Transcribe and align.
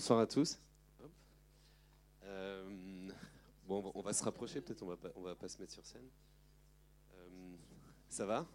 Bonsoir 0.00 0.20
à 0.20 0.26
tous. 0.26 0.58
Euh, 2.24 3.10
on 3.68 4.00
va 4.00 4.14
se 4.14 4.24
rapprocher, 4.24 4.62
peut-être 4.62 4.80
on 4.80 4.86
va 4.86 4.96
pas, 4.96 5.10
va 5.14 5.34
pas 5.34 5.46
se 5.46 5.58
mettre 5.58 5.74
sur 5.74 5.84
scène. 5.84 6.08
Euh, 7.12 7.54
ça 8.08 8.24
va? 8.24 8.46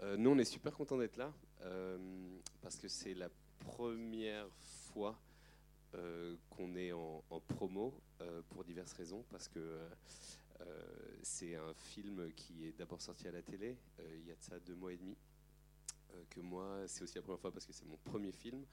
Euh, 0.00 0.16
Nous, 0.16 0.30
on 0.30 0.38
est 0.38 0.44
super 0.44 0.74
contents 0.74 0.98
d'être 0.98 1.16
là 1.18 1.32
parce 2.60 2.74
que 2.78 2.88
c'est 2.88 3.14
la 3.14 3.28
première 3.60 4.48
fois 4.92 5.16
qu'on 6.50 6.74
est 6.74 6.90
en, 6.90 7.22
en 7.30 7.38
promo 7.38 7.94
pour 8.48 8.64
diverses 8.64 8.94
raisons. 8.94 9.24
Parce 9.30 9.46
que 9.46 9.78
c'est 11.22 11.54
un 11.54 11.74
film 11.74 12.32
qui 12.32 12.66
est 12.66 12.72
d'abord 12.72 13.00
sorti 13.00 13.28
à 13.28 13.30
la 13.30 13.40
télé 13.40 13.76
il 14.16 14.26
y 14.26 14.32
a 14.32 14.34
de 14.34 14.42
ça 14.42 14.58
deux 14.58 14.74
mois 14.74 14.92
et 14.92 14.96
demi. 14.96 15.16
Euh, 16.14 16.24
que 16.30 16.40
moi, 16.40 16.82
c'est 16.86 17.02
aussi 17.02 17.16
la 17.16 17.22
première 17.22 17.40
fois 17.40 17.52
parce 17.52 17.66
que 17.66 17.72
c'est 17.72 17.86
mon 17.86 17.96
premier 17.98 18.32
film 18.32 18.64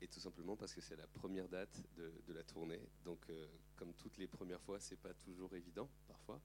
et 0.00 0.08
tout 0.08 0.20
simplement 0.20 0.56
parce 0.56 0.74
que 0.74 0.80
c'est 0.80 0.96
la 0.96 1.06
première 1.06 1.48
date 1.48 1.82
de, 1.96 2.32
la 2.32 2.42
tournée. 2.42 2.80
Donc, 3.04 3.24
euh, 3.30 3.46
comme 3.76 3.94
toutes 3.94 4.18
les 4.18 4.26
premières 4.26 4.60
fois, 4.60 4.78
c'est 4.78 5.00
pas 5.00 5.14
toujours 5.14 5.54
évident 5.54 5.88
parfois, 6.06 6.40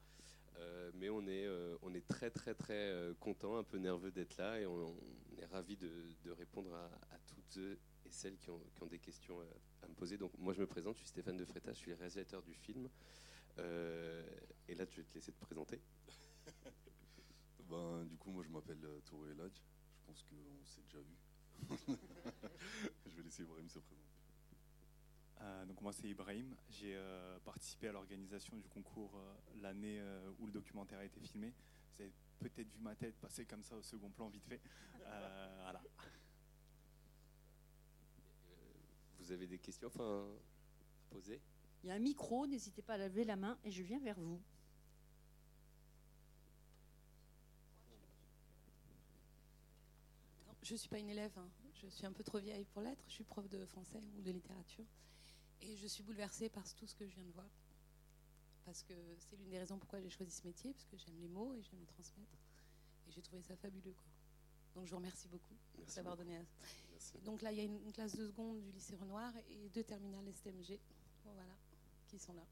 euh, 0.57 0.91
mais 0.95 1.09
on 1.09 1.27
est, 1.27 2.07
très 2.07 2.29
très 2.29 2.53
très 2.55 3.13
content, 3.19 3.57
un 3.57 3.63
peu 3.63 3.77
nerveux 3.77 4.11
d'être 4.11 4.37
là 4.37 4.59
et 4.59 4.65
on, 4.65 4.95
est 5.37 5.45
ravi 5.45 5.75
de, 5.75 6.31
répondre 6.31 6.73
à, 6.73 7.17
toutes 7.27 7.57
et 7.57 8.09
celles 8.09 8.37
qui 8.37 8.49
ont, 8.49 8.61
des 8.89 8.99
questions 8.99 9.39
à 9.81 9.87
me 9.87 9.93
poser. 9.93 10.17
Donc, 10.17 10.31
moi, 10.37 10.53
je 10.53 10.61
me 10.61 10.67
présente, 10.67 10.95
je 10.95 10.99
suis 10.99 11.09
Stéphane 11.09 11.37
De 11.37 11.45
Freta, 11.45 11.73
je 11.73 11.77
suis 11.77 11.91
le 11.91 11.97
réalisateur 11.97 12.41
du 12.41 12.53
film. 12.53 12.87
et 13.57 14.75
là, 14.75 14.85
je 14.89 14.95
vais 14.95 15.03
te 15.03 15.13
laisser 15.13 15.33
te 15.33 15.39
présenter. 15.39 15.81
ben, 17.69 18.05
du 18.05 18.17
coup, 18.17 18.31
moi, 18.31 18.43
je 18.43 18.49
m'appelle 18.49 18.79
Touré 19.05 19.33
Lodge 19.33 19.61
pense 20.11 20.23
qu'on 20.23 20.65
s'est 20.65 20.81
déjà 20.81 20.99
vu. 20.99 21.15
je 23.05 23.15
vais 23.15 23.23
laisser 23.23 23.43
Ibrahim 23.43 23.69
se 23.69 23.79
présenter. 23.79 24.07
Euh, 25.39 25.65
donc 25.65 25.81
moi 25.81 25.93
c'est 25.93 26.07
Ibrahim, 26.07 26.55
j'ai 26.69 26.95
euh, 26.95 27.39
participé 27.39 27.87
à 27.87 27.93
l'organisation 27.93 28.57
du 28.57 28.67
concours 28.67 29.11
euh, 29.15 29.33
l'année 29.61 30.01
où 30.39 30.45
le 30.45 30.51
documentaire 30.51 30.99
a 30.99 31.05
été 31.05 31.19
filmé. 31.21 31.53
Vous 31.95 32.03
avez 32.03 32.11
peut-être 32.39 32.69
vu 32.69 32.79
ma 32.81 32.95
tête 32.95 33.15
passer 33.19 33.45
comme 33.45 33.63
ça 33.63 33.75
au 33.75 33.81
second 33.81 34.09
plan 34.09 34.27
vite 34.29 34.45
fait. 34.45 34.59
voilà. 34.99 35.81
Vous 39.19 39.31
avez 39.31 39.47
des 39.47 39.59
questions 39.59 39.87
enfin, 39.87 40.25
à 40.25 41.13
poser 41.13 41.39
Il 41.83 41.87
y 41.87 41.91
a 41.91 41.95
un 41.95 41.99
micro, 41.99 42.47
n'hésitez 42.47 42.81
pas 42.81 42.95
à 42.95 42.97
lever 42.97 43.23
la 43.23 43.37
main 43.37 43.57
et 43.63 43.71
je 43.71 43.81
viens 43.81 43.99
vers 43.99 44.19
vous. 44.19 44.41
Je 50.61 50.73
ne 50.73 50.77
suis 50.77 50.89
pas 50.89 50.99
une 50.99 51.09
élève, 51.09 51.31
hein. 51.37 51.49
je 51.73 51.87
suis 51.87 52.05
un 52.05 52.11
peu 52.11 52.23
trop 52.23 52.39
vieille 52.39 52.65
pour 52.65 52.81
l'être, 52.81 53.03
je 53.07 53.13
suis 53.13 53.23
prof 53.23 53.47
de 53.49 53.65
français 53.65 54.01
ou 54.17 54.21
de 54.21 54.31
littérature. 54.31 54.85
Et 55.61 55.75
je 55.75 55.87
suis 55.87 56.03
bouleversée 56.03 56.49
par 56.49 56.63
tout 56.75 56.87
ce 56.87 56.95
que 56.95 57.07
je 57.07 57.13
viens 57.15 57.25
de 57.25 57.31
voir. 57.31 57.49
Parce 58.65 58.83
que 58.83 58.93
c'est 59.17 59.35
l'une 59.37 59.49
des 59.49 59.59
raisons 59.59 59.77
pourquoi 59.77 59.99
j'ai 60.01 60.09
choisi 60.09 60.31
ce 60.31 60.45
métier, 60.45 60.73
parce 60.73 60.85
que 60.85 60.97
j'aime 60.97 61.19
les 61.19 61.27
mots 61.27 61.53
et 61.53 61.61
j'aime 61.61 61.79
les 61.79 61.85
transmettre. 61.85 62.37
Et 63.07 63.11
j'ai 63.11 63.21
trouvé 63.21 63.41
ça 63.41 63.55
fabuleux. 63.55 63.93
Quoi. 63.93 64.11
Donc 64.75 64.85
je 64.85 64.91
vous 64.91 64.97
remercie 64.97 65.27
beaucoup 65.27 65.55
d'avoir 65.95 66.15
donné 66.15 66.39
ça. 66.97 67.19
Donc 67.19 67.41
là, 67.41 67.51
il 67.51 67.57
y 67.57 67.61
a 67.61 67.63
une, 67.63 67.91
classe 67.91 68.15
de 68.15 68.25
seconde 68.25 68.61
du 68.61 68.71
lycée 68.71 68.95
Renoir 68.95 69.33
et 69.49 69.69
deux 69.69 69.83
terminales 69.83 70.31
STMG 70.33 70.79
voilà, 71.23 71.43
qui 72.07 72.19
sont 72.19 72.33
là. 72.33 72.45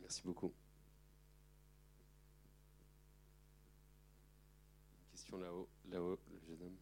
Merci 0.00 0.22
beaucoup. 0.24 0.52
Là-haut, 5.30 5.68
là-haut, 5.90 6.18
le 6.30 6.40
jeune 6.40 6.62
homme. 6.62 6.76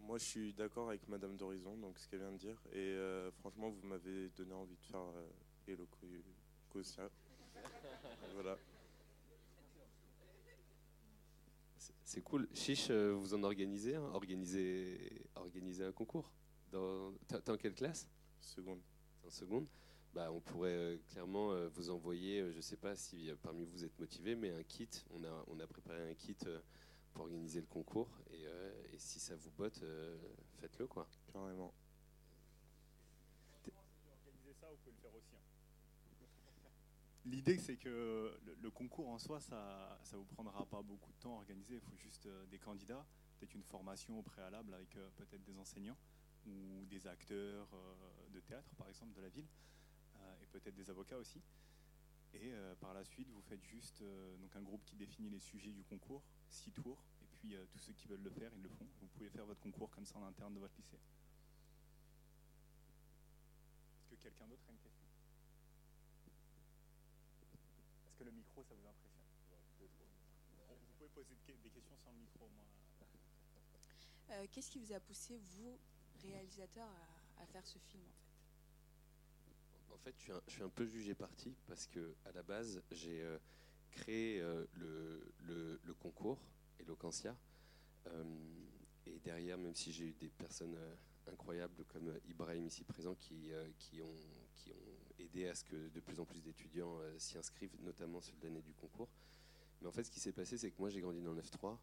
Moi, 0.00 0.18
je 0.18 0.24
suis 0.24 0.52
d'accord 0.54 0.88
avec 0.88 1.06
Madame 1.08 1.36
d'Horizon, 1.36 1.76
donc 1.76 1.98
ce 1.98 2.08
qu'elle 2.08 2.20
vient 2.20 2.32
de 2.32 2.38
dire. 2.38 2.58
Et 2.72 2.78
euh, 2.78 3.30
franchement, 3.32 3.68
vous 3.68 3.86
m'avez 3.86 4.30
donné 4.30 4.54
envie 4.54 4.76
de 4.76 4.84
faire 4.84 5.00
euh, 5.00 5.28
Hello 5.66 5.86
voilà. 8.34 8.56
C'est 12.04 12.22
cool. 12.22 12.48
Chiche, 12.54 12.88
euh, 12.90 13.12
vous 13.12 13.34
en 13.34 13.42
organisez 13.42 13.96
un 13.96 14.14
organisez, 14.14 15.26
organisez 15.34 15.84
un 15.84 15.92
concours. 15.92 16.32
Dans, 16.70 17.12
t'es 17.26 17.50
en 17.50 17.56
quelle 17.56 17.74
classe? 17.74 18.08
Seconde. 18.40 18.80
En 19.26 19.30
seconde 19.30 19.66
bah, 20.14 20.32
on 20.32 20.40
pourrait 20.40 20.76
euh, 20.76 20.96
clairement 21.10 21.52
euh, 21.52 21.68
vous 21.68 21.90
envoyer, 21.90 22.40
euh, 22.40 22.50
je 22.50 22.56
ne 22.56 22.62
sais 22.62 22.76
pas 22.76 22.96
si 22.96 23.30
parmi 23.42 23.64
vous 23.66 23.84
êtes 23.84 23.98
motivé, 23.98 24.34
mais 24.34 24.50
un 24.50 24.62
kit. 24.62 24.88
On 25.10 25.22
a, 25.24 25.44
on 25.48 25.60
a 25.60 25.66
préparé 25.66 26.10
un 26.10 26.14
kit 26.14 26.36
pour 27.12 27.24
organiser 27.24 27.60
le 27.60 27.66
concours. 27.66 28.08
Et, 28.32 28.46
si 28.98 29.20
ça 29.20 29.36
vous 29.36 29.50
botte, 29.50 29.84
faites-le. 30.60 30.86
quoi. 30.86 31.08
Carrément. 31.32 31.72
L'idée, 37.24 37.58
c'est 37.58 37.76
que 37.76 38.32
le, 38.60 38.70
concours 38.70 39.08
en 39.08 39.18
soi, 39.18 39.38
ça 39.40 40.00
ne 40.12 40.16
vous 40.16 40.24
prendra 40.24 40.64
pas 40.64 40.82
beaucoup 40.82 41.12
de 41.12 41.18
temps 41.18 41.34
à 41.34 41.38
organiser. 41.38 41.74
Il 41.74 41.80
faut 41.80 41.96
juste 41.96 42.26
des 42.50 42.58
candidats, 42.58 43.06
peut-être 43.38 43.54
une 43.54 43.62
formation 43.62 44.18
au 44.18 44.22
préalable 44.22 44.74
avec 44.74 44.90
peut-être 45.16 45.44
des 45.44 45.58
enseignants 45.58 45.98
ou 46.46 46.86
des 46.86 47.06
acteurs 47.06 47.68
de 48.32 48.40
théâtre, 48.40 48.74
par 48.76 48.88
exemple, 48.88 49.12
de 49.14 49.20
la 49.20 49.28
ville. 49.28 49.46
Euh, 50.54 50.58
peut-être 50.58 50.74
des 50.74 50.90
avocats 50.90 51.18
aussi. 51.18 51.40
Et 52.34 52.52
euh, 52.52 52.74
par 52.76 52.92
la 52.94 53.04
suite, 53.04 53.28
vous 53.30 53.40
faites 53.42 53.64
juste 53.64 54.02
euh, 54.02 54.36
donc 54.36 54.54
un 54.54 54.62
groupe 54.62 54.84
qui 54.84 54.96
définit 54.96 55.30
les 55.30 55.38
sujets 55.38 55.72
du 55.72 55.82
concours, 55.84 56.22
six 56.50 56.70
tours, 56.72 57.02
et 57.22 57.26
puis 57.26 57.54
tous 57.70 57.78
ceux 57.78 57.92
qui 57.92 58.06
veulent 58.08 58.22
le 58.22 58.30
faire, 58.30 58.52
ils 58.54 58.62
le 58.62 58.68
font. 58.68 58.86
Vous 59.00 59.06
pouvez 59.08 59.30
faire 59.30 59.46
votre 59.46 59.60
concours 59.60 59.90
comme 59.90 60.04
ça 60.04 60.18
en 60.18 60.24
interne 60.24 60.54
de 60.54 60.58
votre 60.58 60.76
lycée. 60.76 60.98
Est-ce 63.96 64.08
que 64.10 64.16
quelqu'un 64.16 64.46
d'autre 64.46 64.64
a 64.68 64.72
une 64.72 64.78
question? 64.78 65.06
Est-ce 68.06 68.16
que 68.16 68.24
le 68.24 68.32
micro, 68.32 68.64
ça 68.64 68.74
vous 68.74 68.86
impressionne? 68.86 69.12
Vous 69.78 70.94
pouvez 70.98 71.08
poser 71.10 71.36
des 71.62 71.70
questions 71.70 71.96
sans 71.96 72.10
le 72.10 72.18
micro, 72.18 72.48
moi. 72.56 72.64
Qu'est-ce 74.50 74.70
qui 74.70 74.78
vous 74.78 74.92
a 74.92 75.00
poussé, 75.00 75.38
vous, 75.38 75.78
réalisateur, 76.22 76.88
à, 77.38 77.46
faire 77.46 77.66
ce 77.66 77.78
film 77.78 78.04
en 79.92 79.98
fait, 79.98 80.14
je 80.18 80.32
suis, 80.52 80.62
un, 80.62 80.68
peu 80.68 80.86
jugé 80.86 81.14
parti 81.14 81.54
parce 81.66 81.86
que 81.86 82.14
à 82.24 82.32
la 82.32 82.42
base, 82.42 82.82
j'ai 82.90 83.22
euh, 83.22 83.38
créé 83.90 84.40
euh, 84.40 84.64
le, 84.76 85.94
concours 86.00 86.38
Eloquentia. 86.78 87.36
Euh, 88.06 88.24
et 89.06 89.18
derrière, 89.20 89.58
même 89.58 89.74
si 89.74 89.92
j'ai 89.92 90.06
eu 90.06 90.12
des 90.14 90.28
personnes 90.28 90.76
incroyables 91.26 91.84
comme 91.86 92.14
Ibrahim 92.28 92.66
ici 92.66 92.84
présent 92.84 93.14
qui, 93.14 93.50
ont 94.02 94.14
aidé 95.18 95.48
à 95.48 95.54
ce 95.54 95.64
que 95.64 95.88
de 95.88 96.00
plus 96.00 96.20
en 96.20 96.24
plus 96.24 96.42
d'étudiants 96.42 96.98
s'y 97.16 97.38
inscrivent, 97.38 97.74
notamment 97.80 98.20
sur 98.20 98.34
l'année 98.42 98.62
du 98.62 98.74
concours. 98.74 99.08
Mais 99.80 99.88
en 99.88 99.92
fait, 99.92 100.04
ce 100.04 100.10
qui 100.10 100.20
s'est 100.20 100.32
passé, 100.32 100.58
c'est 100.58 100.70
que 100.70 100.78
moi, 100.78 100.90
j'ai 100.90 101.00
grandi 101.00 101.22
dans 101.22 101.32
le 101.32 101.40
9-3 101.42 101.78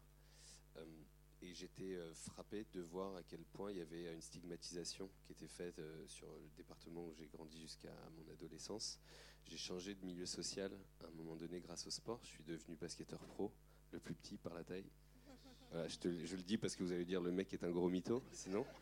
et 1.42 1.54
j'étais 1.54 1.94
euh, 1.94 2.14
frappé 2.14 2.66
de 2.72 2.80
voir 2.80 3.14
à 3.16 3.22
quel 3.22 3.44
point 3.44 3.70
il 3.70 3.78
y 3.78 3.80
avait 3.80 4.12
une 4.12 4.20
stigmatisation 4.20 5.10
qui 5.24 5.32
était 5.32 5.48
faite 5.48 5.78
euh, 5.78 6.06
sur 6.06 6.26
le 6.26 6.48
département 6.56 7.06
où 7.06 7.14
j'ai 7.14 7.26
grandi 7.26 7.60
jusqu'à 7.60 7.94
mon 8.16 8.32
adolescence. 8.32 9.00
J'ai 9.44 9.56
changé 9.56 9.94
de 9.94 10.04
milieu 10.04 10.26
social 10.26 10.72
à 11.02 11.06
un 11.06 11.10
moment 11.10 11.36
donné 11.36 11.60
grâce 11.60 11.86
au 11.86 11.90
sport. 11.90 12.20
Je 12.22 12.28
suis 12.28 12.44
devenu 12.44 12.76
basketteur 12.76 13.24
pro, 13.26 13.52
le 13.92 14.00
plus 14.00 14.14
petit 14.14 14.38
par 14.38 14.54
la 14.54 14.64
taille. 14.64 14.90
je, 15.72 16.36
le 16.36 16.42
dis 16.42 16.58
parce 16.58 16.74
que 16.74 16.82
vous 16.82 16.92
allez 16.92 17.04
dire 17.04 17.20
le 17.20 17.32
mec 17.32 17.52
est 17.52 17.64
un 17.64 17.70
gros 17.70 17.88
mytho, 17.88 18.22
sinon. 18.32 18.66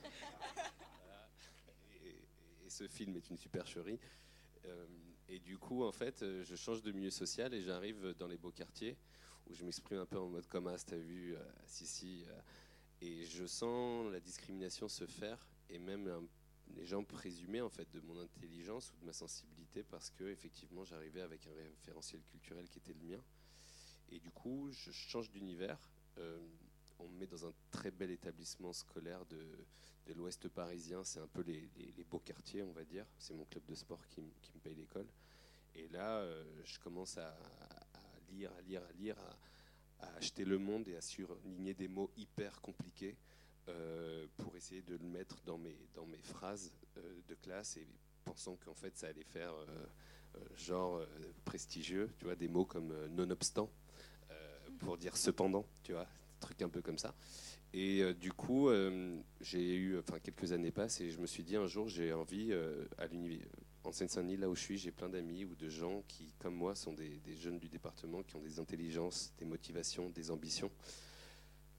Et, 2.05 2.17
ce 2.69 2.89
film 2.89 3.17
est 3.17 3.31
une 3.31 3.37
supercherie. 3.37 3.99
Euh, 4.65 4.87
et 5.29 5.39
du 5.39 5.59
coup, 5.59 5.85
en 5.85 5.93
fait, 5.93 6.25
je 6.43 6.55
change 6.55 6.83
de 6.83 6.93
milieu 6.93 7.11
social 7.11 7.55
et 7.55 7.63
j'arrive 7.63 8.15
dans 8.19 8.27
les 8.27 8.37
beaux 8.37 8.51
quartiers 8.51 8.97
où 9.47 9.55
je 9.55 9.65
m'exprime 9.65 9.99
un 9.99 10.07
peu 10.07 10.19
en 10.19 10.29
mode 10.29 10.47
comme 10.47 10.71
t'as 10.87 10.97
vu, 10.97 11.35
euh, 11.35 11.43
si, 11.67 11.87
si. 11.87 12.25
Euh, 12.29 12.41
et 13.01 13.25
je 13.27 13.45
sens 13.47 14.11
la 14.13 14.21
discrimination 14.21 14.89
se 14.89 15.07
faire 15.07 15.47
et 15.69 15.79
même 15.79 16.29
les 16.69 16.87
gens 16.87 17.05
présumer 17.05 17.61
en 17.61 17.69
fait 17.69 17.91
de 17.91 18.01
mon 18.01 18.19
intelligence 18.19 18.93
ou 18.93 18.97
de 19.01 19.05
ma 19.05 19.13
sensibilité 19.13 19.83
parce 19.83 20.11
que 20.11 20.25
effectivement 20.25 20.85
j'arrivais 20.85 21.21
avec 21.21 21.47
un 21.47 21.53
référentiel 21.53 22.23
culturel 22.23 22.69
qui 22.69 22.79
était 22.79 22.95
le 22.95 23.17
mien. 23.17 23.23
Et 24.11 24.21
du 24.21 24.31
coup, 24.31 24.71
je 24.71 24.91
change 24.91 25.31
d'univers. 25.31 25.79
Euh, 26.19 26.39
on 26.99 27.09
me 27.09 27.19
met 27.19 27.27
dans 27.27 27.47
un 27.47 27.53
très 27.71 27.91
bel 27.91 28.11
établissement 28.11 28.73
scolaire 28.73 29.27
de, 29.27 29.67
l'ouest 30.15 30.49
parisien. 30.49 31.03
C'est 31.05 31.21
un 31.21 31.27
peu 31.27 31.43
les, 31.43 32.05
beaux 32.09 32.21
quartiers, 32.21 32.63
on 32.63 32.73
va 32.73 32.85
dire. 32.85 33.07
C'est 33.19 33.35
mon 33.35 33.45
club 33.45 33.65
de 33.67 33.75
sport 33.75 34.07
qui 34.09 34.21
me 34.21 34.61
paye 34.63 34.75
l'école. 34.75 35.09
Et 35.75 35.89
là, 35.89 36.25
je 36.65 36.79
commence 36.79 37.19
à, 37.19 37.37
lire, 38.35 38.51
à 38.59 38.63
lire, 38.63 38.83
à 38.83 38.93
lire, 38.93 39.17
à, 40.01 40.17
acheter 40.17 40.45
le 40.45 40.59
monde 40.59 40.87
et 40.89 40.97
à 40.97 41.01
surligner 41.01 41.73
des 41.73 41.89
mots 41.89 42.11
hyper 42.17 42.61
compliqués 42.61 43.17
euh, 43.69 44.27
pour 44.37 44.55
essayer 44.57 44.83
de 44.83 44.97
le 44.97 45.07
mettre 45.07 45.41
dans 45.47 45.57
mes, 45.57 45.79
dans 45.95 46.05
mes 46.05 46.21
phrases 46.21 46.75
euh, 46.99 47.21
de 47.27 47.35
classe 47.35 47.79
et 47.79 47.87
pensant 48.25 48.57
qu'en 48.57 48.75
fait 48.75 48.97
ça 48.99 49.07
allait 49.07 49.25
faire 49.25 49.55
euh, 49.55 49.87
genre 50.57 51.01
prestigieux, 51.45 52.11
tu 52.19 52.25
vois, 52.25 52.35
des 52.35 52.49
mots 52.49 52.65
comme 52.65 52.93
nonobstant 53.09 53.71
pour 54.81 54.99
dire 54.99 55.17
cependant, 55.17 55.65
tu 55.85 55.93
vois, 55.93 56.07
truc 56.41 56.61
un 56.61 56.69
peu 56.69 56.83
comme 56.83 56.99
ça. 56.99 57.15
Et 57.73 58.13
du 58.15 58.33
coup, 58.33 58.69
j'ai 59.41 59.77
eu, 59.77 59.97
enfin, 59.99 60.19
quelques 60.19 60.51
années 60.51 60.73
passent 60.73 61.01
et 61.01 61.11
je 61.11 61.21
me 61.21 61.27
suis 61.27 61.45
dit 61.45 61.55
un 61.55 61.69
jour, 61.69 61.89
j'ai 61.89 62.13
envie, 62.13 62.53
à 62.99 63.07
l'université, 63.07 63.49
en 63.85 63.93
Seine-Saint-Denis, 63.93 64.39
là 64.39 64.49
où 64.49 64.55
je 64.55 64.61
suis, 64.61 64.79
j'ai 64.79 64.91
plein 64.91 65.11
d'amis 65.11 65.45
ou 65.45 65.55
de 65.55 65.69
gens 65.69 66.03
qui, 66.09 66.33
comme 66.39 66.55
moi, 66.55 66.75
sont 66.75 66.95
des, 66.95 67.21
jeunes 67.37 67.59
du 67.59 67.69
département, 67.69 68.23
qui 68.23 68.35
ont 68.37 68.41
des 68.41 68.59
intelligences, 68.59 69.33
des 69.39 69.45
motivations, 69.45 70.09
des 70.09 70.31
ambitions, 70.31 70.71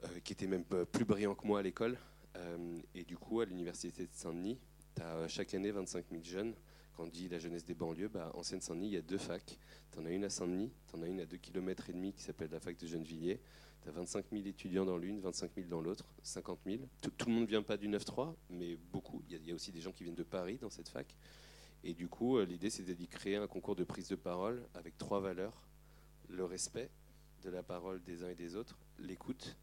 euh, 0.04 0.20
qui 0.24 0.34
étaient 0.34 0.48
même 0.48 0.66
euh, 0.74 0.86
plus 0.86 1.04
brillants 1.04 1.36
que 1.36 1.48
moi 1.48 1.60
à 1.60 1.62
l'école. 1.64 1.98
Euh, 2.36 2.78
et 2.94 3.04
du 3.04 3.18
coup, 3.18 3.42
à 3.42 3.46
l'université 3.46 4.04
de 4.04 4.14
Saint-Denis, 4.14 4.60
tu 4.96 5.02
as 5.02 5.28
chaque 5.28 5.54
année 5.56 5.72
25 5.72 6.06
000 6.12 6.24
jeunes. 6.24 6.54
Quand 6.96 7.04
on 7.04 7.08
dit 7.08 7.28
la 7.28 7.40
jeunesse 7.40 7.66
des 7.66 7.74
banlieues, 7.74 8.08
bah, 8.08 8.32
en 8.36 8.44
Seine-Saint-Denis, 8.44 8.88
il 8.88 8.94
y 8.94 8.98
a 8.98 9.02
deux 9.02 9.18
facs. 9.18 9.58
Tu 9.92 10.00
en 10.00 10.06
as 10.06 10.12
une 10.12 10.24
à 10.24 10.30
Saint-Denis, 10.30 10.72
tu 10.88 10.96
en 10.96 11.02
as 11.02 11.08
une 11.08 11.20
à 11.20 11.26
2 11.26 11.38
km 11.38 11.90
et 11.90 11.94
demi 11.94 12.14
qui 12.14 12.22
s'appelle 12.22 12.52
la 12.52 12.60
fac 12.60 12.78
de 12.78 12.86
Gennevilliers. 12.86 13.42
Tu 13.82 13.90
as 13.90 13.92
25 13.92 14.26
000 14.32 14.46
étudiants 14.46 14.86
dans 14.86 14.98
l'une, 14.98 15.20
25 15.20 15.52
000 15.56 15.68
dans 15.68 15.82
l'autre, 15.82 16.06
50 16.22 16.60
000. 16.66 16.84
Tout, 17.02 17.12
le 17.28 17.34
monde 17.34 17.44
ne 17.44 17.48
vient 17.48 17.64
pas 17.64 17.78
du 17.78 17.90
9-3, 17.90 18.36
mais 18.52 18.76
beaucoup. 18.76 19.24
Il 19.28 19.46
y 19.46 19.52
a 19.52 19.56
aussi 19.56 19.72
des 19.72 19.82
gens 19.82 19.92
qui 19.92 20.04
viennent 20.04 20.16
de 20.16 20.24
Paris 20.24 20.58
dans 20.62 20.70
cette 20.70 20.90
fac. 20.90 21.16
Et 21.86 21.94
du 21.94 22.08
coup, 22.08 22.38
euh, 22.38 22.46
l'idée, 22.46 22.72
c'était 22.72 22.96
d'y 22.96 23.08
créer 23.08 23.36
un 23.36 23.46
concours 23.46 23.76
de 23.76 23.84
prise 23.84 24.10
de 24.10 24.16
parole 24.16 24.68
avec 24.74 24.98
trois 24.98 25.20
valeurs. 25.20 25.54
Le 26.30 26.44
respect 26.44 26.90
de 27.44 27.52
la 27.52 27.62
parole 27.62 28.02
des 28.02 28.24
uns 28.24 28.30
et 28.30 28.36
des 28.36 28.56
autres, 28.56 28.76
l'écoute, 28.98 29.56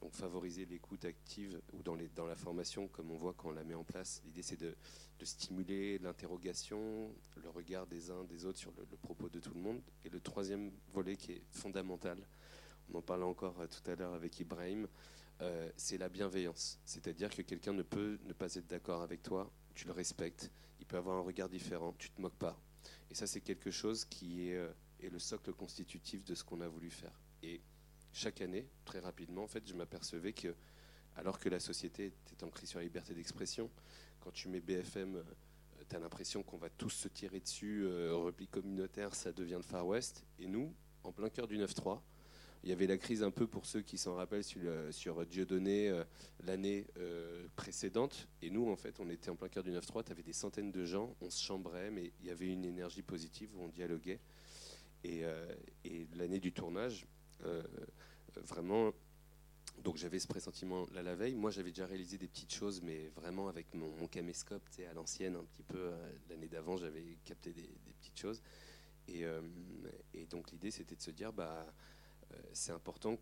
donc 0.00 0.12
favoriser 0.12 0.66
l'écoute 0.66 1.04
active 1.04 1.60
ou 1.72 1.84
dans, 1.84 1.94
la 1.94 2.34
formation, 2.34 2.88
comme 2.88 3.12
on 3.12 3.16
voit 3.16 3.32
quand 3.32 3.50
on 3.50 3.52
la 3.52 3.62
met 3.62 3.74
en 3.74 3.84
place. 3.84 4.20
L'idée, 4.24 4.42
c'est 4.42 4.60
de, 4.60 4.74
stimuler 5.22 5.98
l'interrogation, 5.98 7.14
le 7.36 7.48
regard 7.48 7.86
des 7.86 8.10
uns 8.10 8.24
des 8.24 8.44
autres 8.44 8.58
sur 8.58 8.72
le, 8.76 8.84
le 8.90 8.96
propos 8.96 9.28
de 9.28 9.38
tout 9.38 9.54
le 9.54 9.60
monde. 9.60 9.80
Et 10.04 10.08
le 10.08 10.18
troisième 10.18 10.72
volet 10.92 11.16
qui 11.16 11.30
est 11.30 11.42
fondamental, 11.52 12.18
on 12.92 12.98
en 12.98 13.02
parlait 13.02 13.24
encore 13.24 13.60
euh, 13.60 13.68
tout 13.68 13.88
à 13.88 13.94
l'heure 13.94 14.14
avec 14.14 14.40
Ibrahim, 14.40 14.88
euh, 15.42 15.70
c'est 15.76 15.98
la 15.98 16.08
bienveillance. 16.08 16.80
C'est-à-dire 16.84 17.30
que 17.30 17.42
quelqu'un 17.42 17.72
ne 17.72 17.82
peut 17.82 18.18
ne 18.24 18.32
pas 18.32 18.52
être 18.56 18.66
d'accord 18.66 19.02
avec 19.02 19.22
toi, 19.22 19.48
tu 19.74 19.86
le 19.86 19.92
respectes, 19.92 20.50
il 20.80 20.86
peut 20.86 20.96
avoir 20.96 21.16
un 21.16 21.22
regard 21.22 21.48
différent, 21.48 21.94
tu 21.98 22.10
te 22.10 22.20
moques 22.20 22.38
pas. 22.38 22.60
Et 23.10 23.14
ça, 23.14 23.26
c'est 23.26 23.40
quelque 23.40 23.70
chose 23.70 24.04
qui 24.04 24.48
est, 24.48 24.56
euh, 24.56 24.72
est 25.00 25.08
le 25.08 25.18
socle 25.18 25.52
constitutif 25.52 26.24
de 26.24 26.34
ce 26.34 26.44
qu'on 26.44 26.60
a 26.60 26.68
voulu 26.68 26.90
faire. 26.90 27.18
Et 27.42 27.60
chaque 28.12 28.40
année, 28.40 28.68
très 28.84 29.00
rapidement, 29.00 29.44
en 29.44 29.48
fait, 29.48 29.66
je 29.66 29.74
m'apercevais 29.74 30.32
que, 30.32 30.54
alors 31.16 31.38
que 31.38 31.48
la 31.48 31.60
société 31.60 32.06
était 32.06 32.44
ancrée 32.44 32.66
sur 32.66 32.78
la 32.78 32.84
liberté 32.84 33.14
d'expression, 33.14 33.70
quand 34.20 34.32
tu 34.32 34.48
mets 34.48 34.60
BFM, 34.60 35.22
tu 35.88 35.96
as 35.96 35.98
l'impression 35.98 36.42
qu'on 36.42 36.58
va 36.58 36.68
tous 36.68 36.90
se 36.90 37.08
tirer 37.08 37.40
dessus, 37.40 37.84
euh, 37.84 38.14
repli 38.14 38.46
communautaire, 38.46 39.14
ça 39.14 39.32
devient 39.32 39.56
le 39.56 39.62
Far 39.62 39.86
West. 39.86 40.24
Et 40.38 40.46
nous, 40.46 40.74
en 41.04 41.12
plein 41.12 41.30
cœur 41.30 41.46
du 41.46 41.56
9-3, 41.58 42.00
il 42.62 42.70
y 42.70 42.72
avait 42.72 42.86
la 42.86 42.98
crise 42.98 43.22
un 43.22 43.30
peu 43.30 43.46
pour 43.46 43.66
ceux 43.66 43.82
qui 43.82 43.98
s'en 43.98 44.14
rappellent 44.14 44.44
sur, 44.44 44.60
sur 44.90 45.24
Dieudonné 45.24 45.88
euh, 45.88 46.04
l'année 46.44 46.86
euh, 46.98 47.46
précédente. 47.56 48.28
Et 48.42 48.50
nous, 48.50 48.68
en 48.68 48.76
fait, 48.76 49.00
on 49.00 49.08
était 49.08 49.30
en 49.30 49.36
plein 49.36 49.48
cœur 49.48 49.62
du 49.62 49.70
9-3. 49.70 50.04
Tu 50.04 50.12
avais 50.12 50.22
des 50.22 50.32
centaines 50.32 50.72
de 50.72 50.84
gens, 50.84 51.14
on 51.20 51.30
se 51.30 51.42
chambrait, 51.42 51.90
mais 51.90 52.12
il 52.20 52.26
y 52.26 52.30
avait 52.30 52.48
une 52.48 52.64
énergie 52.64 53.02
positive 53.02 53.50
où 53.56 53.62
on 53.62 53.68
dialoguait. 53.68 54.20
Et, 55.04 55.24
euh, 55.24 55.54
l'année 56.16 56.40
du 56.40 56.52
tournage, 56.52 57.06
euh, 57.44 57.62
vraiment. 58.36 58.92
Donc 59.84 59.96
j'avais 59.96 60.18
ce 60.18 60.26
pressentiment 60.26 60.86
là 60.92 61.02
la 61.02 61.14
veille. 61.14 61.36
Moi 61.36 61.52
j'avais 61.52 61.70
déjà 61.70 61.86
réalisé 61.86 62.18
des 62.18 62.26
petites 62.26 62.52
choses, 62.52 62.82
mais 62.82 63.10
vraiment 63.14 63.46
avec 63.46 63.72
mon, 63.74 63.88
mon 63.96 64.08
caméscope, 64.08 64.68
tu 64.70 64.78
sais, 64.78 64.86
à 64.86 64.92
l'ancienne 64.92 65.36
un 65.36 65.44
petit 65.44 65.62
peu. 65.62 65.92
L'année 66.28 66.48
d'avant 66.48 66.76
j'avais 66.76 67.16
capté 67.24 67.52
des, 67.52 67.70
petites 68.00 68.18
choses. 68.18 68.42
Et, 69.06 69.24
donc 70.28 70.50
l'idée 70.50 70.72
c'était 70.72 70.96
de 70.96 71.00
se 71.00 71.12
dire, 71.12 71.32
bah, 71.32 71.64
c'est 72.52 72.72
important 72.72 73.18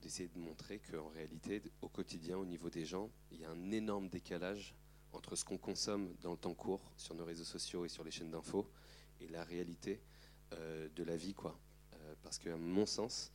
d'essayer 0.00 0.28
de 0.28 0.38
montrer 0.38 0.80
qu'en 0.80 1.08
réalité, 1.08 1.62
au 1.80 1.88
quotidien, 1.88 2.36
au 2.38 2.44
niveau 2.44 2.70
des 2.70 2.84
gens, 2.84 3.10
il 3.30 3.40
y 3.40 3.44
a 3.44 3.50
un 3.50 3.70
énorme 3.70 4.08
décalage 4.08 4.74
entre 5.12 5.36
ce 5.36 5.44
qu'on 5.44 5.58
consomme 5.58 6.14
dans 6.20 6.32
le 6.32 6.36
temps 6.36 6.54
court 6.54 6.92
sur 6.96 7.14
nos 7.14 7.24
réseaux 7.24 7.44
sociaux 7.44 7.84
et 7.84 7.88
sur 7.88 8.02
les 8.02 8.10
chaînes 8.10 8.30
d'infos 8.30 8.66
et 9.20 9.28
la 9.28 9.44
réalité 9.44 10.00
euh, 10.54 10.88
de 10.94 11.04
la 11.04 11.16
vie, 11.16 11.34
quoi. 11.34 11.58
Euh, 11.94 12.14
parce 12.22 12.38
que, 12.38 12.48
à 12.50 12.56
mon 12.56 12.86
sens, 12.86 13.32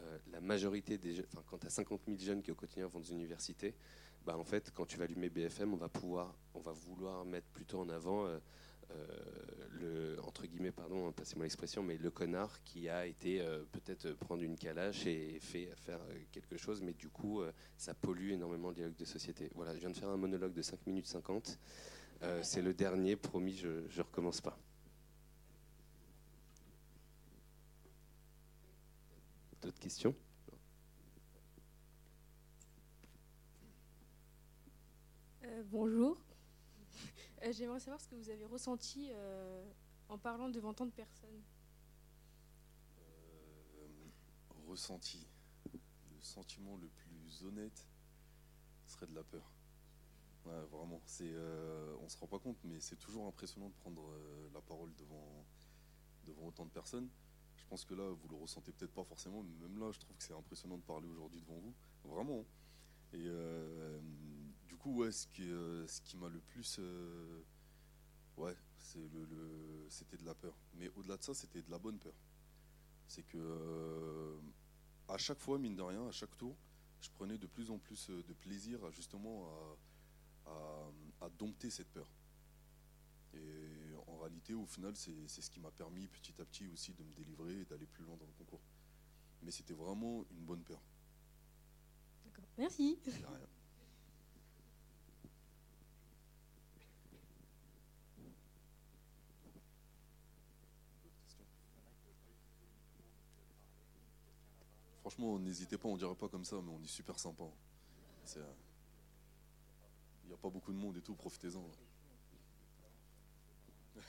euh, 0.00 0.18
la 0.32 0.40
majorité 0.40 0.98
des 0.98 1.22
quand 1.46 1.58
tu 1.58 1.66
as 1.66 1.70
50 1.70 2.00
000 2.06 2.18
jeunes 2.18 2.42
qui 2.42 2.50
au 2.50 2.54
quotidien 2.54 2.86
vont 2.86 3.00
dans 3.00 3.06
une 3.06 3.18
université, 3.18 3.74
bah, 4.24 4.36
en 4.36 4.44
fait, 4.44 4.72
quand 4.74 4.86
tu 4.86 4.96
vas 4.96 5.04
allumer 5.04 5.28
BFM, 5.28 5.72
on 5.72 5.76
va 5.76 5.88
pouvoir, 5.88 6.34
on 6.54 6.60
va 6.60 6.72
vouloir 6.72 7.24
mettre 7.24 7.46
plutôt 7.48 7.80
en 7.80 7.88
avant 7.88 8.26
le, 9.80 10.16
entre 10.22 10.46
guillemets, 10.46 10.72
pardon, 10.72 11.12
passez-moi 11.12 11.44
l'expression, 11.44 11.82
mais 11.82 11.96
le 11.96 12.10
connard 12.10 12.62
qui 12.62 12.88
a 12.88 13.06
été 13.06 13.40
euh, 13.40 13.64
peut-être 13.72 14.12
prendre 14.14 14.42
une 14.42 14.56
calache 14.56 15.06
et 15.06 15.38
fait 15.40 15.70
faire 15.76 16.00
euh, 16.10 16.18
quelque 16.32 16.56
chose, 16.56 16.82
mais 16.82 16.92
du 16.92 17.08
coup, 17.08 17.40
euh, 17.40 17.52
ça 17.76 17.94
pollue 17.94 18.30
énormément 18.32 18.68
le 18.68 18.74
dialogue 18.74 18.96
de 18.96 19.04
société. 19.04 19.50
Voilà, 19.54 19.74
je 19.74 19.80
viens 19.80 19.90
de 19.90 19.96
faire 19.96 20.08
un 20.08 20.16
monologue 20.16 20.52
de 20.52 20.62
5 20.62 20.86
minutes 20.86 21.06
50. 21.06 21.58
Euh, 22.22 22.40
c'est 22.42 22.62
le 22.62 22.74
dernier, 22.74 23.16
promis, 23.16 23.56
je 23.56 23.68
ne 23.68 24.02
recommence 24.02 24.40
pas. 24.40 24.58
D'autres 29.62 29.78
questions? 29.78 30.14
Euh, 35.44 35.62
bonjour. 35.70 36.16
Euh, 37.48 37.52
J'aimerais 37.52 37.80
savoir 37.80 38.00
ce 38.00 38.08
que 38.08 38.14
vous 38.14 38.30
avez 38.30 38.44
ressenti 38.44 39.08
euh, 39.10 39.64
en 40.08 40.18
parlant 40.18 40.48
devant 40.48 40.74
tant 40.74 40.86
de 40.86 40.92
personnes. 40.92 41.42
Euh, 42.98 44.10
ressenti. 44.66 45.26
Le 45.72 46.20
sentiment 46.20 46.76
le 46.76 46.88
plus 46.88 47.44
honnête 47.44 47.88
serait 48.86 49.06
de 49.06 49.14
la 49.14 49.24
peur. 49.24 49.50
Vraiment. 50.70 51.02
C'est, 51.04 51.28
euh, 51.30 51.94
on 52.00 52.08
se 52.08 52.16
rend 52.16 52.26
pas 52.26 52.38
compte, 52.38 52.56
mais 52.64 52.80
c'est 52.80 52.96
toujours 52.96 53.26
impressionnant 53.26 53.68
de 53.68 53.74
prendre 53.74 54.10
la 54.54 54.62
parole 54.62 54.94
devant, 54.94 55.44
devant 56.24 56.46
autant 56.46 56.64
de 56.64 56.70
personnes. 56.70 57.10
Je 57.56 57.66
pense 57.66 57.84
que 57.84 57.92
là, 57.92 58.10
vous 58.10 58.28
le 58.28 58.36
ressentez 58.36 58.72
peut-être 58.72 58.94
pas 58.94 59.04
forcément, 59.04 59.42
mais 59.42 59.54
même 59.68 59.78
là, 59.78 59.92
je 59.92 59.98
trouve 59.98 60.16
que 60.16 60.22
c'est 60.24 60.32
impressionnant 60.32 60.78
de 60.78 60.82
parler 60.82 61.06
aujourd'hui 61.06 61.42
devant 61.42 61.58
vous. 61.58 61.74
Vraiment. 62.04 62.46
Et 63.12 63.28
coup, 64.78 64.96
ouais, 64.98 65.12
ce 65.12 65.26
qui, 65.28 65.42
euh, 65.50 65.86
ce 65.86 66.00
qui 66.02 66.16
m'a 66.16 66.28
le 66.28 66.40
plus. 66.40 66.76
euh, 66.80 67.42
ouais, 68.36 68.56
c'est 68.78 69.08
le, 69.12 69.24
le- 69.26 69.86
c'était 69.90 70.16
de 70.18 70.24
la 70.24 70.34
peur. 70.34 70.54
Mais 70.74 70.90
au-delà 70.96 71.16
de 71.16 71.22
ça, 71.22 71.34
c'était 71.34 71.62
de 71.62 71.70
la 71.70 71.78
bonne 71.78 71.98
peur. 71.98 72.14
C'est 73.08 73.24
que 73.24 73.38
euh, 73.38 74.38
à 75.08 75.18
chaque 75.18 75.40
fois, 75.40 75.58
mine 75.58 75.76
de 75.76 75.82
rien, 75.82 76.06
à 76.08 76.12
chaque 76.12 76.36
tour, 76.38 76.56
je 77.00 77.10
prenais 77.10 77.38
de 77.38 77.46
plus 77.46 77.70
en 77.70 77.78
plus 77.78 78.08
de 78.10 78.32
plaisir 78.34 78.84
à 78.84 78.90
justement 78.90 79.48
à, 80.46 80.50
à- 80.50 81.26
à 81.26 81.30
dompter 81.30 81.70
cette 81.70 81.88
peur. 81.90 82.10
Et 83.34 83.94
en 84.06 84.18
réalité, 84.18 84.54
au 84.54 84.66
final, 84.66 84.94
c'est 84.96 85.28
ce 85.28 85.50
qui 85.50 85.60
m'a 85.60 85.70
permis 85.70 86.06
petit 86.08 86.40
à 86.40 86.44
petit 86.44 86.66
aussi 86.68 86.92
de 86.94 87.02
me 87.02 87.12
délivrer 87.14 87.60
et 87.60 87.64
d'aller 87.64 87.86
plus 87.86 88.04
loin 88.04 88.16
dans 88.16 88.26
le 88.26 88.32
concours. 88.32 88.62
Mais 89.42 89.50
c'était 89.50 89.74
vraiment 89.74 90.24
une 90.30 90.44
bonne 90.44 90.62
peur. 90.64 90.80
D'accord. 92.24 92.44
Merci. 92.58 92.98
Il 93.06 93.20
y 93.20 93.24
a 93.24 93.28
rien. 93.30 93.48
D'autres 101.02 101.18
questions 101.20 101.44
Franchement, 105.08 105.38
n'hésitez 105.38 105.78
pas, 105.78 105.88
on 105.88 105.96
dirait 105.96 106.14
pas 106.14 106.28
comme 106.28 106.44
ça, 106.44 106.56
mais 106.62 106.70
on 106.70 106.82
est 106.82 106.86
super 106.86 107.18
sympa. 107.18 107.44
C'est, 108.26 108.40
euh, 108.40 108.52
Il 110.24 110.28
n'y 110.28 110.34
a 110.34 110.36
pas 110.36 110.50
beaucoup 110.50 110.70
de 110.70 110.76
monde 110.76 110.98
et 110.98 111.00
tout, 111.00 111.14
profitez-en. 111.14 111.64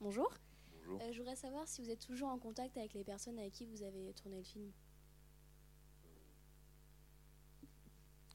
Bonjour. 0.00 0.28
Bonjour. 0.74 1.00
Euh, 1.00 1.12
je 1.12 1.18
voudrais 1.18 1.36
savoir 1.36 1.68
si 1.68 1.82
vous 1.82 1.90
êtes 1.90 2.04
toujours 2.04 2.30
en 2.30 2.38
contact 2.40 2.76
avec 2.76 2.94
les 2.94 3.04
personnes 3.04 3.38
avec 3.38 3.52
qui 3.52 3.64
vous 3.64 3.84
avez 3.84 4.12
tourné 4.14 4.38
le 4.38 4.42
film. 4.44 4.72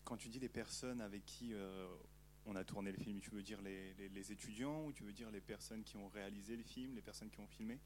Quand 0.05 0.15
tu 0.15 0.29
dis 0.29 0.39
les 0.39 0.47
personnes 0.47 1.01
avec 1.01 1.25
qui 1.25 1.53
euh, 1.53 1.85
on 2.45 2.55
a 2.55 2.63
tourné 2.63 2.93
le 2.93 2.97
film, 2.97 3.19
tu 3.19 3.29
veux 3.29 3.43
dire 3.43 3.61
les, 3.61 3.93
les- 3.95 4.07
les 4.07 4.31
étudiants 4.31 4.85
ou 4.85 4.93
tu 4.93 5.03
veux 5.03 5.11
dire 5.11 5.29
les 5.31 5.41
personnes 5.41 5.83
qui 5.83 5.97
ont 5.97 6.07
réalisé 6.07 6.55
le 6.55 6.63
film, 6.63 6.95
les 6.95 7.01
personnes 7.01 7.29
qui 7.29 7.41
ont 7.41 7.47
filmé? 7.47 7.77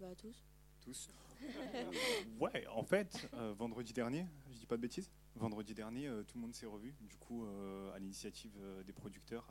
Bah 0.00 0.14
tous. 0.14 0.44
Tous 0.82 1.08
Euh, 1.42 1.92
Ouais, 2.38 2.66
en 2.68 2.82
fait, 2.82 3.28
euh, 3.34 3.54
vendredi 3.54 3.92
dernier, 3.92 4.26
je 4.50 4.58
dis 4.58 4.66
pas 4.66 4.76
de 4.76 4.82
bêtises, 4.82 5.10
vendredi 5.34 5.74
dernier, 5.74 6.06
euh, 6.06 6.22
tout 6.22 6.36
le 6.36 6.42
monde 6.42 6.54
s'est 6.54 6.66
revu, 6.66 6.94
du 7.00 7.16
coup, 7.16 7.46
à 7.94 7.98
l'initiative 7.98 8.52
des 8.84 8.92
producteurs, 8.92 9.46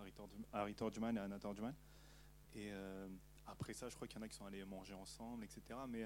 Harry, 0.53 0.75
Torgman 0.75 1.17
et 1.17 1.19
Anna 1.19 1.39
Torgman. 1.39 1.73
Et 2.53 2.71
après 3.47 3.73
ça, 3.73 3.89
je 3.89 3.95
crois 3.95 4.07
qu'il 4.07 4.17
y 4.17 4.21
en 4.21 4.23
a 4.23 4.27
qui 4.27 4.35
sont 4.35 4.45
allés 4.45 4.63
manger 4.65 4.93
ensemble, 4.93 5.43
etc. 5.43 5.61
Mais 5.89 6.05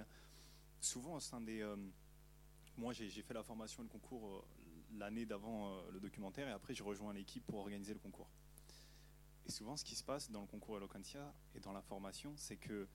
souvent, 0.80 1.16
au 1.16 1.20
sein 1.20 1.42
des. 1.42 1.66
moi, 2.78 2.94
j'ai 2.94 3.10
fait 3.10 3.34
la 3.34 3.44
formation 3.44 3.84
et 3.84 3.86
le 3.86 3.90
concours 3.90 4.46
l'année 4.94 5.26
d'avant 5.26 5.82
le 5.92 6.00
documentaire, 6.00 6.48
et 6.48 6.52
après, 6.52 6.74
j'ai 6.74 6.84
rejoint 6.84 7.14
l'équipe 7.14 7.46
pour 7.46 7.60
organiser 7.60 7.94
le 7.94 8.00
concours. 8.00 8.30
Et 9.46 9.52
souvent, 9.52 9.76
ce 9.76 9.84
qui 9.84 9.96
se 9.96 10.04
passe 10.04 10.32
dans 10.32 10.42
le 10.42 10.48
concours 10.48 10.78
Eloquentia 10.78 11.34
et 11.56 11.60
dans 11.60 11.74
la 11.74 11.82
formation, 11.82 12.34
c'est 12.36 12.58
que 12.58 12.88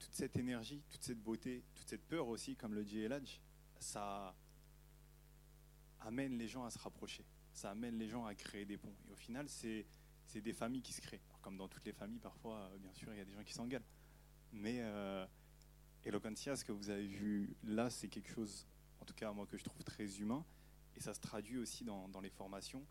toute 0.00 0.14
cette 0.14 0.36
énergie, 0.36 0.82
toute 0.90 1.04
cette 1.04 1.22
beauté, 1.22 1.62
toute 1.74 1.88
cette 1.88 2.04
peur 2.08 2.26
aussi, 2.26 2.56
comme 2.56 2.74
le 2.74 2.84
dit 2.84 3.00
Eladj, 3.00 3.40
ça 3.78 4.34
amène 6.00 6.36
les 6.36 6.48
gens 6.48 6.64
à 6.64 6.70
se 6.70 6.78
rapprocher. 6.78 7.24
Ça 7.52 7.70
amène 7.70 7.98
les 7.98 8.08
gens 8.08 8.24
à 8.24 8.34
créer 8.34 8.64
des 8.64 8.76
ponts. 8.78 8.94
Et 9.08 9.12
au 9.12 9.16
final, 9.16 9.48
c'est 9.48 9.86
des 10.34 10.52
familles 10.52 10.82
qui 10.82 10.92
se 10.92 11.00
créent. 11.00 11.20
Comme 11.42 11.56
dans 11.56 11.68
toutes 11.68 11.84
les 11.84 11.92
familles, 11.92 12.18
parfois, 12.18 12.56
euh, 12.56 12.78
bien 12.78 12.92
sûr, 12.92 13.12
il 13.12 13.18
y 13.18 13.20
a 13.20 13.24
des 13.24 13.32
gens 13.32 13.44
qui 13.44 13.52
s'engueulent. 13.52 13.84
Mais 14.52 14.78
euh, 14.80 15.26
Eloquentia, 16.04 16.56
ce 16.56 16.64
que 16.64 16.72
vous 16.72 16.90
avez 16.90 17.06
vu 17.06 17.54
là, 17.62 17.90
c'est 17.90 18.08
quelque 18.08 18.30
chose, 18.30 18.66
en 19.00 19.04
tout 19.04 19.14
cas 19.14 19.32
moi, 19.32 19.46
que 19.46 19.56
je 19.56 19.64
trouve 19.64 19.82
très 19.84 20.18
humain. 20.18 20.44
Et 20.96 21.00
ça 21.00 21.14
se 21.14 21.20
traduit 21.20 21.58
aussi 21.58 21.84
dans, 21.84 22.20
les 22.20 22.30
formations 22.30 22.84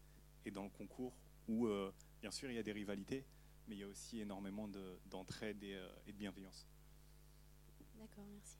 et 0.45 0.51
dans 0.51 0.63
le 0.63 0.69
concours, 0.69 1.13
où, 1.47 1.67
euh, 1.67 1.91
bien 2.21 2.31
sûr, 2.31 2.49
il 2.49 2.55
y 2.55 2.59
a 2.59 2.63
des 2.63 2.71
rivalités, 2.71 3.25
mais 3.67 3.75
il 3.75 3.79
y 3.79 3.83
a 3.83 3.87
aussi 3.87 4.19
énormément 4.19 4.67
de- 4.67 4.99
d'entraide 5.07 5.63
euh, 5.63 5.89
et 6.07 6.13
de 6.13 6.17
bienveillance. 6.17 6.65
D'accord, 7.99 8.25
merci. 8.31 8.57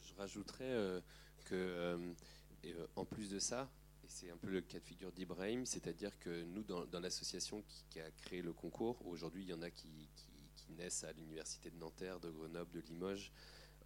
Je 0.00 0.14
rajouterais 0.14 0.64
euh, 0.64 1.00
que, 1.44 1.54
euh, 1.54 2.12
et, 2.62 2.72
euh, 2.72 2.86
en 2.96 3.04
plus 3.04 3.28
de 3.28 3.38
ça, 3.38 3.70
et 4.02 4.08
c'est 4.08 4.30
un 4.30 4.36
peu 4.38 4.50
le 4.50 4.62
cas 4.62 4.78
de 4.78 4.84
figure 4.84 5.12
d'Ibrahim, 5.12 5.66
c'est-à-dire 5.66 6.18
que 6.18 6.44
nous, 6.44 6.62
dans, 6.62 7.00
l'association 7.00 7.62
qui, 7.90 8.00
a 8.00 8.10
créé 8.12 8.40
le 8.40 8.54
concours, 8.54 9.06
aujourd'hui, 9.06 9.42
il 9.42 9.48
y 9.48 9.52
en 9.52 9.62
a 9.62 9.70
qui, 9.70 10.08
qui- 10.16 10.28
naissent 10.78 11.04
à 11.04 11.12
l'université 11.12 11.70
de 11.70 11.76
Nanterre, 11.76 12.18
de 12.20 12.30
Grenoble, 12.30 12.72
de 12.72 12.80
Limoges, 12.80 13.30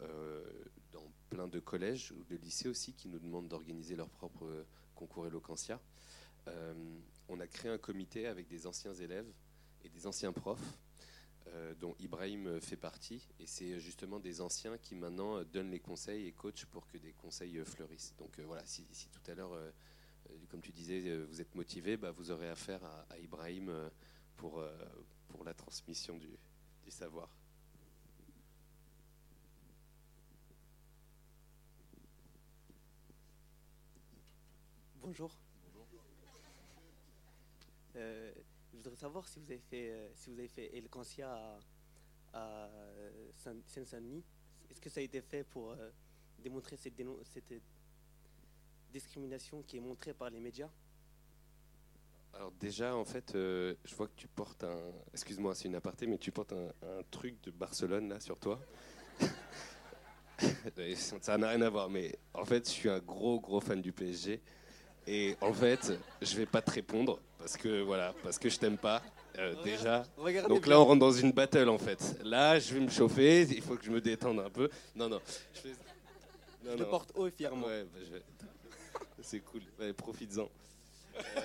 euh, 0.00 0.44
dans 0.92 1.12
plein 1.28 1.49
de 1.49 1.58
collèges 1.58 2.12
ou 2.12 2.23
de 2.23 2.37
lycées 2.37 2.68
aussi, 2.68 2.94
qui 2.94 3.08
nous 3.08 3.18
demandent 3.18 3.49
d'organiser 3.49 3.97
leur 3.97 4.08
propre 4.08 4.64
concours 4.94 5.26
Eloquentia. 5.26 5.80
Euh, 6.47 6.73
on 7.28 7.40
a 7.40 7.49
créé 7.49 7.70
un 7.70 7.78
comité 7.78 8.28
avec 8.28 8.47
des 8.47 8.68
anciens 8.68 8.94
élèves 8.94 9.26
et 9.85 9.88
des 9.88 10.06
anciens 10.06 10.32
profs 10.32 10.78
dont 11.81 11.95
Ibrahim 12.00 12.47
euh, 12.47 12.61
fait 12.61 12.76
partie. 12.76 13.26
Et 13.38 13.47
c'est 13.47 13.81
justement 13.81 14.21
des 14.21 14.40
anciens 14.40 14.78
qui 14.78 14.95
maintenant 14.95 15.38
euh, 15.38 15.45
donnent 15.45 15.71
les 15.71 15.81
conseils 15.81 16.26
et 16.26 16.33
coachent 16.33 16.67
pour 16.67 16.87
que 16.87 16.99
des 16.99 17.12
conseils 17.12 17.59
euh, 17.59 17.64
fleurissent. 17.64 18.14
Donc 18.19 18.38
euh, 18.38 18.45
voilà, 18.45 18.64
si, 18.67 18.87
si 18.93 19.09
tout 19.09 19.31
à 19.31 19.35
l'heure, 19.35 19.52
euh, 19.52 19.71
euh, 20.31 20.37
comme 20.49 20.61
tu 20.61 20.73
disais, 20.73 21.02
euh, 21.07 21.25
vous 21.28 21.40
êtes 21.40 21.55
motivé, 21.55 21.97
bah, 21.97 22.11
vous 22.11 22.31
aurez 22.31 22.49
affaire 22.49 22.85
à, 22.85 23.07
à 23.11 23.19
Ibrahim 23.19 23.69
euh, 23.69 23.88
pour, 24.37 24.59
euh, 24.59 24.71
pour 25.28 25.45
la 25.45 25.55
transmission 25.55 26.17
du, 26.19 26.31
du 26.85 26.90
savoir. 26.90 27.28
Bonjour. 35.00 35.31
Euh, 37.97 38.33
voudrais 38.88 39.00
savoir 39.00 39.28
si 39.28 39.38
vous 39.38 39.50
avez 39.50 39.61
fait, 39.61 39.90
euh, 39.90 40.09
si 40.14 40.30
vous 40.30 40.38
avez 40.38 40.49
fait 40.49 40.75
Elcancia 40.76 41.30
à, 41.30 41.59
à 42.33 42.66
euh, 42.66 43.30
Saint- 43.35 43.62
Seine-Saint-Denis. 43.66 44.25
Est-ce 44.71 44.80
que 44.80 44.88
ça 44.88 45.00
a 45.00 45.02
été 45.02 45.21
fait 45.21 45.45
pour 45.45 45.71
euh, 45.73 45.90
démontrer 46.38 46.76
cette, 46.76 46.95
discrimination 48.90 49.62
qui 49.62 49.76
est 49.76 49.80
montrée 49.80 50.14
par 50.14 50.30
les 50.30 50.40
médias? 50.40 50.71
Alors 52.33 52.52
déjà, 52.52 52.97
en 52.97 53.04
fait, 53.04 53.33
je 53.35 53.95
vois 53.97 54.07
que 54.07 54.16
tu 54.16 54.28
portes 54.28 54.64
un... 54.64 54.92
Excuse-moi, 55.12 55.54
c'est 55.54 55.68
une 55.68 55.75
aparté, 55.75 56.07
mais 56.07 56.18
tu 56.18 56.30
portes 56.30 56.52
un, 56.52 57.02
truc 57.11 57.42
de 57.42 57.50
Barcelone 57.50 58.09
là 58.09 58.21
sur 58.21 58.38
toi. 58.38 58.61
Ça 60.95 61.37
n'a 61.37 61.49
rien 61.49 61.61
à 61.62 61.68
voir, 61.71 61.90
mais 61.90 62.18
en 62.33 62.45
fait, 62.45 62.66
je 62.66 62.71
suis 62.71 62.88
un 62.88 63.00
gros, 63.00 63.40
gros 63.40 63.61
fan 63.61 63.83
du 63.83 63.92
PSG. 63.92 64.40
Et 65.11 65.37
en 65.41 65.55
fait, 65.55 65.91
je 66.21 66.37
vais 66.37 66.45
pas 66.45 66.61
te 66.61 66.71
répondre 66.71 67.19
parce 67.38 67.57
que 67.57 67.81
voilà, 67.81 68.12
parce 68.23 68.38
que 68.38 68.50
je 68.50 68.59
t'aime 68.59 68.77
pas 68.77 69.03
euh, 69.38 69.55
déjà. 69.65 70.05
Regardez 70.19 70.49
Donc 70.50 70.67
là, 70.67 70.79
on 70.79 70.85
rentre 70.85 71.00
dans 71.00 71.12
une 71.12 71.33
battle 71.33 71.71
en 71.71 71.79
fait. 71.79 72.19
Là, 72.25 72.59
je 72.59 72.75
vais 72.75 72.81
me 72.81 72.91
chauffer. 72.91 73.43
Il 73.43 73.62
faut 73.62 73.77
que 73.77 73.85
je 73.87 73.91
me 73.91 74.03
détende 74.03 74.38
un 74.41 74.50
peu. 74.50 74.69
Non, 74.95 75.09
non. 75.09 75.19
Je, 75.55 75.61
fais- 75.61 75.69
non, 76.62 76.73
Je 76.73 76.77
le 76.79 76.85
non. 76.85 76.91
porte 76.91 77.12
haut 77.15 77.27
et 77.27 77.31
fièrement. 77.31 77.67
Ouais, 77.69 77.85
bah, 77.85 78.00
je 78.05 78.19
C'est 79.23 79.41
cool. 79.41 79.62
Ouais, 79.79 79.95
profites-en. 79.95 80.43
Euh, 81.17 81.41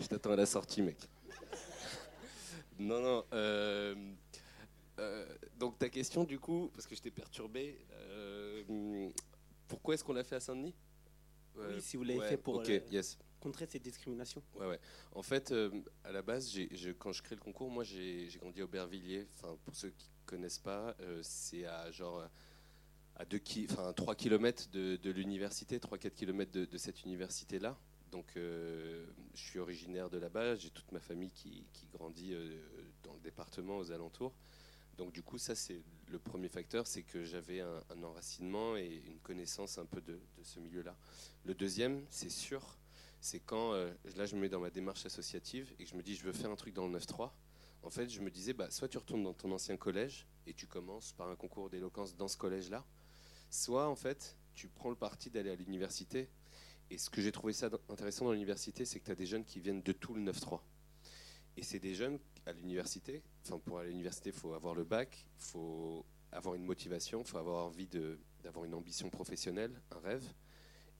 Je 0.00 0.06
t'attends 0.06 0.32
à 0.32 0.36
la 0.36 0.46
sortie, 0.46 0.80
mec. 0.80 0.96
Non, 2.78 3.00
non. 3.00 3.24
euh, 3.34 3.94
euh, 4.98 5.26
donc 5.58 5.78
ta 5.78 5.90
question, 5.90 6.24
du 6.24 6.38
coup, 6.38 6.70
parce 6.74 6.86
que 6.86 6.94
je 6.96 7.02
t'ai 7.02 7.10
perturbé, 7.10 7.78
euh, 7.92 9.10
pourquoi 9.68 9.94
est-ce 9.94 10.02
qu'on 10.04 10.14
l'a 10.14 10.24
fait 10.24 10.36
à 10.36 10.40
Saint-Denis? 10.40 10.74
Oui, 11.56 11.80
si 11.80 11.96
vous 11.96 12.04
l'avez 12.04 12.20
ouais, 12.20 12.28
fait 12.28 12.36
pour 12.36 12.60
euh, 12.60 12.80
yes. 12.90 13.18
contrer 13.40 13.66
cette 13.66 13.82
discrimination. 13.82 14.42
Ouais, 14.54 14.66
ouais. 14.66 14.80
En 15.12 15.22
fait, 15.22 15.52
euh, 15.52 15.70
à 16.02 16.12
la 16.12 16.22
base, 16.22 16.56
quand 16.98 17.12
je 17.12 17.22
crée 17.22 17.36
le 17.36 17.40
concours, 17.40 17.70
moi, 17.70 17.84
j'ai 17.84 18.28
grandi 18.40 18.60
à 18.60 18.64
Aubervilliers. 18.64 19.26
Enfin, 19.34 19.56
pour 19.64 19.74
ceux 19.74 19.90
qui 19.90 20.10
connaissent 20.26 20.58
pas, 20.58 20.96
euh, 21.00 21.20
c'est 21.22 21.66
à 21.66 21.90
genre 21.90 22.28
à 23.16 23.24
2 23.24 23.38
ki 23.38 23.68
enfin, 23.70 23.92
3 23.92 24.14
km 24.16 24.70
de, 24.70 24.96
de 24.96 25.10
l'université, 25.10 25.78
3-4 25.78 26.10
km 26.10 26.50
de, 26.50 26.64
de 26.64 26.78
cette 26.78 27.04
université-là. 27.04 27.78
Donc, 28.10 28.36
euh, 28.36 29.06
je 29.34 29.42
suis 29.42 29.58
originaire 29.58 30.10
de 30.10 30.18
là-bas. 30.18 30.56
J'ai 30.56 30.70
toute 30.70 30.90
ma 30.92 31.00
famille 31.00 31.30
qui, 31.30 31.66
qui 31.72 31.86
grandit 31.86 32.34
dans 33.02 33.14
le 33.14 33.20
département, 33.20 33.78
aux 33.78 33.92
alentours. 33.92 34.34
Donc, 34.96 35.12
du 35.12 35.22
coup, 35.22 35.38
ça, 35.38 35.54
c'est 35.54 35.82
le 36.08 36.18
premier 36.18 36.48
facteur, 36.48 36.86
c'est 36.86 37.02
que 37.02 37.24
j'avais 37.24 37.60
un, 37.60 38.02
enracinement 38.02 38.76
et 38.76 39.02
une 39.06 39.18
connaissance 39.20 39.78
un 39.78 39.86
peu 39.86 40.00
de, 40.00 40.14
de 40.14 40.42
ce 40.42 40.60
milieu-là. 40.60 40.96
Le 41.44 41.54
deuxième, 41.54 42.04
c'est 42.10 42.30
sûr, 42.30 42.78
c'est 43.24 43.40
quand, 43.40 43.72
euh, 43.72 43.90
là 44.16 44.26
je 44.26 44.36
me 44.36 44.42
mets 44.42 44.50
dans 44.50 44.60
ma 44.60 44.68
démarche 44.68 45.06
associative 45.06 45.72
et 45.78 45.84
que 45.84 45.90
je 45.90 45.96
me 45.96 46.02
dis 46.02 46.14
je 46.14 46.24
veux 46.24 46.32
faire 46.34 46.50
un 46.50 46.56
truc 46.56 46.74
dans 46.74 46.86
le 46.86 46.98
9-3, 46.98 47.30
en 47.82 47.88
fait 47.88 48.10
je 48.10 48.20
me 48.20 48.30
disais 48.30 48.52
bah, 48.52 48.70
soit 48.70 48.86
tu 48.86 48.98
retournes 48.98 49.22
dans 49.22 49.32
ton 49.32 49.50
ancien 49.50 49.78
collège 49.78 50.26
et 50.46 50.52
tu 50.52 50.66
commences 50.66 51.12
par 51.12 51.28
un 51.30 51.34
concours 51.34 51.70
d'éloquence 51.70 52.14
dans 52.16 52.28
ce 52.28 52.36
collège-là, 52.36 52.84
soit 53.48 53.88
en 53.88 53.96
fait 53.96 54.36
tu 54.54 54.68
prends 54.68 54.90
le 54.90 54.96
parti 54.96 55.30
d'aller 55.30 55.48
à 55.48 55.54
l'université. 55.54 56.28
Et 56.90 56.98
ce 56.98 57.08
que 57.08 57.22
j'ai 57.22 57.32
trouvé 57.32 57.54
ça 57.54 57.70
intéressant 57.88 58.26
dans 58.26 58.32
l'université, 58.32 58.84
c'est 58.84 59.00
que 59.00 59.06
tu 59.06 59.10
as 59.10 59.14
des 59.14 59.24
jeunes 59.24 59.46
qui 59.46 59.58
viennent 59.58 59.80
de 59.80 59.92
tout 59.92 60.12
le 60.12 60.20
9-3. 60.20 60.60
Et 61.56 61.62
c'est 61.62 61.78
des 61.78 61.94
jeunes 61.94 62.18
à 62.46 62.52
l'université, 62.52 63.22
enfin 63.44 63.58
pour 63.58 63.78
aller 63.78 63.88
à 63.88 63.90
l'université, 63.90 64.30
il 64.30 64.36
faut 64.36 64.54
avoir 64.54 64.74
le 64.74 64.84
bac, 64.84 65.24
il 65.38 65.44
faut 65.44 66.04
avoir 66.32 66.54
une 66.54 66.64
motivation, 66.64 67.20
il 67.20 67.26
faut 67.26 67.38
avoir 67.38 67.66
envie 67.66 67.88
d'avoir 68.42 68.64
une 68.64 68.74
ambition 68.74 69.08
professionnelle, 69.08 69.80
un 69.92 70.00
rêve. 70.00 70.24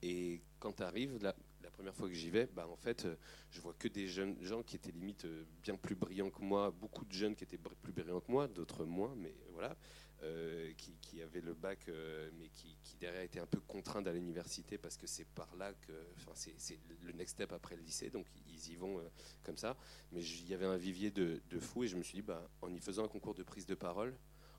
Et 0.02 0.42
quand 0.58 0.72
tu 0.72 0.82
arrives, 0.82 1.18
la, 1.22 1.34
première 1.72 1.94
fois 1.94 2.08
que 2.08 2.14
j'y 2.14 2.30
vais, 2.30 2.46
bah, 2.46 2.68
en 2.68 2.76
fait, 2.76 3.04
euh, 3.04 3.16
je 3.50 3.60
vois 3.60 3.74
que 3.76 3.88
des 3.88 4.06
jeunes 4.06 4.36
gens 4.40 4.62
qui 4.62 4.76
étaient 4.76 4.92
limite 4.92 5.24
euh, 5.24 5.44
bien 5.60 5.74
plus 5.74 5.96
brillants 5.96 6.30
que 6.30 6.40
moi, 6.40 6.70
beaucoup 6.70 7.04
de 7.04 7.12
jeunes 7.12 7.34
qui 7.34 7.42
étaient 7.42 7.58
plus 7.58 7.92
brillants 7.92 8.20
que 8.20 8.30
moi, 8.30 8.46
d'autres 8.46 8.84
moins, 8.84 9.12
mais 9.16 9.34
voilà, 9.50 9.76
euh, 10.24 10.72
qui, 10.76 11.20
avaient 11.22 11.40
le 11.40 11.54
bac, 11.54 11.78
euh, 11.88 12.30
mais 12.38 12.48
qui, 12.48 12.76
derrière 12.98 13.22
étaient 13.22 13.40
un 13.40 13.46
peu 13.46 13.60
contraints 13.60 14.02
d'aller 14.02 14.18
à 14.18 14.20
l'université 14.20 14.78
parce 14.78 14.96
que 14.96 15.06
c'est 15.06 15.24
par 15.24 15.54
là 15.56 15.72
que, 15.72 15.92
enfin, 16.16 16.32
c'est 16.34 16.78
le 17.02 17.12
next 17.12 17.34
step 17.34 17.52
après 17.52 17.76
le 17.76 17.82
lycée, 17.82 18.10
donc 18.10 18.26
ils 18.48 18.72
y 18.72 18.76
vont 18.76 18.98
euh, 18.98 19.08
comme 19.42 19.56
ça. 19.56 19.76
Mais 20.12 20.24
il 20.24 20.48
y 20.48 20.54
avait 20.54 20.66
un 20.66 20.76
vivier 20.76 21.10
de, 21.10 21.40
fous 21.60 21.84
et 21.84 21.88
je 21.88 21.96
me 21.96 22.02
suis 22.02 22.16
dit, 22.16 22.22
bah, 22.22 22.48
en 22.62 22.72
y 22.72 22.80
faisant 22.80 23.04
un 23.04 23.08
concours 23.08 23.34
de 23.34 23.42
prise 23.42 23.66
de 23.66 23.74
parole, 23.74 24.16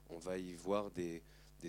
on 0.10 0.17
va 0.17 0.38
y 0.38 0.53
voir 0.53 0.91
des, 0.91 1.24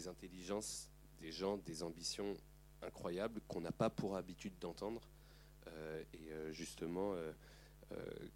intelligences, 0.06 0.88
des 1.18 1.32
gens, 1.32 1.56
des 1.56 1.82
ambitions 1.82 2.36
incroyables 2.82 3.40
qu'on 3.48 3.60
n'a 3.60 3.72
pas 3.72 3.90
pour 3.90 4.16
habitude 4.16 4.58
d'entendre. 4.60 5.08
Et 6.12 6.30
justement, 6.52 7.14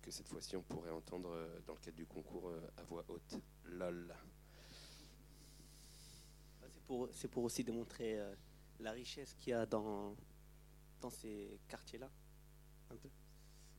que 0.03 0.11
cette 0.11 0.29
fois-ci, 0.29 0.57
on 0.57 0.63
pourrait 0.63 0.91
entendre 0.91 1.31
dans 1.67 1.75
le 1.75 1.81
cadre 1.81 1.97
du 1.97 2.07
concours 2.07 2.51
à 2.77 2.83
voix 2.83 3.05
haute. 3.09 3.39
LOL. 3.65 4.15
Pour, 6.91 7.09
c'est 7.13 7.29
pour 7.29 7.45
aussi 7.45 7.63
démontrer 7.63 8.19
euh, 8.19 8.35
la 8.81 8.91
richesse 8.91 9.37
qu'il 9.39 9.51
y 9.51 9.53
a 9.53 9.65
dans, 9.65 10.17
dans 11.01 11.11
ces 11.11 11.61
quartiers-là. 11.69 12.11
Un 12.91 12.97
peu. 12.97 13.09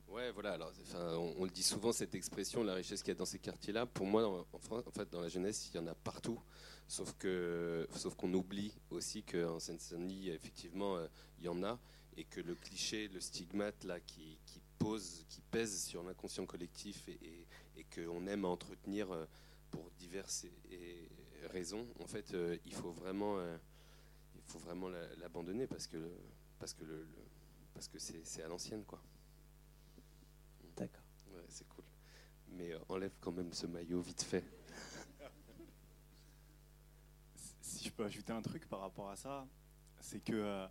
Ouais, 0.08 0.30
voilà. 0.30 0.52
Alors, 0.54 0.72
enfin, 0.80 1.16
on, 1.18 1.34
on 1.36 1.44
le 1.44 1.50
dit 1.50 1.62
souvent 1.62 1.92
cette 1.92 2.14
expression, 2.14 2.64
la 2.64 2.72
richesse 2.72 3.02
qu'il 3.02 3.10
y 3.12 3.16
a 3.16 3.18
dans 3.18 3.26
ces 3.26 3.38
quartiers-là. 3.38 3.84
Pour 3.84 4.06
moi, 4.06 4.26
en, 4.26 4.46
en 4.50 4.58
France, 4.58 4.84
en 4.86 4.90
fait, 4.92 5.10
dans 5.10 5.20
la 5.20 5.28
jeunesse, 5.28 5.68
il 5.68 5.76
y 5.76 5.78
en 5.78 5.86
a 5.88 5.94
partout. 5.94 6.40
Sauf 6.88 7.12
que, 7.18 7.86
sauf 7.94 8.14
qu'on 8.14 8.32
oublie 8.32 8.72
aussi 8.88 9.22
qu'en 9.24 9.60
Seine-Saint-Denis, 9.60 10.30
effectivement, 10.30 10.96
euh, 10.96 11.06
il 11.38 11.44
y 11.44 11.48
en 11.48 11.62
a, 11.62 11.78
et 12.16 12.24
que 12.24 12.40
le 12.40 12.54
cliché, 12.54 13.08
le 13.08 13.20
stigmate 13.20 13.84
là, 13.84 14.00
qui, 14.00 14.38
qui 14.46 14.62
pose, 14.78 15.26
qui 15.28 15.42
pèse 15.42 15.84
sur 15.84 16.02
l'inconscient 16.02 16.46
collectif, 16.46 17.06
et, 17.10 17.18
et, 17.22 17.46
et 17.76 17.84
qu'on 17.94 18.26
aime 18.26 18.46
à 18.46 18.48
entretenir 18.48 19.12
euh, 19.12 19.26
pour 19.70 19.90
diverses 19.98 20.44
et- 20.44 20.74
et 20.74 21.08
raisons, 21.46 21.86
en 22.00 22.06
fait, 22.06 22.32
euh, 22.34 22.56
il 22.64 22.74
faut 22.74 22.92
vraiment, 22.92 23.38
euh, 23.38 23.56
il 24.36 24.42
faut 24.44 24.58
vraiment 24.58 24.88
la- 24.88 25.14
l'abandonner 25.16 25.66
parce 25.66 25.86
que, 25.86 25.98
parce 26.58 26.74
que 26.74 26.84
le, 26.84 27.02
le- 27.04 27.24
parce 27.74 27.88
que 27.88 27.98
c'est 27.98 28.24
c'est 28.26 28.42
à 28.42 28.48
l'ancienne, 28.48 28.84
quoi. 28.84 29.02
D'accord. 30.76 31.02
Ouais, 31.32 31.44
c'est 31.48 31.66
cool. 31.68 31.84
Mais 32.50 32.72
euh, 32.72 32.78
enlève 32.88 33.12
quand 33.20 33.32
même 33.32 33.52
ce 33.52 33.66
maillot 33.66 34.00
vite 34.00 34.22
fait. 34.22 34.44
Si 37.60 37.84
je 37.88 37.90
peux 37.92 38.04
ajouter 38.04 38.32
un 38.32 38.42
truc 38.42 38.68
par 38.68 38.80
rapport 38.80 39.08
à 39.10 39.16
ça, 39.16 39.46
c'est 40.00 40.20
que 40.22 40.32
euh, 40.34 40.66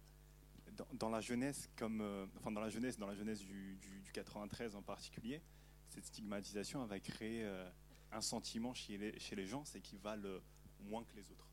dans, 0.77 0.87
dans 0.93 1.09
la 1.09 1.21
jeunesse, 1.21 1.69
comme, 1.75 2.01
euh, 2.01 2.25
enfin 2.37 2.51
dans 2.51 2.61
la 2.61 2.69
jeunesse, 2.69 2.97
dans 2.97 3.07
la 3.07 3.15
jeunesse 3.15 3.39
du, 3.39 3.75
du- 3.77 4.01
du 4.01 4.11
93 4.11 4.75
en 4.75 4.81
particulier, 4.81 5.41
cette 5.89 6.05
stigmatisation 6.05 6.85
va 6.85 6.99
créer 6.99 7.43
euh, 7.43 7.69
un 8.11 8.21
sentiment 8.21 8.73
chez 8.73 8.97
les, 8.97 9.19
chez 9.19 9.35
les 9.35 9.45
gens, 9.47 9.65
c'est 9.65 9.81
qu'ils 9.81 9.99
valent 9.99 10.39
moins 10.81 11.03
que 11.03 11.15
les 11.15 11.29
autres. 11.31 11.47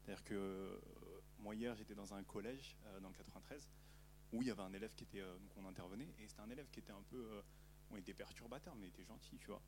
C'est-à-dire 0.00 0.24
que 0.24 0.34
euh, 0.34 0.78
moi 1.38 1.54
hier 1.54 1.74
j'étais 1.74 1.94
dans 1.94 2.14
un 2.14 2.22
collège 2.22 2.76
euh, 2.86 3.00
dans 3.00 3.08
le 3.08 3.14
93 3.14 3.68
où 4.32 4.42
il 4.42 4.48
y 4.48 4.50
avait 4.50 4.62
un 4.62 4.72
élève 4.72 4.92
qui 4.94 5.04
était 5.04 5.20
euh, 5.20 5.38
donc 5.38 5.50
on 5.56 5.66
intervenait 5.66 6.08
et 6.18 6.26
c'était 6.26 6.40
un 6.40 6.50
élève 6.50 6.68
qui 6.70 6.80
était 6.80 6.92
un 6.92 7.02
peu 7.10 7.42
on 7.90 7.96
était 7.96 8.14
perturbateur 8.14 8.74
mais 8.76 8.86
il 8.86 8.88
était 8.88 9.04
gentil 9.04 9.38
tu 9.38 9.48
vois. 9.48 9.62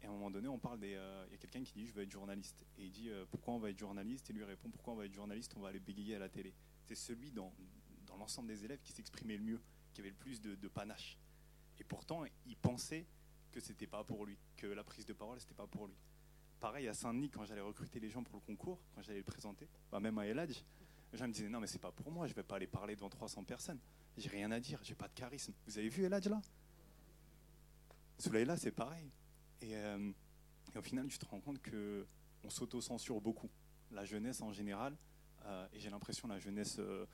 Et 0.00 0.06
à 0.06 0.08
un 0.08 0.12
moment 0.12 0.30
donné 0.30 0.48
on 0.48 0.58
parle 0.58 0.80
des 0.80 0.98
il 1.28 1.32
y 1.32 1.34
a 1.34 1.38
quelqu'un 1.38 1.62
qui 1.62 1.72
dit 1.72 1.86
je 1.86 1.92
veux 1.92 2.02
être 2.02 2.10
journaliste 2.10 2.64
et 2.78 2.84
il 2.84 2.90
dit 2.90 3.10
pourquoi 3.30 3.54
on 3.54 3.58
va 3.58 3.70
être 3.70 3.78
journaliste? 3.78 4.30
Et 4.30 4.32
lui 4.32 4.44
répond 4.44 4.70
pourquoi 4.70 4.94
on 4.94 4.96
va 4.96 5.06
être 5.06 5.14
journaliste 5.14 5.54
on 5.56 5.60
va 5.60 5.68
aller 5.68 5.80
bégayer 5.80 6.16
à 6.16 6.18
la 6.18 6.28
télé? 6.28 6.54
C'est 6.84 6.94
celui 6.94 7.30
dans, 7.30 7.54
dans 8.06 8.16
l'ensemble 8.16 8.48
des 8.48 8.64
élèves 8.64 8.80
qui 8.82 8.92
s'exprimait 8.92 9.36
le 9.36 9.44
mieux 9.44 9.60
qui 9.92 10.00
avait 10.00 10.10
le 10.10 10.16
plus 10.16 10.40
de, 10.40 10.56
de 10.56 10.68
panache. 10.68 11.18
Et 11.78 11.84
pourtant 11.84 12.24
il 12.46 12.56
pensait 12.56 13.06
que 13.52 13.60
c'était 13.60 13.86
pas 13.86 14.04
pour 14.04 14.26
lui 14.26 14.38
que 14.56 14.66
la 14.66 14.84
prise 14.84 15.06
de 15.06 15.12
parole 15.12 15.40
c'était 15.40 15.54
pas 15.54 15.66
pour 15.66 15.86
lui 15.86 15.96
pareil 16.64 16.88
à 16.88 16.94
Saint-Denis, 16.94 17.28
quand 17.28 17.44
j'allais 17.44 17.60
recruter 17.60 18.00
les 18.00 18.08
gens 18.08 18.22
pour 18.22 18.36
le 18.36 18.40
concours, 18.40 18.80
quand 18.94 19.02
j'allais 19.02 19.18
le 19.18 19.24
présenter, 19.24 19.68
bah, 19.92 20.00
même 20.00 20.16
à 20.16 20.26
Eladj, 20.26 20.64
les 21.12 21.18
gens 21.18 21.28
me 21.28 21.32
disaient 21.34 21.50
non 21.50 21.60
mais 21.60 21.66
c'est 21.66 21.78
pas 21.78 21.92
pour 21.92 22.10
moi, 22.10 22.26
je 22.26 22.32
vais 22.32 22.42
pas 22.42 22.56
aller 22.56 22.66
parler 22.66 22.96
devant 22.96 23.10
300 23.10 23.44
personnes. 23.44 23.78
J'ai 24.16 24.30
rien 24.30 24.50
à 24.50 24.58
dire, 24.58 24.80
j'ai 24.82 24.94
pas 24.94 25.06
de 25.06 25.12
charisme. 25.12 25.52
Vous 25.66 25.76
avez 25.76 25.90
vu 25.90 26.04
Eladj 26.04 26.30
là? 26.30 26.40
Là 28.32 28.56
c'est 28.56 28.70
pareil. 28.70 29.10
Euh, 29.64 30.10
et, 30.74 30.78
au 30.78 30.80
final 30.80 31.06
tu 31.08 31.18
te 31.18 31.26
rends 31.26 31.40
compte 31.40 31.60
que 31.60 32.06
on 32.42 32.48
s'auto-censure 32.48 33.20
beaucoup. 33.20 33.50
La 33.90 34.06
jeunesse 34.06 34.40
en 34.40 34.50
général, 34.50 34.96
euh, 35.44 35.68
et 35.74 35.80
j'ai 35.80 35.90
l'impression 35.90 36.28
la 36.28 36.38
jeunesse 36.38 36.76
euh, 36.78 37.04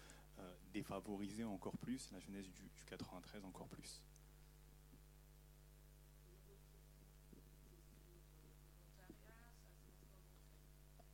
défavorisée 0.73 1.43
encore 1.43 1.77
plus, 1.77 2.09
la 2.13 2.21
jeunesse 2.21 2.47
du, 2.47 2.53
du 2.53 2.85
93 2.85 3.45
encore 3.45 3.67
plus. 3.67 4.01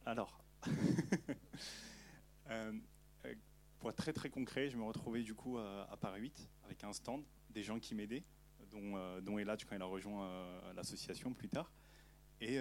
Alors, 0.06 0.38
euh, 2.48 2.72
euh, 3.24 3.34
pour 3.80 3.90
être 3.90 3.96
très 3.96 4.12
très 4.12 4.30
concret, 4.30 4.70
je 4.70 4.76
me 4.76 4.84
retrouvais 4.84 5.24
du 5.24 5.34
coup 5.34 5.58
à, 5.58 5.96
Paris 6.00 6.20
8 6.20 6.48
avec 6.62 6.84
un 6.84 6.92
stand, 6.92 7.24
des 7.50 7.64
gens 7.64 7.80
qui 7.80 7.96
m'aidaient, 7.96 8.22
dont, 8.70 8.96
euh, 8.96 9.38
Eladj 9.38 9.64
quand 9.64 9.74
il 9.74 9.82
a 9.82 9.84
rejoint 9.84 10.30
l'association 10.76 11.34
plus 11.34 11.48
tard. 11.48 11.72
Et 12.40 12.60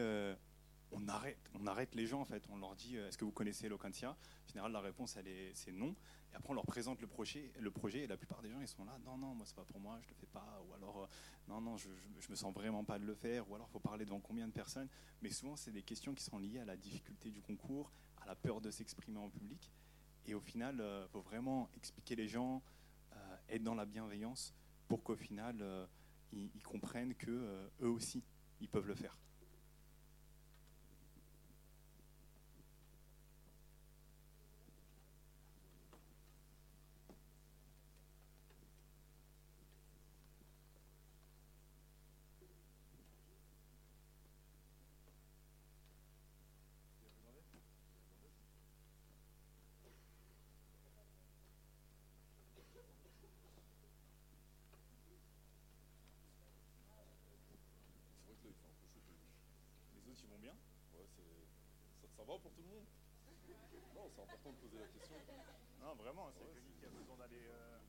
on 0.91 1.07
arrête, 1.07 1.93
les 1.93 2.07
gens 2.07 2.21
en 2.21 2.25
fait. 2.25 2.43
On 2.49 2.57
leur 2.57 2.75
dit 2.75 2.97
est-ce 2.97 3.17
que 3.17 3.25
vous 3.25 3.31
connaissez 3.31 3.69
Locantia 3.69 4.09
En 4.09 4.47
général, 4.47 4.71
la 4.71 4.81
réponse 4.81 5.15
est 5.17 5.51
c'est 5.53 5.71
non. 5.71 5.95
Et 6.33 6.35
après, 6.35 6.49
on 6.49 6.55
leur 6.55 6.65
présente 6.65 6.99
le 6.99 7.07
projet, 7.07 7.51
le 7.59 7.69
projet 7.69 7.99
et 7.99 8.07
la 8.07 8.17
plupart 8.17 8.41
des 8.41 8.49
gens 8.49 8.59
ils 8.59 8.67
sont 8.67 8.85
là 8.85 8.97
non 9.05 9.17
non 9.17 9.35
moi 9.35 9.45
c'est 9.45 9.55
pas 9.55 9.65
pour 9.65 9.79
moi, 9.79 9.99
je 10.01 10.09
le 10.09 10.15
fais 10.15 10.25
pas. 10.25 10.63
Ou 10.67 10.73
alors 10.73 11.07
non 11.47 11.61
non 11.61 11.77
je, 11.77 11.89
je, 12.19 12.29
me 12.29 12.35
sens 12.35 12.53
vraiment 12.53 12.83
pas 12.83 12.99
de 12.99 13.05
le 13.05 13.15
faire. 13.15 13.49
Ou 13.49 13.55
alors 13.55 13.67
il 13.69 13.71
faut 13.71 13.79
parler 13.79 14.05
devant 14.05 14.19
combien 14.19 14.47
de 14.47 14.53
personnes. 14.53 14.89
Mais 15.21 15.29
souvent 15.29 15.55
c'est 15.55 15.71
des 15.71 15.83
questions 15.83 16.13
qui 16.13 16.23
sont 16.23 16.37
liées 16.37 16.59
à 16.59 16.65
la 16.65 16.77
difficulté 16.77 17.29
du 17.29 17.41
concours, 17.41 17.91
à 18.21 18.25
la 18.25 18.35
peur 18.35 18.61
de 18.61 18.71
s'exprimer 18.71 19.19
en 19.19 19.29
public. 19.29 19.72
Et 20.27 20.33
au 20.33 20.39
final, 20.39 20.75
il 20.75 20.81
euh, 20.81 21.07
faut 21.07 21.22
vraiment 21.22 21.70
expliquer 21.75 22.15
les 22.15 22.27
gens, 22.27 22.63
euh, 23.13 23.37
être 23.50 23.63
dans 23.63 23.75
la 23.75 23.85
bienveillance 23.85 24.53
pour 24.87 25.03
qu'au 25.03 25.15
final 25.15 25.57
euh, 25.61 25.85
ils, 26.31 26.50
ils, 26.55 26.63
comprennent 26.63 27.13
que 27.15 27.70
eux 27.81 27.89
aussi 27.89 28.24
ils 28.59 28.70
peuvent 28.70 28.87
le 28.87 28.96
faire. 28.96 29.17
va 62.25 62.35
pour 62.46 62.53
tout 62.53 62.62
le 62.62 62.75
monde 62.75 62.86
Non, 63.96 64.08
c'est 64.14 64.22
important 64.22 64.51
de 64.51 64.58
poser 64.58 64.77
la 64.79 64.88
question. 64.88 65.16
Non, 65.81 65.96
vraiment, 65.96 66.29
c'est 66.31 66.44
ouais, 66.44 66.62
qui 66.79 66.86
a 66.86 66.90
besoin 66.90 67.18
d'aller. 67.18 67.42
Euh... 67.42 67.79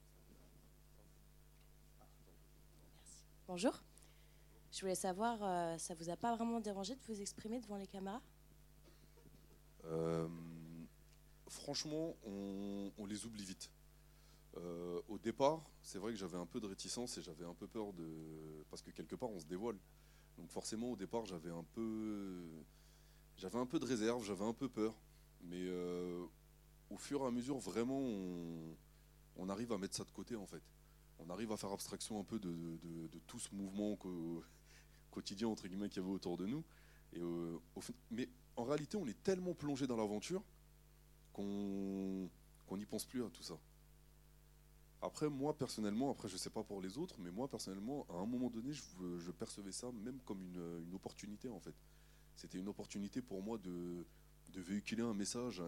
Merci. 2.94 3.24
Bonjour. 3.46 3.82
Je 4.72 4.80
voulais 4.80 4.94
savoir, 4.94 5.42
euh, 5.42 5.76
ça 5.76 5.94
vous 5.94 6.08
a 6.08 6.16
pas 6.16 6.34
vraiment 6.34 6.60
dérangé 6.60 6.94
de 6.94 7.02
vous 7.06 7.20
exprimer 7.20 7.60
devant 7.60 7.76
les 7.76 7.86
caméras? 7.86 8.22
Euh, 9.84 10.26
Franchement, 11.48 12.16
on, 12.24 12.90
on, 12.98 13.06
les 13.06 13.24
oublie 13.26 13.44
vite. 13.44 13.70
Euh, 14.56 15.00
au 15.08 15.18
départ, 15.18 15.70
c'est 15.82 15.98
vrai 15.98 16.12
que 16.12 16.18
j'avais 16.18 16.36
un 16.36 16.46
peu 16.46 16.60
de 16.60 16.66
réticence 16.66 17.18
et 17.18 17.22
j'avais 17.22 17.44
un 17.44 17.54
peu 17.54 17.66
peur 17.66 17.92
de. 17.92 18.64
Parce 18.70 18.82
que 18.82 18.90
quelque 18.90 19.16
part, 19.16 19.30
on 19.30 19.38
se 19.38 19.46
dévoile. 19.46 19.78
Donc, 20.38 20.50
forcément, 20.50 20.90
au 20.90 20.96
départ, 20.96 21.24
j'avais 21.26 21.50
un 21.50 21.64
peu 21.74 22.64
j'avais 23.36 23.58
un 23.58 23.66
peu 23.66 23.78
de 23.78 23.84
réserve, 23.84 24.24
j'avais 24.24 24.44
un 24.44 24.52
peu 24.52 24.68
peur. 24.68 24.94
Mais 25.42 25.60
euh, 25.60 26.24
au 26.90 26.96
fur 26.96 27.22
et 27.22 27.26
à 27.26 27.30
mesure, 27.30 27.58
vraiment, 27.58 28.00
on, 29.36 29.48
arrive 29.48 29.72
à 29.72 29.78
mettre 29.78 29.96
ça 29.96 30.04
de 30.04 30.10
côté, 30.10 30.36
en 30.36 30.46
fait. 30.46 30.62
On 31.18 31.30
arrive 31.30 31.52
à 31.52 31.56
faire 31.56 31.72
abstraction 31.72 32.18
un 32.20 32.24
peu 32.24 32.38
de, 32.38 32.78
tout 33.26 33.38
ce 33.38 33.54
mouvement 33.54 33.98
quotidien, 35.10 35.48
entre 35.48 35.68
guillemets, 35.68 35.88
qu'il 35.88 36.02
y 36.02 36.04
avait 36.04 36.14
autour 36.14 36.36
de 36.36 36.46
nous. 36.46 36.64
Euh, 37.16 37.58
mais 38.10 38.28
en 38.56 38.64
réalité, 38.64 38.96
on 38.96 39.06
est 39.06 39.22
tellement 39.22 39.54
plongé 39.54 39.86
dans 39.86 39.96
l'aventure 39.96 40.42
qu'on 41.32 42.28
n'y 42.76 42.86
pense 42.86 43.04
plus 43.04 43.24
à 43.24 43.28
tout 43.28 43.42
ça. 43.42 43.58
Après, 45.02 45.28
moi, 45.28 45.56
personnellement, 45.56 46.10
après, 46.10 46.28
je 46.28 46.36
sais 46.38 46.50
pas 46.50 46.64
pour 46.64 46.80
les 46.80 46.96
autres, 46.96 47.16
mais 47.20 47.30
moi, 47.30 47.48
personnellement, 47.48 48.06
à 48.08 48.14
un 48.14 48.26
moment 48.26 48.48
donné, 48.48 48.72
je, 48.72 49.30
percevais 49.30 49.72
ça 49.72 49.92
même 49.92 50.18
comme 50.24 50.40
une 50.40 50.94
opportunité, 50.94 51.50
en 51.50 51.60
fait 51.60 51.74
c'était 52.36 52.58
une 52.58 52.68
opportunité 52.68 53.22
pour 53.22 53.42
moi 53.42 53.58
de, 53.58 54.06
véhiculer 54.54 55.02
un 55.02 55.12
message 55.12 55.62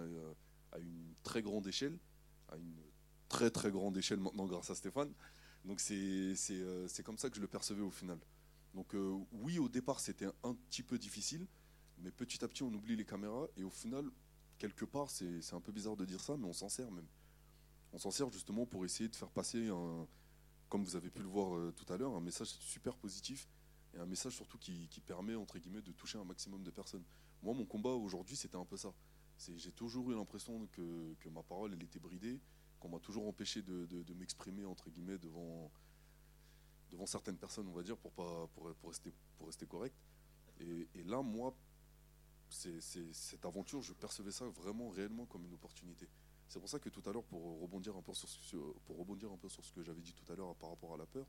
à, 0.72 0.78
une 0.78 1.14
très 1.22 1.42
grande 1.42 1.66
échelle, 1.66 1.98
à 2.48 2.56
une 2.56 2.76
très 3.28 3.50
très 3.50 3.70
grande 3.70 3.96
échelle 3.98 4.18
maintenant 4.18 4.46
grâce 4.46 4.70
à 4.70 4.74
Stéphane. 4.74 5.12
Donc 5.64 5.80
c'est 5.80 6.34
euh, 6.50 6.88
comme 7.04 7.18
ça 7.18 7.28
que 7.28 7.36
je 7.36 7.40
le 7.42 7.48
percevais 7.48 7.82
au 7.82 7.90
final. 7.90 8.18
Donc 8.74 8.94
euh, 8.94 9.18
oui, 9.32 9.58
au 9.58 9.68
départ 9.68 10.00
c'était 10.00 10.26
un 10.42 10.54
petit 10.54 10.82
peu 10.82 10.98
difficile, 10.98 11.46
mais 11.98 12.10
petit 12.10 12.42
à 12.44 12.48
petit 12.48 12.62
on 12.62 12.72
oublie 12.72 12.96
les 12.96 13.04
caméras 13.04 13.46
et 13.56 13.64
au 13.64 13.70
final, 13.70 14.10
quelque 14.58 14.84
part, 14.84 15.10
c'est 15.10 15.54
un 15.54 15.60
peu 15.60 15.72
bizarre 15.72 15.96
de 15.96 16.04
dire 16.04 16.20
ça, 16.20 16.36
mais 16.36 16.46
on 16.46 16.52
s'en 16.52 16.68
sert 16.68 16.90
même. 16.90 17.06
On 17.92 17.98
s'en 17.98 18.10
sert 18.10 18.30
justement 18.30 18.66
pour 18.66 18.84
essayer 18.84 19.08
de 19.08 19.16
faire 19.16 19.30
passer, 19.30 19.68
un, 19.68 20.06
comme 20.68 20.84
vous 20.84 20.96
avez 20.96 21.10
pu 21.10 21.22
le 21.22 21.28
voir 21.28 21.56
euh, 21.56 21.72
tout 21.72 21.90
à 21.92 21.96
l'heure, 21.96 22.14
un 22.14 22.20
message 22.20 22.48
super 22.48 22.96
positif 22.96 23.48
et 23.94 23.98
un 23.98 24.06
message 24.06 24.34
surtout 24.34 24.58
qui, 24.58 24.88
permet 25.06 25.34
entre 25.34 25.58
guillemets 25.58 25.82
de 25.82 25.92
toucher 25.92 26.18
un 26.18 26.24
maximum 26.24 26.62
de 26.62 26.70
personnes. 26.70 27.04
Moi, 27.42 27.54
mon 27.54 27.64
combat 27.64 27.90
aujourd'hui, 27.90 28.36
c'était 28.36 28.56
un 28.56 28.64
peu 28.64 28.76
ça. 28.76 28.92
J'ai 29.56 29.72
toujours 29.72 30.10
eu 30.10 30.14
l'impression 30.14 30.66
que, 30.72 31.28
ma 31.30 31.42
parole, 31.42 31.72
elle 31.72 31.82
était 31.82 31.98
bridée, 31.98 32.40
qu'on 32.80 32.88
m'a 32.88 32.98
toujours 32.98 33.26
empêché 33.26 33.62
de, 33.62 34.14
m'exprimer 34.14 34.64
entre 34.64 34.90
guillemets 34.90 35.18
devant, 35.18 35.70
devant 36.90 37.06
certaines 37.06 37.38
personnes, 37.38 37.68
on 37.68 37.72
va 37.72 37.82
dire, 37.82 37.96
pour, 37.96 38.12
pas, 38.12 38.48
pour, 38.54 38.88
rester, 38.88 39.12
pour 39.36 39.46
rester 39.46 39.66
correct. 39.66 39.94
Et, 40.60 41.04
là, 41.04 41.22
moi, 41.22 41.54
cette 42.48 43.44
aventure, 43.44 43.82
je 43.82 43.92
percevais 43.92 44.32
ça 44.32 44.46
vraiment, 44.48 44.90
réellement 44.90 45.26
comme 45.26 45.44
une 45.44 45.54
opportunité. 45.54 46.08
C'est 46.48 46.58
pour 46.58 46.68
ça 46.68 46.78
que 46.78 46.88
tout 46.88 47.02
à 47.08 47.12
l'heure, 47.12 47.24
pour 47.24 47.60
rebondir 47.60 47.94
un 47.96 48.02
peu 48.02 48.14
sur, 48.14 48.74
pour 48.86 48.96
rebondir 48.96 49.30
un 49.30 49.36
peu 49.36 49.48
sur 49.48 49.64
ce 49.64 49.72
que 49.72 49.82
j'avais 49.82 50.00
dit 50.00 50.14
tout 50.14 50.32
à 50.32 50.34
l'heure 50.34 50.54
par 50.56 50.70
rapport 50.70 50.94
à 50.94 50.96
la 50.96 51.06
peur, 51.06 51.26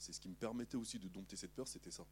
c'est 0.00 0.14
ce 0.14 0.20
qui 0.20 0.28
me 0.30 0.34
permettait 0.34 0.76
aussi 0.76 0.98
de 0.98 1.08
dompter 1.08 1.36
cette 1.36 1.52
peur, 1.52 1.68
c'était 1.68 1.90
ça. 1.90 2.06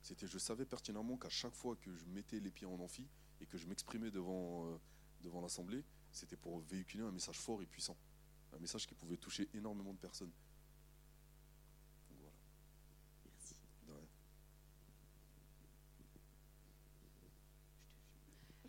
C'était, 0.00 0.28
je 0.28 0.38
savais 0.38 0.64
pertinemment 0.64 1.16
qu'à 1.16 1.28
chaque 1.28 1.54
fois 1.54 1.74
que 1.74 1.92
je 1.92 2.04
mettais 2.06 2.38
les 2.38 2.52
pieds 2.52 2.66
en 2.66 2.78
amphi 2.78 3.08
et 3.40 3.46
que 3.46 3.58
je 3.58 3.66
m'exprimais 3.66 4.12
devant, 4.12 4.66
euh, 4.68 4.78
devant 5.20 5.40
l'assemblée, 5.40 5.84
c'était 6.12 6.36
pour 6.36 6.60
véhiculer 6.60 7.02
un 7.02 7.10
message 7.10 7.40
fort 7.40 7.60
et 7.60 7.66
puissant, 7.66 7.96
un 8.52 8.58
message 8.58 8.86
qui 8.86 8.94
pouvait 8.94 9.16
toucher 9.16 9.48
énormément 9.52 9.92
de 9.92 9.98
personnes. 9.98 10.30
voilà. 12.16 12.32
Merci. 13.24 13.56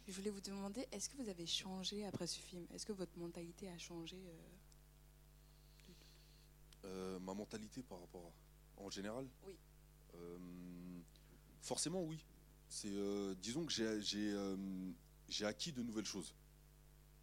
Je 0.07 0.11
voulais 0.13 0.31
vous 0.31 0.41
demander, 0.41 0.87
est-ce 0.91 1.07
que 1.07 1.17
vous 1.17 1.29
avez 1.29 1.45
changé 1.45 2.03
après 2.05 2.25
ce 2.25 2.39
film? 2.39 2.65
Est-ce 2.73 2.87
que 2.87 2.93
votre 2.93 3.15
mentalité 3.19 3.69
a 3.69 3.77
changé 3.77 4.17
euh? 4.17 4.55
Euh, 6.85 7.19
Ma 7.19 7.33
mentalité 7.35 7.83
par 7.83 7.99
rapport 7.99 8.25
à 8.25 8.44
en 8.77 8.89
général 8.89 9.27
Oui. 9.45 9.55
Euh, 10.15 10.37
forcément, 11.61 12.03
oui. 12.03 12.23
C'est, 12.69 12.91
euh, 12.91 13.35
disons 13.35 13.65
que 13.65 13.71
j'ai, 13.71 13.85
euh, 14.33 14.91
j'ai, 15.27 15.45
acquis 15.45 15.71
de 15.71 15.81
nouvelles 15.83 16.05
choses. 16.05 16.33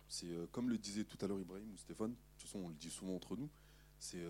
C'est 0.08 0.28
comme 0.50 0.68
le 0.68 0.76
disait 0.78 1.04
tout 1.04 1.16
à 1.24 1.26
l'heure 1.26 1.40
Ibrahim 1.40 1.70
ou 1.72 1.78
Stéphane, 1.78 2.10
de 2.12 2.16
toute 2.38 2.42
façon 2.48 2.58
on 2.64 2.68
le 2.68 2.74
dit 2.74 2.90
souvent 2.90 3.14
entre 3.16 3.34
nous, 3.36 3.48
c'est 3.98 4.22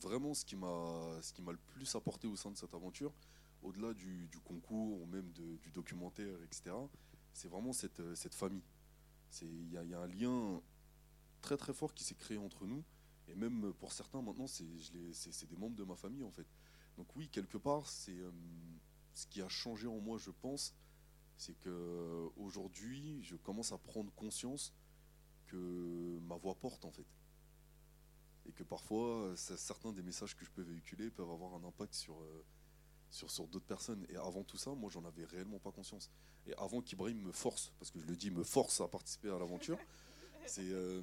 vraiment 0.00 0.32
ce 0.34 0.44
qui 0.44 0.56
m'a, 0.56 1.18
ce 1.22 1.32
qui 1.32 1.42
m'a 1.42 1.52
le 1.52 1.58
plus 1.58 1.94
apporté 1.94 2.26
au 2.28 2.36
sein 2.36 2.50
de 2.50 2.56
cette 2.56 2.74
aventure. 2.74 3.12
au-delà 3.62 3.94
du, 3.94 4.26
du 4.26 4.40
concours 4.40 5.00
ou 5.00 5.06
même 5.06 5.30
de- 5.32 5.56
du 5.58 5.70
documentaire, 5.70 6.34
etc., 6.42 6.72
c'est 7.32 7.46
vraiment 7.48 7.72
cette, 7.72 8.02
cette 8.16 8.34
famille. 8.34 8.64
Y, 9.40 9.44
il 9.44 9.88
y 9.88 9.94
a 9.94 10.00
un 10.00 10.06
lien 10.08 10.60
très 11.42 11.56
très 11.56 11.72
fort 11.72 11.94
qui 11.94 12.02
s'est 12.04 12.16
créé 12.16 12.38
entre 12.38 12.66
nous. 12.66 12.82
Et 13.28 13.34
même 13.34 13.72
pour 13.74 13.92
certains, 13.92 14.22
maintenant, 14.22 14.46
c'est 14.46 14.64
des 14.64 15.56
membres 15.56 15.76
de 15.76 15.84
ma 15.84 15.96
famille, 15.96 16.24
en 16.24 16.30
fait. 16.30 16.46
Donc 16.96 17.06
oui, 17.16 17.28
quelque 17.28 17.56
part, 17.56 17.88
c'est 17.88 18.18
euh, 18.18 18.30
ce 19.14 19.26
qui 19.26 19.40
a 19.40 19.48
changé 19.48 19.86
en 19.86 20.00
moi, 20.00 20.18
je 20.18 20.30
pense, 20.30 20.74
c'est 21.36 21.58
que 21.58 22.28
aujourd'hui, 22.36 23.22
je 23.22 23.36
commence 23.36 23.72
à 23.72 23.78
prendre 23.78 24.12
conscience 24.14 24.74
que 25.46 26.18
ma 26.20 26.36
voix 26.36 26.54
porte, 26.54 26.84
en 26.84 26.90
fait. 26.90 27.06
Et 28.46 28.52
que 28.52 28.64
parfois, 28.64 29.32
certains 29.36 29.92
des 29.92 30.02
messages 30.02 30.36
que 30.36 30.44
je 30.44 30.50
peux 30.50 30.62
véhiculer 30.62 31.10
peuvent 31.10 31.30
avoir 31.30 31.54
un 31.54 31.64
impact 31.64 31.94
sur, 31.94 32.20
euh, 32.20 32.44
sur, 33.10 33.30
sur 33.30 33.46
d'autres 33.46 33.66
personnes. 33.66 34.04
Et 34.08 34.16
avant 34.16 34.42
tout 34.42 34.56
ça, 34.56 34.72
moi, 34.74 34.90
j'en 34.90 35.04
avais 35.04 35.24
réellement 35.24 35.60
pas 35.60 35.70
conscience. 35.70 36.10
Et 36.46 36.54
avant 36.56 36.82
qu'Ibrahim 36.82 37.20
me 37.20 37.32
force, 37.32 37.72
parce 37.78 37.90
que 37.90 38.00
je 38.00 38.06
le 38.06 38.16
dis, 38.16 38.30
me 38.30 38.42
force 38.42 38.80
à 38.80 38.88
participer 38.88 39.30
à 39.30 39.38
l'aventure, 39.38 39.78
c'est 40.46 40.70
euh, 40.70 41.02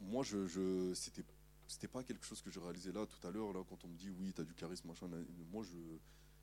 moi, 0.00 0.22
je, 0.24 0.46
je 0.46 0.92
c'était 0.94 1.24
c'était 1.66 1.88
pas 1.88 2.02
quelque 2.02 2.24
chose 2.24 2.40
que 2.40 2.50
je 2.50 2.58
réalisais 2.58 2.92
là 2.92 3.04
tout 3.06 3.26
à 3.26 3.30
l'heure 3.30 3.52
là 3.52 3.62
quand 3.68 3.84
on 3.84 3.88
me 3.88 3.96
dit 3.96 4.08
oui 4.08 4.32
t'as 4.34 4.42
du 4.42 4.54
charisme 4.54 4.88
machin 4.88 5.06
moi 5.52 5.62
je 5.64 5.76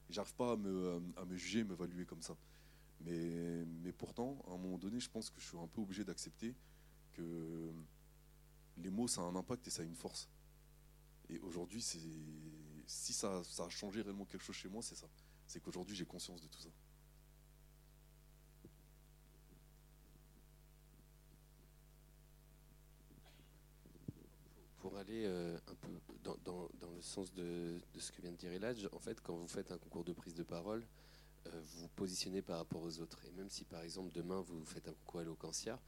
j'arrive 0.10 0.36
pas 0.36 0.52
à 0.52 0.56
me, 0.56 1.02
à 1.18 1.26
me 1.26 1.36
juger 1.36 1.64
m'évaluer 1.64 2.06
comme 2.06 2.22
ça. 2.22 2.38
Mais 3.02 3.66
mais 3.84 3.92
pourtant 3.92 4.38
à 4.48 4.52
un 4.52 4.58
moment 4.58 4.78
donné 4.78 5.00
je 5.00 5.10
pense 5.10 5.30
que 5.30 5.42
je 5.42 5.48
suis 5.48 5.58
un 5.58 5.68
peu 5.68 5.82
obligé 5.82 6.04
d'accepter 6.04 6.56
que 7.14 7.72
les 8.78 8.90
mots 8.90 9.08
ça 9.08 9.22
a 9.22 9.24
un 9.26 9.36
impact 9.36 9.68
et 9.68 9.72
ça 9.72 9.82
a 9.82 9.86
une 9.86 9.96
force. 9.96 10.30
Et 11.30 11.40
aujourd'hui 11.40 11.82
c'est 11.82 12.00
si 12.86 13.14
ça, 13.14 13.44
ça 13.44 13.66
a 13.66 13.70
changé 13.70 14.02
réellement 14.04 14.26
quelque 14.26 14.44
chose 14.44 14.56
chez 14.56 14.70
moi 14.70 14.84
c'est 14.84 14.96
ça. 14.96 15.08
C'est 15.48 15.60
qu'aujourd'hui 15.60 15.96
j'ai 15.96 16.06
conscience 16.06 16.42
de 16.42 16.48
tout 16.48 16.62
ça 16.62 16.70
Aller 24.98 25.26
euh, 25.26 25.58
un 25.68 25.76
peu 25.76 25.90
dans, 26.24 26.38
dans- 26.46 26.70
dans 26.80 26.90
le 26.90 27.02
sens 27.02 27.34
de, 27.34 27.82
de 27.94 28.00
ce 28.00 28.12
que 28.14 28.22
vient 28.22 28.32
de 28.32 28.38
dire 28.38 28.52
Eladj, 28.54 28.88
en 28.94 29.00
fait, 29.00 29.20
quand 29.22 29.36
vous 29.36 29.48
faites 29.48 29.72
un 29.72 29.78
concours 29.78 30.06
de 30.06 30.14
prise 30.14 30.34
de 30.36 30.44
parole, 30.44 30.88
euh, 31.48 31.62
vous 31.66 31.82
vous 31.82 31.88
positionnez 31.90 32.42
par 32.42 32.58
rapport 32.58 32.82
aux 32.82 33.00
autres. 33.00 33.20
Et 33.26 33.32
même 33.32 33.50
si, 33.50 33.66
par 33.66 33.82
exemple, 33.82 34.12
demain, 34.14 34.40
vous 34.42 34.64
faites 34.64 34.88
un 34.88 34.94
concours 34.94 35.22
Eloquentia, 35.22 35.80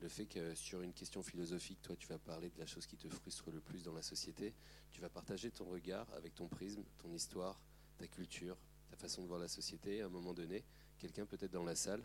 le 0.00 0.08
fait 0.08 0.26
que 0.26 0.54
sur 0.56 0.82
une 0.82 0.92
question 0.92 1.22
philosophique, 1.22 1.80
toi, 1.80 1.94
tu 1.96 2.08
vas 2.08 2.18
parler 2.18 2.50
de 2.50 2.58
la 2.58 2.66
chose 2.66 2.86
qui 2.86 2.96
te 2.96 3.08
frustre 3.08 3.50
le 3.52 3.60
plus 3.60 3.84
dans 3.84 3.94
la 3.94 4.02
société, 4.02 4.52
tu 4.90 5.00
vas 5.00 5.08
partager 5.08 5.50
ton 5.52 5.64
regard 5.66 6.06
avec 6.14 6.34
ton 6.34 6.48
prisme, 6.48 6.82
ton 6.98 7.12
histoire, 7.14 7.58
ta 7.96 8.08
culture, 8.08 8.58
ta 8.90 8.96
façon 8.96 9.22
de 9.22 9.28
voir 9.28 9.38
la 9.38 9.48
société. 9.48 10.02
À 10.02 10.06
un 10.06 10.10
moment 10.10 10.34
donné, 10.34 10.64
quelqu'un 10.98 11.24
peut-être 11.24 11.52
dans 11.52 11.64
la 11.64 11.76
salle 11.76 12.02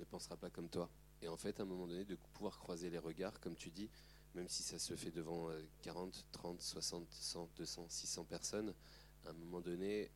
ne 0.00 0.04
pensera 0.04 0.36
pas 0.36 0.50
comme 0.50 0.68
toi. 0.68 0.90
Et 1.22 1.28
en 1.28 1.36
fait, 1.36 1.60
à 1.60 1.62
un 1.62 1.66
moment 1.66 1.86
donné, 1.86 2.04
de 2.04 2.16
pouvoir 2.34 2.58
croiser 2.58 2.90
les 2.90 2.98
regards, 2.98 3.38
comme 3.40 3.54
tu 3.54 3.70
dis, 3.70 3.88
même 4.34 4.48
si 4.48 4.62
ça 4.62 4.78
se 4.78 4.94
fait 4.94 5.10
devant 5.10 5.50
euh, 5.50 5.60
40, 5.82 6.26
30, 6.32 6.60
60, 6.60 7.06
100, 7.10 7.50
200, 7.56 7.86
600 7.88 8.24
personnes, 8.24 8.74
à 9.26 9.30
un 9.30 9.32
moment 9.32 9.60
donné, 9.60 10.10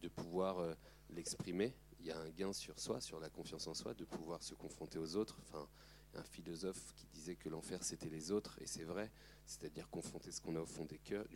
de 0.00 0.08
pouvoir 0.08 0.58
euh, 0.58 0.74
l'exprimer, 1.10 1.74
il 2.00 2.06
y 2.06 2.10
a 2.10 2.18
un 2.18 2.30
gain 2.30 2.52
sur 2.52 2.78
soi, 2.78 3.00
sur 3.00 3.20
la 3.20 3.30
confiance 3.30 3.66
en 3.66 3.74
soi, 3.74 3.94
de 3.94 4.04
pouvoir 4.04 4.42
se 4.42 4.54
confronter 4.54 4.98
aux 4.98 5.16
autres. 5.16 5.38
Enfin, 5.42 5.68
un 6.14 6.22
philosophe 6.22 6.94
qui 6.94 7.06
disait 7.06 7.36
que 7.36 7.48
l'enfer 7.48 7.82
c'était 7.82 8.08
les 8.08 8.30
autres, 8.30 8.60
et 8.60 8.66
c'est 8.66 8.84
vrai, 8.84 9.10
c'est-à-dire 9.46 9.88
confronter 9.88 10.30
ce 10.30 10.40
qu'on 10.40 10.56
a 10.56 10.60
au 10.60 10.66
fond 10.66 10.84
du 10.84 10.98
cœur, 10.98 11.26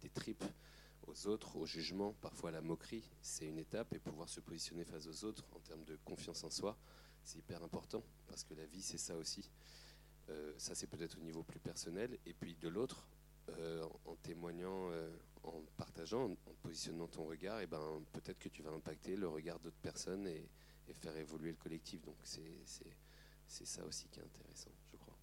des 0.00 0.10
tripes 0.10 0.44
aux 1.06 1.26
autres, 1.26 1.56
au 1.56 1.64
jugement, 1.64 2.12
parfois 2.20 2.50
à 2.50 2.52
la 2.52 2.60
moquerie, 2.60 3.04
c'est 3.22 3.46
une 3.46 3.58
étape, 3.58 3.94
et 3.94 3.98
pouvoir 3.98 4.28
se 4.28 4.40
positionner 4.40 4.84
face 4.84 5.06
aux 5.06 5.24
autres 5.24 5.44
en 5.54 5.60
termes 5.60 5.84
de 5.84 5.96
confiance 6.04 6.44
en 6.44 6.50
soi, 6.50 6.76
c'est 7.24 7.38
hyper 7.38 7.62
important, 7.62 8.02
parce 8.26 8.44
que 8.44 8.54
la 8.54 8.66
vie 8.66 8.82
c'est 8.82 8.98
ça 8.98 9.16
aussi. 9.16 9.50
Euh, 10.30 10.52
ça 10.58 10.74
c'est 10.74 10.86
peut-être 10.86 11.16
au 11.18 11.22
niveau 11.22 11.42
plus 11.42 11.60
personnel, 11.60 12.18
et 12.26 12.34
puis 12.34 12.54
de 12.54 12.68
l'autre, 12.68 13.06
euh, 13.50 13.86
en 14.04 14.14
témoignant, 14.16 14.90
euh, 14.90 15.16
en 15.42 15.62
partageant, 15.76 16.30
en, 16.30 16.54
positionnant 16.62 17.06
ton 17.06 17.24
regard, 17.24 17.60
et 17.60 17.66
ben 17.66 18.02
peut-être 18.12 18.38
que 18.38 18.48
tu 18.48 18.62
vas 18.62 18.70
impacter 18.70 19.16
le 19.16 19.28
regard 19.28 19.58
d'autres 19.60 19.80
personnes 19.80 20.26
et, 20.26 20.48
et 20.86 20.94
faire 20.94 21.16
évoluer 21.16 21.50
le 21.50 21.56
collectif. 21.56 22.02
Donc 22.02 22.16
c'est 22.24 23.64
ça 23.64 23.84
aussi 23.86 24.08
qui 24.08 24.20
est 24.20 24.24
intéressant, 24.24 24.70
je 24.92 24.96
crois. 24.96 25.16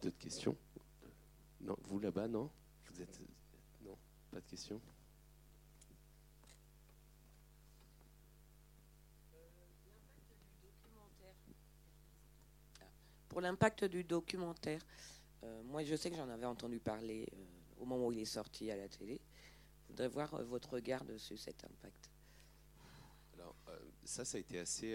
D'autres 0.00 0.18
questions? 0.18 0.56
Non, 1.60 1.76
vous 1.82 2.00
là-bas, 2.00 2.28
non? 2.28 2.50
Vous 2.86 3.02
êtes 3.02 3.20
non, 3.84 3.96
pas 4.30 4.40
de 4.40 4.46
questions? 4.46 4.80
Pour 13.32 13.40
l'impact 13.40 13.86
du 13.86 14.04
documentaire, 14.04 14.82
euh, 15.42 15.62
moi 15.62 15.82
je 15.82 15.96
sais 15.96 16.10
que 16.10 16.16
j'en 16.16 16.28
avais 16.28 16.44
entendu 16.44 16.78
parler 16.78 17.26
euh, 17.32 17.36
au 17.80 17.86
moment 17.86 18.08
où 18.08 18.12
il 18.12 18.18
est 18.18 18.24
sorti 18.26 18.70
à 18.70 18.76
la 18.76 18.88
télé. 18.88 19.22
Je 19.84 19.88
voudrais 19.88 20.08
voir 20.08 20.34
euh, 20.34 20.44
votre 20.44 20.74
regard 20.74 21.02
dessus 21.06 21.38
cet 21.38 21.64
impact. 21.64 22.10
Alors, 23.32 23.56
ça, 24.04 24.26
ça 24.26 24.36
a 24.36 24.40
été 24.40 24.58
assez. 24.58 24.94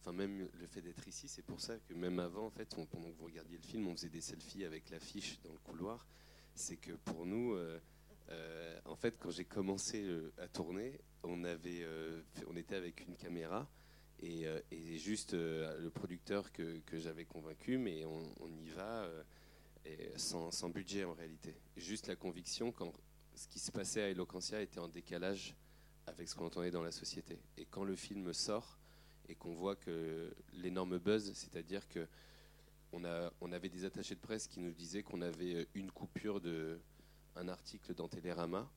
Enfin, 0.00 0.12
même 0.12 0.48
le 0.58 0.66
fait 0.66 0.80
d'être 0.80 1.06
ici, 1.06 1.28
c'est 1.28 1.42
pour 1.42 1.60
ça 1.60 1.78
que 1.78 1.92
même 1.92 2.18
avant, 2.18 2.46
en 2.46 2.50
fait, 2.50 2.74
pendant 2.90 3.10
que 3.10 3.16
vous 3.18 3.26
regardiez 3.26 3.58
le 3.58 3.62
film, 3.62 3.86
on 3.88 3.94
faisait 3.94 4.08
des 4.08 4.22
selfies 4.22 4.64
avec 4.64 4.88
l'affiche 4.88 5.38
dans 5.42 5.52
le 5.52 5.58
couloir. 5.58 6.06
C'est 6.54 6.78
que 6.78 6.92
pour 6.92 7.26
nous, 7.26 7.56
en 8.86 8.96
fait, 8.96 9.18
quand 9.20 9.30
j'ai 9.30 9.44
commencé 9.44 10.08
à 10.38 10.48
tourner, 10.48 10.98
on, 11.22 11.44
avait, 11.44 11.86
on 12.48 12.56
était 12.56 12.76
avec 12.76 13.06
une 13.06 13.14
caméra 13.14 13.68
et, 14.20 14.46
euh, 14.46 14.60
juste 14.96 15.34
euh, 15.34 15.78
le 15.78 15.90
producteur 15.90 16.52
que, 16.52 16.80
j'avais 16.92 17.24
convaincu, 17.24 17.78
mais 17.78 18.04
on, 18.04 18.50
y 18.50 18.68
va 18.70 19.08
euh, 19.86 20.12
sans, 20.16 20.68
budget 20.70 21.04
en 21.04 21.12
réalité. 21.14 21.54
Juste 21.76 22.06
la 22.06 22.16
conviction 22.16 22.72
quand 22.72 22.92
ce 23.34 23.46
qui 23.48 23.58
se 23.58 23.70
passait 23.70 24.02
à 24.02 24.08
Eloquentia 24.08 24.62
était 24.62 24.80
en 24.80 24.88
décalage 24.88 25.54
avec 26.06 26.28
ce 26.28 26.34
qu'on 26.34 26.46
entendait 26.46 26.70
dans 26.70 26.82
la 26.82 26.92
société. 26.92 27.38
Et 27.58 27.66
quand 27.66 27.84
le 27.84 27.96
film 27.96 28.32
sort 28.32 28.78
et 29.28 29.34
qu'on 29.34 29.52
voit 29.52 29.76
que 29.76 30.34
l'énorme 30.54 30.98
buzz, 30.98 31.32
c'est-à-dire 31.34 31.86
que 31.88 32.06
on, 32.92 33.52
avait 33.52 33.68
des 33.68 33.84
attachés 33.84 34.14
de 34.14 34.20
presse 34.20 34.46
qui 34.46 34.58
nous 34.58 34.72
disaient 34.72 35.02
qu'on 35.02 35.20
avait 35.20 35.68
une 35.74 35.90
coupure 35.90 36.40
de 36.40 36.80
un 37.34 37.48
article 37.48 37.94
dans 37.94 38.08
Télérama, 38.08 38.70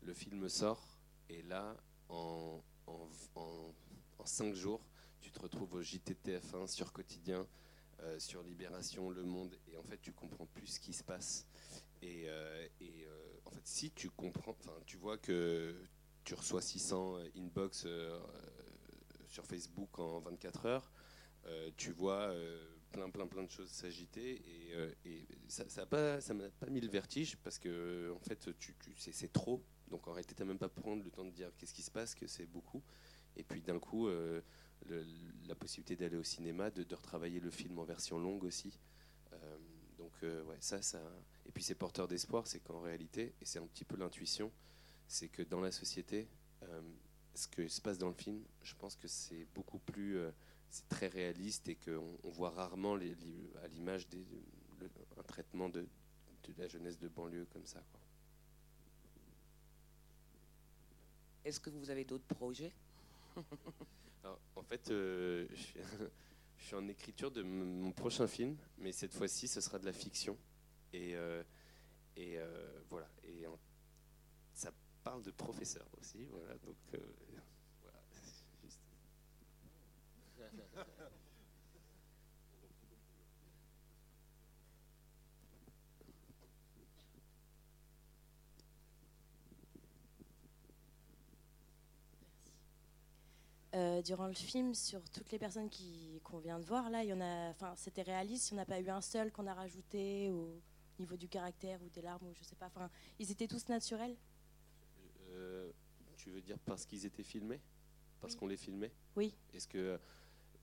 le 0.00 0.14
film 0.14 0.48
sort 0.48 0.98
et 1.28 1.42
là, 1.42 1.76
en- 2.08 2.62
en 4.18 4.26
cinq 4.26 4.54
jours, 4.54 4.80
tu 5.20 5.30
te 5.30 5.40
retrouves 5.40 5.74
au 5.74 5.82
JTTF1 5.82 6.66
sur 6.66 6.92
Quotidien, 6.92 7.46
euh, 8.02 8.18
sur 8.18 8.42
Libération, 8.42 9.10
Le 9.10 9.24
Monde, 9.24 9.56
et 9.72 9.76
en 9.76 9.82
fait, 9.82 9.98
tu 10.00 10.12
comprends 10.12 10.46
plus 10.46 10.66
ce 10.66 10.80
qui 10.80 10.92
se 10.92 11.02
passe. 11.02 11.46
Et, 12.02 12.24
euh, 12.28 12.68
euh, 12.82 13.40
en 13.44 13.50
fait, 13.50 13.66
si 13.66 13.90
tu 13.90 14.10
comprends, 14.10 14.56
tu 14.84 14.96
vois 14.98 15.16
que 15.16 15.74
tu 16.24 16.34
reçois 16.34 16.60
600 16.60 17.18
inbox 17.36 17.86
sur 19.28 19.46
Facebook 19.46 19.98
en 19.98 20.20
24 20.20 20.66
heures, 20.66 20.92
tu 21.76 21.92
vois 21.92 22.34
plein, 22.92 23.08
plein, 23.08 23.26
plein 23.26 23.44
de 23.44 23.50
choses 23.50 23.70
s'agiter, 23.70 24.42
et, 25.04 25.26
ça, 25.48 25.64
a 25.82 25.86
pas, 25.86 26.18
m'a 26.34 26.50
pas 26.50 26.66
mis 26.66 26.80
le 26.80 26.88
vertige 26.88 27.36
parce 27.38 27.58
que 27.58 28.12
en 28.14 28.20
fait, 28.20 28.50
c'est 28.96 29.32
trop. 29.32 29.62
Donc 29.88 30.06
en 30.08 30.12
réalité, 30.12 30.34
tu 30.34 30.42
n'as 30.42 30.48
même 30.48 30.58
pas 30.58 30.68
prendre 30.68 31.02
le 31.02 31.10
temps 31.10 31.24
de 31.24 31.30
dire 31.30 31.50
qu'est-ce 31.56 31.72
qui 31.72 31.82
se 31.82 31.90
passe, 31.90 32.14
que 32.14 32.26
c'est 32.26 32.46
beaucoup. 32.46 32.82
Et 33.36 33.44
puis 33.44 33.60
d'un 33.60 33.78
coup, 33.78 34.08
euh, 34.08 34.40
le- 34.88 35.04
la 35.46 35.54
possibilité 35.54 35.96
d'aller 35.96 36.16
au 36.16 36.22
cinéma, 36.22 36.70
de, 36.70 36.94
retravailler 36.94 37.40
le 37.40 37.50
film 37.50 37.78
en 37.78 37.84
version 37.84 38.18
longue 38.18 38.44
aussi. 38.44 38.78
Euh, 39.32 39.58
donc 39.98 40.12
euh, 40.22 40.42
ouais, 40.44 40.56
ça, 40.60 40.82
ça. 40.82 41.00
Et 41.46 41.52
puis 41.52 41.62
c'est 41.62 41.74
porteur 41.74 42.08
d'espoir, 42.08 42.46
c'est 42.46 42.60
qu'en 42.60 42.80
réalité, 42.80 43.34
et 43.40 43.44
c'est 43.44 43.58
un 43.58 43.66
petit 43.66 43.84
peu 43.84 43.96
l'intuition, 43.96 44.50
c'est 45.08 45.28
que 45.28 45.42
dans 45.42 45.60
la 45.60 45.72
société, 45.72 46.28
ce 47.34 47.46
que 47.46 47.68
se 47.68 47.80
passe 47.80 47.98
dans 47.98 48.08
le 48.08 48.14
film, 48.14 48.42
je 48.62 48.74
pense 48.74 48.96
que 48.96 49.06
c'est 49.06 49.46
beaucoup 49.54 49.78
plus, 49.78 50.18
c'est 50.68 50.88
très 50.88 51.06
réaliste 51.06 51.68
et 51.68 51.76
qu'on 51.76 52.18
on 52.24 52.30
voit 52.30 52.50
rarement 52.50 52.94
à 52.94 53.68
l'image 53.68 54.08
un 55.16 55.22
traitement 55.22 55.68
de, 55.68 55.86
la 56.58 56.68
jeunesse 56.68 56.98
de 56.98 57.08
banlieue 57.08 57.46
comme 57.46 57.66
ça. 57.66 57.82
Est-ce 61.44 61.60
que 61.60 61.70
vous 61.70 61.90
avez 61.90 62.04
d'autres 62.04 62.26
projets? 62.26 62.72
En 64.56 64.62
fait, 64.62 64.90
euh, 64.90 65.46
je, 65.50 65.62
suis, 66.58 66.74
en 66.74 66.88
écriture 66.88 67.30
de 67.30 67.42
mon 67.42 67.92
prochain 67.92 68.26
film, 68.26 68.56
mais 68.78 68.92
cette 68.92 69.14
fois-ci, 69.14 69.46
ce 69.46 69.60
sera 69.60 69.78
de 69.78 69.84
la 69.84 69.92
fiction. 69.92 70.36
Et, 70.92 71.14
euh, 71.14 71.42
euh, 72.18 72.80
voilà. 72.88 73.08
Et 73.24 73.44
ça 74.54 74.70
parle 75.04 75.22
de 75.22 75.30
professeur 75.30 75.86
aussi. 76.00 76.26
Voilà. 76.30 76.54
Donc, 76.58 76.76
euh, 76.94 76.98
voilà. 77.82 77.98
Juste- 78.62 78.80
durant 94.02 94.26
le 94.26 94.32
film, 94.34 94.74
sur 94.74 95.02
toutes 95.10 95.30
les 95.32 95.38
personnes 95.38 95.68
qui- 95.68 96.20
qu'on 96.24 96.38
vient 96.38 96.58
de 96.58 96.64
voir, 96.64 96.88
là, 96.90 97.02
il 97.04 97.08
y 97.08 97.12
en 97.12 97.20
a, 97.20 97.50
enfin, 97.50 97.74
c'était 97.76 98.02
réaliste. 98.02 98.50
Il 98.50 98.54
n'y 98.54 98.60
en 98.60 98.62
a 98.62 98.66
pas 98.66 98.80
eu 98.80 98.88
un 98.88 99.00
seul 99.00 99.30
qu'on 99.32 99.46
a 99.46 99.54
rajouté 99.54 100.30
au 100.30 100.60
niveau 100.98 101.16
du 101.16 101.28
caractère 101.28 101.82
ou 101.82 101.88
des 101.90 102.02
larmes 102.02 102.26
ou 102.28 102.34
je 102.34 102.42
sais 102.42 102.56
pas. 102.56 102.66
Enfin, 102.66 102.90
ils 103.18 103.30
étaient 103.30 103.48
tous 103.48 103.68
naturels. 103.68 104.16
Euh, 105.30 105.70
tu 106.16 106.30
veux 106.30 106.40
dire 106.40 106.58
parce 106.60 106.86
qu'ils 106.86 107.04
étaient 107.06 107.22
filmés? 107.22 107.60
Parce 108.20 108.34
qu'on 108.34 108.46
les 108.46 108.56
filmait? 108.56 108.92
Oui. 109.14 109.34
Est-ce 109.52 109.68
que. 109.68 109.98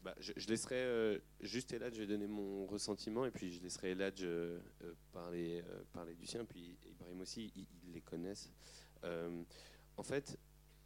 bah, 0.02 0.15
je, 0.19 0.34
je 0.36 0.47
laisserai 0.47 0.82
euh, 0.82 1.19
juste 1.41 1.71
Eladj, 1.71 1.95
je 1.95 2.02
vais 2.02 2.08
donner 2.08 2.28
mon 2.28 2.65
ressentiment, 2.65 3.26
et 3.26 3.32
puis 3.32 3.54
je 3.54 3.62
laisserai 3.62 3.91
Eladj 3.91 4.23
euh, 4.23 4.60
euh, 4.84 4.93
parler, 5.12 5.63
euh, 5.69 5.84
parler 5.93 6.15
du 6.15 6.26
sien, 6.26 6.43
puis 6.45 6.78
Ibrahim 6.89 7.21
aussi, 7.21 7.52
ils, 7.56 7.67
ils 7.86 7.93
les 7.93 8.02
connaissent. 8.02 8.52
Euh, 9.04 9.43
en 9.95 10.04
fait, 10.04 10.38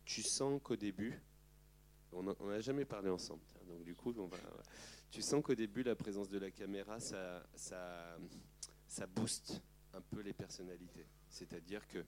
tu 0.06 0.22
sens 0.22 0.60
qu'au 0.62 0.76
début, 0.76 1.20
on 2.14 2.48
n'a 2.48 2.60
jamais 2.60 2.86
parlé 2.86 3.10
ensemble, 3.10 3.42
donc 3.68 3.84
du 3.84 3.96
coup, 3.96 4.14
tu 5.12 5.22
sens 5.22 5.44
qu'au 5.44 5.56
début, 5.56 5.84
la 5.84 5.96
présence 5.96 6.30
de 6.30 6.38
la 6.38 6.52
caméra, 6.52 7.00
ça, 7.00 7.46
ça, 7.56 8.18
ça 8.88 9.08
booste 9.08 9.62
un 9.94 10.02
peu 10.02 10.22
les 10.22 10.34
personnalités. 10.34 11.08
C'est-à-dire 11.30 11.88
que 11.88 12.04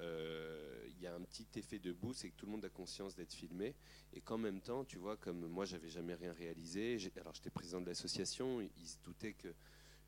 euh, 0.00 0.86
il 0.88 1.00
y 1.00 1.06
a 1.06 1.14
un 1.14 1.20
petit 1.20 1.46
effet 1.56 1.78
de 1.78 1.92
boost, 1.92 2.20
c'est 2.20 2.30
que 2.30 2.36
tout 2.36 2.46
le 2.46 2.52
monde 2.52 2.64
a 2.64 2.68
conscience 2.68 3.14
d'être 3.14 3.32
filmé, 3.32 3.74
et 4.12 4.20
qu'en 4.20 4.38
même 4.38 4.60
temps, 4.60 4.84
tu 4.84 4.98
vois, 4.98 5.16
comme 5.16 5.46
moi, 5.46 5.64
j'avais 5.64 5.88
jamais 5.88 6.14
rien 6.14 6.32
réalisé. 6.32 6.98
Alors, 7.20 7.34
j'étais 7.34 7.50
président 7.50 7.80
de 7.80 7.86
l'association, 7.86 8.60
ils 8.60 8.88
se 8.88 8.98
doutaient 9.04 9.34
que 9.34 9.54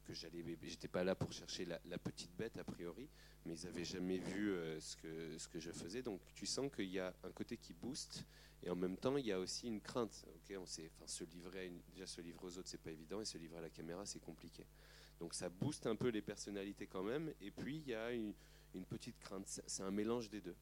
que 0.07 0.15
j'allais, 0.15 0.45
j'étais 0.63 0.89
pas 0.89 1.05
là 1.05 1.15
pour 1.15 1.33
chercher 1.33 1.65
la, 1.65 1.99
petite 1.99 2.35
bête 2.37 2.57
a 2.59 2.65
priori, 2.65 3.09
mais 3.45 3.55
ils 3.55 3.67
avaient 3.67 3.85
jamais 3.85 4.19
vu 4.19 4.53
euh, 4.53 4.81
ce 4.81 4.97
que 4.97 5.37
ce 5.39 5.49
que 5.49 5.59
je 5.59 5.73
faisais. 5.73 6.03
Donc, 6.03 6.21
tu 6.35 6.47
sens 6.47 6.71
qu'il 6.75 6.91
y 6.91 7.01
a 7.01 7.15
un 7.25 7.31
côté 7.33 7.57
qui 7.57 7.75
booste, 7.75 8.25
et 8.63 8.71
en 8.71 8.77
même 8.77 8.97
temps, 8.97 9.17
il 9.17 9.27
y 9.27 9.33
a 9.33 9.39
aussi 9.39 9.67
une 9.67 9.81
crainte. 9.81 10.25
Ok, 10.35 10.57
on 10.59 10.67
sait, 10.67 10.91
enfin, 10.95 11.07
se 11.07 11.25
livrer, 11.25 11.67
à 11.67 11.91
déjà 11.93 12.07
se 12.07 12.21
livrer 12.21 12.47
aux 12.47 12.59
autres, 12.59 12.69
c'est 12.69 12.81
pas 12.81 12.93
évident, 12.93 13.21
et 13.21 13.25
se 13.25 13.37
livrer 13.39 13.59
à 13.59 13.63
la 13.63 13.71
caméra, 13.71 14.07
c'est 14.07 14.21
compliqué. 14.21 14.65
Donc, 15.19 15.35
ça 15.35 15.49
booste 15.49 15.87
un 15.87 15.97
peu 15.97 16.09
les 16.09 16.23
personnalités 16.23 16.87
quand 16.87 17.03
même, 17.03 17.33
et 17.41 17.51
puis 17.51 17.79
il 17.79 17.89
y 17.89 17.95
a 17.95 18.13
une, 18.13 18.35
petite 18.89 19.19
crainte. 19.19 19.47
C'est 19.67 19.83
un 19.83 19.91
mélange 19.91 20.29
des 20.29 20.43
deux. 20.43 20.57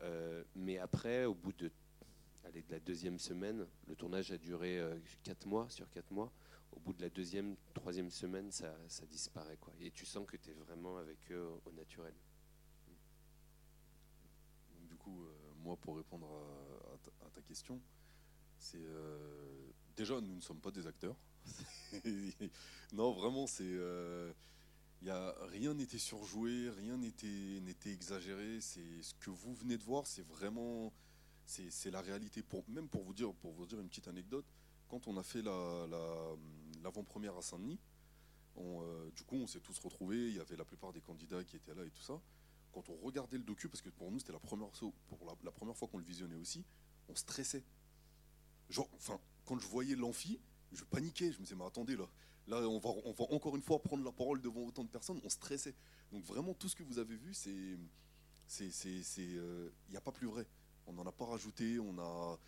Euh, 0.00 0.42
mais 0.56 0.78
après, 0.78 1.26
au 1.26 1.34
bout 1.34 1.52
de, 1.52 1.70
allez, 2.44 2.62
de 2.62 2.72
la 2.72 2.80
deuxième 2.80 3.18
semaine, 3.18 3.66
le 3.86 3.94
tournage 3.94 4.32
a 4.32 4.38
duré 4.38 4.82
4 5.22 5.46
mois 5.46 5.68
sur 5.68 5.90
4 5.90 6.10
mois. 6.10 6.32
Au 6.72 6.80
bout 6.80 6.92
de 6.92 7.02
la 7.02 7.08
deuxième, 7.08 7.56
troisième 7.74 8.10
semaine, 8.10 8.50
ça, 8.52 8.74
disparaît. 9.10 9.56
Quoi. 9.60 9.72
Et 9.80 9.90
tu 9.90 10.04
sens 10.06 10.26
que 10.26 10.36
tu 10.36 10.50
es 10.50 10.54
vraiment 10.54 10.96
avec 10.98 11.18
eux 11.30 11.48
au, 11.64 11.72
naturel. 11.72 12.14
Du 14.88 14.96
coup, 14.96 15.24
euh, 15.24 15.32
moi, 15.62 15.76
pour 15.76 15.96
répondre 15.96 16.28
à, 17.24 17.30
ta, 17.30 17.42
question, 17.42 17.80
c'est 18.58 18.78
euh, 18.80 19.70
déjà, 19.96 20.20
nous 20.20 20.34
ne 20.34 20.40
sommes 20.40 20.60
pas 20.60 20.70
des 20.70 20.86
acteurs. 20.86 21.16
non, 22.92 23.12
vraiment, 23.12 23.46
c'est. 23.46 23.64
euh, 23.64 24.32
y 25.02 25.10
a, 25.10 25.34
rien 25.46 25.74
n'était 25.74 25.98
surjoué, 25.98 26.70
rien 26.70 26.96
n'était 26.98 27.90
exagéré. 27.90 28.60
C'est 28.60 29.02
ce 29.02 29.14
que 29.14 29.30
vous 29.30 29.54
venez 29.54 29.78
de 29.78 29.84
voir, 29.84 30.06
c'est 30.06 30.26
vraiment, 30.26 30.92
c'est 31.46 31.90
la 31.90 32.00
réalité. 32.00 32.42
Même 32.68 32.88
pour 32.88 33.02
vous 33.02 33.14
dire, 33.14 33.32
pour 33.34 33.52
vous 33.52 33.66
dire 33.66 33.80
une 33.80 33.88
petite 33.88 34.08
anecdote, 34.08 34.44
quand 34.88 35.06
on 35.06 35.16
a 35.16 35.22
fait 35.22 35.42
la- 35.42 35.86
la- 35.88 36.36
l'avant-première 36.82 37.36
à 37.36 37.42
Saint-Denis, 37.42 37.78
euh, 38.56 39.10
du 39.12 39.22
coup, 39.24 39.36
on 39.36 39.46
s'est 39.46 39.60
tous 39.60 39.78
retrouvés. 39.78 40.28
Il 40.28 40.36
y 40.36 40.40
avait 40.40 40.56
la 40.56 40.64
plupart 40.64 40.92
des 40.92 41.00
candidats 41.00 41.44
qui 41.44 41.56
étaient 41.56 41.74
là 41.74 41.84
et 41.84 41.90
tout 41.90 42.02
ça. 42.02 42.20
Quand 42.72 42.88
on 42.88 42.96
regardait 42.96 43.38
le 43.38 43.44
docu, 43.44 43.68
parce 43.68 43.80
que 43.82 43.88
pour 43.90 44.10
nous 44.10 44.18
c'était 44.18 44.32
la 44.32 44.38
première, 44.38 44.68
pour 45.08 45.36
la, 45.42 45.50
première 45.50 45.76
fois 45.76 45.88
qu'on 45.88 45.98
le 45.98 46.04
visionnait 46.04 46.36
aussi, 46.36 46.64
on 47.08 47.14
stressait. 47.14 47.64
Genre, 48.68 48.88
enfin, 48.94 49.18
quand 49.46 49.58
je 49.58 49.66
voyais 49.66 49.96
l'amphi, 49.96 50.38
je 50.72 50.84
paniquais. 50.84 51.32
Je 51.32 51.38
me 51.38 51.44
disais, 51.44 51.56
mais 51.56 51.64
attendez 51.64 51.96
là, 51.96 52.06
là, 52.46 52.56
on 52.68 52.78
va, 52.78 52.90
encore 53.30 53.56
une 53.56 53.62
fois 53.62 53.80
prendre 53.82 54.04
la 54.04 54.12
parole 54.12 54.42
devant 54.42 54.62
autant 54.62 54.84
de 54.84 54.90
personnes. 54.90 55.20
On 55.24 55.28
stressait. 55.30 55.74
Donc 56.12 56.24
vraiment, 56.24 56.54
tout 56.54 56.68
ce 56.68 56.76
que 56.76 56.82
vous 56.82 56.98
avez 56.98 57.16
vu, 57.16 57.32
c'est, 57.34 57.78
euh, 58.60 59.70
il 59.88 59.90
n'y 59.90 59.96
a 59.96 60.00
pas 60.00 60.12
plus 60.12 60.26
vrai. 60.26 60.46
On 60.86 60.92
n'en 60.92 61.06
a 61.06 61.12
pas 61.12 61.24
rajouté. 61.26 61.78
On 61.78 61.98
a, 61.98 62.38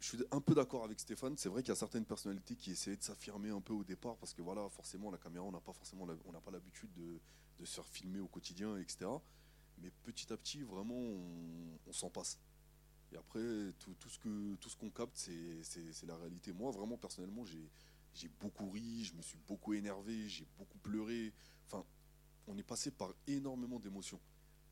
je 0.00 0.08
suis 0.08 0.18
un 0.30 0.40
peu 0.40 0.54
d'accord 0.54 0.84
avec 0.84 0.98
Stéphane. 0.98 1.36
C'est 1.36 1.50
vrai 1.50 1.62
qu'il 1.62 1.68
y 1.68 1.72
a 1.72 1.76
certaines 1.76 2.06
personnalités 2.06 2.56
qui 2.56 2.70
essayaient 2.70 2.96
de 2.96 3.02
s'affirmer 3.02 3.50
un 3.50 3.60
peu 3.60 3.74
au 3.74 3.84
départ 3.84 4.16
parce 4.16 4.32
que 4.32 4.40
voilà, 4.40 4.68
forcément, 4.70 5.10
la 5.10 5.18
caméra, 5.18 5.44
on 5.44 5.52
n'a 5.52 5.60
pas 5.60 5.74
forcément, 5.74 6.06
on 6.24 6.32
n'a 6.32 6.40
pas 6.40 6.50
l'habitude 6.50 6.92
de, 6.94 7.20
de 7.58 7.64
se 7.66 7.74
faire 7.74 7.86
filmer 7.86 8.20
au 8.20 8.26
quotidien, 8.26 8.78
etc. 8.78 9.10
Mais 9.82 9.90
petit 10.02 10.32
à 10.32 10.36
petit, 10.36 10.62
vraiment, 10.62 10.96
on, 10.96 11.92
s'en 11.92 12.08
passe. 12.08 12.38
Et 13.12 13.16
après, 13.16 13.40
tout, 13.78 13.94
ce 14.08 14.18
que 14.18 14.54
tout 14.56 14.70
ce 14.70 14.76
qu'on 14.76 14.90
capte, 14.90 15.16
c'est, 15.16 16.06
la 16.06 16.16
réalité. 16.16 16.52
Moi, 16.52 16.70
vraiment, 16.70 16.96
personnellement, 16.96 17.44
j'ai, 17.44 18.28
beaucoup 18.40 18.70
ri, 18.70 19.04
je 19.04 19.14
me 19.14 19.22
suis 19.22 19.38
beaucoup 19.46 19.74
énervé, 19.74 20.28
j'ai 20.28 20.46
beaucoup 20.56 20.78
pleuré. 20.78 21.34
Enfin, 21.66 21.84
on 22.46 22.56
est 22.56 22.62
passé 22.62 22.90
par 22.90 23.12
énormément 23.26 23.78
d'émotions. 23.78 24.20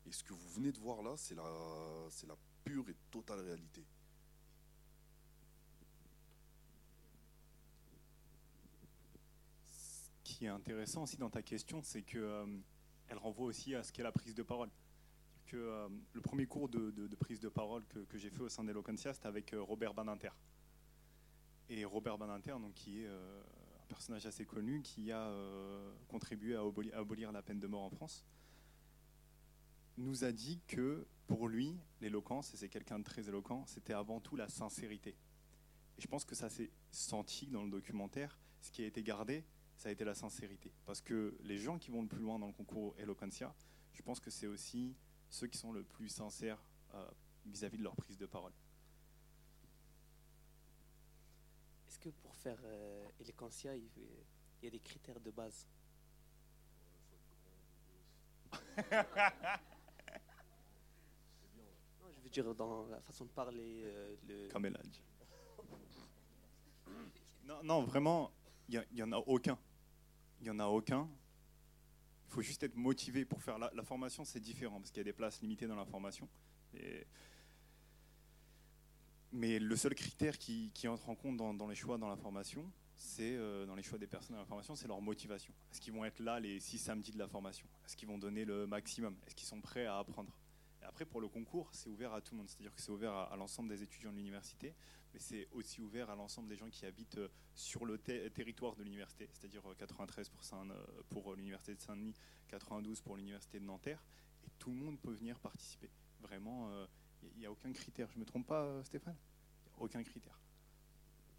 Et 0.05 0.11
ce 0.11 0.23
que 0.23 0.33
vous 0.33 0.49
venez 0.49 0.71
de 0.71 0.79
voir 0.79 1.03
là, 1.03 1.15
c'est 1.17 1.35
la 1.35 2.37
pure 2.63 2.89
et 2.89 2.95
totale 3.11 3.41
réalité. 3.41 3.85
Qui 10.39 10.45
est 10.45 10.47
intéressant 10.47 11.03
aussi 11.03 11.17
dans 11.17 11.29
ta 11.29 11.41
question, 11.41 11.81
c'est 11.83 12.01
que 12.01 12.17
euh, 12.17 12.45
elle 13.09 13.17
renvoie 13.17 13.47
aussi 13.47 13.75
à 13.75 13.83
ce 13.83 13.91
qu'est 13.91 14.03
la 14.03 14.13
prise 14.13 14.33
de 14.33 14.41
parole. 14.41 14.69
Que 15.47 15.57
euh, 15.57 15.89
le 16.13 16.21
premier 16.21 16.45
cours 16.45 16.69
de, 16.69 17.13
prise 17.19 17.41
de 17.41 17.49
parole 17.49 17.83
que, 17.87 18.17
j'ai 18.17 18.29
fait 18.29 18.39
au 18.39 18.47
sein 18.47 18.63
d'Eloquentia, 18.63 19.13
c'était 19.13 19.27
avec 19.27 19.53
euh, 19.53 19.61
Robert 19.61 19.93
Badinter. 19.93 20.29
Et 21.67 21.83
Robert 21.83 22.17
Badinter, 22.17 22.51
donc, 22.61 22.73
qui 22.73 23.03
est 23.03 23.07
un 23.07 23.85
personnage 23.89 24.25
assez 24.25 24.45
connu, 24.45 24.81
qui 24.81 25.11
a 25.11 25.29
contribué 26.07 26.55
à 26.55 26.61
aboli- 26.61 26.93
à 26.93 26.99
abolir 26.99 27.33
la 27.33 27.41
peine 27.41 27.59
de 27.59 27.67
mort 27.67 27.83
en 27.83 27.89
France, 27.89 28.25
nous 29.97 30.23
a 30.23 30.31
dit 30.31 30.61
que 30.67 31.05
pour 31.27 31.49
lui, 31.49 31.77
l'éloquence, 31.99 32.53
et 32.53 32.57
c'est 32.57 32.69
quelqu'un 32.69 32.97
de 32.97 33.03
très 33.03 33.27
éloquent, 33.27 33.65
c'était 33.67 33.93
avant 33.93 34.21
tout 34.21 34.37
la 34.37 34.47
sincérité. 34.47 35.17
Et 35.97 36.01
je 36.01 36.07
pense 36.07 36.23
que 36.23 36.33
ça 36.33 36.49
s'est 36.49 36.71
senti 36.91 37.47
dans 37.47 37.63
le 37.63 37.69
documentaire. 37.69 38.39
Ce 38.61 38.71
qui 38.71 38.81
a 38.81 38.87
été 38.87 39.03
gardé, 39.03 39.43
ça 39.79 39.87
a 39.87 39.91
été 39.93 40.03
la 40.03 40.13
sincérité. 40.13 40.73
Parce 40.85 40.99
que 40.99 41.37
les 41.41 41.57
gens 41.57 41.79
qui 41.79 41.89
vont 41.89 42.01
le 42.01 42.07
plus 42.09 42.19
loin 42.19 42.37
dans 42.37 42.47
le 42.47 42.53
concours 42.53 42.93
Eloquentia, 42.97 43.55
je 43.93 44.01
pense 44.01 44.19
que 44.19 44.29
c'est 44.29 44.45
aussi 44.45 44.93
ceux 45.29 45.47
qui 45.47 45.57
sont 45.57 45.71
le 45.71 45.83
plus 45.83 46.09
sincères 46.09 46.61
euh, 46.93 47.09
vis-à-vis 47.45 47.77
de 47.77 47.83
leur 47.83 47.95
prise 47.95 48.17
de 48.17 48.25
parole. 48.25 48.51
Est-ce 51.87 51.97
que 51.97 52.09
pour 52.09 52.35
faire 52.35 52.59
euh, 52.65 53.07
il 53.21 53.33
il 54.61 54.65
y 54.65 54.67
a 54.67 54.69
des 54.69 54.79
critères 54.81 55.21
de 55.21 55.31
base? 55.31 55.65
Non, 62.01 62.11
je 62.17 62.21
veux 62.23 62.29
dire 62.29 62.55
dans 62.55 62.85
la 62.87 62.99
façon 63.01 63.25
de 63.25 63.29
parler. 63.29 63.81
euh, 63.83 64.15
le... 64.27 64.49
Comme. 64.49 64.69
Non, 67.45 67.63
non, 67.63 67.83
vraiment, 67.83 68.31
il 68.67 68.85
n'y 68.91 69.03
en 69.03 69.11
a 69.13 69.17
aucun. 69.17 69.57
Il 70.39 70.45
n'y 70.45 70.49
en 70.49 70.59
a 70.59 70.65
aucun. 70.65 71.07
Il 72.27 72.33
faut 72.33 72.41
juste 72.41 72.63
être 72.63 72.75
motivé 72.75 73.25
pour 73.25 73.41
faire 73.41 73.57
la, 73.57 73.83
formation, 73.83 74.23
c'est 74.23 74.39
différent 74.39 74.79
parce 74.79 74.91
qu'il 74.91 74.99
y 74.99 75.01
a 75.01 75.05
des 75.05 75.13
places 75.13 75.41
limitées 75.41 75.67
dans 75.67 75.75
la 75.75 75.85
formation. 75.85 76.29
Mais 79.31 79.59
le 79.59 79.75
seul 79.75 79.95
critère 79.95 80.37
qui, 80.37 80.71
entre 80.87 81.09
en 81.09 81.15
compte 81.15 81.37
dans, 81.37 81.67
les 81.67 81.75
choix 81.75 81.97
dans 81.97 82.07
la 82.07 82.17
formation, 82.17 82.71
c'est 82.97 83.35
euh, 83.35 83.65
dans 83.65 83.75
les 83.75 83.83
choix 83.83 83.97
des 83.97 84.07
personnes 84.07 84.35
dans 84.35 84.41
la 84.41 84.47
formation, 84.47 84.75
c'est 84.75 84.87
leur 84.87 85.01
motivation. 85.01 85.53
Est-ce 85.71 85.81
qu'ils 85.81 85.93
vont 85.93 86.05
être 86.05 86.19
là 86.19 86.39
les 86.39 86.59
six 86.59 86.77
samedis 86.77 87.11
de 87.11 87.17
la 87.17 87.27
formation? 87.27 87.67
Est-ce 87.85 87.95
qu'ils 87.95 88.07
vont 88.07 88.17
donner 88.17 88.45
le 88.45 88.67
maximum? 88.67 89.15
Est-ce 89.25 89.35
qu'ils 89.35 89.47
sont 89.47 89.61
prêts 89.61 89.85
à 89.85 89.97
apprendre? 89.97 90.31
Après, 90.89 91.05
pour 91.05 91.21
le 91.21 91.27
concours, 91.27 91.69
c'est 91.71 91.87
ouvert 91.89 92.13
à 92.13 92.19
tout 92.21 92.33
le 92.33 92.39
monde. 92.39 92.49
C'est-à-dire 92.49 92.73
que 92.73 92.81
c'est 92.81 92.91
ouvert 92.91 93.13
à, 93.13 93.35
l'ensemble 93.37 93.69
des 93.69 93.83
étudiants 93.83 94.11
de 94.11 94.17
l'université, 94.17 94.73
mais 95.13 95.19
c'est 95.19 95.47
aussi 95.51 95.81
ouvert 95.81 96.09
à 96.09 96.15
l'ensemble 96.15 96.49
des 96.49 96.55
gens 96.55 96.69
qui 96.69 96.85
habitent 96.85 97.19
euh, 97.19 97.29
sur 97.53 97.85
le 97.85 97.97
ter- 97.99 98.31
territoire 98.33 98.75
de 98.75 98.83
l'université, 98.83 99.29
c'est-à-dire 99.31 99.61
euh, 99.69 99.75
93 99.75 100.29
pour, 100.29 100.43
Saint- 100.43 100.67
euh, 100.69 100.85
pour 101.09 101.31
euh, 101.31 101.35
l'université 101.35 101.75
de 101.75 101.79
Saint-Denis, 101.79 102.15
92 102.47 103.01
pour 103.01 103.15
l'université 103.17 103.59
de 103.59 103.65
Nanterre, 103.65 104.03
et 104.45 104.49
tout 104.57 104.71
le 104.71 104.77
monde 104.77 104.99
peut 104.99 105.13
venir 105.13 105.39
participer. 105.39 105.89
Vraiment, 106.21 106.69
il 107.23 107.37
n'y 107.39 107.45
a 107.45 107.51
aucun 107.51 107.71
critère. 107.71 108.09
Je 108.11 108.15
ne 108.15 108.21
me 108.21 108.25
trompe 108.25 108.47
pas, 108.47 108.83
Stéphane? 108.83 109.15
Aucun 109.79 110.03
critère. 110.03 110.37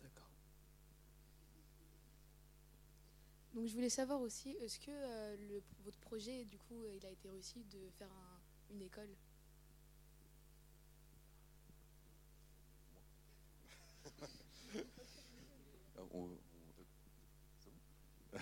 D'accord. 0.03 0.31
Donc 3.55 3.67
je 3.67 3.75
voulais 3.75 3.91
savoir 3.91 4.21
aussi, 4.23 4.51
est-ce 4.63 4.79
que 4.81 5.37
votre 5.85 5.99
projet, 5.99 6.45
du 6.45 6.57
coup, 6.57 6.83
il 6.97 7.05
a 7.05 7.11
été 7.11 7.29
réussi 7.29 7.65
de 7.65 7.91
faire 7.99 8.11
un- 8.11 8.73
une 8.75 8.81
école 8.83 9.11
Ah, 15.97 16.03
on- 16.13 16.19
on- 16.23 16.39
c'est 17.59 17.71
bon 17.71 18.41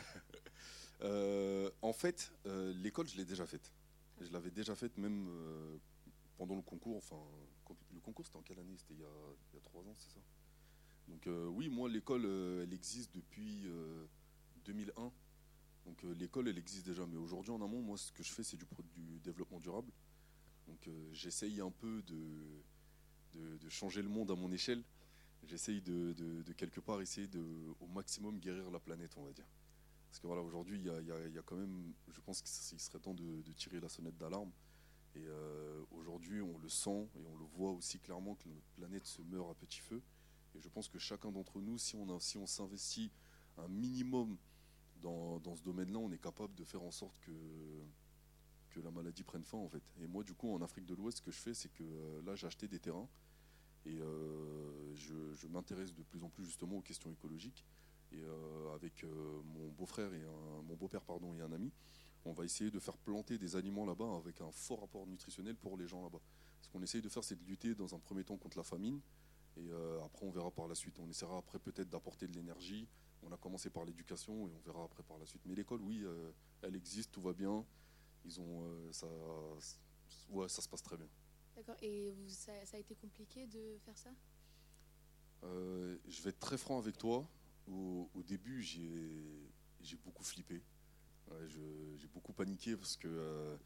Euh, 1.03 1.71
en 1.83 1.93
fait, 1.93 2.33
euh, 2.47 2.73
l'école, 2.75 3.07
je 3.09 3.17
l'ai 3.17 3.25
déjà 3.25 3.47
faite. 3.47 3.73
Je 4.21 4.31
l'avais 4.33 4.51
déjà 4.51 4.75
faite 4.75 4.97
même 4.99 5.29
euh, 5.29 5.77
pendant 6.37 6.57
le 6.57 6.63
concours. 6.63 6.97
Enfin, 6.97 7.21
le 7.95 8.01
concours, 8.01 8.27
c'était 8.27 8.39
en 8.39 8.43
quelle 8.43 8.59
année? 8.59 8.77
C'était 8.77 8.95
il, 8.95 9.01
y 9.01 9.05
a- 9.05 9.61
trois 9.63 9.83
ans, 9.83 9.95
c'est 9.97 10.11
ça? 10.11 10.21
Donc 11.09 11.27
oui, 11.55 11.69
moi, 11.69 11.89
l'école, 11.89 12.27
elle 12.63 12.73
existe 12.73 13.15
depuis 13.15 13.63
euh, 13.67 14.05
2001. 14.67 15.11
Donc 15.87 16.03
l'école, 16.19 16.49
elle 16.49 16.59
existe 16.59 16.87
déjà. 16.87 17.07
Mais 17.07 17.17
aujourd'hui, 17.17 17.51
en 17.51 17.63
amont, 17.63 17.81
moi, 17.81 17.97
ce 17.97 18.13
que 18.13 18.23
je 18.23 18.33
fais, 18.33 18.43
c'est 18.43 18.57
du, 18.57 18.67
du 18.95 19.19
développement 19.21 19.59
durable. 19.59 19.91
Donc 20.67 20.89
j'essaye 21.13 21.61
un 21.63 21.71
peu 21.71 22.03
de, 22.03 23.69
changer 23.71 24.03
le 24.03 24.09
monde 24.09 24.31
à 24.31 24.35
mon 24.35 24.53
échelle. 24.53 24.83
J'essaye 25.47 25.81
de 25.81 26.53
quelque 26.57 26.81
part 26.81 27.01
essayer 27.01 27.29
de, 27.29 27.43
au 27.81 27.87
maximum, 27.87 28.39
guérir 28.39 28.71
la 28.71 28.81
planète, 28.81 29.13
on 29.17 29.25
va 29.25 29.33
dire. 29.33 29.47
Parce 30.09 30.21
que 30.21 30.27
voilà, 30.27 30.43
aujourd'hui, 30.43 30.79
il 30.79 30.85
y 30.85 31.39
a, 31.39 31.43
quand 31.43 31.57
même, 31.57 31.93
je 32.09 32.21
pense 32.21 32.41
qu'il 32.41 32.81
serait 32.81 32.99
temps 32.99 33.15
de, 33.15 33.53
tirer 33.53 33.79
la 33.79 33.89
sonnette 33.89 34.17
d'alarme. 34.17 34.51
Et 35.15 35.25
euh, 35.27 35.83
aujourd'hui, 35.91 36.41
on 36.41 36.59
le 36.59 36.69
sent 36.69 37.09
et 37.17 37.27
on 37.27 37.37
le 37.37 37.45
voit 37.45 37.73
aussi 37.73 37.99
clairement 37.99 38.35
que 38.35 38.49
notre 38.49 38.69
planète 38.77 39.07
se 39.07 39.21
meurt 39.23 39.51
à 39.51 39.55
petit 39.55 39.81
feu. 39.81 40.03
Et 40.55 40.61
je 40.61 40.69
pense 40.69 40.89
que 40.89 40.99
chacun 40.99 41.31
d'entre 41.31 41.61
nous, 41.61 41.77
si 41.79 41.97
on, 41.97 42.47
s'investit 42.47 43.11
un 43.59 43.69
minimum 43.69 44.37
dans, 45.01 45.55
ce 45.55 45.63
domaine-là, 45.63 45.99
on 45.99 46.11
est 46.11 46.23
capable 46.23 46.55
de 46.55 46.65
faire 46.65 46.83
en 46.83 46.91
sorte 46.91 47.19
que, 47.21 47.33
que 48.71 48.81
la 48.81 48.91
maladie 48.91 49.25
prenne 49.25 49.45
fin 49.45 49.59
en 49.59 49.69
fait. 49.69 49.83
Et 50.01 50.07
moi, 50.07 50.25
du 50.25 50.35
coup, 50.35 50.53
en 50.53 50.63
Afrique 50.63 50.87
de 50.87 50.95
l'Ouest, 50.95 51.19
ce 51.19 51.23
que 51.23 51.31
je 51.31 51.39
fais, 51.39 51.55
c'est 51.55 51.69
que 51.69 51.85
euh, 51.85 52.23
là, 52.23 52.35
j'ai 52.35 52.47
acheté 52.47 52.67
des 52.67 52.79
terrains 52.79 53.09
et 53.85 53.99
euh, 54.01 54.95
je 54.95 55.47
m'intéresse 55.49 55.95
de 55.95 56.03
plus 56.03 56.23
en 56.23 56.29
plus 56.29 56.45
justement 56.45 56.79
aux 56.79 56.83
questions 56.83 57.11
écologiques. 57.11 57.65
Et 58.13 58.23
euh, 58.23 58.75
avec 58.75 59.05
euh, 59.05 59.43
mon 59.45 59.69
beau-frère 59.69 60.13
et 60.15 60.25
un, 60.25 60.63
mon 60.63 60.77
beau-père 60.77 61.03
pardon 61.03 61.35
et 61.35 61.41
un 61.41 61.53
ami, 61.53 61.71
on 62.25 62.33
va 62.33 62.45
essayer 62.45 62.71
de 62.71 62.79
faire 62.79 62.97
planter 62.97 63.39
des 63.39 63.57
aliments 63.57 63.85
là-bas 63.85 64.17
avec 64.17 64.41
un 64.41 64.51
fort 64.51 64.81
rapport 64.81 65.07
nutritionnel 65.07 65.57
pour 65.57 65.77
les 65.77 65.87
gens 65.87 66.03
là-bas. 66.03 66.21
Ce 66.61 66.69
qu'on 66.69 66.83
essaye 66.83 67.01
de 67.03 67.09
faire, 67.09 67.25
c'est 67.25 67.37
de 67.37 67.45
lutter 67.45 67.75
dans 67.75 67.95
un 67.95 67.99
premier 67.99 68.25
temps 68.25 68.37
contre 68.37 68.57
la 68.59 68.65
famine. 68.65 69.01
Et 69.57 69.71
euh, 69.71 70.03
après, 70.05 70.27
on 70.27 70.31
verra 70.31 70.51
par 70.51 70.69
la 70.69 70.75
suite. 70.75 70.99
On 70.99 71.09
essaiera 71.09 71.39
après 71.39 71.59
peut-être 71.59 71.89
d'apporter 71.89 72.29
de 72.29 72.35
l'énergie. 72.35 72.87
On 73.23 73.33
a 73.33 73.37
commencé 73.37 73.71
par 73.71 73.85
l'éducation 73.85 74.49
et 74.49 74.53
on 74.53 74.61
verra 74.61 74.85
après 74.85 75.03
par 75.03 75.19
la 75.19 75.27
suite. 75.27 75.43
Mais 75.47 75.55
l'école, 75.55 75.81
oui, 75.81 76.03
euh, 76.05 76.31
elle 76.63 76.77
existe, 76.77 77.13
tout 77.13 77.21
va 77.21 77.33
bien. 77.33 77.65
Ils 78.25 78.41
ont, 78.41 78.63
euh, 78.63 78.93
ça, 78.93 79.07
ouais, 80.31 80.49
ça 80.49 80.63
se 80.63 80.69
passe 80.69 80.83
très 80.83 80.97
bien. 80.97 81.09
D'accord. 81.57 81.77
Et 81.83 82.11
vous, 82.11 82.29
ça, 82.29 82.53
ça 82.65 82.77
a 82.77 82.81
été 82.81 82.95
compliqué 82.95 83.47
de 83.47 83.79
faire 83.85 83.97
ça? 83.97 84.11
Je 85.43 86.23
vais 86.23 86.31
être 86.31 86.41
très 86.41 86.59
franc 86.59 86.79
avec 86.79 86.99
toi. 86.99 87.27
Au, 87.71 88.23
début, 88.27 88.63
j'ai 88.63 89.97
beaucoup 90.05 90.25
flippé. 90.25 90.63
J'ai 91.47 92.09
beaucoup 92.15 92.33
paniqué 92.33 92.77
parce 92.77 92.97
que 92.97 93.09
euh, 93.09 93.57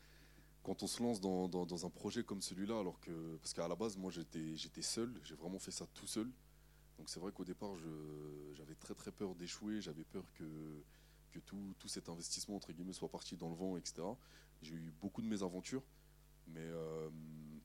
quand 0.62 0.82
on 0.82 0.86
se 0.86 1.02
lance 1.02 1.20
dans, 1.20 1.86
un 1.86 1.90
projet 1.90 2.24
comme 2.24 2.42
celui-là, 2.42 2.78
alors 2.78 2.98
que 3.00 3.36
parce 3.36 3.52
qu'à 3.54 3.68
la 3.68 3.76
base, 3.76 3.96
moi, 3.96 4.10
j'étais 4.10 4.82
seul. 4.82 5.12
J'ai 5.24 5.34
vraiment 5.34 5.58
fait 5.58 5.70
ça 5.70 5.86
tout 5.94 6.06
seul. 6.06 6.30
Donc 6.98 7.08
c'est 7.08 7.20
vrai 7.20 7.32
qu'au 7.32 7.44
départ, 7.44 7.74
j'avais 8.54 8.74
très 8.74 8.94
très 8.94 9.12
peur 9.12 9.34
d'échouer. 9.34 9.80
J'avais 9.80 10.04
peur 10.04 10.24
que 10.34 10.82
tout 11.40 11.88
cet 11.88 12.08
investissement 12.08 12.56
entre 12.56 12.72
guillemets 12.72 12.92
soit 12.92 13.08
parti 13.08 13.36
dans 13.36 13.48
le 13.48 13.56
vent, 13.56 13.76
etc. 13.76 14.02
J'ai 14.60 14.74
eu 14.74 14.92
beaucoup 15.00 15.22
de 15.22 15.26
mésaventures. 15.26 15.82
Mais 16.48 16.60
euh, 16.60 17.08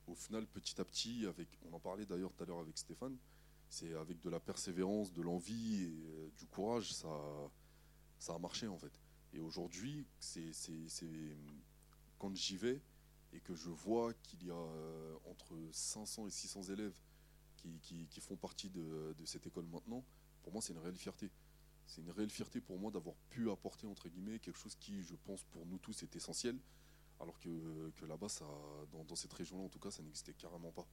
au 0.06 0.14
final, 0.14 0.46
petit 0.46 0.80
à 0.80 0.84
petit, 0.84 1.26
avec, 1.26 1.48
on 1.70 1.74
en 1.74 1.80
parlait 1.80 2.06
d'ailleurs 2.06 2.32
tout 2.32 2.42
à 2.42 2.46
l'heure 2.46 2.60
avec 2.60 2.78
Stéphane, 2.78 3.16
c'est 3.68 3.94
avec 3.94 4.20
de 4.20 4.30
la 4.30 4.40
persévérance, 4.40 5.12
de 5.12 5.22
l'envie 5.22 5.82
et 5.84 6.04
euh, 6.06 6.30
du 6.38 6.46
courage, 6.46 6.92
ça, 6.92 7.08
ça 8.18 8.34
a 8.34 8.38
marché 8.38 8.66
en 8.66 8.78
fait. 8.78 8.92
Et 9.34 9.40
aujourd'hui, 9.40 10.06
c'est, 10.18 10.52
c'est- 10.52 10.88
c'est- 10.88 11.36
quand 12.18 12.34
j'y 12.34 12.56
vais 12.56 12.80
et 13.32 13.40
que 13.40 13.54
je 13.54 13.68
vois 13.68 14.14
qu'il 14.14 14.44
y 14.46 14.50
a 14.50 14.54
euh, 14.54 15.14
entre 15.26 15.54
500 15.72 16.26
et 16.26 16.30
600 16.30 16.62
élèves 16.64 16.94
qui, 17.56 17.78
qui- 17.80 18.06
qui 18.08 18.20
font 18.20 18.36
partie 18.36 18.70
de, 18.70 19.14
de 19.16 19.24
cette 19.26 19.46
école 19.46 19.66
maintenant, 19.66 20.04
pour 20.42 20.52
moi, 20.52 20.62
c'est 20.62 20.72
une 20.72 20.78
réelle 20.78 20.96
fierté. 20.96 21.30
C'est 21.86 22.00
une 22.02 22.10
réelle 22.10 22.30
fierté 22.30 22.60
pour 22.60 22.78
moi 22.78 22.90
d'avoir 22.90 23.16
pu 23.30 23.50
apporter, 23.50 23.86
entre 23.86 24.08
guillemets, 24.08 24.38
quelque 24.38 24.58
chose 24.58 24.74
qui, 24.76 25.02
je 25.02 25.14
pense, 25.14 25.42
pour 25.44 25.64
nous 25.66 25.78
tous 25.78 26.02
est 26.02 26.16
essentiel, 26.16 26.58
alors 27.20 27.38
que, 27.40 27.90
que 27.96 28.04
là-bas, 28.06 28.28
ça, 28.28 28.46
dans, 28.92 29.04
dans 29.04 29.16
cette 29.16 29.32
région-là, 29.32 29.64
en 29.64 29.68
tout 29.68 29.78
cas, 29.78 29.90
ça 29.90 30.02
n'existait 30.02 30.34
carrément 30.34 30.70
pas. 30.72 30.86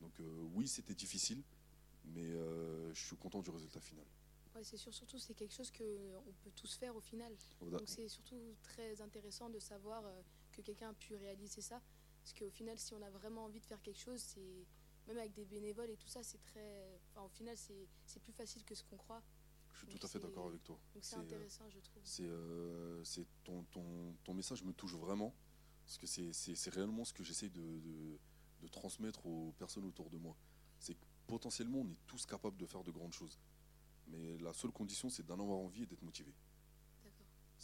Donc 0.00 0.18
euh, 0.20 0.42
oui, 0.54 0.66
c'était 0.66 0.94
difficile, 0.94 1.42
mais 2.04 2.30
euh, 2.30 2.92
je 2.94 3.06
suis 3.06 3.16
content 3.16 3.40
du 3.42 3.50
résultat 3.50 3.80
final. 3.80 4.04
Ouais, 4.54 4.62
c'est 4.64 4.76
sûr, 4.76 4.92
surtout 4.92 5.18
c'est 5.18 5.34
quelque 5.34 5.54
chose 5.54 5.70
que 5.70 6.16
on 6.26 6.32
peut 6.44 6.50
tous 6.54 6.74
faire 6.74 6.94
au 6.94 7.00
final. 7.00 7.34
Voilà. 7.60 7.78
Donc 7.78 7.88
c'est 7.88 8.08
surtout 8.08 8.54
très 8.62 9.00
intéressant 9.00 9.48
de 9.48 9.58
savoir 9.58 10.04
euh, 10.04 10.22
que 10.52 10.60
quelqu'un 10.60 10.90
a 10.90 10.94
pu 10.94 11.14
réaliser 11.16 11.62
ça. 11.62 11.80
Parce 12.22 12.34
qu'au 12.34 12.50
final, 12.50 12.78
si 12.78 12.94
on 12.94 13.02
a 13.02 13.10
vraiment 13.10 13.44
envie 13.44 13.60
de 13.60 13.66
faire 13.66 13.80
quelque 13.82 13.98
chose, 13.98 14.20
c'est 14.20 14.66
même 15.08 15.18
avec 15.18 15.32
des 15.32 15.44
bénévoles 15.44 15.90
et 15.90 15.96
tout 15.96 16.06
ça, 16.06 16.22
c'est 16.22 16.38
très. 16.42 17.00
Enfin, 17.10 17.22
au 17.24 17.28
final, 17.30 17.56
c'est 17.56 18.20
plus 18.22 18.32
facile 18.32 18.62
que 18.64 18.74
ce 18.74 18.84
qu'on 18.84 18.96
croit. 18.96 19.22
Je 19.72 19.78
suis 19.78 19.86
Donc 19.86 19.98
tout 20.00 20.06
à 20.06 20.08
fait 20.10 20.18
d'accord 20.20 20.46
avec 20.48 20.62
toi. 20.62 20.78
Donc 20.94 21.02
c'est 21.04 21.16
euh, 21.16 21.20
intéressant, 21.20 21.68
je 21.70 21.80
trouve. 21.80 22.02
C'est 22.04 22.26
euh, 22.26 23.02
ton, 23.42 23.64
ton, 23.64 24.14
ton 24.22 24.34
message 24.34 24.62
me 24.62 24.72
touche 24.74 24.94
vraiment, 24.94 25.34
parce 25.86 25.96
que 25.98 26.06
c'est- 26.06 26.68
réellement 26.70 27.04
ce 27.06 27.14
que 27.14 27.24
j'essaye 27.24 27.50
de, 27.50 27.80
de- 27.80 28.18
de 28.60 28.68
transmettre 28.68 29.24
aux 29.26 29.52
personnes 29.52 29.86
autour 29.86 30.10
de 30.10 30.18
moi. 30.18 30.36
C'est 30.78 30.96
potentiellement, 31.36 31.78
on 31.80 31.88
est 31.90 31.98
tous 32.06 32.26
capables 32.26 32.58
de 32.58 32.66
faire 32.66 32.84
de 32.84 32.90
grandes 32.90 33.14
choses. 33.14 33.38
Mais 34.08 34.36
la 34.38 34.52
seule 34.52 34.70
condition, 34.70 35.08
c'est 35.08 35.24
d'en 35.24 35.40
avoir 35.40 35.58
envie 35.58 35.84
et 35.84 35.86
d'être 35.86 36.02
motivé. 36.02 36.30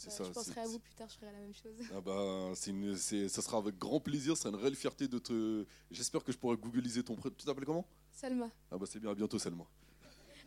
Bah, 0.05 0.09
ça. 0.09 0.23
je 0.23 0.31
penserai 0.31 0.61
à 0.61 0.67
vous 0.67 0.79
plus 0.79 0.93
tard, 0.93 1.09
je 1.09 1.17
ferai 1.17 1.31
la 1.31 1.39
même 1.39 1.53
chose. 1.53 1.75
Ah 1.93 2.01
bah, 2.01 2.51
c'est 2.55 2.71
une, 2.71 2.95
c'est- 2.95 3.27
ça 3.27 3.41
sera 3.41 3.57
avec 3.57 3.77
grand 3.77 3.99
plaisir, 3.99 4.35
c'est 4.37 4.47
une 4.49 4.55
réelle 4.55 4.75
fierté 4.75 5.07
de 5.07 5.19
te. 5.19 5.65
J'espère 5.91 6.23
que 6.23 6.31
je 6.31 6.37
pourrai 6.37 6.57
googliser 6.57 7.03
ton 7.03 7.15
prénom. 7.15 7.35
Tu 7.37 7.45
t'appelles 7.45 7.65
comment? 7.65 7.85
Salma, 8.11 8.49
Ah 8.71 8.77
bah 8.77 8.85
c'est 8.87 8.99
bien, 8.99 9.11
à 9.11 9.15
bientôt 9.15 9.37
Selma. 9.37 9.65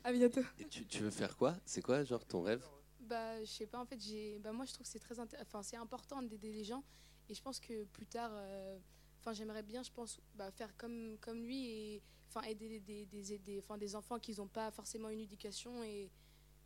à 0.05 0.13
bientôt. 0.13 0.41
Et 0.59 0.65
tu, 0.65 0.85
tu 0.87 1.03
veux 1.03 1.11
faire 1.11 1.37
quoi? 1.37 1.55
C'est 1.65 1.83
quoi, 1.83 2.03
genre, 2.03 2.25
ton 2.27 2.43
rêve? 2.43 2.65
Bah, 3.01 3.39
je 3.45 3.51
sais 3.51 3.67
pas, 3.67 3.79
en 3.81 3.87
fait, 3.87 4.01
j'ai, 4.01 4.39
bah, 4.39 4.53
moi 4.53 4.65
je 4.65 4.73
trouve 4.73 4.87
que 4.87 4.93
c'est 4.93 4.99
très 4.99 5.19
enfin, 5.21 5.63
c'est 5.63 5.77
important 5.77 6.23
d'aider 6.23 6.51
les 6.51 6.65
gens 6.65 6.83
et 7.29 7.35
je 7.35 7.43
pense 7.43 7.61
que 7.61 7.85
plus 7.85 8.07
tard, 8.07 8.31
euh, 8.35 8.79
enfin, 9.21 9.33
j'aimerais 9.33 9.63
bien, 9.63 9.83
je 9.83 9.91
pense, 9.93 10.19
bah, 10.35 10.51
faire 10.51 10.75
comme, 10.77 11.19
comme 11.21 11.43
lui 11.45 11.67
et 11.69 12.03
enfin, 12.35 12.47
aider 12.49 12.81
des, 12.81 13.07
des, 13.07 13.39
des, 13.39 13.59
enfin, 13.61 13.79
des 13.79 13.95
enfants 13.97 14.19
qui 14.19 14.35
n'ont 14.37 14.49
pas 14.49 14.71
forcément 14.71 15.09
une 15.11 15.21
éducation 15.21 15.83
et 15.85 16.11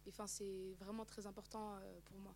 et, 0.07 0.11
enfin, 0.11 0.27
c'est 0.29 0.75
vraiment 0.81 1.05
très 1.05 1.27
important 1.27 1.77
euh, 1.77 2.01
pour 2.07 2.17
moi. 2.19 2.35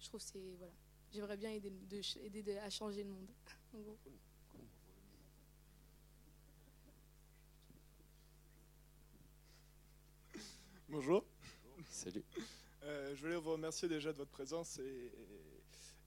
Je 0.00 0.06
trouve 0.08 0.20
que 0.20 0.26
c'est, 0.26 0.56
voilà, 0.58 0.72
j'aimerais 1.12 1.36
bien 1.36 1.50
aider, 1.52 1.70
de, 1.70 2.02
ch- 2.02 2.16
aider 2.24 2.42
de- 2.42 2.52
à 2.58 2.70
changer 2.70 3.04
le 3.04 3.10
monde. 3.10 3.28
en 3.74 3.78
gros. 3.80 3.98
Bonjour. 10.88 11.24
Salut. 11.88 12.24
Euh, 12.84 13.14
je 13.14 13.20
voulais 13.22 13.36
vous 13.36 13.52
remercier 13.52 13.88
déjà 13.88 14.12
de 14.12 14.18
votre 14.18 14.30
présence 14.30 14.78
et, 14.78 15.12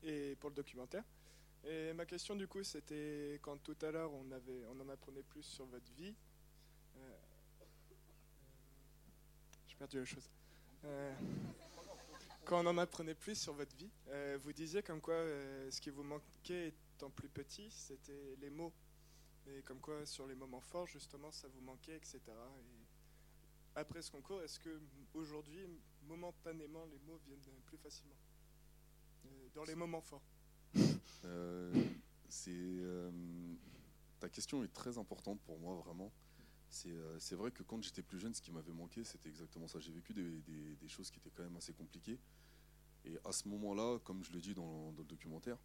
et 0.04 0.36
pour 0.38 0.50
le 0.50 0.56
documentaire. 0.56 1.04
Et 1.66 1.94
ma 1.94 2.06
question 2.06 2.36
du 2.36 2.48
coup, 2.48 2.64
c'était 2.64 3.40
quand 3.42 3.58
tout 3.64 3.78
à 3.82 3.92
l'heure 3.92 4.12
on, 4.14 4.32
avait, 4.32 4.66
on 4.68 4.80
en 4.82 4.90
apprenait 4.90 5.24
plus 5.24 5.44
sur 5.44 5.66
votre 5.68 5.92
vie. 5.94 6.14
Euh, 6.98 7.12
J'ai 9.68 9.73
Euh, 10.86 11.14
quand 12.46 12.64
on 12.64 12.70
en 12.70 12.78
apprenait 12.78 13.16
plus 13.16 13.36
sur 13.36 13.54
votre 13.54 13.76
vie, 13.76 13.90
euh, 14.10 14.38
vous 14.42 14.54
disiez 14.54 14.82
comme 14.82 15.02
quoi 15.02 15.16
euh, 15.16 15.70
ce 15.72 15.82
qui 15.82 15.90
vous 15.90 16.04
manquait 16.04 16.74
étant 16.96 17.10
plus 17.10 17.30
petit, 17.30 17.70
c'était 17.70 18.36
les 18.40 18.50
mots. 18.50 18.74
Et 19.48 19.62
comme 19.64 19.80
quoi 19.80 20.06
sur 20.06 20.26
les 20.26 20.36
moments 20.36 20.62
forts, 20.62 20.88
justement, 20.88 21.32
ça 21.32 21.48
vous 21.50 21.62
manquait, 21.62 21.98
etc. 21.98 22.20
Et 22.26 23.76
après 23.76 24.02
ce 24.02 24.12
concours, 24.12 24.42
est-ce 24.42 24.58
que 24.60 24.82
aujourd'hui, 25.14 25.68
momentanément, 26.04 26.86
les 26.86 27.00
mots 27.00 27.20
viennent 27.26 27.40
plus 27.66 27.78
facilement? 27.78 28.16
Dans 29.54 29.64
les 29.66 29.76
moments 29.76 30.02
forts 30.02 30.24
ta 34.20 34.30
question 34.30 34.64
est 34.64 34.74
très 34.74 34.98
importante 34.98 35.40
pour 35.42 35.60
moi 35.60 35.76
vraiment. 35.76 36.10
C'est 36.74 36.90
euh, 36.90 37.20
c'est 37.20 37.36
vrai 37.36 37.52
que 37.52 37.62
quand 37.62 37.80
j'étais 37.84 38.02
plus 38.02 38.18
jeune, 38.18 38.34
ce 38.34 38.42
qui 38.42 38.52
m'avait 38.52 38.74
manqué, 38.74 39.04
c'était 39.04 39.30
exactement 39.30 39.68
ça. 39.68 39.80
J'ai 39.80 39.92
vécu 39.92 40.12
des, 40.16 40.88
choses 40.88 41.12
qui 41.12 41.20
étaient 41.20 41.30
quand 41.30 41.44
même 41.44 41.56
assez 41.56 41.72
compliquées. 41.72 42.20
Et 43.06 43.16
à 43.26 43.32
ce 43.32 43.48
moment-là, 43.50 44.00
comme 44.00 44.24
je 44.24 44.32
le 44.32 44.42
dis 44.42 44.56
dans, 44.56 44.92
le 44.98 45.04
documentaire, 45.04 45.60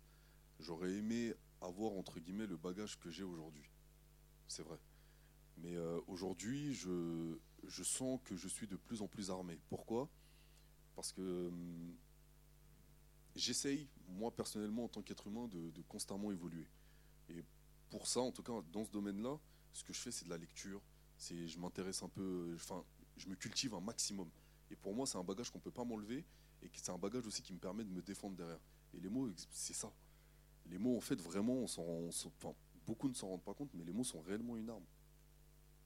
j'aurais 0.61 0.93
aimé 0.93 1.35
avoir 1.63 1.93
entre 1.93 2.21
guillemets 2.21 2.47
le 2.47 2.59
bagage 2.59 2.99
que 3.01 3.09
j'ai 3.09 3.25
aujourd'hui. 3.25 3.65
C'est 4.49 4.63
vrai. 4.63 4.79
Mais 5.57 5.77
euh, 5.77 5.99
aujourd'hui, 6.09 6.75
je, 6.75 7.39
sens 7.83 8.21
que 8.25 8.37
je 8.37 8.47
suis 8.47 8.67
de 8.67 8.77
plus 8.77 9.01
en 9.01 9.09
plus 9.09 9.31
armé. 9.31 9.59
Pourquoi? 9.71 10.11
Parce 10.95 11.13
que 11.13 11.49
hum, 11.49 11.97
j'essaye, 13.35 13.89
moi 14.09 14.31
personnellement, 14.31 14.85
en 14.85 14.89
tant 14.89 15.01
qu'être 15.01 15.27
humain, 15.27 15.49
de 15.49 15.83
constamment 15.89 16.31
évoluer. 16.33 16.69
Et 17.31 17.43
pour 17.89 18.07
ça, 18.07 18.21
en 18.21 18.31
tout 18.31 18.43
cas, 18.43 18.53
dans 18.71 18.85
ce 18.85 18.91
domaine-là, 18.91 19.39
ce 19.73 19.83
que 19.85 19.95
je 19.95 20.01
fais, 20.01 20.11
c'est 20.11 20.27
de 20.27 20.31
la 20.31 20.37
lecture. 20.37 20.83
Je 21.19 21.59
m'intéresse 21.59 22.03
un 22.03 22.09
peu, 22.09 22.53
enfin, 22.55 22.85
je 23.17 23.29
me 23.29 23.35
cultive 23.35 23.75
un 23.75 23.81
maximum. 23.81 24.29
Et 24.71 24.77
pour 24.77 24.95
moi, 24.95 25.07
c'est 25.07 25.19
un 25.19 25.25
bagage 25.25 25.51
qu'on 25.51 25.59
peut 25.59 25.71
pas 25.71 25.85
m'enlever 25.85 26.25
et 26.63 26.71
c'est 26.73 26.91
un 26.91 26.99
bagage 26.99 27.27
aussi 27.27 27.43
qui 27.43 27.53
me 27.53 27.59
permet 27.59 27.85
de 27.85 27.91
me 27.91 28.03
défendre 28.03 28.37
derrière. 28.37 28.61
Et 28.95 29.01
les 29.01 29.09
mots, 29.09 29.31
c'est 29.51 29.75
ça. 29.75 29.93
Les 30.67 30.79
mots, 30.79 30.97
en 30.97 31.01
fait, 31.01 31.21
vraiment, 31.21 31.67
beaucoup 32.87 33.09
ne 33.09 33.15
s'en 33.15 33.29
rendent 33.29 33.45
pas 33.45 33.55
compte, 33.55 33.71
mais 33.75 33.85
les 33.85 33.93
mots 33.93 34.05
sont 34.05 34.21
réellement 34.21 34.57
une 34.57 34.71
arme. 34.71 34.85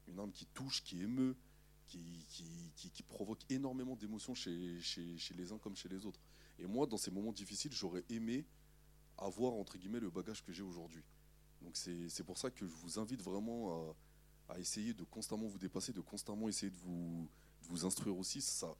Une 0.08 0.18
arme 0.18 0.32
qui 0.32 0.46
touche, 0.46 0.82
qui 0.82 1.00
émeut, 1.00 1.36
qui, 1.86 3.02
provoque 3.08 3.40
énormément 3.50 3.96
d'émotions 3.96 4.34
chez, 4.34 4.78
les 5.36 5.52
uns 5.52 5.58
comme 5.58 5.76
chez 5.76 5.88
les 5.88 6.06
autres. 6.06 6.20
Et 6.58 6.66
moi, 6.66 6.86
dans 6.86 6.96
ces 6.96 7.10
moments 7.10 7.32
difficiles, 7.32 7.72
j'aurais 7.72 8.04
aimé 8.08 8.46
avoir, 9.18 9.54
entre 9.54 9.78
guillemets, 9.78 10.00
le 10.00 10.10
bagage 10.10 10.42
que 10.42 10.52
j'ai 10.52 10.62
aujourd'hui. 10.62 11.02
Donc 11.60 11.76
c'est 11.76 12.24
pour 12.24 12.38
ça 12.38 12.50
que 12.50 12.66
je 12.66 12.74
vous 12.74 12.98
invite 12.98 13.22
vraiment 13.22 13.90
à, 13.90 13.94
à 14.48 14.58
essayer 14.58 14.94
de 14.94 15.04
constamment 15.04 15.46
vous 15.46 15.58
dépasser, 15.58 15.92
de 15.92 16.00
constamment 16.00 16.48
essayer 16.48 16.70
de 16.70 16.76
vous, 16.76 17.28
instruire 17.84 18.16
aussi. 18.16 18.40
Ça, 18.40 18.76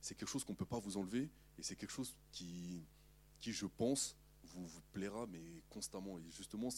c'est 0.00 0.14
quelque 0.14 0.28
chose 0.28 0.44
qu'on 0.44 0.52
ne 0.52 0.58
peut 0.58 0.64
pas 0.64 0.78
vous 0.78 0.96
enlever 0.96 1.28
et 1.58 1.62
c'est 1.62 1.74
quelque 1.74 1.90
chose 1.90 2.14
qui, 2.30 2.84
qui, 3.40 3.52
je 3.52 3.66
pense, 3.66 4.16
vous, 4.44 4.68
plaira, 4.92 5.26
mais 5.26 5.42
constamment. 5.68 6.18
Et 6.18 6.30
justement, 6.30 6.68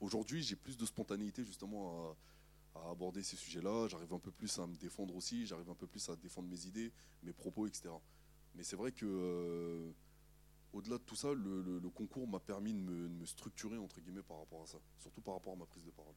aujourd'hui, 0.00 0.42
j'ai 0.42 0.56
plus 0.56 0.76
de 0.76 0.86
spontanéité 0.86 1.44
justement 1.44 2.16
à, 2.74 2.90
aborder 2.90 3.22
ces 3.22 3.36
sujets-là. 3.36 3.88
J'arrive 3.88 4.12
un 4.12 4.18
peu 4.18 4.30
plus 4.30 4.58
à 4.58 4.66
me 4.66 4.76
défendre 4.76 5.14
aussi, 5.14 5.46
j'arrive 5.46 5.68
un 5.70 5.74
peu 5.74 5.86
plus 5.86 6.08
à 6.08 6.16
défendre 6.16 6.48
mes 6.48 6.66
idées, 6.66 6.92
mes 7.22 7.32
propos, 7.32 7.66
etc. 7.66 7.90
Mais 8.54 8.62
c'est 8.62 8.76
vrai 8.76 8.90
que, 8.92 9.04
euh, 9.06 9.90
au-delà 10.72 10.98
de 10.98 11.02
tout 11.02 11.16
ça, 11.16 11.32
le 11.34 11.90
concours 11.90 12.26
m'a 12.26 12.40
permis 12.40 12.72
de 12.72 12.78
me, 12.78 13.08
de 13.08 13.14
me 13.14 13.26
structurer, 13.26 13.76
entre 13.76 14.00
guillemets, 14.00 14.22
par 14.22 14.38
rapport 14.38 14.62
à 14.62 14.66
ça. 14.66 14.78
Surtout 14.98 15.20
par 15.20 15.34
rapport 15.34 15.52
à 15.52 15.56
ma 15.56 15.66
prise 15.66 15.84
de 15.84 15.90
parole. 15.90 16.14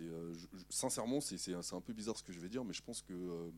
Euh, 0.00 0.34
je- 0.34 0.46
sincèrement, 0.68 1.20
c'est 1.20 1.54
un 1.74 1.80
peu 1.80 1.92
bizarre 1.92 2.16
ce 2.16 2.22
que 2.22 2.32
je 2.32 2.40
vais 2.40 2.48
dire, 2.48 2.64
mais 2.64 2.72
je 2.74 2.82
pense 2.82 3.00
que 3.02 3.12
euh, 3.14 3.50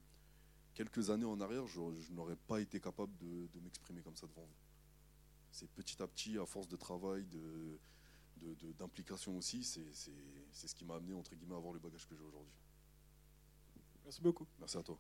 quelques 0.74 1.10
années 1.10 1.24
en 1.24 1.40
arrière, 1.40 1.66
je, 1.66 1.80
je 2.00 2.12
n'aurais 2.12 2.36
pas 2.36 2.60
été 2.60 2.80
capable 2.80 3.16
de, 3.18 3.48
de 3.52 3.60
m'exprimer 3.60 4.00
comme 4.02 4.16
ça 4.16 4.26
devant 4.26 4.42
vous. 4.42 4.56
C'est 5.50 5.68
petit 5.70 6.00
à 6.02 6.06
petit, 6.06 6.38
à 6.38 6.46
force 6.46 6.68
de 6.68 6.76
travail, 6.76 7.24
de, 7.26 7.78
de- 8.36 8.54
de- 8.54 8.72
d'implication 8.72 9.36
aussi, 9.36 9.64
c'est 9.64 9.82
ce 9.92 10.74
qui 10.74 10.84
m'a 10.84 10.94
amené, 10.96 11.12
entre 11.14 11.34
guillemets, 11.34 11.54
à 11.54 11.58
avoir 11.58 11.72
le 11.72 11.80
bagage 11.80 12.06
que 12.06 12.14
j'ai 12.14 12.22
aujourd'hui. 12.22 12.54
Merci 14.04 14.20
beaucoup. 14.22 14.46
Merci 14.58 14.76
à 14.78 14.82
toi. 14.82 14.98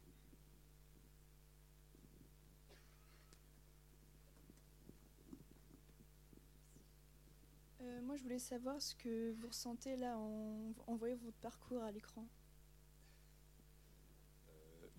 Euh, 7.80 8.00
moi, 8.02 8.16
je 8.16 8.22
voulais 8.22 8.38
savoir 8.38 8.80
ce 8.80 8.94
que 8.94 9.32
vous 9.32 9.48
ressentez 9.48 9.96
là 9.96 10.16
en, 10.18 10.96
voyant 10.96 11.16
votre 11.16 11.38
parcours 11.38 11.82
à 11.82 11.90
l'écran. 11.90 12.26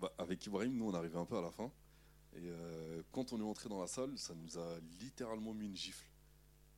Bah, 0.00 0.12
avec 0.18 0.44
Ibrahim, 0.46 0.76
nous, 0.76 0.86
on 0.88 0.94
arrivait 0.94 1.18
un 1.18 1.24
peu 1.24 1.38
à 1.38 1.42
la 1.42 1.50
fin. 1.52 1.70
Et 2.34 2.40
euh, 2.44 3.02
quand 3.12 3.32
on 3.32 3.40
est 3.40 3.44
entré 3.44 3.68
dans 3.68 3.80
la 3.80 3.86
salle, 3.86 4.18
ça 4.18 4.34
nous 4.34 4.58
a 4.58 4.78
littéralement 5.00 5.54
mis 5.54 5.66
une 5.66 5.76
gifle. 5.76 6.06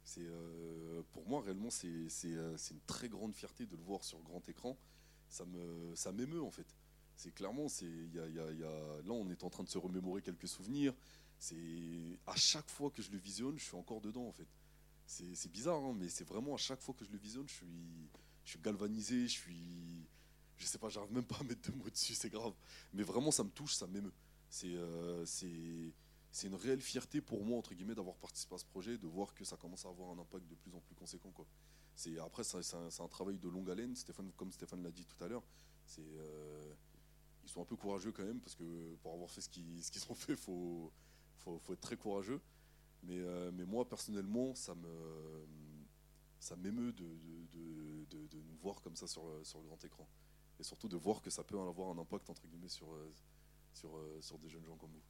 C'est, 0.05 0.25
euh, 0.25 1.03
pour 1.13 1.27
moi, 1.29 1.41
réellement, 1.43 1.71
c'est, 1.71 1.87
euh, 2.27 2.57
une 2.71 2.81
très 2.87 3.09
grande 3.09 3.35
fierté 3.35 3.67
de 3.67 3.77
le 3.77 3.83
voir 3.83 4.05
sur 4.05 4.21
grand 4.23 4.47
écran. 4.49 4.77
Ça, 5.29 5.45
me, 5.47 5.95
ça 5.95 6.13
m'émeut, 6.13 6.43
en 6.43 6.51
fait. 6.51 6.67
C'est 7.17 7.33
clairement, 7.33 7.67
y 7.81 8.19
a- 8.19 8.29
y 8.29 8.35
y 8.35 8.65
a- 8.65 9.03
là, 9.03 9.13
on 9.13 9.31
est 9.31 9.45
en 9.45 9.51
train 9.51 9.63
de 9.65 9.69
se 9.69 9.79
remémorer 9.79 10.21
quelques 10.21 10.49
souvenirs. 10.49 10.95
C'est, 11.39 12.19
à 12.27 12.37
chaque 12.37 12.69
fois 12.69 12.91
que 12.91 13.01
je 13.03 13.11
le 13.11 13.19
visionne, 13.19 13.59
je 13.59 13.65
suis 13.65 13.77
encore 13.77 14.01
dedans, 14.01 14.27
en 14.27 14.33
fait. 14.33 14.49
C'est, 15.07 15.51
bizarre, 15.51 15.83
hein, 15.83 15.95
mais 15.97 16.09
c'est 16.09 16.25
vraiment 16.25 16.55
à 16.55 16.59
chaque 16.59 16.81
fois 16.81 16.95
que 16.95 17.05
je 17.05 17.11
le 17.11 17.19
visionne, 17.19 17.47
je 17.49 17.55
suis, 17.55 18.09
je 18.45 18.51
suis 18.51 18.59
galvanisé, 18.59 19.29
je 19.29 19.33
suis, 19.33 20.07
je 20.57 20.67
sais 20.67 20.79
pas, 20.79 20.89
j'arrive 20.89 21.13
même 21.13 21.25
pas 21.25 21.37
à 21.41 21.45
mettre 21.45 21.71
de 21.71 21.77
mots 21.77 21.91
dessus, 21.91 22.15
c'est 22.15 22.31
grave. 22.31 22.55
Mais 22.93 23.03
vraiment, 23.03 23.31
ça 23.31 23.45
me 23.45 23.51
touche, 23.51 23.75
ça 23.75 23.87
m'émeut. 23.87 24.13
C'est 24.49 24.75
euh, 24.75 25.25
c'est 25.27 25.93
c'est 26.35 26.49
une 26.49 26.57
réelle 26.57 26.81
fierté 26.81 27.21
pour 27.21 27.45
moi, 27.45 27.59
entre 27.59 27.75
guillemets, 27.75 27.95
d'avoir 27.95 28.17
participé 28.17 28.57
à 28.57 28.59
ce 28.59 28.65
projet, 28.65 28.99
de 28.99 29.07
voir 29.07 29.35
que 29.35 29.45
ça 29.45 29.57
commence 29.57 29.87
à 29.87 29.89
avoir 29.89 30.11
un 30.11 30.19
impact 30.19 30.49
de 30.49 30.57
plus 30.57 30.75
en 30.75 30.81
plus 30.81 30.97
conséquent. 30.97 31.31
Quoi. 31.31 31.47
Après, 32.25 32.43
c'est 32.43 32.75
un, 32.75 33.09
travail 33.09 33.39
de 33.39 33.49
longue 33.49 33.71
haleine, 33.71 33.95
Stéphane, 33.95 34.33
comme 34.37 34.51
Stéphane 34.51 34.83
l'a 34.83 34.91
dit 34.91 35.07
tout 35.07 35.23
à 35.23 35.29
l'heure. 35.29 35.45
Euh, 36.01 36.75
ils 37.45 37.49
sont 37.49 37.63
un 37.63 37.65
peu 37.65 37.77
courageux 37.77 38.11
quand 38.11 38.25
même, 38.25 38.41
parce 38.41 38.57
que 38.57 38.97
pour 38.97 39.13
avoir 39.13 39.31
fait 39.31 39.43
ce 39.43 39.49
qu'ils, 39.49 39.85
ce 39.85 39.93
qu'ils 39.93 40.03
ont 40.11 40.15
fait, 40.17 40.33
il 40.33 40.39
faut, 40.39 40.93
faut, 41.39 41.61
faut 41.61 41.73
être 41.73 41.81
très 41.81 41.97
courageux. 41.97 42.41
Mais, 43.05 43.19
euh, 43.19 43.51
mais 43.53 43.65
moi, 43.65 43.89
personnellement, 43.89 44.55
ça 44.55 44.75
me 44.75 45.47
ça 46.39 46.57
m'émeut 46.57 46.93
de, 46.93 47.05
de, 47.55 48.27
de- 48.29 48.43
nous 48.43 48.57
voir 48.63 48.81
comme 48.83 48.97
ça 48.97 49.07
sur, 49.07 49.27
le- 49.29 49.45
sur 49.45 49.59
le 49.61 49.67
grand 49.67 49.83
écran. 49.85 50.09
Et 50.61 50.63
surtout 50.63 50.89
de 50.89 50.97
voir 50.97 51.23
que 51.23 51.31
ça 51.31 51.45
peut 51.45 51.59
avoir 51.59 51.91
un 51.91 51.99
impact, 51.99 52.31
entre 52.31 52.47
guillemets, 52.47 52.69
sur, 52.69 52.93
euh, 52.95 53.15
sur, 53.73 53.97
euh, 53.97 54.19
sur 54.23 54.39
des 54.39 54.49
jeunes 54.51 54.65
gens 54.67 54.77
comme 54.77 54.93
vous. 54.93 55.03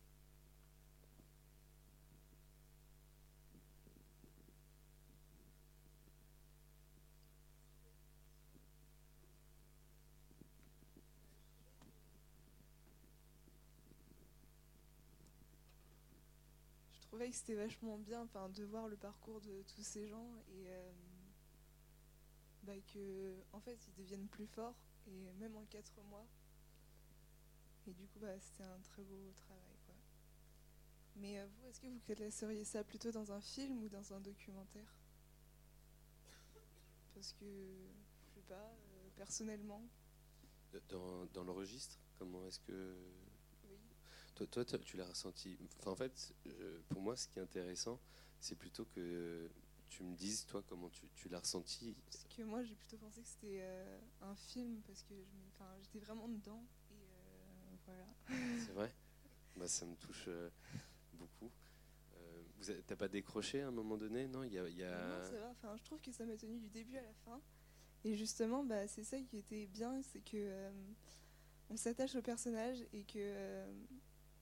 Je 16.92 17.13
que 17.30 17.36
c'était 17.36 17.54
vachement 17.54 17.98
bien 17.98 18.26
de 18.54 18.64
voir 18.64 18.88
le 18.88 18.96
parcours 18.96 19.40
de 19.40 19.62
tous 19.74 19.82
ces 19.82 20.06
gens 20.08 20.36
et 20.48 20.68
euh, 20.68 20.92
bah, 22.62 22.72
que 22.92 23.34
en 23.52 23.60
fait 23.60 23.78
ils 23.88 23.94
deviennent 23.94 24.28
plus 24.28 24.46
forts 24.46 24.76
et 25.06 25.32
même 25.34 25.56
en 25.56 25.64
quatre 25.66 26.00
mois. 26.10 26.26
Et 27.86 27.92
du 27.92 28.06
coup 28.06 28.18
bah, 28.18 28.38
c'était 28.40 28.64
un 28.64 28.80
très 28.80 29.02
beau 29.02 29.32
travail. 29.36 29.76
Quoi. 29.86 29.94
Mais 31.16 31.38
euh, 31.38 31.46
vous, 31.46 31.66
est-ce 31.66 31.80
que 31.80 31.86
vous 31.86 32.00
classeriez 32.00 32.64
ça 32.64 32.82
plutôt 32.84 33.10
dans 33.10 33.32
un 33.32 33.40
film 33.40 33.82
ou 33.82 33.88
dans 33.88 34.12
un 34.12 34.20
documentaire? 34.20 34.94
Parce 37.14 37.32
que 37.32 37.44
je 37.44 38.34
sais 38.34 38.42
pas, 38.48 38.54
euh, 38.54 39.08
personnellement. 39.16 39.82
Dans, 40.88 41.26
dans 41.26 41.44
le 41.44 41.52
registre, 41.52 41.98
comment 42.18 42.44
est-ce 42.46 42.58
que. 42.60 42.96
Toi, 44.34 44.46
toi, 44.48 44.64
tu 44.64 44.96
l'as 44.96 45.06
ressenti. 45.06 45.56
Enfin, 45.78 45.92
en 45.92 45.96
fait, 45.96 46.34
pour 46.88 47.00
moi, 47.00 47.16
ce 47.16 47.28
qui 47.28 47.38
est 47.38 47.42
intéressant, 47.42 48.00
c'est 48.40 48.56
plutôt 48.56 48.84
que 48.86 49.48
tu 49.88 50.02
me 50.02 50.14
dises, 50.16 50.44
toi, 50.46 50.62
comment 50.68 50.90
tu, 50.90 51.08
tu 51.14 51.28
l'as 51.28 51.38
ressenti. 51.38 51.94
Parce 52.10 52.24
que 52.24 52.42
moi 52.42 52.64
j'ai 52.64 52.74
plutôt 52.74 52.98
pensé 52.98 53.22
que 53.22 53.28
c'était 53.28 53.60
euh, 53.60 54.00
un 54.22 54.34
film 54.34 54.82
parce 54.88 55.02
que 55.04 55.14
j'étais 55.82 56.00
vraiment 56.00 56.28
dedans 56.28 56.64
et 56.90 56.94
euh, 56.94 57.76
voilà. 57.86 58.06
C'est 58.58 58.72
vrai? 58.72 58.92
Bah, 59.56 59.68
Ça 59.68 59.86
me 59.86 59.94
touche 59.94 60.24
euh, 60.26 60.50
beaucoup. 61.12 61.52
Euh, 62.16 62.42
T'as 62.88 62.96
pas 62.96 63.06
décroché 63.08 63.60
à 63.62 63.68
un 63.68 63.70
moment 63.70 63.96
donné? 63.96 64.26
Non, 64.26 64.42
il 64.42 64.52
y 64.52 64.58
a. 64.58 64.68
il 64.68 64.76
y 64.76 64.82
a- 64.82 65.06
Non, 65.06 65.22
ça 65.22 65.38
va. 65.38 65.50
Enfin, 65.50 65.76
je 65.76 65.84
trouve 65.84 66.00
que 66.00 66.10
ça 66.10 66.24
m'a 66.24 66.36
tenu 66.36 66.58
du 66.58 66.68
début 66.70 66.96
à 66.96 67.02
la 67.02 67.14
fin. 67.24 67.40
Et 68.04 68.16
justement, 68.16 68.64
bah, 68.64 68.88
c'est 68.88 69.04
ça 69.04 69.20
qui 69.20 69.38
était 69.38 69.66
bien, 69.66 70.02
c'est 70.02 70.20
que 70.20 70.70
on 71.70 71.76
s'attache 71.76 72.14
au 72.16 72.22
personnage 72.22 72.84
et 72.92 73.04
que 73.04 73.64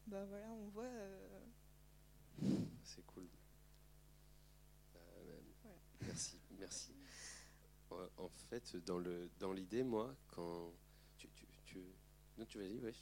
bah 0.07 0.25
voilà, 0.27 0.51
on 0.53 0.69
voit. 0.69 0.85
euh, 0.85 1.41
C'est 2.85 3.05
cool. 3.07 3.27
Euh, 4.97 5.41
Merci, 6.01 6.39
merci. 6.59 6.93
En 8.17 8.29
fait, 8.49 8.75
dans 8.87 8.99
le 8.99 9.29
dans 9.39 9.53
l'idée, 9.53 9.83
moi, 9.83 10.15
quand 10.29 10.73
tu 11.19 11.29
tu, 11.31 11.47
tu... 11.67 11.79
non, 12.39 12.47
tu 12.47 12.59
vas 12.59 12.65
y 12.65 12.79
ouais. 12.81 12.95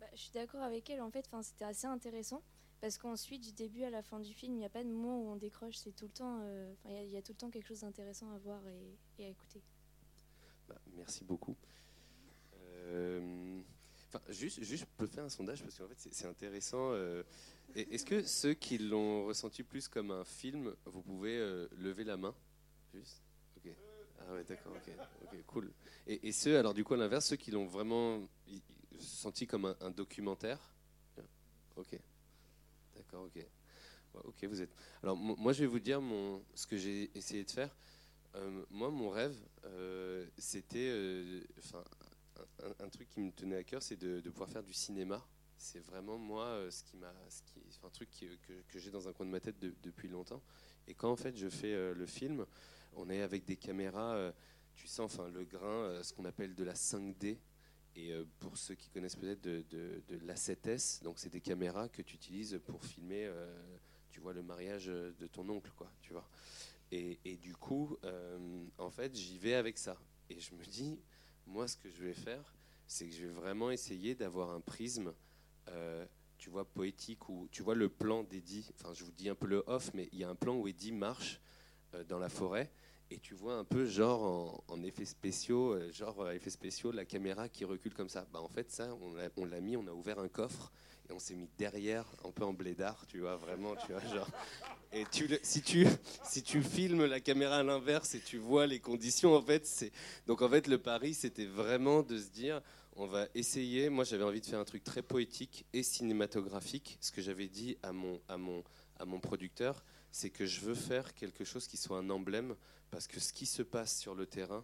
Bah, 0.00 0.06
je 0.12 0.18
suis 0.20 0.32
d'accord 0.32 0.62
avec 0.62 0.90
elle. 0.90 1.00
En 1.00 1.10
fait, 1.10 1.24
enfin, 1.28 1.42
c'était 1.42 1.64
assez 1.64 1.86
intéressant 1.86 2.42
parce 2.80 2.98
qu'ensuite, 2.98 3.40
du 3.42 3.52
début 3.52 3.84
à 3.84 3.90
la 3.90 4.02
fin 4.02 4.18
du 4.18 4.34
film, 4.34 4.54
il 4.54 4.58
n'y 4.58 4.64
a 4.64 4.68
pas 4.70 4.82
de 4.82 4.88
moment 4.88 5.22
où 5.22 5.28
on 5.28 5.36
décroche. 5.36 5.76
C'est 5.76 5.92
tout 5.94 6.06
le 6.06 6.10
temps. 6.12 6.40
euh, 6.42 6.74
il 6.86 6.90
y 6.90 6.96
a- 6.96 7.02
il 7.04 7.10
y, 7.10 7.16
a 7.16 7.22
tout 7.22 7.32
le 7.32 7.38
temps 7.38 7.50
quelque 7.50 7.66
chose 7.68 7.80
d'intéressant 7.82 8.32
à 8.32 8.38
voir 8.38 8.66
et, 8.66 8.98
et 9.20 9.26
à 9.26 9.28
écouter. 9.28 9.62
Bah, 10.68 10.80
merci 10.96 11.24
beaucoup. 11.24 11.56
Euh, 12.56 13.62
Juste, 14.28 14.62
juste, 14.62 14.82
je 14.82 14.86
peux 14.96 15.06
faire 15.06 15.24
un 15.24 15.28
sondage 15.28 15.62
parce 15.62 15.76
qu'en 15.78 15.88
fait, 15.88 15.96
c'est 16.10 16.26
intéressant. 16.26 16.92
euh, 16.92 17.22
Est-ce 17.74 18.04
que 18.04 18.22
ceux 18.22 18.54
qui 18.54 18.78
l'ont 18.78 19.24
ressenti 19.24 19.62
plus 19.62 19.88
comme 19.88 20.10
un 20.10 20.24
film, 20.24 20.74
vous 20.84 21.02
pouvez 21.02 21.38
euh, 21.38 21.68
lever 21.78 22.04
la 22.04 22.16
main? 22.16 22.34
Juste? 22.92 23.22
Ok. 23.56 23.72
Ah 24.20 24.34
ouais, 24.34 24.44
d'accord, 24.44 24.72
ok, 24.76 24.92
ok, 25.22 25.42
cool. 25.46 25.72
Et, 26.06 26.30
ceux, 26.32 26.58
alors 26.58 26.74
du 26.74 26.84
coup, 26.84 26.94
à 26.94 26.96
l'inverse, 26.96 27.26
ceux 27.26 27.36
qui 27.36 27.50
l'ont 27.50 27.66
vraiment 27.66 28.28
senti 28.98 29.46
comme 29.46 29.74
un, 29.80 29.90
documentaire? 29.90 30.58
Ok. 31.76 31.98
D'accord, 32.94 33.24
ok. 33.24 33.44
Ok, 34.24 34.44
vous 34.44 34.60
êtes. 34.60 34.74
Alors, 35.02 35.16
mo- 35.16 35.36
moi, 35.36 35.52
je 35.54 35.60
vais 35.60 35.66
vous 35.66 35.80
dire 35.80 36.00
mon, 36.02 36.44
ce 36.54 36.66
que 36.66 36.76
j'ai 36.76 37.10
essayé 37.16 37.44
de 37.44 37.50
faire. 37.50 37.74
Euh, 38.34 38.64
moi, 38.70 38.90
mon 38.90 39.08
rêve, 39.10 39.36
c'était, 40.38 40.90
un, 42.80 42.88
truc 42.88 43.08
qui 43.08 43.20
me 43.20 43.30
tenait 43.32 43.56
à 43.56 43.64
cœur, 43.64 43.82
c'est 43.82 43.96
de, 43.96 44.20
pouvoir 44.30 44.50
faire 44.50 44.62
du 44.62 44.72
cinéma. 44.72 45.24
C'est 45.58 45.80
vraiment 45.80 46.18
moi 46.18 46.44
euh, 46.46 46.70
ce 46.70 46.82
qui 46.82 46.96
m'a, 46.96 47.12
ce 47.28 47.42
qui, 47.42 47.60
un 47.84 47.90
truc 47.90 48.10
qui- 48.10 48.26
que, 48.48 48.52
que 48.68 48.78
j'ai 48.78 48.90
dans 48.90 49.08
un 49.08 49.12
coin 49.12 49.26
de 49.26 49.30
ma 49.30 49.40
tête 49.40 49.58
de- 49.60 49.74
depuis 49.82 50.08
longtemps. 50.08 50.42
Et 50.88 50.94
quand 50.94 51.10
en 51.10 51.16
fait 51.16 51.36
je 51.36 51.48
fais 51.48 51.72
euh, 51.72 51.94
le 51.94 52.06
film, 52.06 52.46
on 52.94 53.08
est 53.08 53.22
avec 53.22 53.44
des 53.44 53.56
caméras, 53.56 54.14
euh, 54.14 54.32
tu 54.74 54.88
sens, 54.88 55.14
enfin, 55.14 55.28
le 55.28 55.44
grain, 55.44 55.84
euh, 55.84 56.02
ce 56.02 56.12
qu'on 56.12 56.24
appelle 56.24 56.54
de 56.54 56.64
la 56.64 56.74
5D. 56.74 57.38
Et 57.94 58.12
euh, 58.12 58.24
pour 58.40 58.56
ceux 58.56 58.74
qui 58.74 58.88
connaissent 58.88 59.16
peut-être 59.16 59.42
de, 59.42 59.64
de, 59.70 60.02
de 60.08 60.16
l'A7S, 60.26 61.02
donc 61.02 61.18
c'est 61.18 61.28
des 61.28 61.42
caméras 61.42 61.88
que 61.88 62.02
tu 62.02 62.16
utilises 62.16 62.58
pour 62.64 62.84
filmer, 62.84 63.26
euh, 63.26 63.54
tu 64.10 64.20
vois, 64.20 64.32
le 64.32 64.42
mariage 64.42 64.86
de 64.86 65.26
ton 65.26 65.48
oncle, 65.50 65.70
quoi, 65.76 65.92
tu 66.00 66.12
vois. 66.12 66.26
Et, 66.92 67.18
et 67.24 67.36
du 67.36 67.54
coup, 67.54 67.96
euh, 68.04 68.64
en 68.78 68.90
fait, 68.90 69.14
j'y 69.16 69.38
vais 69.38 69.54
avec 69.54 69.78
ça. 69.78 69.96
Et 70.28 70.38
je 70.38 70.54
me 70.54 70.64
dis, 70.64 70.98
moi, 71.46 71.68
ce 71.68 71.76
que 71.76 71.90
je 71.90 72.04
vais 72.04 72.14
faire, 72.14 72.54
c'est 72.86 73.06
que 73.06 73.14
je 73.14 73.26
vais 73.26 73.32
vraiment 73.32 73.70
essayer 73.70 74.14
d'avoir 74.14 74.50
un 74.50 74.60
prisme, 74.60 75.12
euh, 75.68 76.04
tu 76.38 76.50
vois, 76.50 76.64
poétique, 76.64 77.28
où 77.28 77.48
tu 77.50 77.62
vois 77.62 77.74
le 77.74 77.88
plan 77.88 78.22
d'Eddie, 78.22 78.68
enfin 78.74 78.92
je 78.92 79.04
vous 79.04 79.12
dis 79.12 79.28
un 79.28 79.34
peu 79.34 79.46
le 79.46 79.62
off, 79.66 79.90
mais 79.94 80.08
il 80.12 80.18
y 80.18 80.24
a 80.24 80.28
un 80.28 80.34
plan 80.34 80.56
où 80.56 80.66
Eddie 80.68 80.92
marche 80.92 81.40
euh, 81.94 82.04
dans 82.04 82.18
la 82.18 82.28
forêt, 82.28 82.70
et 83.10 83.18
tu 83.18 83.34
vois 83.34 83.54
un 83.54 83.64
peu 83.64 83.84
genre 83.84 84.64
en, 84.68 84.82
effets 84.82 85.04
spéciaux, 85.04 85.74
euh, 85.74 85.92
genre 85.92 86.30
effets 86.30 86.50
spéciaux, 86.50 86.92
la 86.92 87.04
caméra 87.04 87.48
qui 87.48 87.64
recule 87.64 87.94
comme 87.94 88.08
ça. 88.08 88.26
Bah, 88.32 88.40
en 88.40 88.48
fait, 88.48 88.70
ça, 88.70 88.88
on 89.36 89.44
l'a 89.44 89.60
mis, 89.60 89.76
on 89.76 89.86
a 89.86 89.92
ouvert 89.92 90.18
un 90.18 90.28
coffre, 90.28 90.72
et 91.08 91.12
on 91.12 91.18
s'est 91.18 91.34
mis 91.34 91.48
derrière, 91.58 92.06
un 92.24 92.30
peu 92.30 92.44
en 92.44 92.52
blédard, 92.52 93.06
tu 93.06 93.20
vois, 93.20 93.36
vraiment, 93.36 93.74
tu 93.76 93.92
vois, 93.92 94.00
genre. 94.14 94.28
Et 94.92 95.04
tu, 95.10 95.26
le- 95.26 95.40
si, 95.42 95.62
tu, 95.62 95.86
si 96.24 96.42
tu 96.42 96.62
filmes 96.62 97.06
la 97.06 97.20
caméra 97.20 97.56
à 97.56 97.62
l'inverse 97.62 98.14
et 98.14 98.20
tu 98.20 98.36
vois 98.38 98.66
les 98.66 98.78
conditions, 98.80 99.34
en 99.34 99.42
fait, 99.42 99.66
c'est. 99.66 99.90
Donc, 100.26 100.42
en 100.42 100.48
fait, 100.48 100.66
le 100.66 100.78
pari, 100.78 101.14
c'était 101.14 101.46
vraiment 101.46 102.02
de 102.02 102.18
se 102.18 102.28
dire 102.28 102.60
on 102.94 103.06
va 103.06 103.26
essayer. 103.34 103.88
Moi, 103.88 104.04
j'avais 104.04 104.24
envie 104.24 104.40
de 104.40 104.46
faire 104.46 104.58
un 104.58 104.64
truc 104.64 104.84
très 104.84 105.02
poétique 105.02 105.64
et 105.72 105.82
cinématographique. 105.82 106.98
Ce 107.00 107.10
que 107.10 107.22
j'avais 107.22 107.48
dit 107.48 107.78
à 107.82 107.92
mon, 107.92 108.20
à 108.28 108.36
mon, 108.36 108.62
à 108.98 109.04
mon 109.06 109.18
producteur, 109.18 109.82
c'est 110.10 110.28
que 110.30 110.44
je 110.44 110.60
veux 110.60 110.74
faire 110.74 111.14
quelque 111.14 111.44
chose 111.44 111.66
qui 111.66 111.78
soit 111.78 111.96
un 111.98 112.10
emblème 112.10 112.54
parce 112.90 113.06
que 113.06 113.18
ce 113.18 113.32
qui 113.32 113.46
se 113.46 113.62
passe 113.62 113.98
sur 113.98 114.14
le 114.14 114.26
terrain 114.26 114.62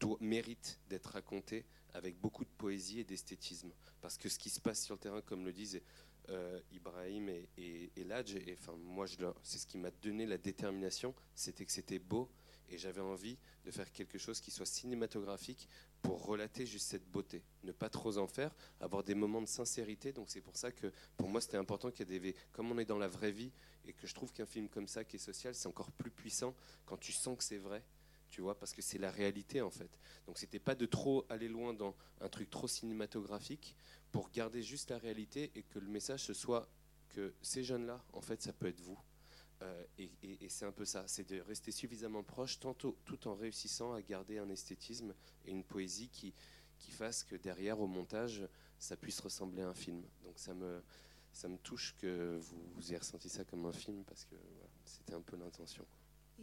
doit- 0.00 0.18
mérite 0.20 0.80
d'être 0.88 1.10
raconté 1.12 1.64
avec 1.94 2.18
beaucoup 2.20 2.44
de 2.44 2.50
poésie 2.50 3.00
et 3.00 3.04
d'esthétisme. 3.04 3.70
Parce 4.00 4.16
que 4.16 4.28
ce 4.28 4.38
qui 4.38 4.50
se 4.50 4.60
passe 4.60 4.84
sur 4.84 4.94
le 4.94 5.00
terrain, 5.00 5.20
comme 5.22 5.44
le 5.44 5.52
disent 5.52 5.80
euh, 6.28 6.60
Ibrahim 6.72 7.28
et, 7.28 7.48
et, 7.96 8.04
Ladj, 8.04 8.36
enfin, 8.52 8.74
c'est 9.42 9.58
ce 9.58 9.66
qui 9.66 9.78
m'a 9.78 9.90
donné 9.90 10.26
la 10.26 10.38
détermination, 10.38 11.14
c'était 11.34 11.64
que 11.64 11.72
c'était 11.72 11.98
beau 11.98 12.30
et 12.70 12.78
j'avais 12.78 13.00
envie 13.00 13.36
de 13.64 13.70
faire 13.70 13.90
quelque 13.90 14.16
chose 14.16 14.40
qui 14.40 14.50
soit 14.50 14.66
cinématographique 14.66 15.68
pour 16.02 16.24
relater 16.24 16.66
juste 16.66 16.88
cette 16.88 17.10
beauté, 17.10 17.42
ne 17.64 17.72
pas 17.72 17.88
trop 17.90 18.16
en 18.18 18.26
faire, 18.26 18.54
avoir 18.80 19.02
des 19.02 19.14
moments 19.14 19.42
de 19.42 19.48
sincérité. 19.48 20.12
Donc 20.12 20.30
c'est 20.30 20.40
pour 20.40 20.56
ça 20.56 20.70
que 20.70 20.92
pour 21.16 21.28
moi 21.28 21.40
c'était 21.40 21.56
important 21.56 21.90
qu'il 21.90 22.08
y 22.08 22.14
ait 22.14 22.20
des 22.20 22.36
comme 22.52 22.70
on 22.70 22.78
est 22.78 22.84
dans 22.84 22.98
la 22.98 23.08
vraie 23.08 23.32
vie 23.32 23.50
et 23.86 23.92
que 23.92 24.06
je 24.06 24.14
trouve 24.14 24.32
qu'un 24.32 24.46
film 24.46 24.68
comme 24.68 24.86
ça 24.86 25.04
qui 25.04 25.16
est 25.16 25.20
social, 25.20 25.54
c'est 25.54 25.66
encore 25.66 25.90
plus 25.92 26.10
puissant 26.10 26.54
quand 26.86 26.96
tu 26.96 27.12
sens 27.12 27.36
que 27.36 27.44
c'est 27.44 27.58
vrai. 27.58 27.82
Tu 28.30 28.40
vois, 28.40 28.58
parce 28.58 28.72
que 28.72 28.82
c'est 28.82 28.98
la 28.98 29.10
réalité 29.10 29.60
en 29.60 29.70
fait. 29.70 29.90
Donc 30.26 30.38
c'était 30.38 30.60
pas 30.60 30.74
de 30.74 30.86
trop 30.86 31.26
aller 31.28 31.48
loin 31.48 31.74
dans 31.74 31.96
un 32.20 32.28
truc 32.28 32.48
trop 32.48 32.68
cinématographique 32.68 33.76
pour 34.12 34.30
garder 34.30 34.62
juste 34.62 34.90
la 34.90 34.98
réalité 34.98 35.50
et 35.54 35.62
que 35.62 35.78
le 35.78 35.88
message 35.88 36.24
ce 36.24 36.34
soit 36.34 36.68
que 37.10 37.34
ces 37.42 37.62
jeunes-là, 37.62 38.02
en 38.12 38.20
fait, 38.20 38.40
ça 38.40 38.52
peut 38.52 38.66
être 38.66 38.80
vous. 38.80 38.98
Euh, 39.62 39.84
et 39.98 40.48
c'est 40.48 40.64
un 40.64 40.72
peu 40.72 40.86
ça, 40.86 41.06
c'est 41.06 41.28
de 41.28 41.40
rester 41.40 41.70
suffisamment 41.70 42.22
proche 42.22 42.58
tantôt, 42.60 42.96
tout 43.04 43.28
en 43.28 43.34
réussissant 43.34 43.92
à 43.92 44.00
garder 44.00 44.38
un 44.38 44.48
esthétisme 44.48 45.14
et 45.44 45.50
une 45.50 45.64
poésie 45.64 46.08
qui, 46.08 46.32
fasse 46.88 47.22
que 47.22 47.36
derrière, 47.36 47.78
au 47.78 47.86
montage, 47.86 48.42
ça 48.78 48.96
puisse 48.96 49.20
ressembler 49.20 49.62
à 49.62 49.68
un 49.68 49.74
film. 49.74 50.02
Donc 50.24 50.38
ça 50.38 50.54
me, 50.54 50.82
ça 51.32 51.48
me 51.48 51.58
touche 51.58 51.94
que 51.98 52.38
vous, 52.38 52.88
ayez 52.88 52.96
ressenti 52.96 53.28
ça 53.28 53.44
comme 53.44 53.66
un 53.66 53.72
film 53.72 54.02
parce 54.04 54.24
que 54.24 54.34
c'était 54.84 55.14
un 55.14 55.20
peu 55.20 55.36
l'intention. 55.36 55.86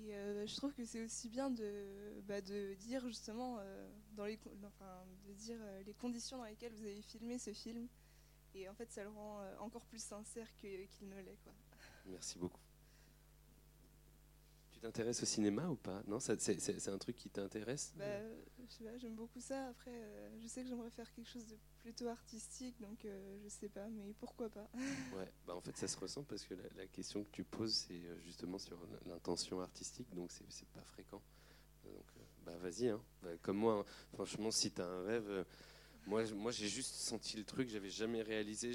Et 0.06 0.14
euh, 0.14 0.46
je 0.46 0.56
trouve 0.56 0.74
que 0.74 0.86
c'est 0.86 1.04
aussi 1.04 1.30
bien 1.30 1.50
de, 1.50 2.22
bah, 2.28 2.42
de 2.42 2.76
dire 2.76 3.08
justement 3.08 3.58
euh, 3.60 3.90
dans 4.16 4.26
les, 4.26 4.40
enfin, 4.66 5.04
de 5.28 5.34
dire 5.34 5.58
euh, 5.60 5.82
les 5.84 5.94
conditions 5.94 6.38
dans 6.38 6.44
lesquelles 6.44 6.74
vous 6.74 6.84
avez 6.84 7.02
filmé 7.02 7.40
ce 7.40 7.52
film. 7.52 7.88
Et 8.54 8.70
en 8.70 8.74
fait, 8.74 8.92
ça 8.92 9.04
le 9.04 9.10
rend 9.10 9.42
encore 9.60 9.86
plus 9.86 10.02
sincère 10.02 10.48
qu'il 10.56 11.10
ne 11.10 11.22
l'est. 11.22 11.50
Merci 12.08 12.40
beaucoup. 12.40 12.62
Tu 14.72 14.80
t'intéresses 14.80 15.22
au 15.22 15.26
cinéma 15.26 15.68
ou 15.70 15.76
pas? 15.76 16.02
Non, 16.08 16.20
c'est 16.20 16.88
un 16.88 16.98
truc 16.98 17.16
qui 17.16 17.30
t'intéresse? 17.30 17.94
Bah, 17.98 18.06
je 18.58 18.74
sais 18.74 18.84
pas, 18.84 18.98
j'aime 18.98 19.16
beaucoup 19.16 19.42
ça. 19.42 19.68
Après, 19.68 19.92
je 20.42 20.48
sais 20.48 20.64
que 20.64 20.70
j'aimerais 20.70 20.90
faire 20.90 21.12
quelque 21.14 21.30
chose 21.30 21.46
de 21.46 21.58
plutôt 21.88 22.10
artistique, 22.10 22.76
donc 22.82 23.06
euh, 23.06 23.38
je 23.42 23.48
sais 23.48 23.70
pas, 23.70 23.88
mais 23.88 24.14
pourquoi 24.20 24.50
pas 24.50 24.70
Ouais, 25.16 25.32
bah 25.46 25.56
en 25.56 25.62
fait 25.62 25.78
ça 25.78 25.88
se 25.88 25.98
ressent 25.98 26.22
parce 26.24 26.44
que 26.44 26.54
la, 26.76 26.86
question 26.88 27.24
que 27.24 27.30
tu 27.32 27.46
poses 27.46 27.86
c'est 27.88 27.94
euh, 27.94 28.20
justement 28.26 28.58
sur 28.58 28.78
l'intention 29.06 29.62
artistique, 29.62 30.14
donc 30.14 30.30
c'est 30.32 30.68
pas 30.68 30.82
fréquent. 30.82 31.22
Donc 31.86 32.04
euh, 32.18 32.22
bah 32.46 32.58
vas-y, 32.58 32.90
hein. 32.90 33.02
Bah, 33.24 33.30
comme 33.42 33.56
moi, 33.60 33.86
hein. 33.88 33.92
franchement 34.12 34.52
si 34.52 34.70
tu 34.70 34.82
as 34.82 34.86
un 34.86 35.04
rêve, 35.06 35.30
euh, 35.30 35.44
moi, 36.08 36.26
moi 36.36 36.52
j'ai 36.52 36.68
juste 36.68 36.94
senti 36.94 37.38
le 37.38 37.46
truc, 37.46 37.70
j'avais 37.70 37.90
jamais 37.90 38.22
réalisé 38.22 38.74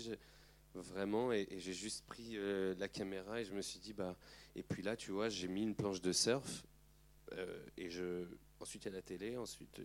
vraiment 0.75 1.35
et, 1.35 1.47
j'ai 1.59 1.75
juste 1.75 2.07
pris 2.07 2.39
euh, 2.39 2.75
la 2.79 2.89
caméra 2.89 3.43
et 3.43 3.45
je 3.45 3.53
me 3.53 3.61
suis 3.61 3.79
dit 3.79 3.93
bah 3.93 4.17
et 4.57 4.63
puis 4.63 4.83
là 4.83 4.97
tu 4.97 5.11
vois 5.11 5.29
j'ai 5.29 5.49
mis 5.49 5.65
une 5.65 5.75
planche 5.75 6.01
de 6.01 6.13
surf 6.13 6.65
euh, 7.33 7.63
et 7.77 7.91
je 7.91 8.25
ensuite 8.59 8.87
il 8.87 8.89
y 8.89 8.93
a 8.93 8.95
la 8.95 9.03
télé, 9.03 9.37
ensuite 9.37 9.83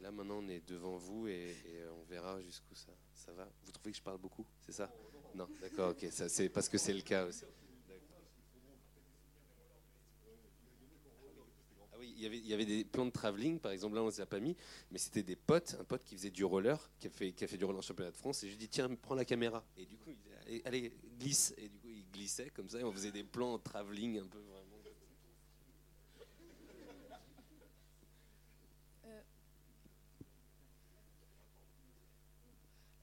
là 0.00 0.10
maintenant 0.10 0.38
on 0.42 0.48
est 0.48 0.66
devant 0.68 0.96
vous 0.96 1.28
et, 1.28 1.54
euh, 1.66 1.90
on 2.00 2.04
verra 2.04 2.40
jusqu'où 2.42 2.74
ça, 2.74 3.32
va. 3.32 3.48
Vous 3.64 3.72
trouvez 3.72 3.90
que 3.90 3.98
je 3.98 4.02
parle 4.02 4.18
beaucoup, 4.18 4.46
c'est 4.60 4.72
ça? 4.72 4.90
Non, 5.34 5.48
d'accord, 5.60 5.90
ok, 5.90 6.06
c'est 6.10 6.48
parce 6.48 6.68
que 6.68 6.78
c'est 6.78 6.94
le 6.94 7.02
cas 7.02 7.26
aussi. 7.26 7.44
Ah 11.92 11.96
oui, 12.00 12.14
il 12.16 12.46
y 12.46 12.54
avait, 12.54 12.64
des 12.64 12.84
plans 12.84 13.06
de 13.06 13.10
travelling, 13.10 13.58
par 13.58 13.72
exemple, 13.72 13.96
là 13.96 14.02
on 14.02 14.06
ne 14.06 14.10
les 14.10 14.20
a 14.20 14.26
pas 14.26 14.40
mis, 14.40 14.56
mais 14.90 14.98
c'était 14.98 15.22
des 15.22 15.36
potes, 15.36 15.76
un 15.80 15.84
pote 15.84 16.04
qui 16.04 16.16
faisait 16.16 16.30
du 16.30 16.44
roller, 16.44 16.90
qui 16.98 17.08
a 17.08 17.10
fait, 17.10 17.56
du 17.56 17.64
roller 17.64 17.78
en 17.78 17.82
championnat 17.82 18.10
de 18.10 18.16
France, 18.16 18.42
et 18.44 18.46
je 18.46 18.52
lui 18.52 18.58
dit 18.58 18.68
tiens, 18.68 18.88
prends 18.94 19.14
la 19.14 19.24
caméra. 19.24 19.64
Et 19.76 19.84
du 19.84 19.96
coup, 19.96 20.10
il 20.10 20.62
allez, 20.64 20.92
glisse. 21.18 21.54
Et 21.58 21.68
du 21.68 21.78
coup, 21.78 21.88
il 21.88 22.04
glissait 22.10 22.50
comme 22.50 22.68
ça, 22.68 22.80
et 22.80 22.84
on 22.84 22.92
faisait 22.92 23.12
des 23.12 23.24
plans 23.24 23.54
en 23.54 23.58
travelling 23.58 24.18
un 24.18 24.26
peu 24.26 24.38
vraiment. 24.38 24.64
Euh, 29.06 29.20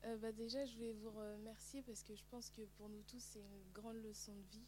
euh, 0.05 0.17
bah 0.17 0.31
déjà, 0.31 0.65
je 0.65 0.75
voulais 0.75 0.93
vous 0.93 1.11
remercier 1.11 1.81
parce 1.83 2.03
que 2.03 2.15
je 2.15 2.23
pense 2.29 2.49
que 2.49 2.61
pour 2.77 2.89
nous 2.89 3.01
tous, 3.03 3.19
c'est 3.21 3.39
une 3.39 3.71
grande 3.73 3.97
leçon 3.97 4.35
de 4.35 4.43
vie. 4.51 4.65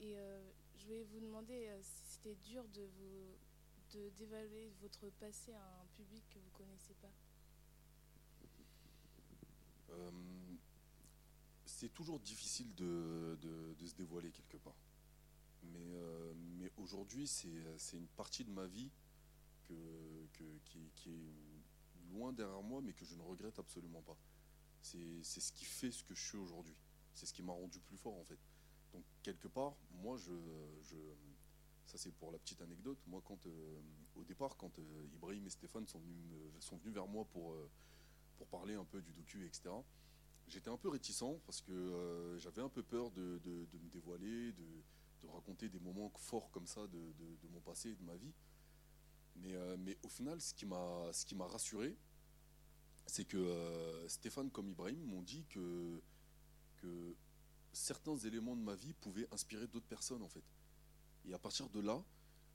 Et 0.00 0.18
euh, 0.18 0.50
je 0.76 0.84
voulais 0.86 1.04
vous 1.04 1.20
demander 1.20 1.68
euh, 1.68 1.78
si 1.82 2.14
c'était 2.14 2.34
dur 2.36 2.64
de 2.68 2.82
vous 2.82 3.36
de 3.92 4.08
d'évaluer 4.10 4.70
votre 4.80 5.08
passé 5.20 5.52
à 5.52 5.80
un 5.82 5.86
public 5.94 6.24
que 6.30 6.38
vous 6.38 6.50
connaissez 6.50 6.94
pas. 6.94 7.12
C'est 11.66 11.92
toujours 11.92 12.18
difficile 12.20 12.74
de, 12.74 13.36
de- 13.42 13.86
se 13.86 13.94
dévoiler 13.94 14.30
quelque 14.30 14.56
part. 14.56 14.76
Mais, 15.64 15.94
mais 16.58 16.72
aujourd'hui, 16.78 17.26
c'est 17.26 17.96
une 17.96 18.06
partie 18.16 18.44
de 18.44 18.50
ma 18.50 18.66
vie 18.66 18.90
que, 19.68 19.74
que- 20.32 20.58
qui 20.94 21.10
est 21.10 22.12
loin 22.12 22.32
derrière 22.32 22.62
moi, 22.62 22.80
mais 22.82 22.92
que 22.92 23.04
je 23.04 23.14
ne 23.14 23.22
regrette 23.22 23.58
absolument 23.58 24.02
pas. 24.02 24.16
C'est 24.84 25.40
ce 25.40 25.52
qui 25.52 25.64
fait 25.64 25.90
ce 25.90 26.04
que 26.04 26.14
je 26.14 26.22
suis 26.22 26.36
aujourd'hui. 26.38 26.76
C'est 27.14 27.26
ce 27.26 27.32
qui 27.32 27.42
m'a 27.42 27.52
rendu 27.52 27.80
plus 27.80 27.96
fort, 27.96 28.18
en 28.18 28.24
fait. 28.24 28.38
Donc, 28.92 29.02
quelque 29.22 29.48
part, 29.48 29.74
moi, 29.90 30.16
je. 30.18 30.32
je 30.82 30.96
ça, 31.86 31.98
c'est 31.98 32.12
pour 32.12 32.32
la 32.32 32.38
petite 32.38 32.60
anecdote. 32.62 32.98
Moi, 33.06 33.22
quand, 33.24 33.46
euh, 33.46 33.80
au 34.16 34.24
départ, 34.24 34.56
quand 34.56 34.78
euh, 34.78 35.06
Ibrahim 35.14 35.46
et 35.46 35.50
Stéphane 35.50 35.86
sont 35.86 36.00
venus, 36.00 36.16
me- 36.26 36.60
sont 36.60 36.76
venus 36.78 36.94
vers 36.94 37.06
moi 37.06 37.24
pour, 37.26 37.52
euh, 37.52 37.70
pour 38.36 38.46
parler 38.48 38.74
un 38.74 38.84
peu 38.84 39.00
du 39.02 39.12
docu, 39.12 39.44
etc., 39.46 39.70
j'étais 40.48 40.70
un 40.70 40.76
peu 40.78 40.88
réticent 40.88 41.40
parce 41.46 41.60
que 41.60 42.36
j'avais 42.38 42.62
un 42.62 42.68
peu 42.70 42.82
peur 42.82 43.10
de, 43.10 43.38
de- 43.44 43.66
me 43.78 43.88
dévoiler, 43.90 44.52
de, 44.52 44.82
de 45.22 45.26
raconter 45.28 45.68
des 45.68 45.78
moments 45.78 46.10
forts 46.16 46.50
comme 46.50 46.66
ça 46.66 46.86
de, 46.86 47.12
mon 47.52 47.60
passé 47.60 47.90
et 47.90 47.96
de 47.96 48.02
ma 48.02 48.16
vie. 48.16 48.32
Mais, 49.36 49.54
mais 49.78 49.98
au 50.02 50.08
final, 50.08 50.40
ce 50.40 50.54
qui 50.54 50.66
m'a 50.66 51.46
rassuré, 51.46 51.96
c'est 53.06 53.24
que 53.24 53.36
euh, 53.36 54.08
Stéphane 54.08 54.50
comme 54.50 54.68
Ibrahim 54.68 55.00
m'ont 55.04 55.22
dit 55.22 55.44
que, 55.48 56.00
certains 57.72 58.16
éléments 58.18 58.54
de 58.54 58.60
ma 58.60 58.74
vie 58.74 58.92
pouvaient 58.92 59.26
inspirer 59.32 59.66
d'autres 59.66 59.86
personnes 59.86 60.22
en 60.22 60.28
fait. 60.28 60.44
Et 61.26 61.32
à 61.32 61.38
partir 61.38 61.68
de 61.70 61.80
là, 61.80 62.04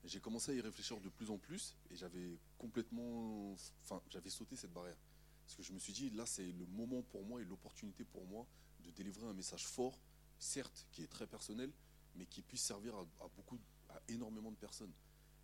j'ai 0.06 0.20
commencé 0.20 0.52
à 0.52 0.56
y 0.56 0.62
réfléchir 0.62 1.02
de 1.02 1.10
plus 1.10 1.30
en 1.32 1.38
plus 1.38 1.76
et 1.90 1.96
j'avais 1.96 2.38
complètement, 2.58 3.56
enfin, 3.84 4.02
j'avais 4.10 4.30
sauté 4.30 4.56
cette 4.56 4.72
barrière. 4.72 4.98
Parce 5.44 5.56
que 5.56 5.64
je 5.64 5.74
me 5.74 5.80
suis 5.80 5.94
dit, 5.94 6.12
là, 6.12 6.28
c'est 6.28 6.52
le 6.52 6.66
moment 6.68 7.02
pour 7.02 7.26
moi 7.26 7.42
et 7.42 7.44
l'opportunité 7.44 8.06
pour 8.06 8.26
moi 8.28 8.46
de 8.84 8.92
délivrer 8.92 9.26
un 9.26 9.34
message 9.34 9.66
fort, 9.66 10.00
certes, 10.38 10.86
qui 10.92 11.02
est 11.02 11.08
très 11.08 11.26
personnel, 11.26 11.72
mais 12.16 12.26
qui 12.28 12.44
puisse 12.44 12.62
servir 12.62 12.96
à 12.96 13.28
beaucoup, 13.36 13.60
à 13.90 14.00
énormément 14.08 14.52
de 14.52 14.58
personnes. 14.58 14.94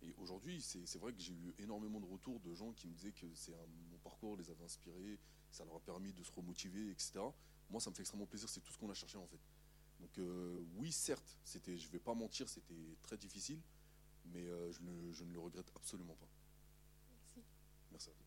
Et 0.06 0.14
aujourd'hui, 0.18 0.60
c'est 0.62 0.86
c'est 0.86 0.98
vrai 0.98 1.12
que 1.12 1.20
j'ai 1.20 1.32
eu 1.34 1.54
énormément 1.58 2.00
de 2.00 2.06
retours 2.06 2.38
de 2.40 2.54
gens 2.54 2.72
qui 2.72 2.86
me 2.86 2.94
disaient 2.94 3.12
que 3.12 3.26
c'est 3.34 3.54
un- 3.54 3.66
mon 3.90 3.98
parcours 3.98 4.36
les 4.36 4.48
avait 4.50 4.64
inspirés, 4.64 5.18
ça 5.50 5.64
leur 5.64 5.76
a 5.76 5.80
permis 5.80 6.12
de 6.12 6.22
se 6.22 6.30
remotiver, 6.32 6.90
etc. 6.90 7.20
Moi, 7.70 7.80
ça 7.80 7.90
me 7.90 7.94
fait 7.94 8.02
extrêmement 8.02 8.26
plaisir, 8.26 8.48
c'est 8.48 8.60
tout 8.60 8.72
ce 8.72 8.78
qu'on 8.78 8.90
a 8.90 8.94
cherché 8.94 9.18
en 9.18 9.26
fait. 9.26 9.40
Donc 10.00 10.16
euh, 10.18 10.62
oui, 10.76 10.92
certes, 10.92 11.36
c'était, 11.44 11.76
je 11.76 11.88
vais 11.90 11.98
pas 11.98 12.14
mentir, 12.14 12.48
c'était 12.48 12.96
très 13.02 13.16
difficile, 13.16 13.60
mais 14.26 14.46
euh, 14.46 14.70
je, 14.70 14.80
ne, 14.82 15.12
je 15.12 15.24
ne 15.24 15.32
le 15.32 15.40
regrette 15.40 15.70
absolument 15.74 16.14
pas. 16.14 16.28
Merci. 17.24 17.40
Merci 17.90 18.10
à 18.10 18.12
toi. 18.12 18.22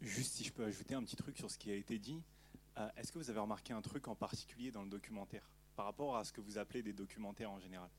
Juste 0.00 0.34
si 0.34 0.44
je 0.44 0.52
peux 0.52 0.64
ajouter 0.64 0.94
un 0.94 1.02
petit 1.02 1.16
truc 1.16 1.36
sur 1.36 1.50
ce 1.50 1.58
qui 1.58 1.70
a 1.70 1.74
été 1.74 1.98
dit, 1.98 2.22
euh, 2.78 2.88
est-ce 2.96 3.12
que 3.12 3.18
vous 3.18 3.30
avez 3.30 3.40
remarqué 3.40 3.72
un 3.72 3.82
truc 3.82 4.08
en 4.08 4.14
particulier 4.14 4.70
dans 4.70 4.82
le 4.82 4.88
documentaire 4.88 5.48
par 5.76 5.84
rapport 5.84 6.16
à 6.16 6.24
ce 6.24 6.32
que 6.32 6.40
vous 6.40 6.58
appelez 6.58 6.82
des 6.82 6.92
documentaires 6.92 7.50
en 7.50 7.58
général? 7.58 7.90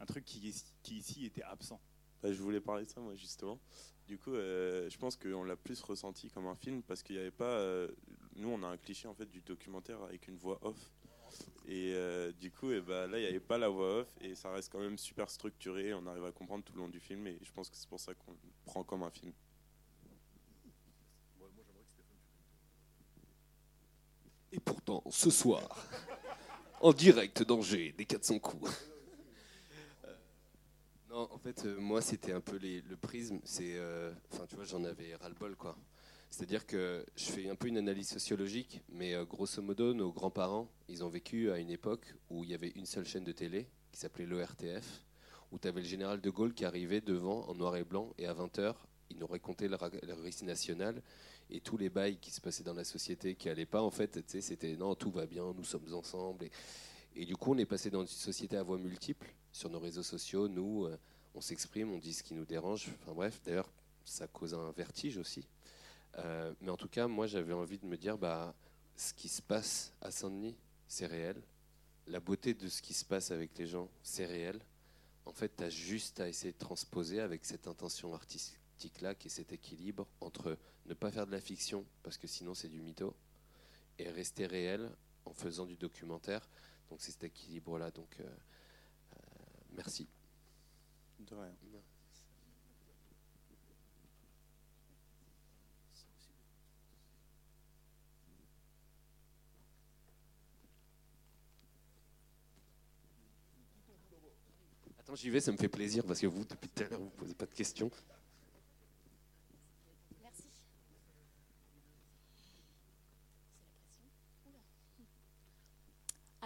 Un 0.00 0.06
truc 0.06 0.24
qui, 0.24 0.54
qui 0.82 0.96
ici 0.96 1.24
était 1.24 1.42
absent. 1.42 1.80
Bah, 2.22 2.32
je 2.32 2.42
voulais 2.42 2.60
parler 2.60 2.84
de 2.84 2.90
ça, 2.90 3.00
moi, 3.00 3.14
justement. 3.14 3.58
Du 4.06 4.18
coup, 4.18 4.34
euh, 4.34 4.88
je 4.90 4.98
pense 4.98 5.16
qu'on 5.16 5.44
l'a 5.44 5.56
plus 5.56 5.80
ressenti 5.82 6.30
comme 6.30 6.46
un 6.46 6.56
film 6.56 6.82
parce 6.82 7.02
qu'il 7.02 7.16
n'y 7.16 7.22
avait 7.22 7.30
pas. 7.30 7.44
euh, 7.44 7.88
nous, 8.36 8.48
on 8.48 8.62
a 8.62 8.68
un 8.68 8.76
cliché 8.76 9.08
en 9.08 9.14
fait 9.14 9.26
du 9.26 9.40
documentaire 9.40 10.02
avec 10.02 10.28
une 10.28 10.36
voix 10.36 10.58
off. 10.62 10.92
Et 11.66 11.94
du 12.38 12.50
coup, 12.50 12.70
et 12.70 12.80
bah, 12.80 13.06
là, 13.06 13.18
il 13.18 13.22
n'y 13.22 13.28
avait 13.28 13.40
pas 13.40 13.58
la 13.58 13.68
voix 13.68 14.00
off 14.00 14.14
et 14.20 14.34
ça 14.34 14.50
reste 14.52 14.70
quand 14.70 14.80
même 14.80 14.98
super 14.98 15.30
structuré. 15.30 15.94
On 15.94 16.06
arrive 16.06 16.24
à 16.24 16.32
comprendre 16.32 16.62
tout 16.62 16.74
le 16.74 16.80
long 16.80 16.88
du 16.88 17.00
film 17.00 17.26
et 17.26 17.38
je 17.42 17.50
pense 17.52 17.70
que 17.70 17.76
c'est 17.76 17.88
pour 17.88 17.98
ça 17.98 18.14
qu'on 18.14 18.36
prend 18.66 18.84
comme 18.84 19.02
un 19.02 19.10
film. 19.10 19.32
Et 24.54 24.60
pourtant, 24.60 25.02
ce 25.10 25.30
soir, 25.30 25.84
en 26.80 26.92
direct 26.92 27.42
d'Angers, 27.42 27.92
des 27.98 28.04
400 28.04 28.38
coups. 28.38 28.70
Euh, 30.04 30.14
Non, 31.10 31.28
en 31.32 31.38
fait, 31.38 31.64
euh, 31.64 31.76
moi, 31.80 32.00
c'était 32.00 32.30
un 32.30 32.40
peu 32.40 32.56
le 32.62 32.96
prisme. 32.96 33.40
C'est, 33.42 33.74
euh, 33.74 34.12
enfin, 34.32 34.46
tu 34.48 34.54
vois, 34.54 34.64
j'en 34.64 34.84
avais 34.84 35.16
ras-le-bol, 35.16 35.56
quoi. 35.56 35.76
C'est-à-dire 36.30 36.66
que 36.66 37.04
je 37.16 37.24
fais 37.24 37.48
un 37.48 37.56
peu 37.56 37.66
une 37.66 37.78
analyse 37.78 38.08
sociologique, 38.08 38.80
mais 38.88 39.14
grosso 39.26 39.60
modo, 39.60 39.92
nos 39.92 40.12
grands-parents, 40.12 40.68
ils 40.88 41.02
ont 41.02 41.08
vécu 41.08 41.50
à 41.50 41.58
une 41.58 41.70
époque 41.70 42.14
où 42.30 42.44
il 42.44 42.50
y 42.50 42.54
avait 42.54 42.72
une 42.76 42.86
seule 42.86 43.06
chaîne 43.06 43.24
de 43.24 43.32
télé 43.32 43.68
qui 43.90 43.98
s'appelait 43.98 44.26
l'ORTF, 44.26 45.04
où 45.50 45.58
tu 45.58 45.66
avais 45.66 45.80
le 45.80 45.86
général 45.86 46.20
de 46.20 46.30
Gaulle 46.30 46.54
qui 46.54 46.64
arrivait 46.64 47.00
devant 47.00 47.48
en 47.48 47.54
noir 47.54 47.76
et 47.76 47.84
blanc, 47.84 48.12
et 48.18 48.26
à 48.26 48.34
20h, 48.34 48.74
il 49.10 49.18
nous 49.18 49.26
racontait 49.26 49.68
le, 49.68 49.76
le 50.02 50.14
récit 50.14 50.44
national 50.44 51.02
et 51.50 51.60
tous 51.60 51.76
les 51.76 51.90
bails 51.90 52.18
qui 52.18 52.30
se 52.30 52.40
passaient 52.40 52.64
dans 52.64 52.74
la 52.74 52.84
société 52.84 53.34
qui 53.34 53.48
allaient 53.48 53.66
pas, 53.66 53.82
en 53.82 53.90
fait, 53.90 54.20
c'était 54.40 54.76
non, 54.76 54.94
tout 54.94 55.10
va 55.10 55.26
bien, 55.26 55.52
nous 55.52 55.64
sommes 55.64 55.92
ensemble. 55.92 56.48
Et, 57.14 57.24
du 57.24 57.36
coup, 57.36 57.52
on 57.54 57.58
est 57.58 57.66
passé 57.66 57.90
dans 57.90 58.00
une 58.00 58.06
société 58.08 58.56
à 58.56 58.62
voix 58.62 58.78
multiples 58.78 59.32
sur 59.52 59.70
nos 59.70 59.78
réseaux 59.78 60.02
sociaux. 60.02 60.48
Nous, 60.48 60.86
euh, 60.86 60.98
on 61.34 61.40
s'exprime, 61.40 61.92
on 61.92 61.98
dit 61.98 62.12
ce 62.12 62.22
qui 62.22 62.34
nous 62.34 62.44
dérange. 62.44 62.88
Enfin 63.02 63.12
bref, 63.12 63.40
d'ailleurs, 63.44 63.70
ça 64.04 64.26
cause 64.26 64.54
un 64.54 64.72
vertige 64.72 65.18
aussi. 65.18 65.46
Euh, 66.18 66.52
mais 66.60 66.70
en 66.70 66.76
tout 66.76 66.88
cas, 66.88 67.06
moi, 67.06 67.26
j'avais 67.26 67.52
envie 67.52 67.78
de 67.78 67.86
me 67.86 67.96
dire, 67.96 68.18
bah, 68.18 68.54
ce 68.96 69.12
qui 69.12 69.28
se 69.28 69.42
passe 69.42 69.92
à 70.00 70.10
Saint-Denis, 70.10 70.56
c'est 70.88 71.06
réel. 71.06 71.40
La 72.06 72.20
beauté 72.20 72.54
de 72.54 72.68
ce 72.68 72.82
qui 72.82 72.94
se 72.94 73.04
passe 73.04 73.30
avec 73.30 73.56
les 73.58 73.66
gens, 73.66 73.88
c'est 74.02 74.26
réel. 74.26 74.60
En 75.24 75.32
fait, 75.32 75.56
tu 75.56 75.64
as 75.64 75.70
juste 75.70 76.20
à 76.20 76.28
essayer 76.28 76.52
de 76.52 76.58
transposer 76.58 77.20
avec 77.20 77.44
cette 77.44 77.66
intention 77.66 78.12
artistique-là, 78.74 79.14
qui 79.14 79.28
est 79.28 79.30
cet 79.30 79.52
équilibre 79.52 80.06
entre 80.20 80.58
ne 80.86 80.94
pas 80.94 81.10
faire 81.10 81.26
de 81.26 81.32
la 81.32 81.40
fiction, 81.40 81.84
parce 82.02 82.18
que 82.18 82.26
sinon 82.26 82.54
c'est 82.54 82.68
du 82.68 82.80
mytho, 82.80 83.14
et 83.98 84.10
rester 84.10 84.46
réel 84.46 84.90
en 85.24 85.32
faisant 85.32 85.64
du 85.64 85.76
documentaire. 85.76 86.48
Donc 86.90 87.00
c'est 87.00 87.12
cet 87.12 87.24
équilibre-là. 87.24 87.90
Donc 87.92 88.16
euh, 88.20 88.24
euh, 88.24 89.16
merci. 89.76 90.08
De 91.20 91.34
rien. 91.34 91.54
Attends, 104.98 105.14
j'y 105.14 105.30
vais, 105.30 105.40
ça 105.40 105.52
me 105.52 105.56
fait 105.56 105.68
plaisir 105.68 106.04
parce 106.04 106.18
que 106.18 106.26
vous, 106.26 106.44
depuis 106.44 106.68
tout 106.68 106.82
à 106.82 106.88
l'heure, 106.88 106.98
vous 106.98 107.06
ne 107.06 107.10
posez 107.10 107.34
pas 107.34 107.46
de 107.46 107.54
questions. 107.54 107.90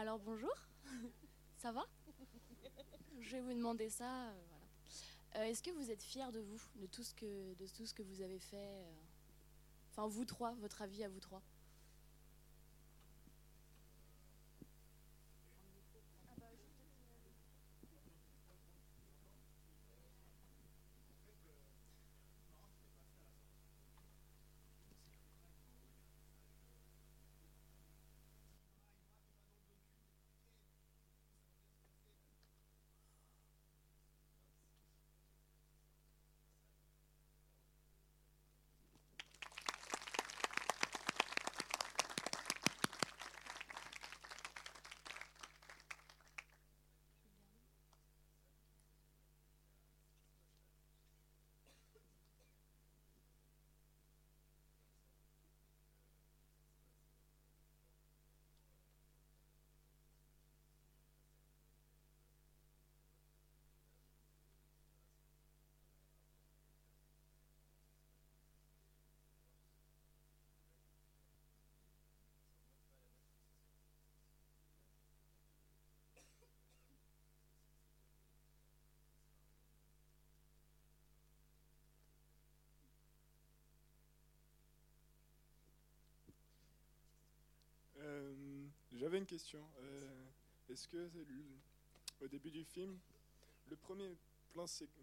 Alors 0.00 0.20
bonjour, 0.20 0.54
ça 1.58 1.72
va? 1.72 1.84
Je 3.18 3.32
vais 3.32 3.40
vous 3.40 3.52
demander 3.52 3.90
ça. 3.90 4.28
euh, 4.28 4.42
voilà. 4.48 5.44
Euh, 5.44 5.50
Est-ce 5.50 5.60
que 5.60 5.72
vous 5.72 5.90
êtes 5.90 6.04
fiers 6.04 6.30
de 6.32 6.38
vous, 6.38 6.60
de 6.76 6.86
tout 6.86 7.02
ce 7.02 7.12
que, 7.14 7.54
de 7.54 7.66
tout 7.66 7.84
ce 7.84 7.94
que 7.94 8.04
vous 8.04 8.20
avez 8.22 8.38
fait 8.38 8.56
euh, 8.56 8.92
Enfin, 9.90 10.06
vous 10.06 10.24
trois, 10.24 10.54
votre 10.60 10.82
avis 10.82 11.02
à 11.02 11.08
vous 11.08 11.18
trois 11.18 11.42
Euh, 87.98 88.32
J'avais 88.92 89.07
question. 89.26 89.64
Euh, 89.80 90.24
Est-ce 90.70 90.86
que 90.88 90.96
le- 90.96 91.26
au 92.20 92.28
début 92.28 92.50
du 92.50 92.64
film, 92.64 92.98
le 93.68 93.76
premier 93.76 94.16
plan, 94.52 94.66
c'est, 94.66 94.84
euh, 94.84 95.02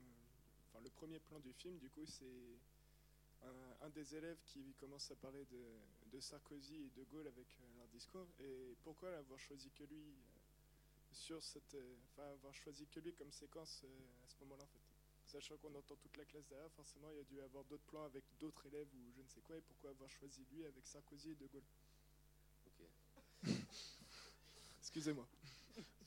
enfin 0.70 0.80
le 0.84 0.90
premier 0.92 1.20
plan 1.20 1.40
du 1.40 1.52
film, 1.54 1.78
du 1.80 1.90
coup, 1.90 2.06
c'est 2.06 2.60
un, 3.44 3.86
un 3.86 3.90
des 3.90 4.16
élèves 4.16 4.38
qui 4.46 4.74
commence 4.80 5.10
à 5.12 5.16
parler 5.16 5.44
de, 5.46 5.64
de 6.12 6.20
Sarkozy 6.20 6.76
et 6.76 6.90
de 7.00 7.04
Gaulle 7.06 7.28
avec 7.28 7.48
euh, 7.60 7.78
leur 7.78 7.88
discours. 7.88 8.28
Et 8.40 8.76
pourquoi 8.84 9.16
avoir 9.18 9.40
choisi 9.40 9.72
que 9.72 9.84
lui 9.86 9.98
euh, 9.98 11.14
sur 11.14 11.42
cette, 11.44 11.74
euh, 11.74 11.96
enfin 12.12 12.30
avoir 12.32 12.54
choisi 12.54 12.86
que 12.88 13.00
lui 13.00 13.14
comme 13.14 13.32
séquence 13.32 13.82
euh, 13.86 14.26
à 14.26 14.28
ce 14.28 14.36
moment-là, 14.42 14.64
en 14.64 14.68
fait? 14.68 14.82
Sachant 15.26 15.58
qu'on 15.58 15.74
entend 15.74 15.96
toute 15.96 16.16
la 16.18 16.26
classe 16.26 16.46
derrière, 16.48 16.72
forcément, 16.74 17.10
il 17.10 17.18
y 17.18 17.22
a 17.22 17.24
dû 17.24 17.42
avoir 17.42 17.64
d'autres 17.66 17.86
plans 17.86 18.04
avec 18.04 18.24
d'autres 18.40 18.68
élèves 18.68 18.88
ou 18.94 19.12
je 19.18 19.22
ne 19.22 19.28
sais 19.28 19.42
quoi. 19.42 19.58
Et 19.58 19.62
pourquoi 19.62 19.90
avoir 19.90 20.10
choisi 20.10 20.46
lui 20.52 20.64
avec 20.66 20.86
Sarkozy 20.86 21.32
et 21.32 21.36
de 21.36 21.48
Gaulle? 21.48 21.64
Excusez-moi. 24.96 25.28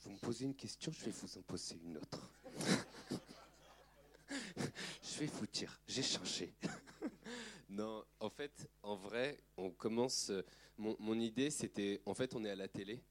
Vous 0.01 0.09
me 0.09 0.17
posez 0.17 0.45
une 0.45 0.55
question, 0.55 0.91
je 0.91 1.05
vais 1.05 1.11
vous 1.11 1.37
en 1.37 1.43
poser 1.43 1.75
une 1.85 1.97
autre. 1.97 2.27
je 4.27 5.19
vais 5.19 5.27
vous 5.27 5.45
dire, 5.45 5.79
j'ai 5.87 6.01
changé. 6.01 6.55
non, 7.69 8.03
en 8.19 8.31
fait, 8.31 8.67
en 8.81 8.95
vrai, 8.95 9.37
on 9.57 9.69
commence. 9.69 10.31
euh, 10.31 10.41
Mon, 10.79 11.19
idée, 11.19 11.51
c'était, 11.51 12.01
en 12.07 12.15
fait, 12.15 12.33
on 12.33 12.43
est 12.43 12.49
à 12.49 12.55
la 12.55 12.67
télé 12.67 13.03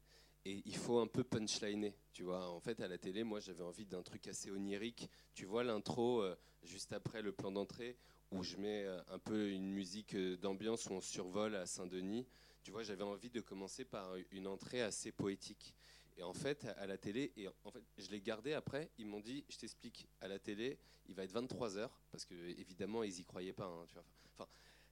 et 0.45 0.63
il 0.65 0.77
faut 0.77 0.99
un 0.99 1.07
peu 1.07 1.23
punchliner, 1.23 1.95
tu 2.13 2.25
vois. 2.25 2.51
En 2.51 2.59
fait, 2.59 2.81
à 2.81 2.89
la 2.89 2.99
télé, 2.99 3.23
moi, 3.23 3.39
j'avais 3.39 3.63
envie 3.63 3.87
d'un 3.87 4.03
truc 4.03 4.27
assez 4.27 4.51
onirique. 4.51 5.09
Tu 5.33 5.47
vois 5.47 5.63
l'intro 5.63 6.23
euh, 6.23 6.35
juste 6.65 6.93
après 6.93 7.23
le 7.23 7.31
plan 7.31 7.53
d'entrée 7.53 7.97
où 8.33 8.43
je 8.43 8.57
mets 8.57 8.83
euh, 8.85 9.01
un 9.11 9.21
peu 9.21 9.51
une 9.51 9.71
musique 9.71 10.17
d'ambiance 10.41 10.87
où 10.87 10.95
on 10.95 11.01
survole 11.01 11.55
à 11.55 11.67
Saint-Denis. 11.67 12.27
Tu 12.63 12.71
vois, 12.71 12.83
j'avais 12.83 13.05
envie 13.05 13.31
de 13.31 13.41
commencer 13.41 13.85
par 13.85 14.15
une 14.31 14.47
entrée 14.47 14.83
assez 14.83 15.13
poétique. 15.13 15.75
Et 16.17 16.23
en 16.23 16.35
fait, 16.35 16.67
à 16.77 16.87
la 16.87 16.99
télé, 16.99 17.33
et 17.37 17.47
en 17.65 17.71
fait, 17.71 17.83
je 17.97 18.11
l'ai 18.11 18.21
gardé 18.21 18.53
après. 18.53 18.91
Ils 18.99 19.07
m'ont 19.07 19.21
dit, 19.21 19.45
je 19.49 19.57
t'explique, 19.57 20.09
à 20.21 20.27
la 20.27 20.39
télé, 20.39 20.79
il 21.07 21.15
va 21.15 21.23
être 21.23 21.33
23 21.33 21.77
h 21.77 21.89
parce 22.11 22.25
que 22.25 22.35
évidemment, 22.35 23.05
ils 23.05 23.21
y 23.21 23.25
croyaient 23.25 23.53
pas. 23.53 23.67
hein, 23.67 23.85
tu 23.87 23.95
vois. 23.95 24.05
Enfin, 24.35 24.49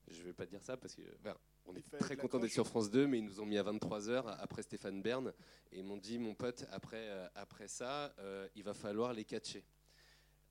je 0.08 0.22
vais 0.22 0.32
pas 0.32 0.46
dire 0.46 0.62
ça 0.62 0.76
parce 0.76 0.94
que 0.94 1.02
voilà, 1.22 1.36
on 1.64 1.74
est 1.74 1.80
fallait 1.80 2.00
très 2.00 2.16
content 2.16 2.38
d'être 2.38 2.52
sur 2.52 2.66
France 2.66 2.90
2, 2.90 3.08
mais 3.08 3.18
ils 3.18 3.24
nous 3.24 3.40
ont 3.40 3.46
mis 3.46 3.58
à 3.58 3.62
23 3.64 4.00
h 4.08 4.36
après 4.38 4.62
Stéphane 4.62 5.02
Bern 5.02 5.32
et 5.72 5.78
ils 5.80 5.84
m'ont 5.84 5.96
dit, 5.96 6.18
mon 6.18 6.34
pote, 6.34 6.64
après, 6.70 7.08
euh, 7.08 7.28
après 7.34 7.66
ça, 7.66 8.14
euh, 8.20 8.48
il 8.54 8.62
va 8.62 8.72
falloir 8.74 9.12
les 9.12 9.24
catcher. 9.24 9.64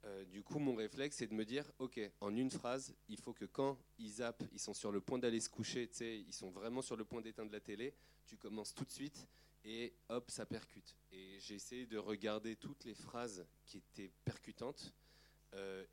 Euh, 0.06 0.24
du 0.26 0.44
coup, 0.44 0.60
mon 0.60 0.76
réflexe, 0.76 1.18
c'est 1.18 1.28
de 1.28 1.34
me 1.34 1.46
dire, 1.46 1.72
ok, 1.80 2.00
en 2.22 2.36
une 2.36 2.52
phrase, 2.52 2.94
il 3.10 3.18
faut 3.18 3.34
que 3.34 3.46
quand 3.46 3.78
ils 3.98 4.12
zappent, 4.12 4.44
ils 4.52 4.60
sont 4.60 4.74
sur 4.74 4.92
le 4.92 5.02
point 5.02 5.18
d'aller 5.18 5.40
se 5.40 5.50
coucher, 5.50 5.90
ils 6.02 6.34
sont 6.34 6.52
vraiment 6.52 6.82
sur 6.82 6.96
le 6.96 7.06
point 7.06 7.22
d'éteindre 7.22 7.52
la 7.52 7.60
télé, 7.60 7.94
tu 8.28 8.38
commences 8.38 8.74
tout 8.74 8.86
de 8.86 8.92
suite 8.92 9.28
et 9.64 9.94
hop, 10.10 10.30
ça 10.30 10.46
percute. 10.46 10.96
Et 11.12 11.40
j'ai 11.40 11.56
essayé 11.56 11.88
de 11.88 11.98
regarder 11.98 12.56
toutes 12.56 12.86
les 12.86 12.94
phrases 12.94 13.48
qui 13.66 13.78
étaient 13.78 14.12
percutantes. 14.24 14.94
euh, 15.54 15.86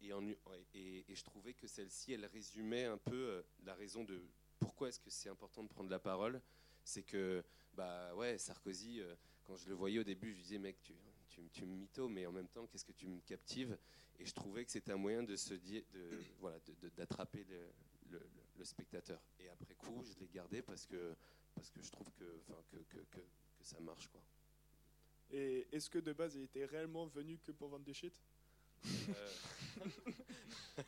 et, 0.74 1.04
je 1.08 1.24
trouvais 1.24 1.54
que 1.54 1.66
celle-ci, 1.66 2.12
elle 2.12 2.26
résumait 2.26 2.84
un 2.84 2.98
peu 2.98 3.14
euh, 3.14 3.42
la 3.64 3.74
raison 3.74 4.04
de 4.04 4.20
pourquoi 4.58 4.88
est-ce 4.88 5.00
que 5.00 5.10
c'est 5.10 5.28
important 5.28 5.62
de 5.62 5.68
prendre 5.68 5.90
la 5.90 5.98
parole. 5.98 6.42
C'est 6.84 7.02
que, 7.02 7.42
bah 7.74 8.14
ouais, 8.16 8.36
Sarkozy, 8.38 9.00
quand 9.44 9.56
je 9.56 9.68
le 9.68 9.74
voyais 9.74 10.00
au 10.00 10.04
début, 10.04 10.32
je 10.34 10.40
disais, 10.40 10.58
mec, 10.58 10.76
tu, 10.82 10.94
tu, 11.52 11.64
me 11.64 11.74
mythos, 11.74 12.08
mais 12.08 12.26
en 12.26 12.32
même 12.32 12.48
temps, 12.48 12.66
qu'est-ce 12.66 12.84
que 12.84 12.92
tu 12.92 13.06
me 13.06 13.20
captives? 13.20 13.76
Et 14.18 14.24
je 14.26 14.32
trouvais 14.34 14.64
que 14.64 14.70
c'était 14.70 14.92
un 14.92 14.96
moyen 14.96 15.22
de 15.22 15.34
se 15.36 15.54
dire, 15.54 15.82
de, 15.92 16.22
voilà, 16.38 16.58
d'attraper 16.96 17.44
le, 17.48 17.72
le- 18.10 18.28
le 18.58 18.64
spectateur. 18.64 19.20
Et 19.40 19.48
après 19.48 19.74
coup, 19.74 20.04
je 20.04 20.18
l'ai 20.20 20.28
gardé 20.28 20.62
parce 20.62 20.86
que, 20.86 21.14
parce 21.54 21.70
que 21.70 21.82
je 21.82 21.90
trouve 21.90 22.10
que, 22.12 22.24
que, 22.70 22.76
que, 22.76 22.98
que, 22.98 23.20
que 23.20 23.64
ça 23.64 23.80
marche, 23.80 24.08
quoi. 24.08 24.20
Et 25.30 25.66
est-ce 25.72 25.88
que 25.90 25.98
de 25.98 26.12
base 26.12 26.34
il 26.36 26.42
était 26.42 26.66
réellement 26.66 27.06
venu 27.06 27.38
que 27.38 27.52
pour 27.52 27.68
vendre 27.68 27.84
des 27.84 27.94
shit? 27.94 28.12
Euh, 29.08 29.34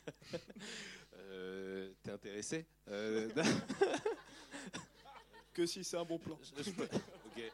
euh, 1.15 1.93
T'es 2.03 2.11
intéressé? 2.11 2.67
Euh, 2.89 3.31
Que 5.55 5.67
si 5.67 5.85
c'est 5.85 5.97
un 5.97 6.05
bon 6.05 6.19
plan. 6.19 6.37
Je- 6.43 6.63
je 6.65 6.71
peux- 6.73 6.83
ok, 6.83 7.53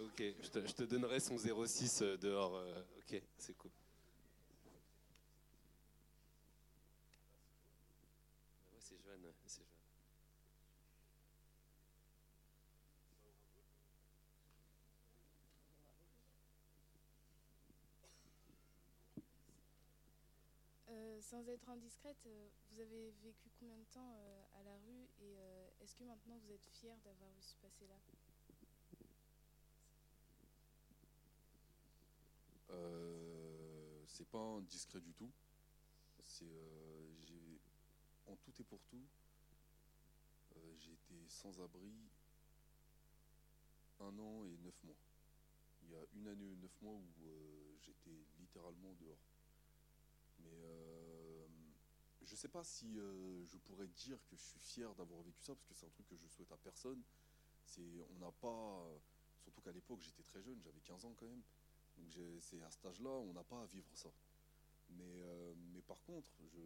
ok. 0.00 0.22
Je 0.42 0.48
te, 0.48 0.66
je 0.66 0.72
te 0.72 0.82
donnerai 0.84 1.20
son 1.20 1.36
06 1.36 2.00
euh, 2.00 2.16
dehors. 2.16 2.54
ok, 2.98 3.22
c'est 3.36 3.52
cool. 3.58 3.70
Ouais, 8.72 8.78
c'est 8.80 8.96
jeune, 9.04 9.22
ouais, 9.22 9.34
c'est 9.46 9.60
jeune. 9.60 9.68
Euh, 20.88 21.11
sans 21.22 21.48
être 21.48 21.68
indiscrète, 21.68 22.26
euh, 22.26 22.48
vous 22.70 22.80
avez 22.80 23.12
vécu 23.22 23.48
combien 23.58 23.76
de 23.76 23.84
temps 23.84 24.16
euh, 24.16 24.42
à 24.58 24.62
la 24.64 24.76
rue 24.78 25.08
et 25.20 25.38
euh, 25.38 25.70
est-ce 25.80 25.94
que 25.94 26.04
maintenant 26.04 26.36
vous 26.38 26.50
êtes 26.50 26.66
fier 26.66 26.96
d'avoir 27.04 27.30
eu 27.30 27.42
ce 27.42 27.56
passé-là? 27.56 27.98
Euh, 32.70 34.04
c'est 34.08 34.28
pas 34.28 34.38
indiscret 34.38 35.00
du 35.00 35.14
tout. 35.14 35.30
En 38.26 38.36
tout 38.36 38.52
et 38.60 38.64
pour 38.64 38.80
tout, 38.84 39.04
j'ai 40.78 40.92
été 40.92 41.28
sans 41.28 41.60
abri 41.60 41.92
un 44.00 44.18
an 44.18 44.44
et 44.46 44.56
neuf 44.58 44.82
mois. 44.84 44.96
Il 45.82 45.90
y 45.90 45.94
a 45.94 46.04
une 46.14 46.28
année 46.28 46.52
et 46.52 46.56
neuf 46.56 46.72
mois 46.80 46.94
où 46.94 47.04
j'étais 47.80 48.24
littéralement 48.40 48.94
dehors. 48.94 49.18
Mais 50.42 50.64
euh, 50.64 51.46
je 52.22 52.34
sais 52.34 52.48
pas 52.48 52.64
si 52.64 52.98
euh, 52.98 53.44
je 53.46 53.56
pourrais 53.58 53.88
dire 53.88 54.18
que 54.26 54.36
je 54.36 54.42
suis 54.42 54.60
fier 54.60 54.94
d'avoir 54.94 55.22
vécu 55.22 55.42
ça 55.42 55.54
parce 55.54 55.66
que 55.66 55.74
c'est 55.74 55.86
un 55.86 55.90
truc 55.90 56.06
que 56.08 56.16
je 56.16 56.26
souhaite 56.28 56.52
à 56.52 56.56
personne. 56.56 57.02
On 57.78 58.18
n'a 58.18 58.30
pas, 58.32 58.86
surtout 59.40 59.62
qu'à 59.62 59.72
l'époque 59.72 60.02
j'étais 60.02 60.22
très 60.22 60.42
jeune, 60.42 60.60
j'avais 60.62 60.80
15 60.80 61.06
ans 61.06 61.14
quand 61.16 61.26
même. 61.26 61.42
Donc 61.96 62.18
c'est 62.40 62.60
à 62.62 62.70
cet 62.70 62.84
âge-là, 62.84 63.10
on 63.10 63.32
n'a 63.32 63.44
pas 63.44 63.62
à 63.62 63.66
vivre 63.66 63.88
ça. 63.94 64.10
Mais, 64.96 65.22
euh, 65.22 65.54
par 65.86 66.00
contre, 66.02 66.28
je, 66.44 66.60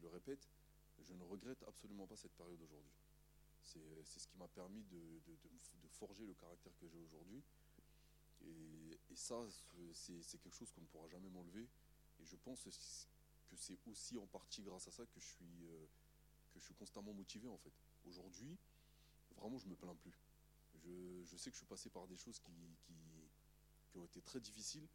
le 0.00 0.08
répète, 0.08 0.48
je 1.00 1.12
ne 1.14 1.22
regrette 1.22 1.62
absolument 1.64 2.06
pas 2.06 2.16
cette 2.16 2.32
période 2.32 2.60
aujourd'hui. 2.60 2.92
C'est 3.62 4.20
ce 4.20 4.26
qui 4.26 4.36
m'a 4.38 4.48
permis 4.48 4.82
de, 4.84 5.20
forger 5.90 6.24
le 6.24 6.34
caractère 6.34 6.72
que 6.78 6.86
j'ai 6.86 6.98
aujourd'hui. 6.98 7.42
Et, 8.42 8.98
ça, 9.14 9.44
c'est 9.92 10.38
quelque 10.38 10.54
chose 10.54 10.70
qu'on 10.70 10.80
ne 10.80 10.86
pourra 10.86 11.08
jamais 11.08 11.28
m'enlever. 11.28 11.68
Et 12.20 12.26
je 12.26 12.36
pense 12.36 12.64
que 12.64 13.56
c'est 13.56 13.78
aussi 13.86 14.18
en 14.18 14.26
partie 14.26 14.62
grâce 14.62 14.88
à 14.88 14.90
ça 14.90 15.04
que 15.06 15.20
je 15.20 15.26
suis, 15.26 15.64
euh, 15.64 15.86
que 16.52 16.58
je 16.58 16.64
suis 16.64 16.74
constamment 16.74 17.12
motivé 17.12 17.48
en 17.48 17.58
fait. 17.58 17.72
Aujourd'hui, 18.04 18.56
vraiment, 19.36 19.58
je 19.58 19.66
me 19.66 19.76
plains 19.76 19.94
plus. 19.94 20.18
Je, 20.74 21.24
je 21.24 21.36
sais 21.36 21.50
que 21.50 21.54
je 21.54 21.60
suis 21.60 21.66
passé 21.66 21.90
par 21.90 22.06
des 22.06 22.16
choses 22.16 22.38
qui, 22.38 22.52
qui, 23.90 23.98
ont 23.98 24.04
été 24.04 24.20
très 24.22 24.40
difficiles. 24.40 24.86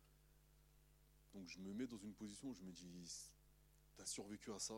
Donc 1.34 1.48
je 1.50 1.60
me 1.60 1.74
mets 1.74 1.88
dans 1.88 1.98
une 1.98 2.14
position 2.14 2.50
où 2.50 2.54
je 2.54 2.62
me 2.62 2.72
dis, 2.72 3.32
tu 3.96 4.02
as 4.02 4.06
survécu 4.06 4.52
à 4.54 4.60
ça, 4.60 4.76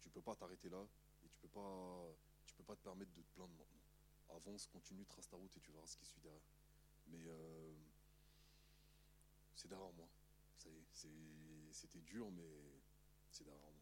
tu 0.00 0.10
peux 0.10 0.20
pas 0.20 0.36
t'arrêter 0.36 0.68
là 0.68 0.86
et 1.24 1.28
tu 1.28 1.38
peux 1.38 1.48
pas, 1.48 2.14
tu 2.46 2.54
peux 2.54 2.62
pas 2.62 2.76
te 2.76 2.82
permettre 2.82 3.12
de 3.12 3.22
te 3.22 3.34
plaindre 3.34 3.54
maintenant. 3.54 4.36
Avance, 4.36 4.66
continue, 4.66 5.04
trace 5.06 5.28
ta 5.28 5.36
route 5.36 5.56
et 5.56 5.60
tu 5.60 5.72
verras 5.72 5.86
ce 5.86 5.96
qui 5.96 6.04
suit 6.04 6.20
derrière. 6.20 6.42
Mais 7.08 7.26
euh, 7.26 7.74
c'est 9.56 9.68
derrière 9.68 9.92
moi. 9.92 10.08
C'est- 10.56 11.08
c'était 11.78 12.00
dur, 12.00 12.28
mais 12.32 12.42
c'est 13.30 13.44
derrière 13.44 13.62
moi. 13.62 13.72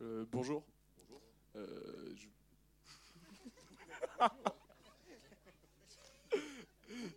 Euh, 0.00 0.24
bonjour. 0.30 0.64
Euh, 1.56 2.14
je... 2.14 2.28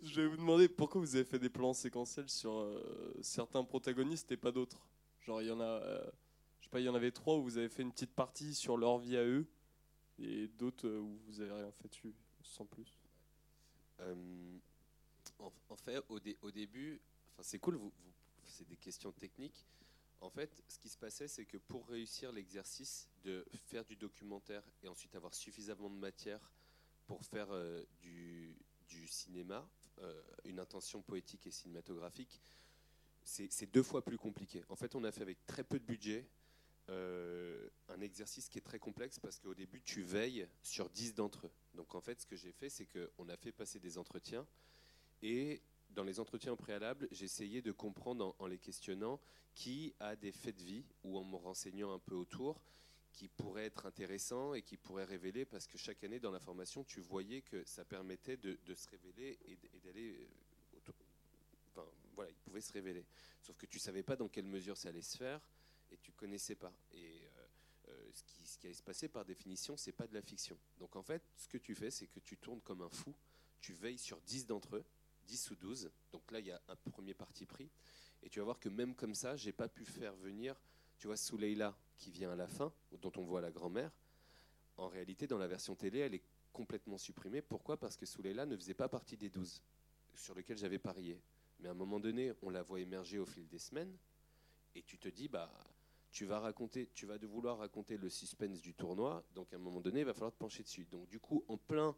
je 0.03 0.21
vais 0.21 0.27
vous 0.27 0.37
demander 0.37 0.67
pourquoi 0.67 0.99
vous 0.99 1.15
avez 1.15 1.25
fait 1.25 1.37
des 1.37 1.49
plans 1.49 1.73
séquentiels 1.73 2.29
sur 2.29 2.57
euh, 2.57 3.13
certains 3.21 3.63
protagonistes 3.63 4.31
et 4.31 4.37
pas 4.37 4.51
d'autres. 4.51 4.87
Genre 5.21 5.43
il 5.43 5.47
y 5.47 5.51
en 5.51 5.59
a, 5.59 5.63
euh, 5.63 6.09
il 6.79 6.83
y 6.85 6.89
en 6.89 6.95
avait 6.95 7.11
trois 7.11 7.35
où 7.37 7.43
vous 7.43 7.57
avez 7.57 7.69
fait 7.69 7.81
une 7.83 7.91
petite 7.91 8.13
partie 8.13 8.53
sur 8.55 8.77
leur 8.77 8.97
vie 8.97 9.17
à 9.17 9.23
eux 9.23 9.45
et 10.19 10.47
d'autres 10.47 10.87
euh, 10.87 10.99
où 10.99 11.17
vous 11.27 11.41
avez 11.41 11.51
rien 11.51 11.71
fait 11.71 11.87
dessus, 11.87 12.13
sans 12.43 12.65
plus. 12.65 12.99
Euh, 13.99 14.57
en, 15.39 15.75
fait, 15.75 16.03
au, 16.09 16.19
dé- 16.19 16.37
au 16.41 16.51
début, 16.51 17.01
c'est 17.41 17.59
cool, 17.59 17.75
vous, 17.75 17.91
c'est 18.45 18.67
des 18.67 18.77
questions 18.77 19.11
techniques. 19.11 19.65
En 20.21 20.29
fait, 20.29 20.63
ce 20.67 20.79
qui 20.79 20.89
se 20.89 20.97
passait, 20.97 21.27
c'est 21.27 21.45
que 21.45 21.57
pour 21.57 21.87
réussir 21.87 22.31
l'exercice 22.31 23.09
de 23.23 23.45
faire 23.65 23.83
du 23.85 23.95
documentaire 23.95 24.63
et 24.81 24.87
ensuite 24.87 25.13
avoir 25.15 25.33
suffisamment 25.33 25.89
de 25.89 25.97
matière 25.97 26.51
pour 27.05 27.23
faire 27.25 27.47
euh, 27.51 27.83
du, 28.01 28.55
cinéma, 29.07 29.67
une 30.45 30.59
intention 30.59 31.01
poétique 31.01 31.45
et 31.47 31.51
cinématographique, 31.51 32.41
c'est 33.23 33.71
deux 33.71 33.83
fois 33.83 34.03
plus 34.03 34.17
compliqué. 34.17 34.63
En 34.69 34.75
fait, 34.75 34.95
on 34.95 35.03
a 35.03 35.11
fait 35.11 35.21
avec 35.21 35.45
très 35.45 35.63
peu 35.63 35.79
de 35.79 35.85
budget 35.85 36.27
euh, 36.89 37.69
un 37.89 38.01
exercice 38.01 38.49
qui 38.49 38.57
est 38.57 38.61
très 38.61 38.79
complexe 38.79 39.19
parce 39.19 39.39
qu'au 39.39 39.53
début, 39.53 39.81
tu 39.81 40.01
veilles 40.01 40.47
sur 40.61 40.89
10 40.89 41.15
d'entre 41.15 41.47
eux. 41.47 41.51
Donc 41.73 41.95
en 41.95 42.01
fait, 42.01 42.21
ce 42.21 42.25
que 42.25 42.35
j'ai 42.35 42.51
fait, 42.51 42.69
c'est 42.69 42.85
qu'on 42.85 43.29
a 43.29 43.37
fait 43.37 43.51
passer 43.51 43.79
des 43.79 43.97
entretiens 43.97 44.45
et 45.21 45.61
dans 45.91 46.03
les 46.03 46.19
entretiens 46.19 46.53
au 46.53 46.55
préalable, 46.55 47.07
j'ai 47.11 47.25
essayé 47.25 47.61
de 47.61 47.71
comprendre 47.71 48.35
en, 48.39 48.47
les 48.47 48.57
questionnant 48.57 49.19
qui 49.53 49.93
a 49.99 50.15
des 50.15 50.31
faits 50.31 50.57
de 50.57 50.63
vie 50.63 50.85
ou 51.03 51.17
en 51.17 51.23
me 51.23 51.37
renseignant 51.37 51.93
un 51.93 51.99
peu 51.99 52.15
autour 52.15 52.61
qui 53.13 53.29
pourraient 53.29 53.65
être 53.65 53.85
intéressants 53.85 54.53
et 54.53 54.61
qui 54.61 54.75
pourraient 54.75 55.05
révéler 55.05 55.45
parce 55.45 55.67
que 55.67 55.77
chaque 55.77 56.03
année 56.03 56.19
dans 56.19 56.31
la 56.31 56.39
formation, 56.39 56.83
tu 56.83 56.99
voyais 56.99 57.41
que 57.41 57.63
ça 57.65 57.85
permettait 57.85 58.35
de, 58.35 58.57
se 58.75 58.89
révéler 58.89 59.39
et, 59.45 59.57
d'aller 59.85 60.17
euh. 60.17 60.91
Enfin, 61.69 61.87
voilà, 62.13 62.31
ils 62.31 62.37
pouvaient 62.37 62.61
se 62.61 62.73
révéler. 62.73 63.05
Sauf 63.41 63.55
que 63.57 63.65
tu 63.65 63.79
savais 63.79 64.03
pas 64.03 64.17
dans 64.17 64.27
quelle 64.27 64.45
mesure 64.45 64.75
ça 64.75 64.89
allait 64.89 65.01
se 65.01 65.17
faire 65.17 65.41
et 65.91 65.97
tu 65.97 66.11
connaissais 66.11 66.55
pas. 66.55 66.73
Et 66.93 67.21
euh, 67.37 67.89
euh, 67.89 68.09
ce, 68.13 68.57
qui, 68.57 68.67
allait 68.67 68.73
se 68.73 68.83
passer 68.83 69.07
par 69.07 69.25
définition, 69.25 69.77
c'est 69.77 69.91
pas 69.91 70.07
de 70.07 70.13
la 70.13 70.21
fiction. 70.21 70.57
Donc 70.79 70.95
en 70.95 71.03
fait, 71.03 71.21
ce 71.35 71.47
que 71.47 71.57
tu 71.57 71.75
fais, 71.75 71.91
c'est 71.91 72.07
que 72.07 72.19
tu 72.19 72.37
tournes 72.37 72.61
comme 72.61 72.81
un 72.81 72.89
fou. 72.89 73.13
Tu 73.61 73.73
veilles 73.73 73.97
sur 73.97 74.19
10 74.21 74.47
d'entre 74.47 74.75
eux, 74.77 74.85
10 75.27 75.51
ou 75.51 75.55
12. 75.55 75.91
Donc 76.11 76.31
là, 76.31 76.39
il 76.39 76.47
y 76.47 76.51
a 76.51 76.61
un 76.67 76.75
premier 76.75 77.13
parti 77.13 77.45
pris. 77.45 77.69
Et 78.23 78.29
tu 78.29 78.39
vas 78.39 78.45
voir 78.45 78.59
que 78.59 78.69
même 78.69 78.95
comme 78.95 79.15
ça, 79.15 79.35
j'ai 79.35 79.51
pas 79.51 79.67
pu 79.67 79.85
faire 79.85 80.15
venir, 80.15 80.59
tu 80.97 81.07
vois, 81.07 81.17
Souleila 81.17 81.77
qui 81.97 82.11
vient 82.11 82.31
à 82.31 82.35
la 82.35 82.47
fin, 82.47 82.73
dont 83.01 83.11
on 83.17 83.23
voit 83.23 83.41
la 83.41 83.51
grand-mère. 83.51 83.91
En 84.77 84.87
réalité, 84.87 85.27
dans 85.27 85.37
la 85.37 85.47
version 85.47 85.75
télé, 85.75 85.99
elle 85.99 86.15
est 86.15 86.23
complètement 86.51 86.97
supprimée. 86.97 87.41
Pourquoi? 87.41 87.77
Parce 87.77 87.97
que 87.97 88.05
Souleila 88.05 88.45
ne 88.45 88.55
faisait 88.55 88.73
pas 88.73 88.89
partie 88.89 89.17
des 89.17 89.29
12 89.29 89.61
sur 90.15 90.35
lesquels 90.35 90.57
j'avais 90.57 90.79
parié. 90.79 91.21
Mais 91.59 91.67
à 91.67 91.71
un 91.71 91.75
moment 91.75 91.99
donné, 91.99 92.33
on 92.41 92.49
la 92.49 92.63
voit 92.63 92.79
émerger 92.79 93.19
au 93.19 93.25
fil 93.25 93.47
des 93.47 93.59
semaines, 93.59 93.95
et 94.73 94.83
tu 94.83 94.97
te 94.97 95.07
dis, 95.07 95.27
bah, 95.27 95.51
tu 96.15 96.23
vas 96.23 96.39
raconter, 96.39 96.89
vouloir 97.23 97.57
raconter 97.57 97.97
le 97.97 98.09
suspense 98.09 98.61
du 98.61 98.73
tournoi, 98.73 99.21
donc 99.33 99.51
à 99.51 99.57
un 99.57 99.59
moment 99.59 99.81
donné, 99.81 99.99
il 99.99 100.05
va 100.05 100.13
falloir 100.13 100.31
te 100.31 100.37
pencher 100.37 100.63
dessus. 100.63 100.87
Donc 100.89 101.09
du 101.09 101.19
coup, 101.19 101.43
en 101.49 101.57
plein, 101.57 101.93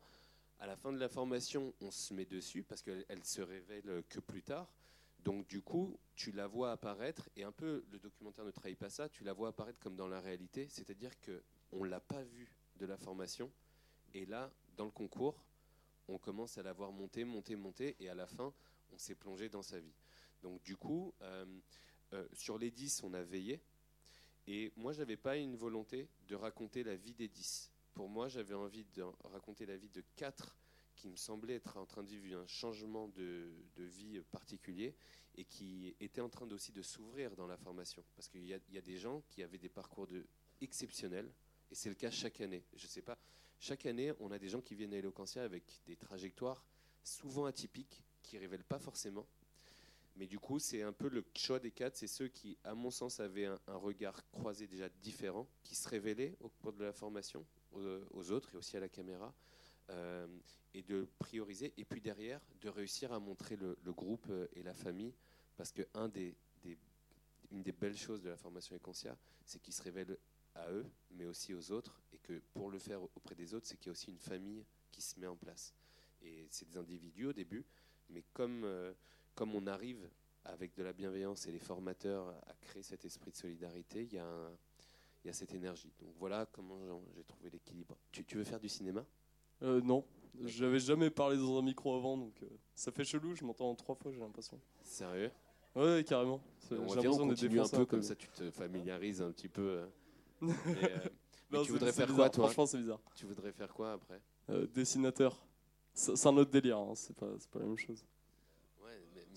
à 0.59 0.65
la 0.65 0.76
fin 0.76 0.91
de 0.91 0.97
la 0.97 1.07
formation, 1.07 1.72
on 1.82 1.91
se 1.91 2.15
met 2.15 2.26
dessus 2.26 2.63
parce 2.63 2.82
qu'elle 2.82 3.05
elle 3.09 3.24
se 3.24 3.41
révèle 3.41 4.03
que 4.09 4.20
plus 4.20 4.41
tard. 4.41 4.74
Donc 5.20 5.45
du 5.45 5.61
coup, 5.61 5.99
tu 6.15 6.32
la 6.32 6.47
vois 6.47 6.72
apparaître, 6.72 7.30
et 7.36 7.43
un 7.43 7.51
peu, 7.51 7.86
le 7.91 7.99
documentaire 7.99 8.43
ne 8.43 8.49
trahit 8.49 8.76
pas 8.76 8.89
ça, 8.89 9.07
tu 9.07 9.24
la 9.24 9.34
vois 9.34 9.49
apparaître 9.49 9.78
comme 9.80 9.95
dans 9.95 10.07
la 10.07 10.20
réalité, 10.20 10.68
c'est-à-dire 10.68 11.11
que 11.22 11.43
on 11.72 11.84
l'a 11.84 11.99
pas 11.99 12.24
vu 12.24 12.51
de 12.78 12.88
la 12.88 12.97
formation. 12.97 13.51
Et 14.15 14.26
là, 14.26 14.51
dans 14.78 14.86
le 14.86 14.91
concours, 14.91 15.45
on 16.07 16.18
commence 16.18 16.57
à 16.57 16.63
la 16.63 16.74
voir 16.74 16.91
monter, 16.91 17.24
monter, 17.24 17.55
monter, 17.55 17.95
et 17.99 18.09
à 18.09 18.15
la 18.15 18.26
fin, 18.26 18.51
on 18.91 18.97
s'est 18.97 19.13
plongé 19.13 19.47
dans 19.47 19.61
sa 19.61 19.80
vie. 19.80 19.93
Donc 20.41 20.63
du 20.63 20.76
coup, 20.76 21.13
euh, 21.22 21.45
euh, 22.13 22.28
sur 22.34 22.57
les 22.57 22.72
10, 22.72 23.03
on 23.03 23.13
a 23.13 23.22
veillé. 23.22 23.61
Et 24.47 24.71
moi, 24.77 24.93
je 24.93 24.99
n'avais 24.99 25.17
pas 25.17 25.35
une 25.37 25.55
volonté 25.55 26.07
de 26.27 26.35
raconter 26.35 26.83
la 26.83 26.95
vie 26.95 27.13
des 27.13 27.27
10. 27.27 27.69
Pour 27.93 28.07
moi, 28.07 28.29
j'avais 28.29 28.53
envie 28.53 28.85
de 28.93 29.03
raconter 29.25 29.65
la 29.65 29.75
vie 29.75 29.89
de 29.89 30.03
4 30.15 30.57
qui 30.95 31.09
me 31.09 31.15
semblaient 31.15 31.55
être 31.55 31.77
en 31.77 31.85
train 31.85 32.01
de 32.01 32.09
vivre 32.09 32.39
un 32.41 32.47
changement 32.47 33.07
de, 33.09 33.51
vie 33.77 34.19
particulier 34.31 34.95
et 35.35 35.45
qui 35.45 35.95
étaient 35.99 36.21
en 36.21 36.29
train 36.29 36.49
aussi 36.49 36.71
de 36.71 36.81
s'ouvrir 36.81 37.35
dans 37.35 37.45
la 37.45 37.57
formation. 37.57 38.03
Parce 38.15 38.27
qu'il 38.29 38.45
y, 38.45 38.53
a- 38.53 38.81
des 38.81 38.97
gens 38.97 39.21
qui 39.29 39.43
avaient 39.43 39.59
des 39.59 39.69
parcours 39.69 40.07
exceptionnels, 40.61 41.31
et 41.69 41.75
c'est 41.75 41.89
le 41.89 41.95
cas 41.95 42.09
chaque 42.09 42.41
année. 42.41 42.63
Je 42.75 42.87
sais 42.87 43.01
pas, 43.01 43.19
chaque 43.59 43.85
année, 43.85 44.13
on 44.19 44.31
a 44.31 44.39
des 44.39 44.49
gens 44.49 44.61
qui 44.61 44.73
viennent 44.75 44.93
à 44.93 44.97
Eloquentia 44.97 45.43
avec 45.43 45.81
des 45.85 45.95
trajectoires 45.95 46.65
souvent 47.03 47.45
atypiques, 47.45 48.01
qui 48.23 48.37
révèlent 48.37 48.63
pas 48.63 48.79
forcément. 48.79 49.27
Mais 50.18 50.26
du 50.26 50.39
coup, 50.39 50.57
c'est 50.57 50.82
un 50.82 50.91
peu 50.91 51.09
le 51.09 51.24
choix 51.36 51.59
des 51.59 51.72
quatre. 51.72 51.95
C'est 51.95 52.07
ceux 52.07 52.28
qui, 52.28 52.57
à 52.63 52.74
mon 52.74 52.89
sens, 52.89 53.20
avaient 53.20 53.45
un, 53.45 53.59
regard 53.68 54.28
croisé 54.32 54.68
déjà 54.68 54.89
différent, 54.89 55.47
qui 55.63 55.76
se 55.76 55.88
révélaient 55.88 56.36
au 56.39 56.49
cours 56.49 56.74
de 56.74 56.84
la 56.84 56.91
formation 56.91 57.45
aux, 57.72 58.32
autres 58.32 58.55
et 58.55 58.57
aussi 58.57 58.76
à 58.76 58.80
la 58.80 58.89
caméra, 58.89 59.32
euh, 59.91 60.28
et 60.74 60.82
de 60.82 61.07
prioriser. 61.20 61.72
Et 61.78 61.86
puis 61.86 62.01
derrière, 62.01 62.41
de 62.61 62.70
réussir 62.70 63.13
à 63.13 63.20
montrer 63.20 63.55
le, 63.55 63.78
groupe 63.93 64.26
euh, 64.32 64.47
et 64.53 64.63
la 64.63 64.74
famille, 64.74 65.13
parce 65.55 65.72
que 65.72 65.84
des- 66.07 66.36
une 67.51 67.63
des 67.63 67.72
belles 67.72 67.95
choses 67.97 68.22
de 68.22 68.30
la 68.30 68.38
formation 68.38 68.76
Econcia, 68.76 69.18
c'est 69.45 69.61
qu'ils 69.61 69.74
se 69.74 69.82
révèlent 69.84 70.18
à 70.55 70.70
eux, 70.72 70.86
mais 71.11 71.26
aussi 71.26 71.53
aux 71.53 71.72
autres, 71.72 72.01
et 72.11 72.18
que 72.18 72.41
pour 72.53 72.72
le 72.72 72.80
faire 72.80 73.01
auprès 73.03 73.36
des 73.36 73.53
autres, 73.53 73.68
c'est 73.68 73.78
qu'il 73.78 73.88
y 73.88 73.89
a 73.89 73.91
aussi 73.91 74.09
une 74.09 74.20
famille 74.20 74.65
qui 74.91 75.01
se 75.01 75.20
met 75.20 75.28
en 75.28 75.36
place. 75.38 75.74
Et 76.22 76.47
c'est 76.49 76.68
des 76.68 76.78
individus 76.78 77.28
au 77.28 77.34
début, 77.34 77.63
mais 78.09 78.24
comme, 78.34 78.63
euh, 78.63 78.93
comme 79.38 79.53
on 79.53 79.67
arrive 79.67 80.09
avec 80.45 80.73
de 80.75 80.81
la 80.83 80.93
bienveillance 80.93 81.45
et 81.47 81.51
les 81.51 81.59
formateurs 81.59 82.27
à 82.47 82.53
créer 82.59 82.81
cet 82.81 83.05
esprit 83.05 83.29
de 83.31 83.35
solidarité, 83.38 84.01
il 84.03 84.13
y 84.13 84.17
a, 84.17 84.25
un- 84.25 84.51
il 85.23 85.27
y 85.27 85.29
a 85.29 85.33
cette 85.33 85.53
énergie. 85.53 85.93
Donc 86.01 86.09
voilà 86.17 86.47
comment 86.51 86.79
j'ai 87.15 87.23
trouvé 87.23 87.49
l'équilibre. 87.51 87.95
Tu, 88.11 88.25
tu 88.25 88.38
veux 88.38 88.43
faire 88.43 88.59
du 88.59 88.67
cinéma? 88.67 89.05
Euh, 89.61 89.79
non, 89.81 90.03
j'avais 90.45 90.79
jamais 90.79 91.09
parlé 91.11 91.38
dans 91.38 91.59
un 91.59 91.61
micro 91.61 91.95
avant, 91.95 92.17
donc 92.17 92.33
euh, 92.41 92.47
ça 92.73 92.91
fait 92.91 93.03
chelou, 93.05 93.35
je 93.35 93.43
m'entends 93.43 93.73
trois 93.75 93.93
fois, 93.95 94.11
j'ai 94.11 94.19
l'impression. 94.19 94.59
Sérieux? 94.83 95.31
Ouais, 95.75 96.03
carrément. 96.07 96.41
On 96.71 96.88
J'ai 96.88 96.95
va 96.95 97.01
dire, 97.01 97.13
on 97.13 97.17
continue 97.27 97.59
un 97.59 97.69
peu 97.69 97.85
comme 97.85 98.01
ça, 98.01 98.15
tu 98.15 98.27
te 98.29 98.49
familiarises 98.49 99.21
un 99.21 99.31
petit 99.31 99.49
peu. 99.49 99.61
euh. 99.61 99.88
Mais, 100.41 100.91
euh, 100.91 101.09
mais 101.51 101.57
Non, 101.59 101.63
tu 101.63 101.71
voudrais 101.71 101.91
faire 101.93 102.07
bizarre, 102.07 102.25
quoi, 102.25 102.29
toi? 102.29 102.43
Franchement, 102.45 102.65
c'est 102.65 102.77
bizarre. 102.79 102.99
Tu 103.15 103.25
voudrais 103.25 103.51
faire 103.51 103.73
quoi 103.73 103.93
après? 103.93 104.19
Dessinateur. 104.73 105.38
C'est 105.93 106.27
un 106.27 106.38
autre 106.38 106.51
délire, 106.51 106.77
hein, 106.77 106.93
c'est 106.95 107.15
pas, 107.15 107.27
c'est 107.39 107.49
pas 107.49 107.59
la 107.59 107.65
même 107.65 107.77
chose. 107.77 108.05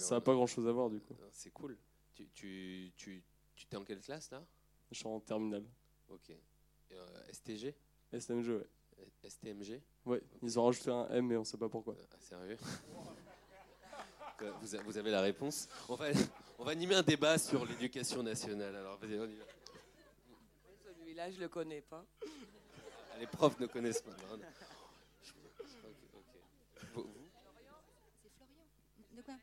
Mais- 0.01 0.05
mais 0.05 0.09
ça 0.09 0.15
n'a 0.17 0.21
pas 0.21 0.33
grand 0.35 0.47
chose 0.47 0.67
à 0.67 0.73
voir 0.73 0.89
du 0.91 1.01
coup. 1.01 1.15
C'est 1.33 1.51
cool. 1.51 1.77
Tu, 2.15 2.27
tu, 2.35 2.93
tu, 2.97 3.23
tu 3.57 3.67
t'es 3.67 3.77
en 3.77 3.85
quelle 3.85 4.01
classe 4.01 4.31
là? 4.31 4.43
Je 4.91 4.97
suis 4.99 5.07
en 5.07 5.21
terminale. 5.21 5.65
Ok. 6.09 6.31
Euh, 6.93 7.33
STG 7.33 7.75
STMG, 8.19 8.49
ouais. 8.49 8.67
STMG 9.29 9.81
Ouais, 10.05 10.21
ils 10.43 10.59
ont 10.59 10.65
rajouté 10.65 10.91
un 10.91 11.07
M 11.11 11.31
et 11.33 11.37
on 11.37 11.45
sait 11.45 11.57
pas 11.57 11.69
pourquoi. 11.69 11.95
Ah, 12.13 12.17
Sérieux? 12.21 12.57
Vous, 14.63 14.75
a- 14.75 14.83
vous 14.83 14.97
avez 14.99 15.11
la 15.11 15.21
réponse? 15.21 15.69
On 15.89 15.95
va, 15.95 16.07
on 16.59 16.65
va 16.65 16.73
animer 16.73 16.95
un 16.95 17.03
débat 17.03 17.37
sur 17.39 17.65
l'éducation 17.67 18.23
nationale. 18.23 18.75
Alors, 18.75 18.97
vas-y, 18.99 19.19
on 19.19 19.27
y 19.29 19.37
va. 19.37 19.45
Celui-là, 20.99 21.31
je 21.31 21.39
le 21.41 21.49
connais 21.49 21.83
pas. 21.83 22.05
Les 23.19 23.27
profs 23.27 23.61
ne 23.61 23.67
connaissent 23.67 24.01
pas. 24.03 24.11
non, 24.13 24.39
non. 24.39 24.45
Je- 25.23 25.31
ok, 25.87 25.95
ok. 26.15 26.25
Vous- 26.95 27.03
vous 27.03 27.29
C'est 28.23 28.31
Florian. 28.31 28.65
De 29.17 29.23
quoi 29.23 29.35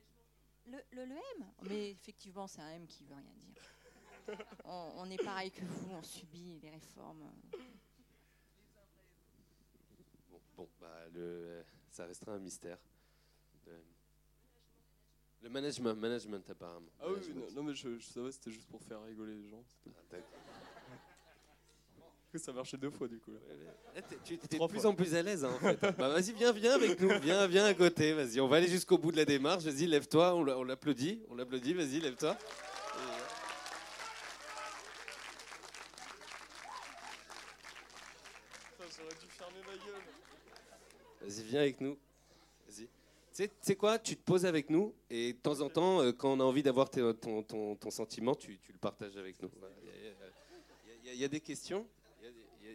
le, 0.67 0.77
le, 0.91 1.05
le 1.05 1.15
M 1.15 1.45
Mais 1.63 1.91
effectivement, 1.91 2.47
c'est 2.47 2.61
un 2.61 2.71
M 2.71 2.87
qui 2.87 3.03
veut 3.05 3.15
rien 3.15 3.23
dire. 3.23 4.45
On, 4.65 4.91
on 4.97 5.09
est 5.09 5.23
pareil 5.23 5.51
que 5.51 5.63
vous, 5.63 5.91
on 5.91 6.03
subit 6.03 6.59
les 6.61 6.69
réformes. 6.69 7.31
Bon, 10.29 10.39
bon, 10.57 10.69
bah, 10.81 11.07
le, 11.13 11.63
ça 11.89 12.05
restera 12.05 12.33
un 12.33 12.39
mystère. 12.39 12.77
Le, 13.65 13.81
le 15.43 15.49
management, 15.49 15.95
management 15.95 16.49
apparemment. 16.49 16.89
Ah 16.99 17.05
oui, 17.09 17.33
non, 17.33 17.51
non, 17.51 17.63
mais 17.63 17.73
je, 17.73 17.97
je 17.97 18.05
savais, 18.05 18.31
c'était 18.31 18.51
juste 18.51 18.67
pour 18.67 18.81
faire 18.83 19.01
rigoler 19.03 19.35
les 19.35 19.47
gens. 19.47 19.63
Ah. 20.13 20.17
Ça 22.35 22.53
marchait 22.53 22.77
deux 22.77 22.91
fois 22.91 23.07
du 23.07 23.19
coup. 23.19 23.31
Tu 24.25 24.33
es 24.35 24.37
de 24.37 24.67
plus 24.67 24.85
en 24.85 24.93
plus 24.93 25.15
à 25.15 25.23
l'aise 25.23 25.43
hein, 25.43 25.51
en 25.55 25.59
fait. 25.59 25.79
bah 25.97 26.09
vas-y, 26.09 26.33
viens, 26.33 26.51
viens 26.51 26.73
avec 26.73 26.99
nous, 26.99 27.09
viens, 27.21 27.47
viens 27.47 27.65
à 27.65 27.73
côté, 27.73 28.13
vas-y. 28.13 28.39
On 28.39 28.47
va 28.47 28.57
aller 28.57 28.67
jusqu'au 28.67 28.97
bout 28.97 29.11
de 29.11 29.17
la 29.17 29.25
démarche. 29.25 29.63
Vas-y, 29.63 29.87
lève-toi, 29.87 30.35
on 30.35 30.43
l'a- 30.43 30.57
on 30.57 30.63
l'applaudit, 30.63 31.23
on 31.29 31.35
l'applaudit. 31.35 31.73
Vas-y, 31.73 31.99
lève-toi. 31.99 32.37
Et, 32.37 32.99
J'aurais 38.97 39.15
dû 39.15 39.27
fermer 39.27 39.59
ma 39.65 39.73
gueule. 39.85 40.01
Vas-y, 41.21 41.43
viens 41.43 41.61
avec 41.61 41.81
nous. 41.81 41.97
Vas-y. 42.67 42.87
Tu 43.35 43.49
sais- 43.61 43.75
quoi 43.75 43.99
Tu 43.99 44.15
te 44.15 44.23
poses 44.23 44.45
avec 44.45 44.69
nous 44.69 44.93
et 45.09 45.33
de 45.33 45.37
temps 45.37 45.61
en 45.61 45.69
temps, 45.69 46.01
euh, 46.01 46.11
quand 46.11 46.31
on 46.33 46.39
a 46.39 46.43
envie 46.43 46.63
d'avoir 46.63 46.89
ton, 46.89 47.43
ton- 47.43 47.75
ton 47.75 47.91
sentiment, 47.91 48.33
tu, 48.35 48.57
tu 48.59 48.71
le 48.71 48.79
partages 48.79 49.15
avec 49.17 49.41
nous. 49.41 49.49
Il 49.83 49.87
y 49.87 49.91
a- 49.91 49.93
il 49.95 50.03
y 50.03 50.07
a- 50.07 50.11
il 51.03 51.07
y 51.07 51.09
a- 51.09 51.13
il 51.13 51.19
y 51.19 51.23
a 51.23 51.27
des 51.27 51.39
questions? 51.39 51.87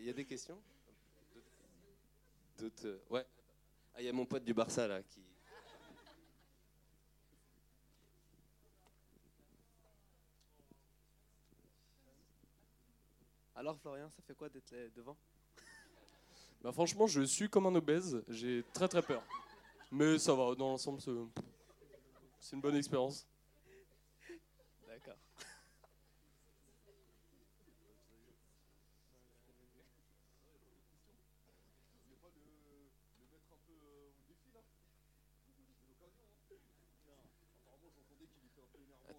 Y 0.07 0.11
a 0.11 0.13
des- 0.13 0.23
il 0.23 0.31
y 0.31 0.35
a- 0.35 0.59
il 0.59 1.07
y 1.07 1.11
a 1.21 1.25
des 1.25 1.25
questions 1.25 1.63
D'autres 2.59 2.87
euh, 2.87 2.99
Ouais. 3.11 3.27
Ah, 3.95 4.01
il 4.01 4.05
y 4.07 4.09
a 4.09 4.13
mon 4.13 4.27
pote 4.27 4.45
du 4.45 4.55
Barça 4.55 4.87
là 4.87 5.03
qui. 5.03 5.21
Alors 13.55 13.77
Florian, 13.79 14.09
ça 14.11 14.23
fait 14.23 14.35
quoi 14.35 14.49
d'être 14.49 14.75
devant? 14.97 15.17
Bah 16.63 16.73
franchement, 16.73 17.07
je 17.07 17.23
suis 17.23 17.49
comme 17.49 17.67
un 17.67 17.75
obèse, 17.75 18.23
j'ai 18.29 18.65
très 18.73 18.89
très 18.89 19.03
peur. 19.03 19.23
Mais 19.91 20.19
ça 20.19 20.35
va, 20.35 20.55
dans 20.55 20.71
l'ensemble, 20.71 21.01
c'est 22.41 22.55
une 22.57 22.61
bonne 22.61 22.77
expérience. 22.77 23.27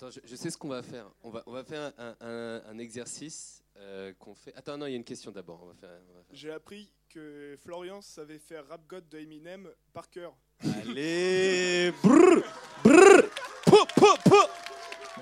Attends, 0.03 0.11
je, 0.11 0.19
je 0.29 0.35
sais 0.35 0.49
ce 0.49 0.57
qu'on 0.57 0.67
va 0.67 0.83
faire. 0.83 1.09
On 1.23 1.29
va, 1.29 1.43
on 1.45 1.51
va 1.53 1.63
faire 1.63 1.93
un, 1.97 2.15
un- 2.19 2.61
un 2.67 2.77
exercice 2.77 3.63
euh, 3.77 4.11
qu'on 4.19 4.35
fait. 4.35 4.53
Attends, 4.55 4.77
non, 4.77 4.85
il 4.85 4.91
y 4.91 4.93
a 4.95 4.97
une 4.97 5.03
question 5.05 5.31
d'abord. 5.31 5.61
On 5.63 5.67
va 5.67 5.73
faire. 5.75 5.89
on 6.09 6.13
va 6.17 6.23
faire- 6.23 6.35
J'ai 6.35 6.51
appris 6.51 6.91
que 7.09 7.55
Florian 7.63 8.01
savait 8.01 8.37
faire 8.39 8.67
Rap 8.67 8.85
God 8.85 9.07
de 9.07 9.19
Eminem 9.19 9.69
par 9.93 10.09
cœur. 10.09 10.35
Allez, 10.61 11.93
brrr, 12.03 12.43
brrr, 12.83 13.29
po, 13.65 13.77
po, 13.95 14.07
po. 14.29 14.35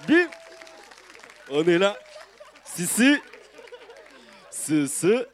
Bim. 0.07 0.27
On 1.51 1.63
est 1.67 1.77
là. 1.77 1.95
Si, 2.65 2.87
si. 2.87 3.17
Ce, 4.49 4.87
ce. 4.87 5.27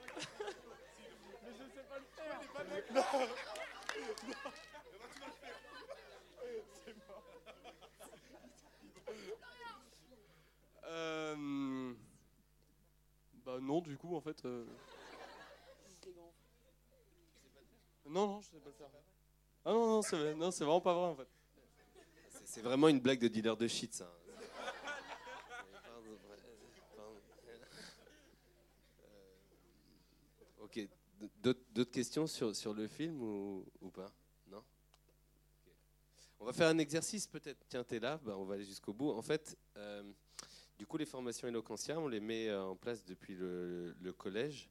Bah 13.58 13.64
non, 13.66 13.82
du 13.82 13.98
coup, 13.98 14.16
en 14.16 14.22
fait... 14.22 14.46
euh, 14.46 14.64
Non, 18.06 18.28
non, 18.28 18.42
je 18.42 18.50
sais 18.50 18.60
pas 18.60 18.72
faire. 18.72 18.88
Ah 19.66 19.72
non, 19.72 19.88
non, 19.88 20.02
c'est 20.04 20.36
non, 20.36 20.52
c'est 20.52 20.64
vraiment 20.64 20.80
pas 20.80 20.94
vrai, 20.94 21.06
en 21.08 21.16
fait. 21.16 21.28
C'est- 22.46 22.62
vraiment 22.62 22.88
une 22.88 23.00
blague 23.00 23.20
de 23.20 23.28
dealer 23.28 23.58
de 23.58 23.68
shit, 23.68 23.96
ça. 23.96 24.06
Euh, 24.06 24.38
Ok, 30.60 30.88
d'autres 31.42 31.92
questions 31.92 32.28
sur, 32.28 32.56
sur 32.56 32.76
le 32.76 32.88
film 32.88 33.20
ou, 33.24 33.66
ou 33.82 33.90
pas? 33.90 34.12
Non? 34.52 34.64
On 36.40 36.46
va 36.46 36.54
faire 36.54 36.68
un 36.68 36.78
exercice 36.78 37.26
peut-être. 37.26 37.66
Tiens, 37.70 37.84
t'es 37.84 38.00
là, 38.00 38.20
bah, 38.24 38.38
on 38.38 38.46
va 38.46 38.54
aller 38.54 38.66
jusqu'au 38.66 38.94
bout. 38.94 39.10
En 39.10 39.24
fait, 39.24 39.58
euh, 39.78 40.04
du 40.78 40.86
coup, 40.86 40.98
les 40.98 41.06
formations 41.06 41.48
Eloquentia, 41.48 42.00
on 42.00 42.08
les 42.08 42.20
met 42.20 42.50
euh, 42.50 42.64
en 42.64 42.76
place 42.76 43.04
depuis 43.04 43.36
le, 43.36 44.14
collège 44.18 44.70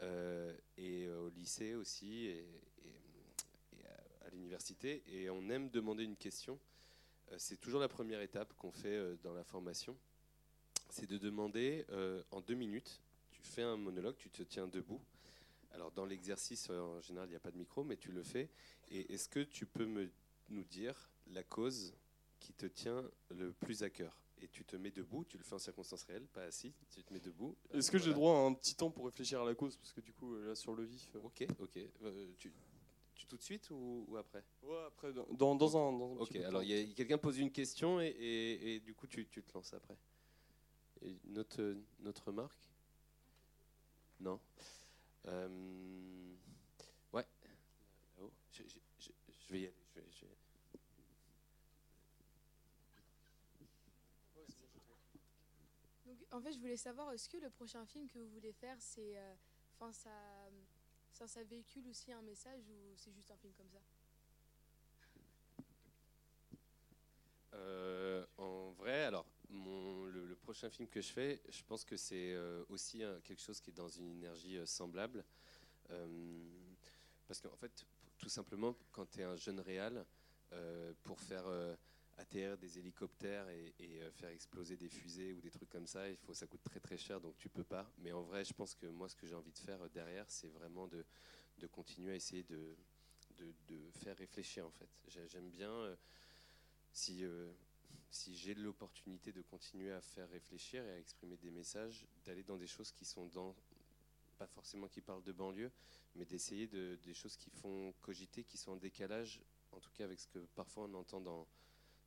euh, 0.00 0.56
et 0.78 1.06
euh, 1.06 1.26
au 1.26 1.28
lycée 1.28 1.74
aussi 1.74 2.26
et, 2.26 2.46
à, 4.24 4.30
l'université. 4.30 5.02
Et 5.06 5.28
on 5.28 5.48
aime 5.50 5.68
demander 5.68 6.04
une 6.04 6.16
question. 6.16 6.58
C'est 7.36 7.60
toujours 7.60 7.80
la 7.80 7.88
première 7.88 8.20
étape 8.20 8.54
qu'on 8.54 8.72
fait 8.72 9.16
dans 9.22 9.32
la 9.32 9.44
formation. 9.44 9.96
C'est 10.90 11.06
de 11.06 11.18
demander 11.18 11.84
en 12.30 12.40
deux 12.40 12.54
minutes, 12.54 13.00
tu 13.30 13.40
fais 13.42 13.62
un 13.62 13.76
monologue, 13.76 14.16
tu 14.16 14.30
te 14.30 14.42
tiens 14.42 14.68
debout. 14.68 15.00
Alors 15.72 15.90
dans 15.90 16.04
l'exercice, 16.04 16.70
en 16.70 17.00
général, 17.00 17.28
il 17.28 17.30
n'y 17.30 17.36
a 17.36 17.40
pas 17.40 17.50
de 17.50 17.56
micro, 17.56 17.82
mais 17.82 17.96
tu 17.96 18.12
le 18.12 18.22
fais. 18.22 18.50
Et 18.90 19.12
est-ce 19.12 19.28
que 19.28 19.40
tu 19.40 19.66
peux 19.66 19.86
me, 19.86 20.10
nous 20.50 20.64
dire 20.64 21.08
la 21.28 21.42
cause 21.42 21.94
qui 22.38 22.52
te 22.52 22.66
tient 22.66 23.02
le 23.30 23.52
plus 23.52 23.82
à 23.82 23.90
cœur? 23.90 24.23
Et 24.42 24.48
tu 24.48 24.64
te 24.64 24.76
mets 24.76 24.90
debout, 24.90 25.24
tu 25.24 25.38
le 25.38 25.44
fais 25.44 25.54
en 25.54 25.58
circonstances 25.58 26.02
réelles, 26.04 26.26
pas 26.26 26.42
assis, 26.42 26.74
tu 26.90 27.02
te 27.02 27.12
mets 27.12 27.20
debout. 27.20 27.56
Est-ce 27.72 27.90
que 27.90 27.98
j'ai 27.98 28.12
Voilà. 28.12 28.16
droit 28.16 28.36
à 28.36 28.40
un 28.42 28.52
petit 28.54 28.74
temps 28.74 28.90
pour 28.90 29.06
réfléchir 29.06 29.40
à 29.40 29.44
la 29.44 29.54
cause 29.54 29.76
Parce 29.76 29.92
que 29.92 30.00
du 30.00 30.12
coup, 30.12 30.34
euh, 30.34 30.48
là, 30.48 30.54
sur 30.54 30.74
le 30.74 30.84
vif. 30.84 31.08
euh, 31.14 31.20
Ok, 31.22 31.46
ok. 31.60 31.78
Euh, 32.02 32.32
tu, 32.36 32.52
tu 33.14 33.26
tout 33.26 33.36
de 33.36 33.42
suite 33.42 33.70
ou, 33.70 34.04
ou 34.08 34.16
après? 34.16 34.44
Ouais, 34.62 34.82
après, 34.86 35.12
dans, 35.12 35.24
dans, 35.54 35.76
un, 35.76 35.92
dans 35.98 36.12
un 36.14 36.16
Ok, 36.18 36.34
alors 36.36 36.62
quelqu'un 36.94 37.16
pose 37.16 37.38
une 37.38 37.52
question 37.52 38.00
et, 38.00 38.06
et- 38.08 38.74
et 38.74 38.80
du 38.80 38.92
coup 38.94 39.06
tu, 39.06 39.26
tu 39.28 39.42
te 39.42 39.52
lances 39.54 39.72
après. 39.72 39.96
Et 41.00 41.16
une 41.24 41.38
autre, 41.38 41.60
une 42.00 42.08
autre 42.08 42.24
remarque? 42.26 42.68
Non 44.20 44.40
Euh, 45.26 46.34
Ouais. 47.12 47.26
Je- 48.52 48.62
je- 48.98 49.10
je 49.30 49.52
vais 49.52 49.60
y 49.60 49.66
aller. 49.66 49.74
je 49.94 50.00
vais- 50.00 50.06
je 50.12 50.24
vais- 50.26 50.36
Donc, 56.06 56.18
en 56.34 56.40
fait, 56.40 56.52
je 56.52 56.58
voulais 56.58 56.76
savoir, 56.76 57.12
est-ce 57.12 57.28
que 57.28 57.36
le 57.36 57.48
prochain 57.48 57.86
film 57.86 58.08
que 58.08 58.18
vous 58.18 58.28
voulez 58.28 58.52
faire, 58.52 58.76
c'est, 58.80 59.16
euh, 59.16 59.34
enfin, 59.78 59.92
ça, 59.92 61.26
ça, 61.26 61.44
véhicule 61.44 61.86
aussi 61.88 62.12
un 62.12 62.22
message 62.22 62.68
ou 62.68 62.96
c'est 62.96 63.12
juste 63.12 63.30
un 63.30 63.36
film 63.36 63.52
comme 63.54 63.70
ça? 63.70 63.78
Euh, 67.54 68.26
en 68.36 68.72
vrai, 68.72 69.04
alors, 69.04 69.26
le, 69.48 70.34
prochain 70.42 70.68
film 70.68 70.88
que 70.88 71.00
je 71.00 71.10
fais, 71.10 71.40
je 71.48 71.62
pense 71.62 71.86
que 71.86 71.96
c'est 71.96 72.34
euh, 72.34 72.64
aussi 72.68 73.02
quelque 73.22 73.40
chose 73.40 73.60
qui 73.60 73.70
est 73.70 73.74
dans 73.74 73.88
une 73.88 74.10
énergie 74.10 74.58
semblable. 74.66 75.24
Parce 77.26 77.40
qu'en 77.40 77.56
fait, 77.56 77.86
tout 78.18 78.28
simplement, 78.28 78.76
quand 78.92 79.06
tu 79.06 79.20
es 79.20 79.22
un 79.22 79.36
jeune 79.36 79.60
réal, 79.60 80.04
pour 81.02 81.20
faire 81.20 81.46
atterrir 82.16 82.56
des 82.58 82.78
hélicoptères 82.78 83.48
et, 83.48 83.74
euh, 83.80 84.10
faire 84.12 84.30
exploser 84.30 84.76
des 84.76 84.88
fusées 84.88 85.32
ou 85.32 85.40
des 85.40 85.50
trucs 85.50 85.68
comme 85.70 85.86
ça, 85.86 86.08
il 86.08 86.16
faut, 86.16 86.34
ça 86.34 86.46
coûte 86.46 86.62
très 86.62 86.80
très 86.80 86.96
cher, 86.96 87.20
donc 87.20 87.36
tu 87.36 87.48
peux 87.48 87.64
pas. 87.64 87.90
Mais 87.98 88.12
en 88.12 88.22
vrai, 88.22 88.44
je 88.44 88.52
pense 88.54 88.74
que 88.74 88.86
moi, 88.86 89.08
ce 89.08 89.16
que 89.16 89.26
j'ai 89.26 89.34
envie 89.34 89.52
de 89.52 89.58
faire 89.58 89.82
euh, 89.82 89.88
derrière, 89.88 90.30
c'est 90.30 90.48
vraiment 90.48 90.86
de, 90.86 91.04
de 91.58 91.66
continuer 91.66 92.12
à 92.12 92.16
essayer 92.16 92.44
de, 92.44 92.76
de, 93.38 93.90
faire 93.92 94.16
réfléchir, 94.16 94.66
en 94.66 94.70
fait. 94.70 94.88
J'ai- 95.08 95.28
J'aime 95.28 95.50
bien... 95.50 95.70
euh, 95.70 95.96
si, 96.92 97.24
si 98.08 98.36
j'ai 98.36 98.54
l'opportunité 98.54 99.32
de 99.32 99.42
continuer 99.42 99.90
à 99.92 100.00
faire 100.00 100.28
réfléchir 100.30 100.84
et 100.84 100.92
à 100.92 100.98
exprimer 100.98 101.36
des 101.36 101.50
messages, 101.50 102.06
d'aller 102.24 102.44
dans 102.44 102.56
des 102.56 102.68
choses 102.68 102.92
qui 102.92 103.04
sont 103.04 103.26
dans, 103.26 103.56
pas 104.38 104.46
forcément 104.46 104.86
qui 104.88 105.00
parlent 105.00 105.24
de 105.24 105.32
banlieue, 105.32 105.72
mais 106.14 106.24
d'essayer 106.24 106.66
de, 106.68 106.96
des 107.02 107.14
choses 107.14 107.36
qui 107.36 107.50
font 107.50 107.92
cogiter, 108.00 108.44
qui 108.44 108.56
sont 108.56 108.72
en 108.72 108.76
décalage, 108.76 109.40
en 109.72 109.80
tout 109.80 109.90
cas 109.92 110.04
avec 110.04 110.20
ce 110.20 110.28
que 110.28 110.38
parfois 110.54 110.84
on 110.84 110.94
entend 110.94 111.20
dans, 111.20 111.46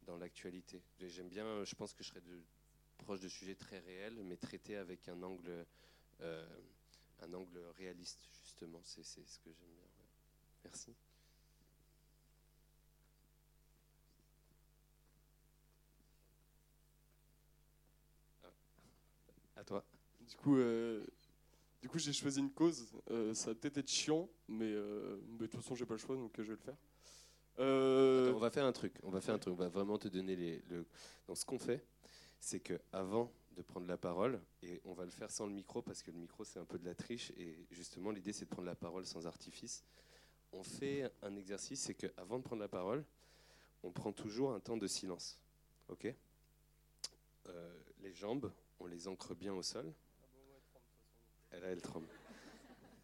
dans 0.07 0.17
l'actualité. 0.17 0.81
J'aime 0.99 1.27
bien, 1.27 1.63
je 1.63 1.75
pense 1.75 1.93
que 1.93 2.03
je 2.03 2.09
serais 2.09 2.23
proche 2.97 3.19
de 3.19 3.27
sujets 3.27 3.55
très 3.55 3.79
réels, 3.79 4.23
mais 4.23 4.37
traités 4.37 4.77
avec 4.77 5.07
un 5.09 5.21
angle, 5.21 5.65
euh, 6.21 6.47
un 7.19 7.33
angle 7.33 7.59
réaliste, 7.77 8.27
justement. 8.43 8.81
C'est 8.83 9.03
ce 9.03 9.19
que 9.39 9.51
j'aime 9.51 9.73
bien. 9.75 9.85
Merci. 10.63 10.95
À 19.55 19.63
toi. 19.63 19.83
Du 20.21 20.35
coup, 20.35 20.57
euh, 20.57 21.05
coup 21.89 21.99
j'ai 21.99 22.13
choisi 22.13 22.39
une 22.39 22.51
cause. 22.51 22.87
Euh, 23.09 23.33
ça 23.33 23.47
va 23.47 23.55
peut-être 23.55 23.77
être 23.77 23.89
chiant, 23.89 24.29
mais, 24.47 24.73
mais 24.73 25.39
de 25.39 25.45
toute 25.47 25.61
façon, 25.61 25.75
j'ai 25.75 25.85
pas 25.85 25.95
le 25.95 25.99
choix, 25.99 26.15
donc 26.15 26.33
je 26.37 26.43
vais 26.43 26.49
le 26.49 26.57
faire. 26.57 26.77
Euh, 27.59 28.31
on 28.33 28.39
va 28.39 28.49
faire 28.49 28.65
un 28.65 28.71
truc. 28.71 28.93
On 29.03 29.09
va 29.09 29.21
faire 29.21 29.35
un 29.35 29.39
truc. 29.39 29.53
On 29.53 29.57
va 29.57 29.69
vraiment 29.69 29.97
te 29.97 30.07
donner 30.07 30.35
les. 30.35 30.61
Le... 30.69 30.85
Donc, 31.27 31.37
ce 31.37 31.45
qu'on 31.45 31.59
fait, 31.59 31.83
c'est 32.39 32.59
que 32.59 32.79
avant 32.91 33.31
de 33.55 33.61
prendre 33.63 33.87
la 33.87 33.97
parole, 33.97 34.39
et 34.61 34.81
on 34.85 34.93
va 34.93 35.03
le 35.03 35.11
faire 35.11 35.31
sans 35.31 35.47
le 35.47 35.51
micro 35.53 35.81
parce 35.81 36.03
que 36.03 36.11
le 36.11 36.17
micro 36.17 36.43
c'est 36.43 36.59
un 36.59 36.65
peu 36.65 36.77
de 36.77 36.85
la 36.85 36.93
triche, 36.93 37.31
et 37.37 37.65
justement 37.71 38.11
l'idée 38.11 38.31
c'est 38.31 38.45
de 38.45 38.49
prendre 38.49 38.67
la 38.67 38.75
parole 38.75 39.05
sans 39.05 39.25
artifice. 39.25 39.83
On 40.51 40.63
fait 40.63 41.11
un 41.23 41.35
exercice, 41.35 41.81
c'est 41.81 41.95
que 41.95 42.07
avant 42.17 42.37
de 42.37 42.43
prendre 42.43 42.61
la 42.61 42.67
parole, 42.67 43.03
on 43.83 43.91
prend 43.91 44.13
toujours 44.13 44.53
un 44.53 44.59
temps 44.59 44.77
de 44.77 44.85
silence. 44.87 45.39
Ok? 45.89 46.13
Euh, 47.47 47.79
Les 48.01 48.13
jambes, 48.13 48.51
on 48.79 48.85
les 48.85 49.07
ancre 49.07 49.33
bien 49.33 49.53
au 49.53 49.63
sol. 49.63 49.91
Elle 51.51 51.63
a 51.63 51.67
elle 51.69 51.81
tremble. 51.81 52.07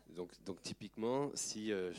Donc, 0.09 0.61
typiquement, 0.61 1.31
si 1.33 1.71
euh, 1.71 1.91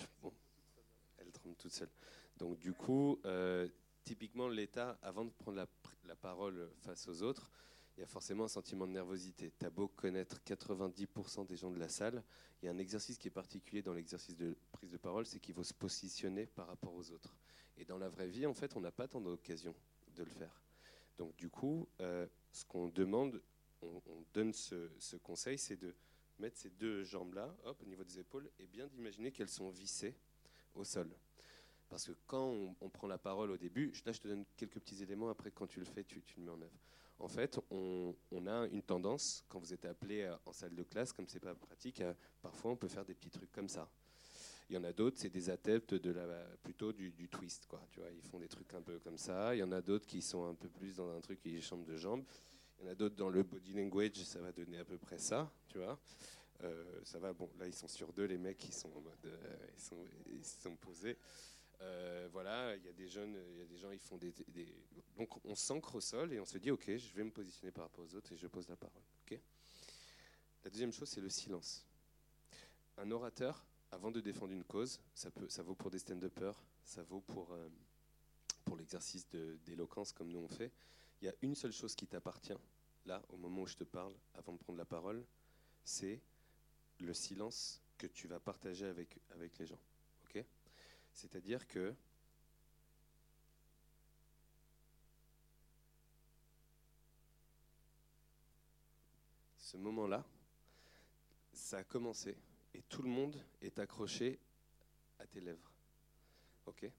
elle 1.18 1.32
tremble 1.32 1.56
toute 1.56 1.72
seule. 1.72 1.90
Donc 2.38 2.58
du 2.58 2.72
coup, 2.72 3.20
euh, 3.24 3.68
typiquement 4.02 4.48
l'État, 4.48 4.98
avant 5.02 5.24
de 5.24 5.30
prendre 5.30 5.56
la, 5.56 5.66
la 6.04 6.16
parole 6.16 6.70
face 6.80 7.08
aux 7.08 7.22
autres, 7.22 7.50
il 7.96 8.00
y 8.00 8.02
a 8.02 8.06
forcément 8.06 8.44
un 8.44 8.48
sentiment 8.48 8.86
de 8.86 8.92
nervosité. 8.92 9.52
T'as 9.56 9.70
beau 9.70 9.86
connaître 9.86 10.40
90% 10.44 11.46
des 11.46 11.56
gens 11.56 11.70
de 11.70 11.78
la 11.78 11.88
salle, 11.88 12.24
il 12.60 12.66
y 12.66 12.68
a 12.68 12.72
un 12.72 12.78
exercice 12.78 13.18
qui 13.18 13.28
est 13.28 13.30
particulier 13.30 13.82
dans 13.82 13.92
l'exercice 13.92 14.36
de 14.36 14.56
prise 14.72 14.90
de 14.90 14.96
parole, 14.96 15.26
c'est 15.26 15.38
qu'il 15.38 15.54
faut 15.54 15.62
se 15.62 15.74
positionner 15.74 16.46
par 16.46 16.66
rapport 16.66 16.94
aux 16.94 17.10
autres. 17.12 17.36
Et 17.76 17.84
dans 17.84 17.98
la 17.98 18.08
vraie 18.08 18.28
vie, 18.28 18.46
en 18.46 18.54
fait, 18.54 18.76
on 18.76 18.80
n'a 18.80 18.90
pas 18.90 19.06
tant 19.06 19.20
d'occasion 19.20 19.74
de 20.16 20.22
le 20.24 20.30
faire. 20.30 20.62
Donc 21.18 21.36
du 21.36 21.48
coup, 21.48 21.88
euh, 22.00 22.26
ce 22.50 22.64
qu'on 22.64 22.88
demande, 22.88 23.40
on, 23.80 24.02
on 24.06 24.24
donne 24.32 24.52
ce, 24.52 24.90
ce 24.98 25.16
conseil, 25.16 25.58
c'est 25.58 25.76
de 25.76 25.94
mettre 26.38 26.58
ces 26.58 26.70
deux 26.70 27.04
jambes-là, 27.04 27.54
hop, 27.64 27.80
au 27.82 27.86
niveau 27.86 28.02
des 28.02 28.18
épaules, 28.18 28.50
et 28.58 28.66
bien 28.66 28.88
d'imaginer 28.88 29.30
qu'elles 29.30 29.48
sont 29.48 29.70
vissées 29.70 30.16
au 30.74 30.82
sol. 30.82 31.08
Parce 31.88 32.06
que 32.06 32.12
quand 32.26 32.74
on, 32.80 32.88
prend 32.88 33.06
la 33.06 33.18
parole 33.18 33.50
au 33.50 33.56
début, 33.56 33.92
là 34.04 34.12
je 34.12 34.20
te 34.20 34.28
donne 34.28 34.44
quelques 34.56 34.80
petits 34.80 35.02
éléments, 35.02 35.28
après 35.28 35.50
quand 35.50 35.66
tu 35.66 35.80
le 35.80 35.86
fais, 35.86 36.04
tu, 36.04 36.22
le 36.36 36.42
mets 36.42 36.50
en 36.50 36.60
œuvre. 36.60 36.78
En 37.18 37.28
fait, 37.28 37.60
on, 37.70 38.14
a 38.46 38.66
une 38.66 38.82
tendance, 38.82 39.44
quand 39.48 39.60
vous 39.60 39.72
êtes 39.72 39.84
appelé 39.84 40.22
euh, 40.22 40.36
en 40.46 40.52
salle 40.52 40.74
de 40.74 40.82
classe, 40.82 41.12
comme 41.12 41.28
c'est 41.28 41.40
pas 41.40 41.54
pratique, 41.54 42.00
à- 42.00 42.16
parfois 42.42 42.72
on 42.72 42.76
peut 42.76 42.88
faire 42.88 43.04
des 43.04 43.14
petits 43.14 43.30
trucs 43.30 43.52
comme 43.52 43.68
ça. 43.68 43.88
Il 44.70 44.74
y 44.74 44.78
en 44.78 44.84
a 44.84 44.92
d'autres, 44.92 45.18
c'est 45.18 45.30
des 45.30 45.50
adeptes 45.50 45.94
de 45.94 46.10
la, 46.10 46.24
plutôt 46.62 46.92
du, 46.92 47.12
twist, 47.28 47.66
quoi. 47.66 47.80
Tu 47.90 48.00
vois, 48.00 48.08
ils 48.10 48.22
font 48.22 48.38
des 48.38 48.48
trucs 48.48 48.72
un 48.74 48.80
peu 48.80 48.98
comme 48.98 49.18
ça. 49.18 49.54
Il 49.54 49.58
y 49.58 49.62
en 49.62 49.72
a 49.72 49.82
d'autres 49.82 50.06
qui 50.06 50.22
sont 50.22 50.46
un 50.46 50.54
peu 50.54 50.68
plus 50.68 50.96
dans 50.96 51.14
un 51.14 51.20
truc 51.20 51.40
qui 51.40 51.60
chantent 51.60 51.84
de 51.84 51.96
jambes. 51.96 52.24
Il 52.78 52.86
y 52.86 52.88
en 52.88 52.90
a 52.90 52.94
d'autres 52.94 53.14
dans 53.14 53.28
le 53.28 53.42
body 53.42 53.74
language, 53.74 54.16
ça 54.24 54.40
va 54.40 54.52
donner 54.52 54.78
à 54.78 54.84
peu 54.84 54.96
près 54.98 55.18
ça, 55.18 55.50
tu 55.68 55.78
vois. 55.78 55.98
Euh, 56.62 57.00
ça 57.04 57.18
va, 57.18 57.32
bon, 57.32 57.50
là 57.58 57.66
ils 57.66 57.74
sont 57.74 57.88
sur 57.88 58.12
deux, 58.12 58.24
les 58.24 58.38
mecs, 58.38 58.64
ils 58.64 58.72
sont 58.72 58.90
en 58.96 59.00
mode, 59.00 59.26
euh, 59.26 59.66
sont, 59.76 59.98
ils 60.32 60.44
sont 60.44 60.76
posés. 60.76 61.18
Euh, 61.80 62.28
voilà, 62.32 62.76
il 62.76 62.84
y 62.84 62.88
a 62.88 62.92
des 62.92 63.08
jeunes, 63.08 63.36
il 63.50 63.58
y 63.58 63.62
a 63.62 63.66
des 63.66 63.76
gens, 63.76 63.90
ils 63.90 63.98
font 63.98 64.16
des, 64.16 64.32
donc 65.16 65.44
on 65.44 65.54
s'ancre 65.54 65.96
au 65.96 66.00
sol 66.00 66.32
et 66.32 66.40
on 66.40 66.44
se 66.44 66.58
dit, 66.58 66.70
ok, 66.70 66.96
je 66.96 67.14
vais 67.14 67.24
me 67.24 67.30
positionner 67.30 67.72
par 67.72 67.84
rapport 67.84 68.04
aux 68.04 68.14
autres 68.14 68.32
et 68.32 68.36
je 68.36 68.46
pose 68.46 68.68
la 68.68 68.76
parole. 68.76 69.02
Ok? 69.22 69.38
La 70.64 70.70
deuxième 70.70 70.92
chose, 70.92 71.08
c'est 71.08 71.20
le 71.20 71.28
silence. 71.28 71.84
Un 72.96 73.10
orateur, 73.10 73.66
avant 73.90 74.10
de 74.10 74.20
défendre 74.20 74.52
une 74.52 74.64
cause, 74.64 75.00
ça 75.14 75.30
peut, 75.30 75.48
ça 75.48 75.62
vaut 75.62 75.74
pour 75.74 75.90
des 75.90 75.98
stand-uppers, 75.98 76.62
ça 76.84 77.02
vaut 77.02 77.20
pour 77.20 77.52
euh, 77.52 77.68
pour 78.64 78.76
l'exercice 78.76 79.26
d'éloquence 79.66 80.12
comme 80.12 80.30
nous 80.30 80.40
on 80.40 80.48
fait. 80.48 80.72
Il 81.20 81.26
y 81.26 81.28
a 81.28 81.34
une 81.42 81.54
seule 81.54 81.72
chose 81.72 81.94
qui 81.94 82.06
t'appartient 82.06 82.56
là, 83.06 83.22
au 83.28 83.36
moment 83.36 83.62
où 83.62 83.66
je 83.66 83.76
te 83.76 83.84
parle, 83.84 84.14
avant 84.34 84.52
de 84.52 84.58
prendre 84.58 84.78
la 84.78 84.84
parole, 84.84 85.24
c'est 85.84 86.20
le 87.00 87.12
silence 87.12 87.82
que 87.98 88.06
tu 88.06 88.28
vas 88.28 88.40
partager 88.40 88.86
avec, 88.86 89.18
avec 89.30 89.58
les 89.58 89.66
gens. 89.66 89.78
C'est-à-dire 91.14 91.66
que 91.66 91.94
ce 99.56 99.76
moment-là, 99.76 100.24
ça 101.52 101.78
a 101.78 101.84
commencé 101.84 102.36
et 102.74 102.82
tout 102.82 103.02
le 103.02 103.08
monde 103.08 103.40
est 103.62 103.78
accroché 103.78 104.38
à 105.18 105.26
tes 105.26 105.40
lèvres. 105.40 105.72
Ok? 106.66 106.90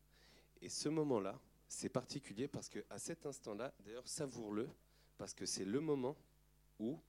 Et 0.62 0.70
ce 0.70 0.90
moment-là, 0.90 1.40
c'est 1.68 1.90
particulier 1.90 2.48
parce 2.48 2.70
que 2.70 2.84
à 2.90 2.98
cet 2.98 3.26
instant-là, 3.26 3.74
d'ailleurs, 3.80 4.08
savoure-le 4.08 4.70
parce 5.18 5.34
que 5.34 5.46
c'est 5.46 5.66
le 5.66 5.82
moment 5.82 6.16
où 6.80 7.00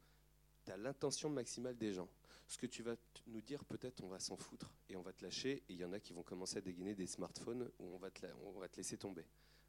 tu 0.65 0.73
as 0.73 0.77
l'intention 0.77 1.31
maximale 1.31 1.77
des 1.77 1.93
gens. 1.93 2.09
Ce 2.49 2.59
que 2.59 2.67
tu 2.67 2.83
vas 2.83 2.95
nous 3.27 3.41
dire, 3.41 3.65
peut-être, 3.65 4.05
on 4.05 4.09
va 4.09 4.21
s'en 4.21 4.37
foutre 4.37 4.71
et 4.89 4.97
on 4.97 5.03
va 5.03 5.13
te 5.13 5.25
lâcher. 5.25 5.65
Et 5.69 5.75
il 5.75 5.77
y 5.77 5.85
en 5.85 5.93
a 5.93 6.01
qui 6.01 6.13
vont 6.13 6.23
commencer 6.23 6.59
à 6.59 6.61
dégainer 6.61 6.95
des 6.95 7.07
smartphones 7.07 7.71
où 7.79 7.95
on 7.95 7.99
va 7.99 8.11
te, 8.11 8.77
laisser 8.77 8.97
tomber. 8.97 9.25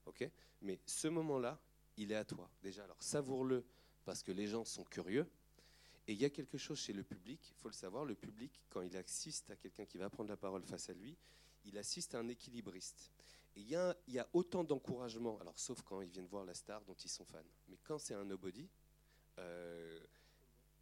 ok? 0.05 0.29
Mais 0.61 0.79
ce 0.85 1.07
moment-là, 1.07 1.59
il 1.97 2.11
est 2.11 2.15
à 2.15 2.25
toi. 2.25 2.49
Déjà, 2.61 2.83
alors 2.83 3.01
savoure-le 3.01 3.65
parce 4.05 4.21
que 4.23 4.31
les 4.31 4.47
gens 4.47 4.63
sont 4.63 4.83
curieux. 4.83 5.27
Et 6.07 6.13
il 6.13 6.19
y 6.19 6.25
a 6.25 6.29
quelque 6.29 6.57
chose 6.57 6.79
chez 6.79 6.93
le 6.93 7.03
public, 7.03 7.39
il 7.49 7.55
faut 7.55 7.67
le 7.67 7.73
savoir, 7.73 8.05
le 8.05 8.15
public, 8.15 8.61
quand 8.69 8.81
il 8.81 8.95
assiste 8.95 9.49
à 9.49 9.57
quelqu'un 9.57 9.85
qui 9.85 9.97
va 9.97 10.09
prendre 10.09 10.29
la 10.29 10.37
parole 10.37 10.63
face 10.63 10.89
à 10.89 10.93
lui, 10.93 11.17
il 11.65 11.77
assiste 11.77 12.15
à 12.15 12.19
un 12.19 12.29
équilibriste. 12.29 13.11
Et 13.57 13.61
il 13.61 13.67
y 13.67 13.75
a, 13.75 13.97
il 14.07 14.13
y 14.13 14.19
a 14.19 14.27
autant 14.31 14.63
d'encouragement, 14.63 15.37
alors 15.41 15.59
sauf 15.59 15.81
quand 15.81 16.01
ils 16.01 16.09
viennent 16.09 16.27
voir 16.27 16.45
la 16.45 16.53
star 16.53 16.81
dont 16.85 16.93
ils 16.93 17.09
sont 17.09 17.25
fans, 17.25 17.43
mais 17.67 17.77
quand 17.83 17.97
c'est 17.97 18.13
un 18.13 18.23
nobody, 18.23 18.69
euh, 19.39 19.99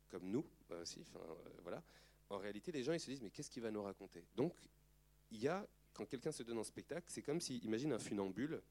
comme 0.09 0.29
nous 0.29 0.45
euh, 0.71 0.81
aussi, 0.81 1.01
enfin, 1.01 1.19
euh, 1.19 1.49
voilà, 1.61 1.83
en 2.29 2.37
réalité, 2.37 2.71
les 2.71 2.83
gens 2.83 2.93
ils 2.93 2.99
se 2.99 3.09
disent 3.09 3.21
mais 3.21 3.29
qu'est-ce 3.29 3.49
qu'il 3.49 3.63
va 3.63 3.71
nous 3.71 3.83
raconter? 3.83 4.23
Donc, 4.35 4.53
il 5.31 5.39
y 5.39 5.47
a 5.47 5.67
quand 5.93 6.05
quelqu'un 6.05 6.31
se 6.31 6.43
donne 6.43 6.57
en 6.57 6.63
spectacle, 6.63 7.05
c'est 7.09 7.21
comme 7.21 7.39
si, 7.39 7.57
imagine 7.59 7.93
un 7.93 7.99
funambule 7.99 8.61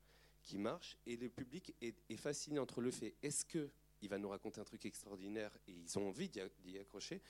qui 0.43 0.59
marche 0.59 0.99
et 1.07 1.17
le 1.17 1.29
public 1.31 1.75
est, 1.81 2.17
fasciné 2.17 2.59
entre 2.59 2.81
le 2.81 2.91
fait 2.91 3.15
est-ce 3.23 3.45
que 3.45 3.71
il 4.03 4.11
va 4.11 4.19
nous 4.19 4.29
raconter 4.29 4.61
un 4.61 4.65
truc 4.65 4.85
extraordinaire 4.85 5.57
et 5.67 5.73
ils 5.73 5.99
ont 5.99 6.09
envie 6.09 6.29
d'y 6.29 6.79
accrocher, 6.79 7.23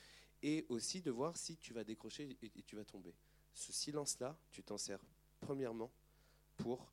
et 0.43 0.67
aussi 0.69 1.01
de 1.01 1.11
voir 1.13 1.37
si 1.37 1.57
tu 1.57 1.73
vas 1.73 1.85
décrocher 1.85 2.37
et, 2.43 2.47
et 2.59 2.63
tu 2.63 2.75
vas 2.75 2.85
tomber. 2.85 3.15
Ce 3.53 3.73
silence-là, 3.73 4.37
tu 4.51 4.65
t'en 4.65 4.77
sers 4.77 5.01
premièrement 5.39 5.93
pour 6.57 6.93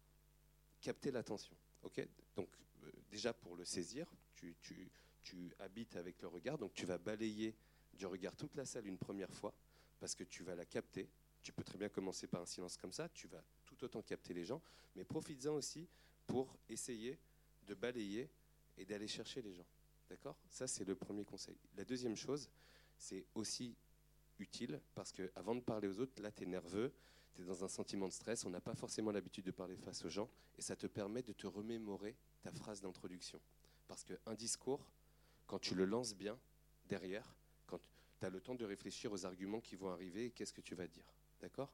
capter 0.79 1.11
l'attention. 1.11 1.55
ok? 1.83 2.07
Donc 2.35 2.49
euh, 2.83 2.91
déjà 3.09 3.33
pour 3.33 3.55
le 3.55 3.65
saisir, 3.65 4.07
tu, 4.35 4.55
tu- 4.61 4.91
tu 5.23 5.53
habites 5.59 5.95
avec 5.95 6.21
le 6.21 6.27
regard, 6.27 6.57
donc 6.57 6.73
tu 6.73 6.85
vas 6.85 6.97
balayer 6.97 7.55
du 7.93 8.05
regard 8.05 8.35
toute 8.35 8.55
la 8.55 8.65
salle 8.65 8.87
une 8.87 8.97
première 8.97 9.33
fois, 9.33 9.53
parce 9.99 10.15
que 10.15 10.23
tu 10.23 10.43
vas 10.43 10.55
la 10.55 10.65
capter. 10.65 11.09
Tu 11.43 11.51
peux 11.51 11.63
très 11.63 11.77
bien 11.77 11.89
commencer 11.89 12.27
par 12.27 12.41
un 12.41 12.45
silence 12.45 12.77
comme 12.77 12.91
ça, 12.91 13.09
tu 13.09 13.27
vas 13.27 13.43
tout 13.65 13.83
autant 13.83 14.01
capter 14.01 14.33
les 14.33 14.45
gens, 14.45 14.61
mais 14.95 15.03
profites-en 15.03 15.53
aussi 15.53 15.87
pour 16.27 16.57
essayer 16.69 17.17
de 17.67 17.73
balayer 17.73 18.29
et 18.77 18.85
d'aller 18.85 19.07
chercher 19.07 19.41
les 19.41 19.53
gens. 19.53 19.65
D'accord? 20.09 20.37
Ça, 20.49 20.67
c'est 20.67 20.83
le 20.85 20.95
premier 20.95 21.23
conseil. 21.23 21.57
La 21.77 21.85
deuxième 21.85 22.15
chose, 22.15 22.49
c'est 22.97 23.25
aussi 23.33 23.75
utile 24.39 24.81
parce 24.93 25.11
que 25.11 25.31
avant 25.35 25.55
de 25.55 25.61
parler 25.61 25.87
aux 25.87 25.99
autres, 25.99 26.21
là, 26.21 26.31
tu 26.31 26.43
es 26.43 26.45
nerveux, 26.45 26.91
tu 27.33 27.41
es 27.41 27.45
dans 27.45 27.63
un 27.63 27.67
sentiment 27.67 28.07
de 28.07 28.13
stress, 28.13 28.45
on 28.45 28.49
n'a 28.49 28.61
pas 28.61 28.75
forcément 28.75 29.11
l'habitude 29.11 29.45
de 29.45 29.51
parler 29.51 29.77
face 29.77 30.03
aux 30.03 30.09
gens 30.09 30.29
et 30.57 30.61
ça 30.61 30.75
te 30.75 30.87
permet 30.87 31.21
de 31.21 31.33
te 31.33 31.47
remémorer 31.47 32.15
ta 32.41 32.51
phrase 32.51 32.81
d'introduction. 32.81 33.39
Parce 33.87 34.03
qu'un 34.03 34.35
discours, 34.35 34.85
quand 35.51 35.59
tu 35.59 35.75
le 35.75 35.83
lances 35.83 36.15
bien 36.15 36.39
derrière, 36.87 37.35
quand 37.67 37.77
tu 37.77 38.25
as 38.25 38.29
le 38.29 38.39
temps 38.39 38.55
de 38.55 38.63
réfléchir 38.63 39.11
aux 39.11 39.25
arguments 39.25 39.59
qui 39.59 39.75
vont 39.75 39.89
arriver 39.89 40.27
et 40.27 40.31
qu'est-ce 40.31 40.53
que 40.53 40.61
tu 40.61 40.75
vas 40.75 40.87
dire. 40.87 41.03
D'accord? 41.41 41.73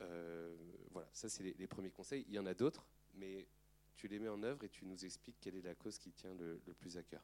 Euh, 0.00 0.56
Voilà, 0.90 1.08
ça 1.12 1.28
c'est 1.28 1.44
les, 1.44 1.66
premiers 1.68 1.92
conseils. 1.92 2.24
Il 2.26 2.34
y 2.34 2.38
en 2.40 2.46
a 2.46 2.54
d'autres, 2.54 2.84
mais 3.14 3.46
tu 3.94 4.08
les 4.08 4.18
mets 4.18 4.28
en 4.28 4.42
œuvre 4.42 4.64
et 4.64 4.68
tu 4.68 4.84
nous 4.86 5.04
expliques 5.04 5.36
quelle 5.40 5.54
est 5.54 5.62
la 5.62 5.76
cause 5.76 5.98
qui 5.98 6.10
tient 6.10 6.34
le, 6.34 6.60
le 6.66 6.74
plus 6.74 6.96
à 6.96 7.04
cœur. 7.04 7.22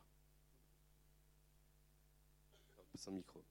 Sans 2.94 3.10
micro. 3.10 3.42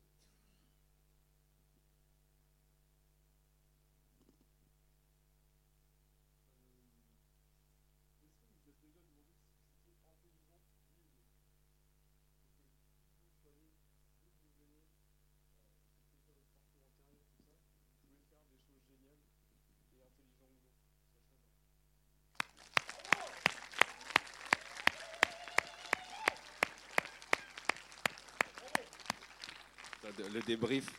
Le 30.17 30.41
débrief. 30.41 30.89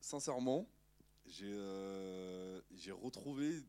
Sincèrement, 0.00 0.68
j'ai 1.26 1.50
euh, 1.50 2.60
retrouvé 2.90 3.62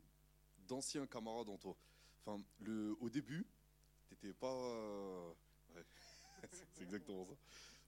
d'anciens 0.68 1.08
camarades 1.08 1.48
en 1.48 1.58
toi. 1.58 1.78
Enfin, 2.26 2.44
le, 2.60 2.98
au 3.00 3.10
début, 3.10 3.48
t'étais 4.10 4.34
pas. 4.34 4.54
euh, 4.54 5.32
c'est 6.52 6.84
exactement 6.84 7.26
ça. 7.26 7.36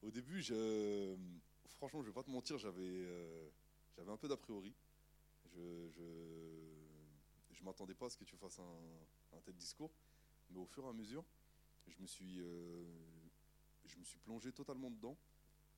Au 0.02 0.12
début, 0.12 0.41
je, 0.41 1.16
franchement, 1.76 2.02
je 2.02 2.08
vais 2.08 2.14
pas 2.14 2.24
te 2.24 2.32
mentir, 2.32 2.58
j'avais 2.58 2.82
euh, 2.82 3.49
j'avais 3.97 4.12
un 4.12 4.18
peu 4.18 4.30
d'a 4.30 4.38
priori. 4.38 4.74
Je, 5.54 5.89
je, 5.89 6.04
je 7.52 7.64
m'attendais 7.64 7.95
pas 7.95 8.06
à 8.06 8.10
ce 8.10 8.18
que 8.18 8.24
tu 8.24 8.38
fasses 8.38 8.60
un, 8.60 9.41
tel 9.41 9.56
discours, 9.56 9.91
mais 10.49 10.58
au 10.60 10.66
fur 10.66 10.86
et 10.86 10.89
à 10.89 10.93
mesure, 10.93 11.26
je 11.88 11.95
me 11.99 12.08
suis, 12.08 12.39
je 13.86 13.97
me 13.97 14.03
suis 14.03 14.19
plongé 14.19 14.51
totalement 14.51 14.89
dedans 14.89 15.17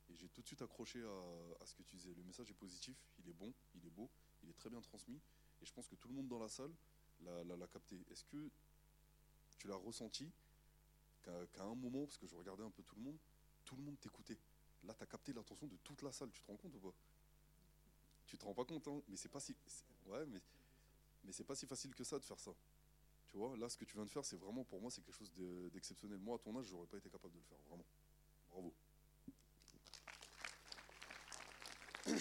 et 0.09 0.17
j'ai 0.17 0.29
tout 0.29 0.41
de 0.41 0.47
suite 0.47 0.61
accroché 0.61 1.01
à, 1.01 1.65
ce 1.65 1.73
que 1.75 1.83
tu 1.83 1.95
disais. 1.95 2.13
Le 2.13 2.23
message 2.23 2.49
est 2.49 2.55
positif, 2.55 2.97
il 3.19 3.29
est 3.29 3.33
bon, 3.33 3.53
il 3.75 3.85
est 3.85 3.89
beau, 3.89 4.09
il 4.43 4.49
est 4.49 4.53
très 4.53 4.69
bien 4.69 4.81
transmis 4.81 5.19
et 5.61 5.65
je 5.65 5.73
pense 5.73 5.87
que 5.87 5.95
tout 5.95 6.07
le 6.07 6.13
monde 6.13 6.27
dans 6.27 6.39
la 6.39 6.49
salle 6.49 6.73
l'a, 7.21 7.67
capté. 7.67 7.95
Est-ce 8.11 8.25
que 8.25 8.49
tu 9.57 9.67
l'as 9.67 9.75
ressenti 9.75 10.29
qu'à, 11.23 11.63
un 11.63 11.75
moment, 11.75 12.05
parce 12.05 12.17
que 12.17 12.27
je 12.27 12.35
regardais 12.35 12.63
un 12.63 12.71
peu 12.71 12.83
tout 12.83 12.95
le 12.95 13.01
monde, 13.01 13.17
tout 13.63 13.75
le 13.75 13.83
monde 13.83 13.99
t'écoutait. 13.99 14.37
Là, 14.83 14.93
tu 14.93 15.03
as 15.03 15.07
capté 15.07 15.31
l'attention 15.31 15.67
de 15.67 15.77
toute 15.77 16.01
la 16.01 16.11
salle, 16.11 16.29
tu 16.31 16.41
te 16.41 16.47
rends 16.47 16.57
compte 16.57 16.75
ou 16.75 16.79
pas? 16.79 16.93
Tu 18.27 18.37
te 18.37 18.43
rends 18.43 18.53
pas 18.53 18.65
compte, 18.65 18.87
hein? 18.87 19.01
Mais 19.07 19.15
c'est 19.15 19.29
pas 19.29 19.39
si. 19.39 19.55
Ouais, 20.07 20.25
mais, 20.25 20.41
mais 21.23 21.31
c'est 21.31 21.45
pas 21.45 21.55
si 21.55 21.65
facile 21.65 21.95
que 21.95 22.03
ça 22.03 22.19
de 22.19 22.25
faire 22.25 22.39
ça. 22.39 22.51
Là, 23.33 23.67
ce 23.67 23.77
que 23.77 23.85
tu 23.85 23.95
viens 23.95 24.05
de 24.05 24.11
faire, 24.11 24.23
c'est 24.23 24.37
vraiment 24.37 24.63
pour 24.63 24.79
moi, 24.79 24.91
c'est 24.91 25.01
quelque 25.01 25.15
chose 25.15 25.33
de- 25.33 25.69
d'exceptionnel. 25.69 26.19
Moi, 26.19 26.35
à 26.35 26.39
ton 26.39 26.55
âge, 26.57 26.65
j'aurais 26.67 26.85
pas 26.85 26.97
été 26.97 27.09
capable 27.09 27.33
de 27.33 27.39
le 27.39 27.45
faire, 27.45 27.57
vraiment. 27.67 27.85
Bravo. 28.51 28.73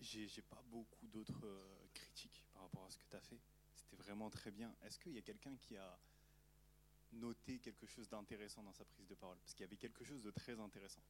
J'ai 0.00 0.42
pas 0.42 0.62
beaucoup 0.66 1.06
d'autres 1.08 1.44
euh, 1.46 1.86
critiques 1.94 2.42
par 2.52 2.62
rapport 2.62 2.84
à 2.84 2.90
ce 2.90 2.96
que 2.98 3.04
tu 3.08 3.16
as 3.16 3.20
fait. 3.20 3.38
C'était 3.74 3.96
vraiment 3.96 4.30
très 4.30 4.50
bien. 4.50 4.74
Est-ce 4.84 4.98
qu'il 4.98 5.12
y 5.12 5.18
a 5.18 5.22
quelqu'un 5.22 5.56
qui 5.56 5.76
a 5.76 5.98
noté 7.12 7.58
quelque 7.60 7.86
chose 7.86 8.08
d'intéressant 8.08 8.62
dans 8.64 8.72
sa 8.72 8.84
prise 8.84 9.06
de 9.06 9.14
parole? 9.14 9.38
Parce 9.38 9.54
qu'il 9.54 9.62
y 9.62 9.68
avait 9.68 9.76
quelque 9.76 10.04
chose 10.04 10.22
de 10.22 10.30
très 10.30 10.58
intéressant. 10.58 11.02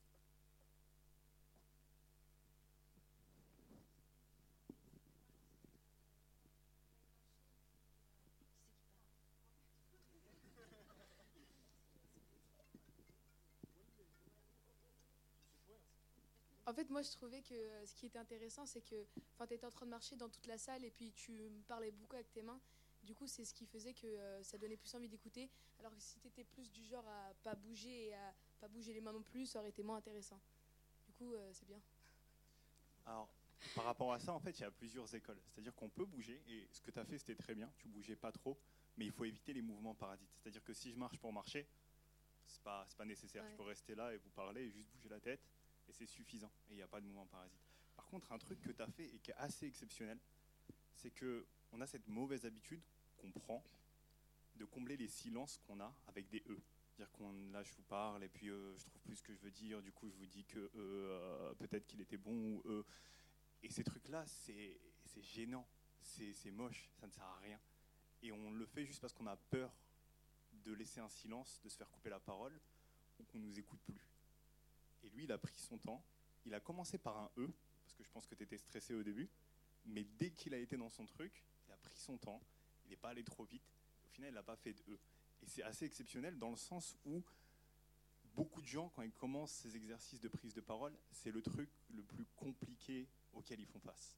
En 16.66 16.74
fait, 16.74 16.90
moi, 16.90 17.00
je 17.02 17.12
trouvais 17.12 17.42
que 17.42 17.54
euh, 17.54 17.86
ce 17.86 17.94
qui 17.94 18.06
était 18.06 18.18
intéressant, 18.18 18.66
c'est 18.66 18.80
que 18.80 19.06
tu 19.46 19.54
étais 19.54 19.64
en 19.64 19.70
train 19.70 19.86
de 19.86 19.90
marcher 19.90 20.16
dans 20.16 20.28
toute 20.28 20.46
la 20.46 20.58
salle 20.58 20.84
et 20.84 20.90
puis 20.90 21.12
tu 21.12 21.30
me 21.30 21.62
parlais 21.62 21.92
beaucoup 21.92 22.16
avec 22.16 22.30
tes 22.32 22.42
mains. 22.42 22.60
Du 23.04 23.14
coup, 23.14 23.28
c'est 23.28 23.44
ce 23.44 23.54
qui 23.54 23.66
faisait 23.66 23.94
que 23.94 24.06
euh, 24.06 24.42
ça 24.42 24.58
donnait 24.58 24.76
plus 24.76 24.92
envie 24.96 25.08
d'écouter. 25.08 25.48
Alors 25.78 25.94
que 25.94 26.00
si 26.00 26.18
tu 26.18 26.26
étais 26.26 26.42
plus 26.42 26.72
du 26.72 26.84
genre 26.84 27.06
à 27.06 27.32
pas 27.44 27.54
bouger 27.54 28.08
et 28.08 28.14
à 28.14 28.34
pas 28.60 28.66
bouger 28.66 28.92
les 28.92 29.00
mains 29.00 29.12
non 29.12 29.22
plus, 29.22 29.46
ça 29.46 29.60
aurait 29.60 29.68
été 29.68 29.84
moins 29.84 29.98
intéressant. 29.98 30.40
Du 31.06 31.12
coup, 31.12 31.34
euh, 31.34 31.50
c'est 31.52 31.66
bien. 31.66 31.80
Alors, 33.04 33.28
par 33.76 33.84
rapport 33.84 34.12
à 34.12 34.18
ça, 34.18 34.32
en 34.32 34.40
fait, 34.40 34.58
il 34.58 34.62
y 34.62 34.64
a 34.64 34.70
plusieurs 34.72 35.14
écoles. 35.14 35.38
C'est-à-dire 35.46 35.74
qu'on 35.76 35.88
peut 35.88 36.04
bouger, 36.04 36.42
et 36.48 36.66
ce 36.72 36.80
que 36.80 36.90
tu 36.90 36.98
as 36.98 37.04
fait, 37.04 37.18
c'était 37.18 37.36
très 37.36 37.54
bien. 37.54 37.70
Tu 37.76 37.86
bougeais 37.86 38.16
pas 38.16 38.32
trop, 38.32 38.58
mais 38.96 39.06
il 39.06 39.12
faut 39.12 39.24
éviter 39.24 39.52
les 39.52 39.62
mouvements 39.62 39.94
parasites. 39.94 40.32
C'est-à-dire 40.34 40.64
que 40.64 40.72
si 40.72 40.90
je 40.90 40.96
marche 40.96 41.18
pour 41.18 41.32
marcher, 41.32 41.68
c'est 42.44 42.62
pas, 42.62 42.88
pas 42.96 43.04
nécessaire. 43.04 43.44
Ouais. 43.44 43.50
Je 43.52 43.56
peux 43.56 43.62
rester 43.62 43.94
là 43.94 44.12
et 44.12 44.16
vous 44.16 44.30
parler 44.30 44.62
et 44.62 44.70
juste 44.70 44.88
bouger 44.90 45.08
la 45.08 45.20
tête, 45.20 45.40
et 45.88 45.92
c'est 45.92 46.06
suffisant. 46.06 46.50
Et 46.68 46.74
il 46.74 46.76
n'y 46.76 46.82
a 46.82 46.88
pas 46.88 47.00
de 47.00 47.06
mouvement 47.06 47.26
parasite. 47.26 47.60
Par 47.94 48.06
contre, 48.06 48.30
un 48.32 48.38
truc 48.38 48.60
que 48.60 48.72
tu 48.72 48.82
as 48.82 48.86
fait 48.88 49.06
et 49.06 49.18
qui 49.18 49.30
est 49.30 49.36
assez 49.36 49.66
exceptionnel, 49.66 50.18
c'est 50.94 51.10
que 51.10 51.46
on 51.72 51.80
a 51.80 51.86
cette 51.86 52.06
mauvaise 52.08 52.44
habitude 52.44 52.80
qu'on 53.16 53.30
prend 53.30 53.62
de 54.56 54.64
combler 54.64 54.96
les 54.96 55.08
silences 55.08 55.58
qu'on 55.66 55.80
a 55.80 55.94
avec 56.06 56.28
des 56.28 56.42
E. 56.48 56.58
Dire 56.96 57.10
qu'on 57.12 57.30
là 57.52 57.62
je 57.62 57.72
vous 57.74 57.82
parle 57.82 58.24
et 58.24 58.28
puis 58.28 58.48
euh, 58.48 58.74
je 58.78 58.86
trouve 58.86 59.02
plus 59.02 59.16
ce 59.16 59.22
que 59.22 59.34
je 59.34 59.40
veux 59.40 59.50
dire, 59.50 59.82
du 59.82 59.92
coup 59.92 60.08
je 60.08 60.16
vous 60.16 60.26
dis 60.26 60.44
que 60.44 60.58
euh, 60.58 60.70
euh, 60.76 61.54
peut-être 61.54 61.86
qu'il 61.86 62.00
était 62.00 62.16
bon 62.16 62.32
ou 62.32 62.62
euh. 62.66 62.84
Et 63.62 63.70
ces 63.70 63.84
trucs-là, 63.84 64.24
c'est 64.26 64.78
gênant, 65.22 65.66
c'est 66.00 66.50
moche, 66.50 66.88
ça 67.00 67.06
ne 67.06 67.12
sert 67.12 67.24
à 67.24 67.38
rien. 67.38 67.58
Et 68.22 68.30
on 68.30 68.50
le 68.50 68.66
fait 68.66 68.84
juste 68.84 69.00
parce 69.00 69.12
qu'on 69.12 69.26
a 69.26 69.36
peur 69.36 69.72
de 70.52 70.72
laisser 70.72 71.00
un 71.00 71.08
silence, 71.08 71.60
de 71.62 71.68
se 71.68 71.76
faire 71.76 71.90
couper 71.90 72.10
la 72.10 72.20
parole 72.20 72.58
ou 73.18 73.24
qu'on 73.24 73.38
nous 73.38 73.58
écoute 73.58 73.80
plus. 73.86 74.15
Et 75.06 75.10
lui, 75.10 75.24
il 75.24 75.32
a 75.32 75.38
pris 75.38 75.56
son 75.56 75.78
temps. 75.78 76.04
Il 76.44 76.54
a 76.54 76.60
commencé 76.60 76.98
par 76.98 77.16
un 77.16 77.30
E, 77.38 77.48
parce 77.84 77.94
que 77.94 78.02
je 78.02 78.10
pense 78.10 78.26
que 78.26 78.34
tu 78.34 78.42
étais 78.42 78.58
stressé 78.58 78.94
au 78.94 79.02
début. 79.02 79.28
Mais 79.86 80.04
dès 80.18 80.30
qu'il 80.30 80.52
a 80.52 80.58
été 80.58 80.76
dans 80.76 80.90
son 80.90 81.06
truc, 81.06 81.44
il 81.66 81.72
a 81.72 81.76
pris 81.76 81.96
son 81.96 82.18
temps. 82.18 82.42
Il 82.84 82.90
n'est 82.90 82.96
pas 82.96 83.10
allé 83.10 83.22
trop 83.22 83.44
vite. 83.44 83.62
Au 84.04 84.08
final, 84.08 84.30
il 84.30 84.34
n'a 84.34 84.42
pas 84.42 84.56
fait 84.56 84.72
de 84.72 84.82
E. 84.92 84.98
Et 85.42 85.46
c'est 85.46 85.62
assez 85.62 85.84
exceptionnel 85.84 86.38
dans 86.38 86.50
le 86.50 86.56
sens 86.56 86.96
où 87.04 87.22
beaucoup 88.34 88.60
de 88.60 88.66
gens, 88.66 88.90
quand 88.94 89.02
ils 89.02 89.12
commencent 89.12 89.52
ces 89.52 89.76
exercices 89.76 90.20
de 90.20 90.28
prise 90.28 90.54
de 90.54 90.60
parole, 90.60 90.92
c'est 91.10 91.30
le 91.30 91.40
truc 91.40 91.70
le 91.94 92.02
plus 92.02 92.26
compliqué 92.36 93.06
auquel 93.32 93.60
ils 93.60 93.66
font 93.66 93.80
face. 93.80 94.16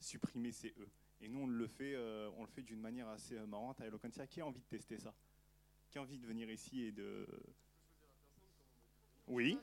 Supprimer 0.00 0.52
ces 0.52 0.68
E. 0.78 0.88
Et 1.20 1.28
nous, 1.28 1.40
on 1.40 1.46
le 1.46 1.66
fait, 1.66 1.94
euh, 1.94 2.30
on 2.36 2.42
le 2.42 2.48
fait 2.48 2.62
d'une 2.62 2.80
manière 2.80 3.08
assez 3.08 3.36
euh, 3.36 3.46
marrante 3.46 3.80
à 3.80 3.86
Eloquentia. 3.86 4.26
Qui 4.28 4.40
a 4.40 4.46
envie 4.46 4.60
de 4.60 4.66
tester 4.66 4.98
ça? 4.98 5.12
Qui 5.90 5.98
a 5.98 6.02
envie 6.02 6.18
de 6.18 6.26
venir 6.26 6.48
ici 6.50 6.82
et 6.82 6.92
de... 6.92 7.26
Oui 9.26 9.58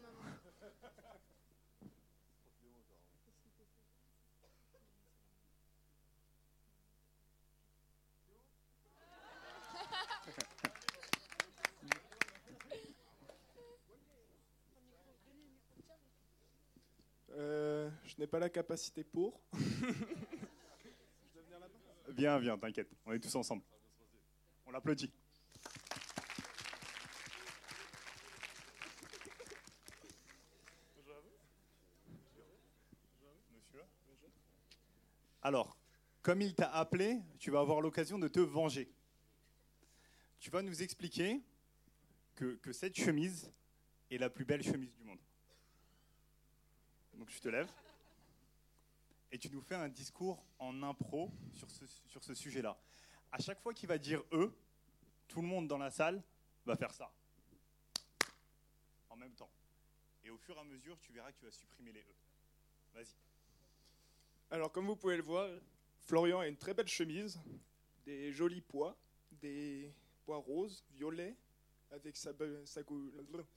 Je 18.06 18.14
n'ai 18.26 18.30
pas 18.32 18.40
la 18.40 18.50
capacité 18.50 19.04
pour. 19.04 19.40
Viens, 22.18 22.40
viens, 22.40 22.58
t'inquiète, 22.58 22.90
on 23.06 23.12
est 23.12 23.20
tous 23.20 23.36
ensemble. 23.36 23.62
On 24.66 24.72
l'applaudit. 24.72 25.12
Alors, 35.42 35.78
comme 36.22 36.42
il 36.42 36.56
t'a 36.56 36.72
appelé, 36.72 37.20
tu 37.38 37.52
vas 37.52 37.60
avoir 37.60 37.82
l'occasion 37.82 38.18
de 38.18 38.30
te 38.30 38.40
venger. 38.40 38.90
Tu 40.40 40.50
vas 40.50 40.62
nous 40.62 40.82
expliquer 40.84 41.42
que, 42.36 42.56
que 42.56 42.72
cette 42.72 42.96
chemise 42.96 43.52
est 44.10 44.18
la 44.18 44.30
plus 44.30 44.46
belle 44.46 44.64
chemise 44.64 44.96
du 44.96 45.04
monde. 45.04 45.20
Donc 47.16 47.30
je 47.30 47.40
te 47.40 47.50
lève 47.50 47.70
et 49.36 49.38
tu 49.38 49.50
nous 49.50 49.60
fais 49.60 49.76
un 49.76 49.90
discours 49.90 50.42
en 50.60 50.82
impro 50.82 51.30
sur 51.54 51.70
ce, 51.70 51.86
sur 52.08 52.24
ce 52.24 52.34
sujet-là. 52.34 52.80
À 53.34 53.40
chaque 53.40 53.60
fois 53.60 53.74
qu'il 53.74 53.90
va 53.90 53.98
dire 53.98 54.24
eux, 54.32 54.58
tout 55.28 55.42
le 55.42 55.48
monde 55.48 55.68
dans 55.68 55.78
la 55.78 55.92
salle 55.92 56.24
va 56.66 56.78
faire 56.78 56.94
ça. 56.94 57.12
En 59.10 59.18
même 59.18 59.34
temps. 59.34 59.50
Et 60.24 60.30
au 60.30 60.38
fur 60.38 60.56
et 60.56 60.60
à 60.62 60.64
mesure, 60.64 60.98
tu 61.02 61.12
verras 61.12 61.34
que 61.34 61.40
tu 61.40 61.44
vas 61.44 61.52
supprimer 61.52 61.92
les 61.92 62.00
eux. 62.00 62.16
Vas-y. 62.94 63.14
Alors, 64.52 64.72
comme 64.72 64.88
vous 64.88 64.96
pouvez 64.96 65.18
le 65.18 65.24
voir, 65.24 65.50
Florian 66.00 66.40
a 66.40 66.48
une 66.48 66.56
très 66.56 66.74
belle 66.74 66.88
chemise, 66.88 67.38
des 68.06 68.32
jolis 68.32 68.62
pois, 68.62 68.96
des 69.32 69.94
pois 70.24 70.38
roses, 70.38 70.86
violets, 70.94 71.36
avec 71.92 72.16
sa, 72.16 72.32
sa, 72.64 72.82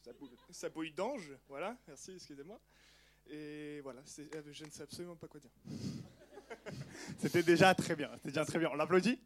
sa 0.02 0.12
sa 0.50 0.68
bouille 0.70 0.92
d'ange. 0.92 1.32
Voilà, 1.46 1.78
merci, 1.86 2.14
excusez-moi. 2.14 2.60
Et 3.30 3.80
voilà, 3.82 4.00
euh, 4.00 4.42
je 4.50 4.64
ne 4.64 4.70
sais 4.70 4.82
absolument 4.82 5.16
pas 5.16 5.28
quoi 5.28 5.40
dire. 5.40 5.50
C'était 7.18 7.42
déjà 7.42 7.74
très 7.74 7.94
bien. 7.94 8.10
C'était 8.16 8.28
déjà 8.28 8.44
très 8.44 8.58
bien. 8.58 8.70
On 8.72 8.76
l'applaudit 8.76 9.18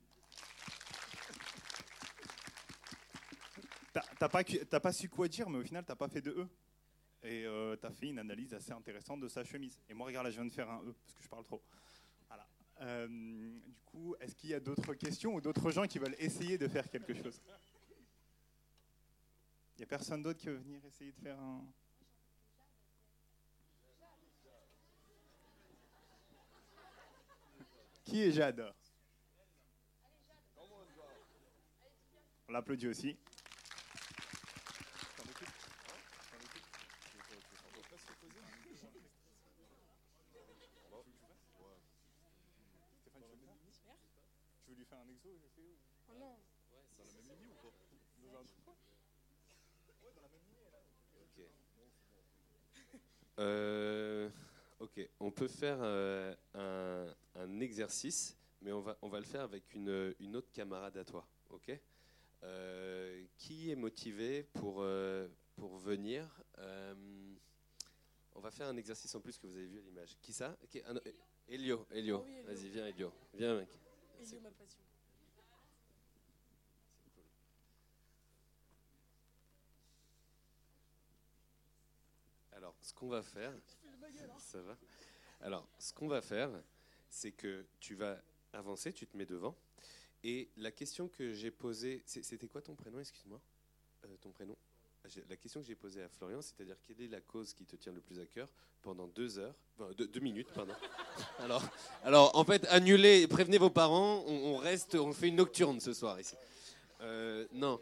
T'as 3.92 4.28
pas, 4.28 4.44
pas 4.80 4.92
su 4.92 5.08
quoi 5.08 5.28
dire, 5.28 5.50
mais 5.50 5.58
au 5.58 5.64
final, 5.64 5.84
t'as 5.84 5.96
pas 5.96 6.08
fait 6.08 6.20
de 6.20 6.30
E. 6.30 6.48
Et 7.24 7.44
euh, 7.44 7.76
t'as 7.76 7.90
fait 7.90 8.08
une 8.08 8.18
analyse 8.18 8.54
assez 8.54 8.72
intéressante 8.72 9.20
de 9.20 9.28
sa 9.28 9.44
chemise. 9.44 9.78
Et 9.88 9.94
moi, 9.94 10.06
regarde, 10.06 10.26
là, 10.26 10.30
je 10.30 10.36
viens 10.36 10.44
de 10.44 10.52
faire 10.52 10.70
un 10.70 10.80
E, 10.82 10.92
parce 10.92 11.14
que 11.14 11.22
je 11.22 11.28
parle 11.28 11.44
trop. 11.44 11.62
Voilà. 12.28 12.46
Euh, 12.80 13.06
du 13.08 13.80
coup, 13.84 14.14
est-ce 14.20 14.34
qu'il 14.34 14.50
y 14.50 14.54
a 14.54 14.60
d'autres 14.60 14.94
questions 14.94 15.34
ou 15.34 15.40
d'autres 15.40 15.70
gens 15.70 15.86
qui 15.86 15.98
veulent 15.98 16.16
essayer 16.18 16.56
de 16.56 16.66
faire 16.68 16.88
quelque 16.88 17.14
chose? 17.14 17.40
Il 19.76 19.78
n'y 19.78 19.84
a 19.84 19.86
personne 19.86 20.22
d'autre 20.22 20.38
qui 20.38 20.46
veut 20.46 20.56
venir 20.56 20.84
essayer 20.84 21.12
de 21.12 21.18
faire 21.18 21.38
un... 21.38 21.64
Qui 28.12 28.24
est 28.24 28.32
Jade? 28.32 28.62
On 32.46 32.52
l'applaudit 32.52 32.88
aussi. 32.88 33.16
Tu 44.66 44.74
lui 44.74 44.84
faire 44.84 44.98
un 44.98 45.08
exo 45.08 45.30
ok, 54.96 55.08
on 55.20 55.30
peut 55.30 55.48
faire 55.48 55.78
euh, 55.80 56.34
un, 56.54 57.14
un 57.40 57.60
exercice, 57.60 58.36
mais 58.60 58.72
on 58.72 58.80
va, 58.80 58.96
on 59.02 59.08
va 59.08 59.18
le 59.18 59.26
faire 59.26 59.42
avec 59.42 59.74
une, 59.74 60.14
une 60.20 60.36
autre 60.36 60.50
camarade 60.52 60.96
à 60.96 61.04
toi. 61.04 61.26
Ok? 61.50 61.70
Euh, 62.42 63.24
Qui 63.38 63.70
est 63.70 63.76
motivé 63.76 64.42
pour, 64.54 64.82
euh, 64.82 65.28
pour 65.56 65.76
venir 65.78 66.28
On 68.34 68.40
va 68.40 68.50
faire 68.50 68.66
un 68.68 68.76
exercice 68.76 69.14
en 69.14 69.20
plus 69.20 69.38
que 69.38 69.46
vous 69.46 69.54
avez 69.54 69.66
vu 69.66 69.78
à 69.78 69.82
l'image. 69.82 70.16
Qui 70.20 70.32
ça? 70.32 70.56
Ah 70.84 70.92
non, 70.92 71.00
Elio, 71.48 71.86
Elio. 71.90 72.24
Oui, 72.24 72.32
Elio. 72.38 72.46
Vas-y, 72.46 72.68
viens, 72.70 72.86
Elio. 72.86 73.12
Viens, 73.34 73.56
mec. 73.58 73.68
Elio, 74.20 74.40
ma 74.40 74.50
passion. 74.50 74.80
Alors, 82.52 82.74
ce 82.80 82.92
qu'on 82.94 83.08
va 83.08 83.22
faire, 83.22 83.52
ça 84.38 84.60
va. 84.62 84.76
Alors, 85.40 85.66
ce 85.78 85.92
qu'on 85.92 86.08
va 86.08 86.20
faire, 86.20 86.50
c'est 87.10 87.32
que 87.32 87.64
tu 87.80 87.94
vas 87.94 88.18
avancer, 88.52 88.92
tu 88.92 89.06
te 89.06 89.16
mets 89.16 89.26
devant, 89.26 89.56
et 90.24 90.48
la 90.56 90.70
question 90.70 91.08
que 91.08 91.32
j'ai 91.32 91.50
posée, 91.50 92.02
c'était 92.06 92.48
quoi 92.48 92.62
ton 92.62 92.74
prénom, 92.74 93.00
excuse-moi, 93.00 93.40
Euh, 94.04 94.16
ton 94.20 94.32
prénom? 94.32 94.56
La 95.28 95.36
question 95.36 95.60
que 95.60 95.66
j'ai 95.66 95.74
posée 95.74 96.02
à 96.02 96.08
Florian, 96.08 96.40
c'est-à-dire 96.40 96.76
quelle 96.82 97.00
est 97.00 97.08
la 97.08 97.20
cause 97.20 97.54
qui 97.54 97.64
te 97.64 97.74
tient 97.74 97.92
le 97.92 98.00
plus 98.00 98.20
à 98.20 98.26
cœur 98.26 98.48
pendant 98.82 99.08
deux 99.08 99.38
heures, 99.38 99.54
deux, 99.96 100.20
minutes, 100.20 100.48
pardon. 100.52 100.74
Alors, 101.38 101.62
alors, 102.04 102.36
en 102.36 102.44
fait, 102.44 102.64
annulez, 102.66 103.26
prévenez 103.26 103.58
vos 103.58 103.70
parents, 103.70 104.24
on, 104.26 104.54
on 104.54 104.56
reste, 104.56 104.94
on 104.94 105.12
fait 105.12 105.28
une 105.28 105.36
nocturne 105.36 105.80
ce 105.80 105.92
soir 105.92 106.20
ici. 106.20 106.36
Euh, 107.00 107.46
non. 107.52 107.80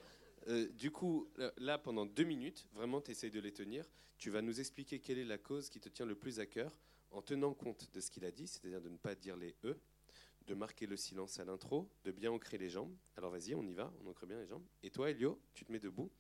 Euh, 0.49 0.69
du 0.69 0.91
coup, 0.91 1.29
là, 1.59 1.79
pendant 1.79 2.07
deux 2.07 2.25
minutes, 2.25 2.67
vraiment, 2.73 3.01
tu 3.01 3.11
essayes 3.11 3.31
de 3.31 3.41
les 3.41 3.53
tenir. 3.53 3.85
Tu 4.19 4.31
vas 4.31 4.43
nous 4.43 4.61
expliquer 4.61 5.01
quelle 5.01 5.19
est 5.19 5.25
la 5.25 5.39
cause 5.39 5.71
qui 5.71 5.81
te 5.81 5.89
tient 5.89 6.07
le 6.07 6.15
plus 6.15 6.41
à 6.41 6.47
cœur 6.47 6.79
en 7.11 7.23
tenant 7.23 7.55
compte 7.55 7.93
de 7.93 8.01
ce 8.01 8.11
qu'il 8.11 8.25
a 8.25 8.31
dit, 8.31 8.47
c'est-à-dire 8.47 8.81
de 8.81 8.89
ne 8.89 8.97
pas 8.97 9.15
dire 9.15 9.37
les 9.37 9.57
E, 9.65 9.77
de 10.47 10.55
marquer 10.55 10.87
le 10.87 10.97
silence 10.97 11.39
à 11.41 11.45
l'intro, 11.45 11.91
de 12.05 12.13
bien 12.13 12.31
ancrer 12.31 12.59
les 12.59 12.71
jambes. 12.71 12.95
Alors 13.17 13.31
vas-y, 13.31 13.55
on 13.55 13.67
y 13.67 13.75
va, 13.75 13.93
on 14.03 14.09
ancre 14.09 14.27
bien 14.27 14.39
les 14.39 14.47
jambes. 14.47 14.65
Et 14.83 14.91
toi, 14.91 15.11
Elio, 15.11 15.41
tu 15.55 15.65
te 15.65 15.73
mets 15.73 15.81
debout. 15.81 16.11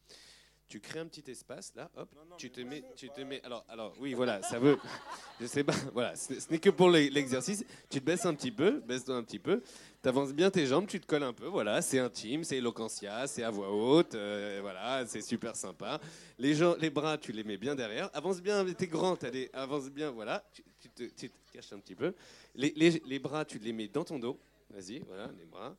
Tu 0.70 0.78
crées 0.80 1.00
un 1.00 1.06
petit 1.06 1.28
espace 1.28 1.72
là, 1.74 1.90
hop, 1.96 2.08
tu 2.38 2.48
te 2.50 2.60
mets, 2.60 2.84
tu 2.94 3.10
te 3.10 3.20
mets. 3.22 3.42
Alors, 3.42 3.64
alors, 3.68 3.92
oui, 3.98 4.14
voilà, 4.14 4.40
ça 4.40 4.60
veut. 4.60 4.78
Je 5.40 5.46
sais 5.46 5.64
pas, 5.64 5.72
voilà, 5.92 6.14
ce 6.14 6.32
n'est 6.48 6.60
que 6.60 6.70
pour 6.70 6.88
l'e- 6.90 7.08
l'exercice. 7.10 7.64
Tu 7.90 7.98
te 8.00 8.04
baisses 8.04 8.24
un 8.24 8.34
petit 8.34 8.52
peu, 8.52 8.78
baisse-toi 8.86 9.16
un 9.16 9.24
petit 9.24 9.40
peu. 9.40 9.62
Tu 10.00 10.08
avances 10.08 10.32
bien 10.32 10.48
tes 10.48 10.66
jambes, 10.66 10.86
tu 10.86 11.00
te 11.00 11.06
colles 11.06 11.24
un 11.24 11.32
peu, 11.32 11.46
voilà, 11.46 11.82
c'est 11.82 11.98
intime, 11.98 12.44
c'est 12.44 12.58
éloquentia, 12.58 13.26
c'est 13.26 13.42
à 13.42 13.50
voix 13.50 13.68
haute, 13.72 14.14
euh, 14.14 14.60
voilà, 14.62 15.04
c'est 15.08 15.22
super 15.22 15.56
sympa. 15.56 16.00
Les, 16.38 16.54
gens, 16.54 16.76
les 16.78 16.88
bras, 16.90 17.18
tu 17.18 17.32
les 17.32 17.42
mets 17.42 17.56
bien 17.58 17.74
derrière. 17.74 18.08
Avance 18.14 18.40
bien, 18.40 18.64
t'es 18.72 18.86
grand, 18.86 19.22
allez, 19.24 19.50
avance 19.52 19.90
bien, 19.90 20.12
voilà. 20.12 20.44
Tu, 20.52 20.62
tu 20.78 20.88
te, 20.88 21.02
tu 21.14 21.30
te 21.30 21.52
caches 21.52 21.72
un 21.72 21.80
petit 21.80 21.96
peu. 21.96 22.14
Les, 22.54 22.72
les- 22.76 23.02
les 23.04 23.18
bras, 23.18 23.44
tu 23.44 23.58
les 23.58 23.72
mets 23.72 23.88
dans 23.88 24.04
ton 24.04 24.20
dos. 24.20 24.38
Vas-y, 24.70 25.00
voilà, 25.00 25.28
les 25.36 25.46
bras. 25.46 25.76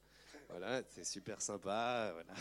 Voilà, 0.49 0.81
c'est 0.89 1.05
super 1.05 1.41
sympa, 1.41 2.11
voilà. 2.13 2.34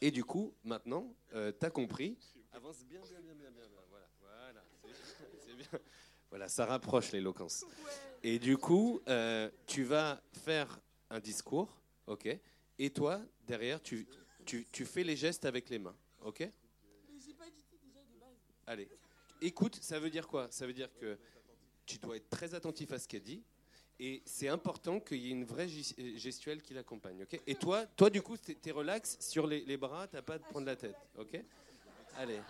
Et 0.00 0.10
du 0.10 0.24
coup, 0.24 0.54
maintenant, 0.64 1.14
euh, 1.34 1.52
t'as 1.52 1.70
compris. 1.70 2.16
Avance 2.52 2.84
bien, 2.84 3.00
bien, 3.00 3.20
bien, 3.20 3.34
bien, 3.34 3.50
bien. 3.50 3.66
Voilà, 3.90 4.08
voilà, 4.20 4.64
c'est- 4.82 4.92
c'est 5.46 5.54
bien. 5.54 5.80
Voilà, 6.30 6.48
ça 6.48 6.66
rapproche 6.66 7.12
l'éloquence. 7.12 7.64
Et 8.22 8.38
du 8.38 8.56
coup, 8.56 9.00
euh, 9.08 9.50
tu 9.66 9.84
vas 9.84 10.22
faire 10.32 10.80
un 11.10 11.20
discours, 11.20 11.80
ok 12.06 12.28
Et 12.78 12.90
toi, 12.90 13.20
derrière, 13.46 13.82
tu, 13.82 14.06
tu, 14.44 14.66
tu 14.70 14.84
fais 14.84 15.04
les 15.04 15.16
gestes 15.16 15.44
avec 15.44 15.68
les 15.70 15.78
mains, 15.78 15.96
ok 16.22 16.40
Mais 16.40 17.20
j'ai 17.24 17.32
pas 17.34 17.48
dit 17.50 17.64
déjà 17.82 18.04
de 18.04 18.18
base. 18.18 18.36
Allez, 18.66 18.88
écoute, 19.40 19.76
ça 19.76 19.98
veut 19.98 20.10
dire 20.10 20.28
quoi? 20.28 20.48
Ça 20.50 20.66
veut 20.66 20.74
dire 20.74 20.94
que 20.98 21.18
tu 21.86 21.98
dois 21.98 22.16
être 22.16 22.28
très 22.28 22.54
attentif 22.54 22.92
à 22.92 22.98
ce 22.98 23.08
qu'elle 23.08 23.22
dit. 23.22 23.42
Et 24.00 24.22
c'est 24.24 24.48
important 24.48 25.00
qu'il 25.00 25.18
y 25.18 25.28
ait 25.28 25.32
une 25.32 25.44
vraie 25.44 25.66
euh, 25.66 26.16
gestuelle 26.16 26.62
qui 26.62 26.72
l'accompagne. 26.72 27.22
ok? 27.24 27.40
Et 27.46 27.54
toi, 27.56 27.84
toi, 27.96 28.10
du 28.10 28.22
coup, 28.22 28.36
t'es 28.36 28.56
es 28.64 28.70
relax 28.70 29.16
sur 29.20 29.46
les, 29.46 29.64
les 29.64 29.76
bras, 29.76 30.06
t'as 30.06 30.22
pas 30.22 30.34
à 30.34 30.38
te 30.38 30.44
prendre 30.48 30.66
la 30.66 30.76
tête. 30.76 30.96
ok? 31.16 31.42
Allez. 32.16 32.40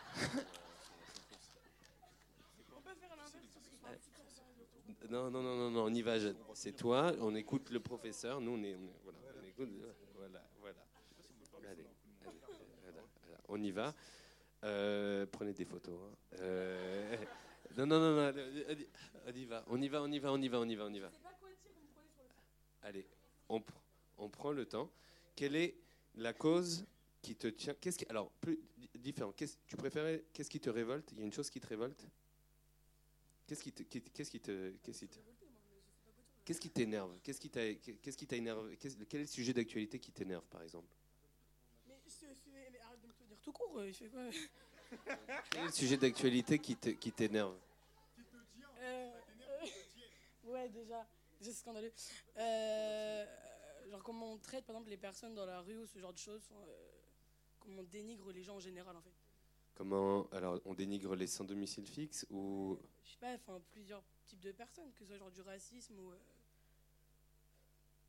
Non, 5.11 5.31
non, 5.31 5.43
non, 5.43 5.57
non, 5.57 5.71
non, 5.71 5.85
on 5.85 5.95
y 5.95 6.03
va. 6.03 6.17
C'est 6.53 6.73
toi, 6.77 7.13
on 7.21 7.35
écoute 7.35 7.71
le 7.71 7.81
professeur, 7.81 8.41
nous, 8.43 8.53
on 8.53 8.63
est. 8.63 8.77
voilà, 9.05 9.19
on 9.41 9.47
écoute, 9.47 9.71
voilà, 10.15 10.43
voilà. 10.61 10.85
Allez, 11.71 11.87
allez, 12.87 13.01
on 13.49 13.63
y 13.63 13.71
va. 13.71 13.95
Euh, 14.65 15.25
prenez 15.33 15.55
des 15.55 15.65
photos. 15.65 15.95
hein. 15.99 16.37
Euh, 16.41 17.17
non, 17.87 17.87
non, 17.87 18.01
non, 18.15 18.33
non, 18.33 18.45
on 19.27 19.33
y 19.35 19.45
va, 19.45 19.65
on 19.69 19.81
y 19.81 19.89
va, 19.89 20.03
on 20.03 20.11
y 20.13 20.19
va, 20.19 20.33
on 20.33 20.43
y 20.43 20.49
va, 20.49 20.61
on 20.61 20.69
y 20.69 20.75
va, 20.77 20.85
on 20.87 20.93
y 20.95 21.01
va. 21.01 21.11
Allez, 22.83 23.07
on, 23.49 23.59
pr- 23.61 23.73
on 24.17 24.29
prend 24.29 24.53
le 24.53 24.67
temps. 24.67 24.91
Quelle 25.37 25.55
est 25.57 25.77
la 26.17 26.33
cause 26.33 26.85
qui 27.23 27.37
te 27.37 27.47
tient 27.49 27.75
Qu'est-ce 27.75 27.99
qui, 27.99 28.07
alors, 28.09 28.31
plus 28.41 28.59
di- 28.77 28.91
différent. 28.99 29.33
Qu'est-ce, 29.33 29.57
tu 29.67 29.77
préférais 29.77 30.25
Qu'est-ce 30.33 30.51
qui 30.51 30.61
te 30.61 30.71
révolte? 30.71 31.13
Il 31.13 31.19
y 31.19 31.23
a 31.23 31.25
une 31.25 31.33
chose 31.33 31.51
qui 31.51 31.61
te 31.61 31.67
révolte? 31.67 32.07
Qu'est-ce 33.47 33.63
qui 33.63 33.73
te, 33.73 33.83
qu'est-ce 33.83 34.31
qui 34.31 34.41
te, 34.41 34.71
qu'est-ce 34.83 34.99
qui 35.01 35.09
te- 35.09 35.19
qu'est-ce 36.45 36.61
qui 36.61 36.71
t'énerve? 36.71 37.19
Qu'est-ce 37.23 37.41
qui 37.41 37.51
t'a, 37.51 37.75
qu'est-ce 37.75 38.17
qui 38.17 38.27
t'a 38.27 38.37
énervé 38.37 38.77
Qu'est-ce- 38.77 38.97
Quel 39.05 39.21
est 39.21 39.25
le 39.25 39.29
sujet 39.29 39.53
d'actualité 39.53 39.99
qui 39.99 40.13
t'énerve, 40.13 40.47
par 40.49 40.63
exemple? 40.63 40.89
Mais, 41.87 41.95
arrête 42.85 43.01
de 43.01 43.07
me 43.07 43.13
tenir 43.13 43.39
tout 43.41 43.53
court, 43.53 43.79
euh, 43.79 43.89
il 43.89 43.95
fait 43.95 44.09
quoi? 44.09 44.29
Quel 45.51 45.63
est 45.63 45.67
le 45.67 45.73
sujet 45.73 45.97
d'actualité 45.97 46.59
qui, 46.59 46.77
te- 46.77 46.91
qui 46.91 47.13
t'énerve? 47.13 47.57
Ouais, 50.49 50.69
déjà, 50.69 51.07
déjà 51.41 51.53
c'est 51.53 51.59
scandaleux. 51.59 51.93
Euh, 52.37 53.27
genre 53.91 54.03
comment 54.03 54.33
on 54.33 54.39
traite 54.39 54.65
par 54.67 54.75
exemple 54.77 54.91
les 54.91 54.97
personnes 54.97 55.35
dans 55.35 55.47
la 55.47 55.61
rue 55.61 55.79
ou 55.79 55.87
ce 55.87 55.99
genre 55.99 56.13
de 56.13 56.19
choses, 56.19 56.49
euh, 56.53 56.89
comment 57.61 57.81
on 57.81 57.85
dénigre 57.85 58.31
les 58.33 58.43
gens 58.43 58.57
en 58.57 58.61
général 58.61 58.97
en 58.97 59.03
fait? 59.03 59.15
Comment 59.75 60.27
Alors, 60.33 60.61
on 60.65 60.75
dénigre 60.75 61.15
les 61.15 61.27
sans 61.27 61.45
domicile 61.45 61.87
fixe 61.87 62.27
ou? 62.31 62.79
Je 63.05 63.11
sais 63.13 63.19
pas, 63.19 63.35
enfin 63.35 63.61
plusieurs 63.71 64.03
types 64.27 64.41
de 64.41 64.53
personnes, 64.53 64.93
que 64.93 64.99
ce 64.99 65.07
soit 65.07 65.17
genre 65.19 65.31
du 65.31 65.41
racisme 65.41 65.99
ou. 65.99 66.11
euh, 66.11 66.17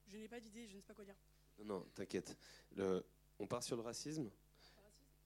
Je 0.08 0.18
n'ai 0.18 0.28
pas 0.28 0.40
d'idée, 0.40 0.68
je 0.68 0.76
ne 0.76 0.82
sais 0.82 0.88
pas 0.88 0.94
quoi 0.96 1.06
dire. 1.06 1.16
Non, 1.60 1.66
non, 1.66 1.86
t'inquiète. 1.94 2.38
Le- 2.76 3.04
On 3.40 3.48
part 3.48 3.64
sur 3.64 3.76
le 3.78 3.82
racisme? 3.84 4.30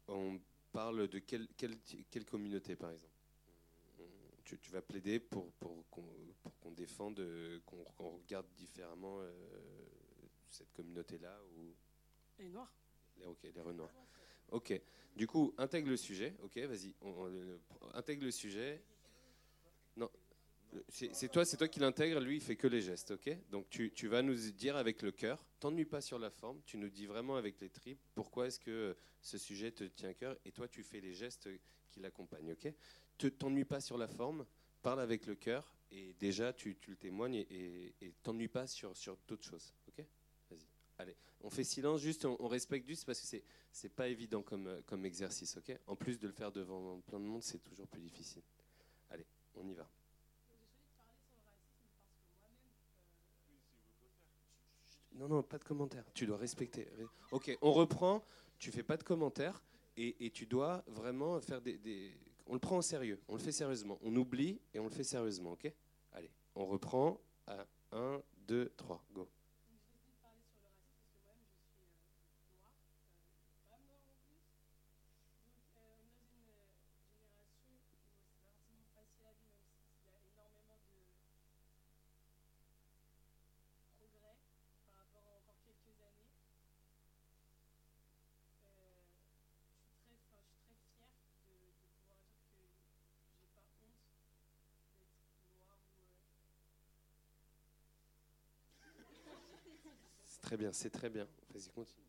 On 0.07 0.39
parle 0.71 1.07
de 1.09 1.19
quelle, 1.19 1.47
quelle, 1.57 1.77
quelle 2.09 2.25
communauté, 2.25 2.75
par 2.75 2.91
exemple? 2.91 3.12
Tu, 4.43 4.59
tu 4.59 4.71
vas 4.71 4.81
plaider 4.81 5.19
pour, 5.19 5.51
pour 5.53 5.85
qu'on 5.89 6.71
défende, 6.71 7.19
euh, 7.19 7.59
qu'on 7.65 8.09
regarde 8.17 8.47
différemment 8.55 9.19
euh, 9.21 9.31
cette 10.49 10.71
communauté-là 10.73 11.39
ou 11.55 11.73
Les 12.39 12.49
noirs. 12.49 12.73
les, 13.17 13.25
ok, 13.25 13.43
les 13.43 13.61
Renoirs. 13.61 13.93
Ok. 14.49 14.79
Du 15.15 15.27
coup, 15.27 15.53
intègre 15.57 15.89
le 15.89 15.97
sujet. 15.97 16.35
Ok, 16.43 16.57
vas-y. 16.57 16.95
intègre 17.93 18.25
le 18.25 18.31
sujet. 18.31 18.83
Non. 19.95 20.09
C'est 20.89 21.31
toi, 21.31 21.45
c'est 21.45 21.57
toi 21.57 21.67
qui 21.67 21.79
l'intègre. 21.79 22.19
Lui, 22.19 22.37
il 22.37 22.41
fait 22.41 22.55
que 22.55 22.67
les 22.67 22.81
gestes. 22.81 23.11
Ok. 23.11 23.29
Donc, 23.51 23.69
tu, 23.69 23.91
tu 23.91 24.07
vas 24.07 24.23
nous 24.23 24.35
dire 24.51 24.75
avec 24.75 25.03
le 25.03 25.11
cœur. 25.11 25.45
T'ennuies 25.59 25.85
pas 25.85 26.01
sur 26.01 26.17
la 26.17 26.31
forme. 26.31 26.61
Tu 26.65 26.77
nous 26.77 26.89
dis 26.89 27.05
vraiment 27.05 27.35
avec 27.35 27.59
les 27.61 27.69
tripes 27.69 27.99
pourquoi 28.15 28.47
est-ce 28.47 28.59
que 28.59 28.97
ce 29.21 29.37
sujet 29.37 29.71
te 29.71 29.83
tient 29.83 30.09
à 30.09 30.13
cœur. 30.15 30.35
Et 30.45 30.51
toi, 30.51 30.67
tu 30.67 30.81
fais 30.83 30.99
les 30.99 31.13
gestes 31.13 31.47
qui 31.91 31.99
l'accompagnent. 31.99 32.51
Ok. 32.53 32.73
Te 33.17 33.27
t'ennuies 33.27 33.65
pas 33.65 33.81
sur 33.81 33.97
la 33.97 34.07
forme. 34.07 34.45
Parle 34.81 34.99
avec 34.99 35.25
le 35.25 35.35
cœur. 35.35 35.73
Et 35.91 36.13
déjà, 36.19 36.53
tu, 36.53 36.77
le 36.87 36.95
témoignes 36.95 37.45
et- 37.49 37.93
t'ennuies 38.23 38.47
pas 38.47 38.67
sur, 38.67 38.95
sur 38.97 39.17
d'autres 39.27 39.45
choses. 39.45 39.73
Ok? 39.87 40.03
Vas-y. 40.49 40.65
Allez. 40.97 41.15
On 41.41 41.49
fait 41.49 41.63
silence. 41.63 42.01
Juste, 42.01 42.25
on, 42.25 42.47
respecte 42.47 42.87
juste 42.87 43.05
parce 43.05 43.19
que 43.19 43.27
c'est 43.27 43.43
c'est 43.71 43.89
pas 43.89 44.07
évident 44.07 44.41
comme, 44.41 44.81
comme 44.85 45.05
exercice. 45.05 45.57
Ok? 45.57 45.77
En 45.87 45.95
plus 45.95 46.19
de 46.19 46.27
le 46.27 46.33
faire 46.33 46.51
devant 46.51 46.99
plein 47.01 47.19
de 47.19 47.25
monde, 47.25 47.43
c'est 47.43 47.59
toujours 47.59 47.87
plus 47.87 48.01
difficile. 48.01 48.43
Allez, 49.09 49.25
on 49.55 49.67
y 49.67 49.73
va. 49.73 49.87
Non, 55.15 55.27
non, 55.27 55.43
pas 55.43 55.57
de 55.57 55.63
commentaires. 55.63 56.05
Tu 56.13 56.25
dois 56.25 56.37
respecter. 56.37 56.87
Ok, 57.31 57.55
on 57.61 57.71
reprend. 57.71 58.23
Tu 58.57 58.71
fais 58.71 58.83
pas 58.83 58.97
de 58.97 59.03
commentaires 59.03 59.61
et, 59.97 60.31
tu 60.31 60.45
dois 60.45 60.83
vraiment 60.87 61.39
faire 61.41 61.61
des- 61.61 61.77
On 62.47 62.53
le 62.53 62.59
prend 62.59 62.77
au 62.77 62.81
sérieux. 62.81 63.19
On 63.27 63.33
le 63.33 63.39
fait 63.39 63.51
sérieusement. 63.51 63.97
On 64.03 64.15
oublie 64.15 64.59
et 64.73 64.79
on 64.79 64.85
le 64.85 64.89
fait 64.89 65.03
sérieusement. 65.03 65.53
Ok? 65.53 65.71
Allez, 66.11 66.29
on 66.55 66.65
reprend 66.65 67.19
à 67.47 67.65
1, 67.91 68.21
2, 68.47 68.71
3, 68.75 69.03
go. 69.13 69.27
C'est 100.25 100.42
très 100.53 100.57
bien, 100.57 100.71
c'est 100.71 100.89
très 100.91 101.09
bien. 101.09 101.27
Vas-y, 101.49 101.69
continue. 101.71 102.05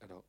Alors, 0.00 0.24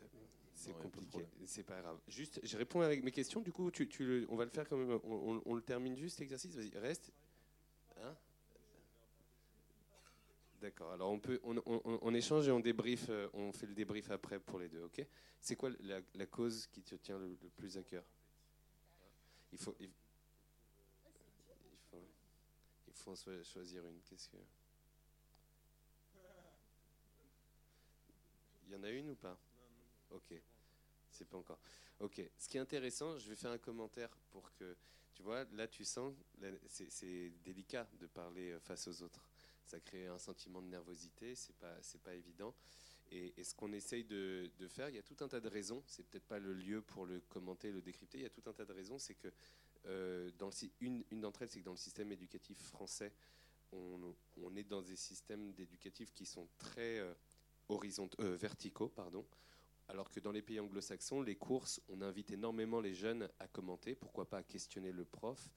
euh, 0.00 0.06
c'est 0.54 0.76
compliqué, 0.76 1.26
c'est 1.46 1.62
pas 1.64 1.80
grave. 1.80 1.98
Juste, 2.08 2.40
je 2.42 2.56
réponds 2.56 2.80
avec 2.80 3.02
mes 3.02 3.10
questions. 3.12 3.40
Du 3.40 3.52
coup, 3.52 3.70
tu, 3.70 3.88
tu 3.88 4.04
le- 4.04 4.26
on 4.30 4.36
va 4.36 4.44
le 4.44 4.50
faire 4.50 4.68
quand 4.68 4.76
même. 4.76 4.98
On, 5.04 5.12
on- 5.36 5.42
on 5.46 5.54
le 5.54 5.62
termine 5.62 5.96
juste 5.96 6.18
l'exercice. 6.20 6.54
Vas-y, 6.54 6.76
reste. 6.78 7.12
Hein? 8.02 8.16
D'accord. 10.60 10.92
Alors 10.92 11.10
on 11.10 11.18
peut, 11.18 11.40
on, 11.42 11.56
on- 11.64 11.98
on 12.02 12.14
échange 12.14 12.46
et 12.48 12.50
on 12.50 12.60
débrief. 12.60 13.06
euh, 13.08 13.28
on 13.32 13.52
fait 13.52 13.66
le 13.66 13.74
débrief 13.74 14.10
après 14.10 14.38
pour 14.38 14.58
les 14.58 14.68
deux. 14.68 14.82
Ok? 14.82 15.04
C'est 15.40 15.56
quoi 15.56 15.70
la, 15.80 16.26
cause 16.26 16.66
qui 16.66 16.82
te 16.82 16.94
tient 16.96 17.18
le, 17.18 17.34
plus 17.56 17.78
à 17.78 17.82
cœur? 17.82 18.04
Il 19.52 19.58
faut, 19.58 19.74
il, 19.80 19.86
il 19.86 21.78
faut, 21.90 22.08
il 22.88 22.92
faut 22.94 23.12
en 23.12 23.42
choisir 23.42 23.86
une. 23.86 24.00
Qu'est-ce 24.02 24.28
que 24.28 24.36
Il 28.66 28.72
y 28.72 28.76
en 28.76 28.82
a 28.82 28.90
une 28.90 29.10
ou 29.10 29.14
pas? 29.16 29.38
Ok. 30.10 30.34
C'est 31.10 31.26
pas 31.28 31.38
encore. 31.38 31.58
Ok. 32.00 32.20
Ce 32.38 32.48
qui 32.48 32.58
est 32.58 32.60
intéressant, 32.60 33.18
je 33.18 33.28
vais 33.30 33.36
faire 33.36 33.50
un 33.50 33.58
commentaire 33.58 34.10
pour 34.30 34.52
que 34.54 34.76
tu 35.14 35.22
vois. 35.22 35.44
Là, 35.52 35.66
tu 35.66 35.84
sens, 35.84 36.14
c'est 36.68 37.30
délicat 37.44 37.88
de 37.98 38.06
parler 38.06 38.52
euh, 38.52 38.60
face 38.60 38.86
aux 38.88 39.02
autres. 39.02 39.29
Ça 39.70 39.78
crée 39.78 40.08
un 40.08 40.18
sentiment 40.18 40.60
de 40.60 40.66
nervosité. 40.66 41.36
C'est 41.36 41.54
pas, 41.54 41.76
c'est 41.80 42.02
pas 42.02 42.16
évident. 42.16 42.52
Et, 43.12 43.32
ce 43.44 43.54
qu'on 43.54 43.72
essaye 43.72 44.02
de, 44.02 44.50
faire, 44.66 44.88
il 44.88 44.96
y 44.96 44.98
a 44.98 45.02
tout 45.02 45.16
un 45.20 45.28
tas 45.28 45.38
de 45.38 45.48
raisons. 45.48 45.80
C'est 45.86 46.04
peut-être 46.04 46.26
pas 46.26 46.40
le 46.40 46.52
lieu 46.52 46.82
pour 46.82 47.06
le 47.06 47.20
commenter, 47.20 47.70
le 47.70 47.80
décrypter. 47.80 48.18
Il 48.18 48.22
y 48.22 48.26
a 48.26 48.30
tout 48.30 48.42
un 48.46 48.52
tas 48.52 48.64
de 48.64 48.72
raisons. 48.72 48.98
C'est 48.98 49.14
que 49.14 49.28
euh, 49.86 50.32
dans 50.38 50.48
le 50.48 50.68
une, 50.80 51.04
d'entre 51.20 51.42
elles, 51.42 51.50
c'est 51.50 51.60
que 51.60 51.64
dans 51.64 51.70
le 51.70 51.76
système 51.76 52.10
éducatif 52.10 52.58
français, 52.58 53.12
on, 53.70 54.56
est 54.56 54.64
dans 54.64 54.82
des 54.82 54.96
systèmes 54.96 55.52
d'éducatifs 55.52 56.12
qui 56.14 56.26
sont 56.26 56.48
très 56.58 56.98
euh, 56.98 57.14
horizont- 57.68 58.10
euh, 58.18 58.34
verticaux, 58.34 58.88
pardon. 58.88 59.24
Alors 59.86 60.10
que 60.10 60.18
dans 60.18 60.32
les 60.32 60.42
pays 60.42 60.58
anglo-saxons, 60.58 61.22
les 61.22 61.36
courses, 61.36 61.80
on 61.88 62.02
invite 62.02 62.32
énormément 62.32 62.80
les 62.80 62.94
jeunes 62.94 63.28
à 63.38 63.46
commenter, 63.46 63.94
pourquoi 63.94 64.28
pas 64.28 64.38
à 64.38 64.42
questionner 64.42 64.90
le 64.90 65.04
prof. 65.04 65.48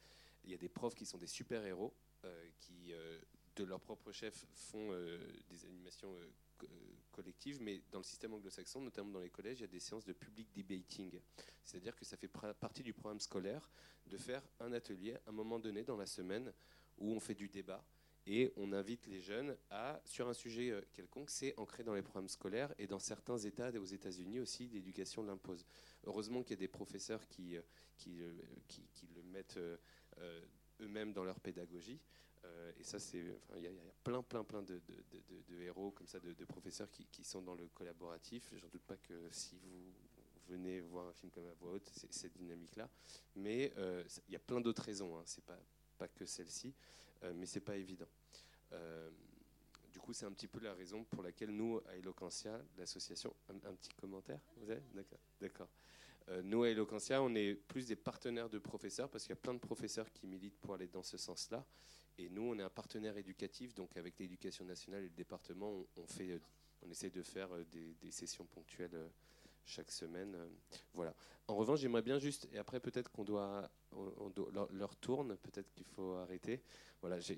Il 0.44 0.52
y 0.52 0.53
a 0.53 0.57
des 0.57 0.69
profs 0.69 0.94
qui 0.94 1.07
sont 1.07 1.18
des 1.18 1.26
super-héros, 1.26 1.95
qui, 2.60 2.94
de 3.55 3.63
leur 3.63 3.80
propre 3.80 4.11
chef, 4.11 4.45
font 4.53 4.89
euh, 4.91 5.17
des 5.49 5.65
animations 5.65 6.13
euh, 6.15 6.27
euh, 6.63 6.67
collectives, 7.11 7.61
mais 7.61 7.81
dans 7.91 7.99
le 7.99 8.03
système 8.03 8.34
anglo-saxon, 8.34 8.81
notamment 8.81 9.11
dans 9.11 9.19
les 9.19 9.30
collèges, 9.30 9.59
il 9.59 9.61
y 9.61 9.65
a 9.65 9.67
des 9.67 9.80
séances 9.80 10.05
de 10.05 10.13
public 10.13 10.51
debating. 10.53 11.19
C'est-à-dire 11.63 11.95
que 11.95 12.05
ça 12.05 12.17
fait 12.17 12.27
partie 12.59 12.84
du 12.84 12.93
programme 12.93 13.19
scolaire 13.19 13.69
de 14.07 14.17
faire 14.17 14.41
un 14.59 14.73
atelier 14.73 15.15
à 15.15 15.30
un 15.30 15.31
moment 15.31 15.59
donné 15.59 15.84
dans 15.84 15.97
la 15.97 16.05
semaine 16.05 16.51
où 16.97 17.11
on 17.13 17.19
fait 17.19 17.35
du 17.35 17.47
débat 17.47 17.84
et 18.25 18.53
on 18.55 18.71
invite 18.71 19.05
les 19.07 19.19
jeunes 19.19 19.57
à, 19.69 20.01
sur 20.05 20.30
un 20.30 20.34
sujet 20.34 20.73
quelconque, 20.93 21.30
c'est 21.30 21.53
ancré 21.59 21.84
dans 21.84 21.93
les 21.93 22.01
programmes 22.01 22.30
scolaires 22.30 22.73
et 22.77 22.88
dans 22.88 22.99
certains 22.99 23.38
États, 23.38 23.69
aux 23.71 23.85
États-Unis 23.85 24.39
aussi, 24.39 24.69
l'éducation 24.69 25.23
l'impose. 25.23 25.65
Heureusement 26.05 26.41
qu'il 26.41 26.51
y 26.51 26.53
a 26.53 26.61
des 26.61 26.69
professeurs 26.69 27.27
qui, 27.27 27.57
qui, 27.97 28.21
qui- 28.67 29.07
le 29.13 29.23
mettent 29.23 29.59
eux-mêmes 30.81 31.13
dans 31.13 31.23
leur 31.23 31.39
pédagogie. 31.39 31.99
Euh, 32.45 32.71
et 32.77 32.83
ça, 32.83 32.99
c'est, 32.99 33.23
il 33.55 33.63
y, 33.63 33.67
a 33.67 33.71
plein, 34.03 34.21
plein, 34.21 34.43
plein 34.43 34.61
de, 34.61 34.81
de- 34.85 35.03
de- 35.49 35.61
héros 35.61 35.91
comme 35.91 36.07
ça, 36.07 36.19
de, 36.19 36.45
professeurs 36.45 36.89
qui, 36.91 37.05
qui 37.05 37.23
sont 37.23 37.41
dans 37.41 37.55
le 37.55 37.67
collaboratif. 37.69 38.51
J'en 38.57 38.67
doute 38.67 38.83
pas 38.83 38.97
que 38.97 39.29
si 39.31 39.57
vous 39.57 39.93
venez 40.49 40.81
voir 40.81 41.07
un 41.07 41.13
film 41.13 41.31
comme 41.31 41.47
à 41.47 41.53
voix 41.53 41.71
haute, 41.71 41.89
c'est 41.93 42.11
cette 42.11 42.35
dynamique-là. 42.35 42.89
Mais 43.35 43.71
euh, 43.77 44.03
il 44.27 44.33
y 44.33 44.35
a 44.35 44.39
plein 44.39 44.59
d'autres 44.59 44.83
raisons. 44.83 45.17
Hein. 45.17 45.23
C'est 45.25 45.43
pas 45.45 45.59
pas 45.97 46.07
que 46.07 46.25
celle-ci, 46.25 46.73
euh, 47.23 47.33
mais 47.35 47.45
c'est 47.45 47.61
pas 47.61 47.77
évident. 47.77 48.07
Du 49.91 49.99
coup, 49.99 50.11
c'est 50.11 50.25
un 50.25 50.31
petit 50.31 50.47
peu 50.47 50.59
la 50.59 50.73
raison 50.73 51.03
pour 51.03 51.21
laquelle 51.21 51.51
nous, 51.51 51.79
à 51.87 51.95
Eloquentia, 51.95 52.59
l'association, 52.77 53.31
un, 53.47 53.69
un 53.69 53.75
petit 53.75 53.93
commentaire, 53.93 54.39
vous 54.57 54.71
avez? 54.71 54.81
D'accord. 55.39 55.69
Euh, 56.29 56.41
nous, 56.43 56.63
à 56.63 56.69
Eloquentia, 56.69 57.21
on 57.21 57.33
est 57.35 57.53
plus 57.53 57.87
des 57.87 57.95
partenaires 57.95 58.49
de 58.49 58.59
professeurs 58.59 59.09
parce 59.09 59.23
qu'il 59.23 59.31
y 59.31 59.33
a 59.33 59.41
plein 59.41 59.53
de 59.53 59.59
professeurs 59.59 60.11
qui 60.11 60.27
militent 60.27 60.57
pour 60.59 60.73
aller 60.73 60.87
dans 60.87 61.03
ce 61.03 61.17
sens-là. 61.17 61.65
Et 62.17 62.29
nous, 62.29 62.43
on 62.43 62.59
est 62.59 62.63
un 62.63 62.69
partenaire 62.69 63.17
éducatif, 63.17 63.73
donc 63.73 63.95
avec 63.97 64.17
l'éducation 64.19 64.65
nationale 64.65 65.01
et 65.01 65.07
le 65.07 65.15
département, 65.15 65.85
on, 65.97 66.05
fait, 66.05 66.31
euh, 66.31 66.39
on 66.85 66.89
essaie 66.89 67.09
de 67.09 67.23
faire 67.23 67.51
euh, 67.53 67.63
des, 67.71 68.11
sessions 68.11 68.45
ponctuelles 68.45 68.97
chaque 69.65 69.91
semaine. 69.91 70.35
voilà. 70.93 71.15
En 71.47 71.55
revanche, 71.55 71.79
j'aimerais 71.79 72.01
bien 72.01 72.19
juste, 72.19 72.47
et 72.51 72.57
après 72.57 72.79
peut-être 72.79 73.09
qu'on 73.11 73.23
doit, 73.23 73.69
on- 73.93 74.29
doit- 74.29 74.67
leur, 74.73 74.95
tourne, 74.97 75.37
peut-être 75.37 75.71
qu'il 75.73 75.85
faut 75.85 76.13
arrêter. 76.15 76.61
Voilà, 77.01 77.19
j'ai 77.19 77.35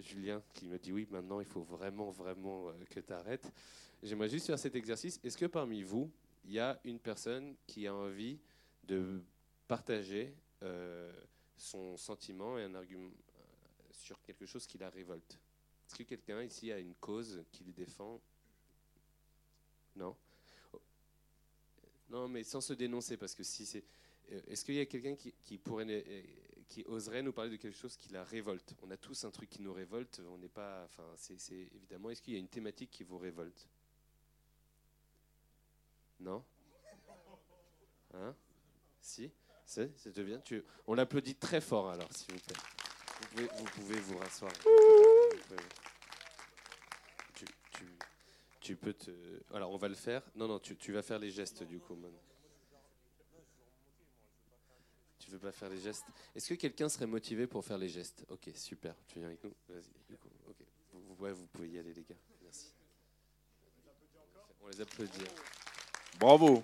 Julien 0.00 0.42
qui 0.52 0.66
me 0.66 0.78
dit 0.78 0.92
oui, 0.92 1.06
maintenant 1.10 1.40
il 1.40 1.46
faut 1.46 1.62
vraiment, 1.62 2.10
vraiment 2.10 2.72
que 2.90 3.00
tu 3.00 3.12
arrêtes. 3.12 3.50
J'aimerais 4.02 4.28
juste 4.28 4.46
faire 4.46 4.58
cet 4.58 4.74
exercice. 4.74 5.20
Est-ce 5.22 5.38
que 5.38 5.46
parmi 5.46 5.82
vous, 5.82 6.10
il 6.44 6.52
y 6.52 6.58
a 6.58 6.80
une 6.84 6.98
personne 6.98 7.56
qui 7.66 7.86
a 7.86 7.94
envie 7.94 8.38
de 8.84 9.22
partager 9.68 10.34
euh, 10.62 11.12
son 11.56 11.96
sentiment 11.96 12.58
et 12.58 12.64
un 12.64 12.74
argument 12.74 13.08
euh, 13.10 13.42
sur 13.92 14.20
quelque 14.22 14.46
chose 14.46 14.66
qui 14.66 14.78
la 14.78 14.90
révolte 14.90 15.38
Est-ce 15.88 15.96
que 15.96 16.02
quelqu'un 16.04 16.42
ici 16.42 16.72
a 16.72 16.78
une 16.78 16.94
cause 16.96 17.44
qu'il 17.52 17.72
défend? 17.72 18.20
Non? 19.96 20.16
Non, 22.10 22.28
mais 22.28 22.44
sans 22.44 22.60
se 22.60 22.72
dénoncer, 22.74 23.16
parce 23.16 23.34
que 23.34 23.42
si 23.42 23.64
c'est. 23.66 23.84
euh, 24.32 24.40
Est-ce 24.48 24.64
qu'il 24.64 24.74
y 24.74 24.80
a 24.80 24.86
quelqu'un 24.86 25.14
qui, 25.14 25.32
qui 26.68 26.84
oserait 26.86 27.22
nous 27.22 27.32
parler 27.32 27.50
de 27.50 27.56
quelque 27.56 27.76
chose 27.76 27.96
qui 27.96 28.10
la 28.10 28.24
révolte? 28.24 28.74
On 28.82 28.90
a 28.90 28.96
tous 28.96 29.24
un 29.24 29.30
truc 29.30 29.48
qui 29.50 29.62
nous 29.62 29.72
révolte. 29.72 30.20
On 30.30 30.38
n'est 30.38 30.48
pas. 30.48 30.84
Enfin, 30.84 31.06
c'est- 31.16 31.68
évidemment. 31.74 32.10
Est-ce 32.10 32.22
qu'il 32.22 32.34
y 32.34 32.36
a 32.36 32.40
une 32.40 32.48
thématique 32.48 32.90
qui 32.90 33.04
vous 33.04 33.18
révolte? 33.18 33.68
Non 36.22 36.44
Hein 38.14 38.34
Si 39.00 39.30
C'est 39.66 39.90
vient 40.18 40.38
tu... 40.40 40.62
On 40.86 40.94
l'applaudit 40.94 41.34
très 41.34 41.60
fort 41.60 41.90
alors, 41.90 42.12
s'il 42.12 42.34
vous 42.34 42.40
plaît. 42.40 42.56
Vous 43.20 43.26
pouvez 43.28 43.46
vous, 43.56 43.64
pouvez 43.64 44.00
vous 44.00 44.18
rasseoir. 44.18 44.52
Vous 44.52 45.38
pouvez- 45.48 45.62
Tu, 47.34 47.44
tu- 47.72 47.98
tu 48.60 48.76
peux 48.76 48.92
te. 48.92 49.10
Alors, 49.54 49.70
on 49.70 49.76
va 49.76 49.88
le 49.88 49.94
faire. 49.94 50.22
Non, 50.34 50.46
non, 50.48 50.58
tu, 50.58 50.76
tu 50.76 50.92
vas 50.92 51.02
faire 51.02 51.18
les 51.18 51.30
gestes 51.30 51.62
du 51.62 51.78
coup. 51.80 51.94
maintenant. 51.94 52.20
Tu 55.18 55.30
veux 55.30 55.38
pas 55.38 55.52
faire 55.52 55.68
les 55.70 55.78
gestes? 55.80 56.04
Est-ce 56.34 56.48
que 56.48 56.54
quelqu'un 56.54 56.88
serait 56.88 57.06
motivé 57.06 57.46
pour 57.46 57.64
faire 57.64 57.78
les 57.78 57.88
gestes? 57.88 58.24
Ok, 58.28 58.50
super. 58.54 58.94
Tu 59.06 59.18
viens 59.20 59.28
avec 59.28 59.42
nous? 59.44 59.54
Vas-y. 59.68 60.16
Vous, 60.92 61.00
vous- 61.00 61.22
ouais, 61.22 61.32
vous 61.32 61.46
pouvez 61.46 61.68
y 61.70 61.78
aller, 61.78 61.94
les 61.94 62.02
gars. 62.04 62.16
Merci. 62.42 62.72
On 64.60 64.68
les 64.68 64.80
applaudit. 64.80 65.24
Bravo. 66.18 66.62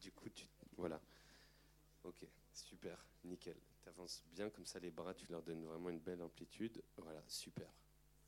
Du 0.00 0.12
coup, 0.12 0.28
tu... 0.30 0.46
voilà. 0.76 1.00
Ok, 2.04 2.26
super, 2.52 2.98
nickel. 3.24 3.56
Tu 3.82 3.88
avances 3.88 4.22
bien 4.32 4.50
comme 4.50 4.66
ça, 4.66 4.78
les 4.78 4.90
bras, 4.90 5.14
tu 5.14 5.26
leur 5.30 5.42
donnes 5.42 5.64
vraiment 5.64 5.90
une 5.90 6.00
belle 6.00 6.22
amplitude. 6.22 6.82
Voilà, 6.98 7.22
super, 7.26 7.68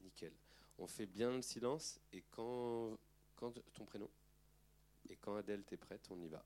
nickel. 0.00 0.32
On 0.78 0.86
fait 0.86 1.06
bien 1.06 1.30
le 1.32 1.42
silence 1.42 2.00
et 2.12 2.22
quand, 2.30 2.98
quand 3.34 3.52
ton 3.72 3.84
prénom? 3.84 4.10
Et 5.08 5.16
quand 5.16 5.36
Adèle 5.36 5.62
t'es 5.64 5.76
prête, 5.76 6.06
on 6.10 6.20
y 6.20 6.28
va. 6.28 6.44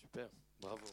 Super, 0.00 0.28
bravo. 0.60 0.86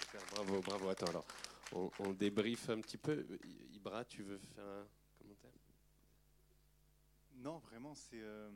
Super, 0.00 0.22
bravo, 0.32 0.60
bravo. 0.60 0.88
Attends, 0.88 1.06
alors, 1.06 1.26
on, 1.72 1.90
on 2.00 2.12
débriefe 2.12 2.68
un 2.70 2.80
petit 2.80 2.98
peu. 2.98 3.26
Ibra, 3.72 4.04
tu 4.04 4.22
veux 4.22 4.38
faire 4.38 4.64
un 4.64 4.86
commentaire? 5.18 5.50
Non, 7.36 7.58
vraiment, 7.58 7.94
c'est 7.94 8.20
euh, 8.20 8.50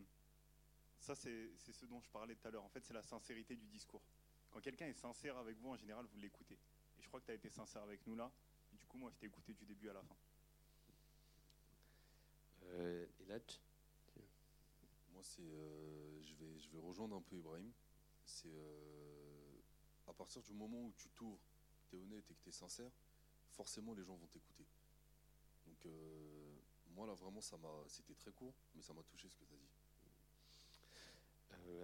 ça, 1.01 1.15
c'est 1.15 1.49
ce 1.59 1.87
dont 1.87 2.01
je 2.01 2.09
parlais 2.11 2.35
tout 2.35 2.47
à 2.47 2.51
l'heure. 2.51 2.65
En 2.65 2.69
fait, 2.69 2.85
c'est 2.85 2.95
la 2.95 3.03
sincérité 3.03 3.57
du 3.57 3.67
discours. 3.67 4.03
Quand 4.51 4.61
quelqu'un 4.61 4.87
est 4.87 4.93
sincère 4.93 5.37
avec 5.39 5.57
vous, 5.59 5.71
en 5.71 5.77
général, 5.77 6.07
vous 6.07 6.19
l'écoutez. 6.19 6.59
Et 6.99 7.03
je 7.03 7.09
crois 7.09 7.21
que 7.21 7.27
tu 7.27 7.33
as 7.33 7.35
été 7.35 7.49
sincère 7.51 7.83
avec 7.83 8.07
nous 8.07 8.15
là. 8.15 8.31
Et 8.73 8.77
du 8.77 8.87
coup, 8.87 8.99
moi, 8.99 9.11
je 9.11 9.17
t'ai 9.17 9.27
écouté 9.27 9.53
du 9.55 9.65
début 9.65 9.89
à 9.89 9.95
la 9.95 10.03
fin. 10.03 10.15
euh, 12.65 13.07
Eladj 13.21 13.43
Moi, 13.51 13.74
c'est, 15.25 15.43
euh, 15.43 16.23
je 16.23 16.35
vais, 16.35 16.59
je 16.59 16.69
vais 16.71 16.79
rejoindre 16.79 17.17
un 17.17 17.23
peu 17.23 17.37
Ibrahim. 17.37 17.73
C'est 18.25 18.49
euh, 18.49 19.61
à 20.07 20.13
partir 20.13 20.43
du 20.43 20.53
moment 20.53 20.81
où 20.83 20.93
tu 20.97 21.09
t'ouvres, 21.11 21.41
tu 21.89 21.97
es 21.97 21.99
honnête 21.99 22.31
et 22.31 22.35
que 22.35 22.43
tu 22.43 22.51
es 22.51 22.53
sincère, 22.53 22.91
forcément 23.51 23.95
les 23.95 24.05
gens 24.05 24.15
vont 24.17 24.27
t'écouter. 24.27 24.67
Donc 25.67 25.87
euh, 25.87 26.57
moi 26.95 27.07
là 27.07 27.15
vraiment 27.15 27.41
ça 27.41 27.57
m'a, 27.57 27.85
c'était 27.89 28.15
très 28.15 28.33
court, 28.33 28.55
mais 28.75 28.83
ça 28.83 28.93
m'a 28.93 29.03
touché 29.03 29.29
ce 29.29 29.37
que 29.37 29.45
tu 29.45 29.55
as 29.55 29.57
dit. 29.57 29.75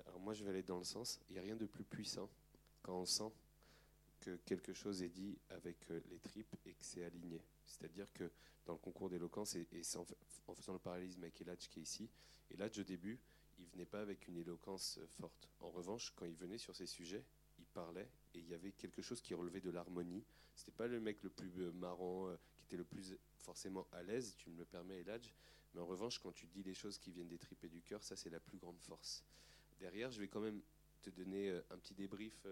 Alors 0.06 0.20
moi, 0.20 0.34
je 0.34 0.44
vais 0.44 0.50
aller 0.50 0.62
dans 0.62 0.78
le 0.78 0.84
sens. 0.84 1.18
Il 1.28 1.32
n'y 1.32 1.38
a 1.38 1.42
rien 1.42 1.56
de 1.56 1.64
plus 1.64 1.84
puissant 1.84 2.28
quand 2.82 3.00
on 3.00 3.06
sent 3.06 3.32
que 4.20 4.36
quelque 4.44 4.74
chose 4.74 5.02
est 5.02 5.08
dit 5.08 5.38
avec 5.48 5.88
les 5.88 6.18
tripes 6.18 6.54
et 6.66 6.74
que 6.74 6.84
c'est 6.84 7.02
aligné. 7.02 7.40
C'est-à-dire 7.64 8.12
que 8.12 8.30
dans 8.66 8.74
le 8.74 8.78
concours 8.78 9.08
d'éloquence, 9.08 9.54
et, 9.54 9.66
et 9.72 9.82
en, 9.96 10.06
en 10.48 10.54
faisant 10.54 10.74
le 10.74 10.78
parallélisme 10.78 11.22
avec 11.22 11.40
Eladj 11.40 11.68
qui 11.68 11.80
est 11.80 11.82
ici, 11.82 12.10
Eladj 12.50 12.80
au 12.80 12.84
début, 12.84 13.18
il 13.60 13.66
venait 13.68 13.86
pas 13.86 14.00
avec 14.00 14.26
une 14.26 14.36
éloquence 14.36 14.98
euh, 14.98 15.06
forte. 15.06 15.48
En 15.60 15.70
revanche, 15.70 16.12
quand 16.16 16.24
il 16.24 16.34
venait 16.34 16.58
sur 16.58 16.74
ces 16.74 16.86
sujets, 16.86 17.24
il 17.58 17.66
parlait 17.66 18.08
et 18.34 18.38
il 18.38 18.48
y 18.48 18.54
avait 18.54 18.72
quelque 18.72 19.02
chose 19.02 19.20
qui 19.20 19.34
relevait 19.34 19.60
de 19.60 19.70
l'harmonie. 19.70 20.24
C'était 20.54 20.72
pas 20.72 20.86
le 20.86 21.00
mec 21.00 21.22
le 21.22 21.30
plus 21.30 21.52
euh, 21.58 21.72
marrant, 21.72 22.28
euh, 22.28 22.36
qui 22.56 22.64
était 22.64 22.76
le 22.76 22.84
plus 22.84 23.16
forcément 23.38 23.86
à 23.92 24.02
l'aise, 24.02 24.34
tu 24.36 24.50
me 24.50 24.58
le 24.58 24.64
permets 24.64 25.00
Eladj, 25.00 25.32
mais 25.74 25.80
en 25.80 25.86
revanche, 25.86 26.18
quand 26.18 26.32
tu 26.32 26.46
dis 26.46 26.62
les 26.62 26.74
choses 26.74 26.98
qui 26.98 27.12
viennent 27.12 27.28
des 27.28 27.38
tripes 27.38 27.64
et 27.64 27.68
du 27.68 27.82
cœur, 27.82 28.02
ça 28.02 28.16
c'est 28.16 28.30
la 28.30 28.40
plus 28.40 28.58
grande 28.58 28.80
force. 28.80 29.24
Derrière, 29.78 30.10
je 30.10 30.20
vais 30.20 30.28
quand 30.28 30.40
même 30.40 30.60
te 31.00 31.10
donner 31.10 31.48
un 31.70 31.78
petit 31.78 31.94
débrief 31.94 32.46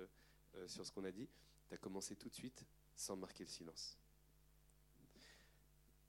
sur 0.67 0.87
ce 0.87 0.93
qu'on 0.93 1.05
a 1.05 1.11
dit. 1.11 1.29
Tu 1.69 1.75
as 1.75 1.79
commencé 1.79 2.17
tout 2.17 2.29
de 2.29 2.35
suite 2.35 2.65
sans 2.95 3.17
marquer 3.17 3.45
le 3.45 3.51
silence. 3.51 3.99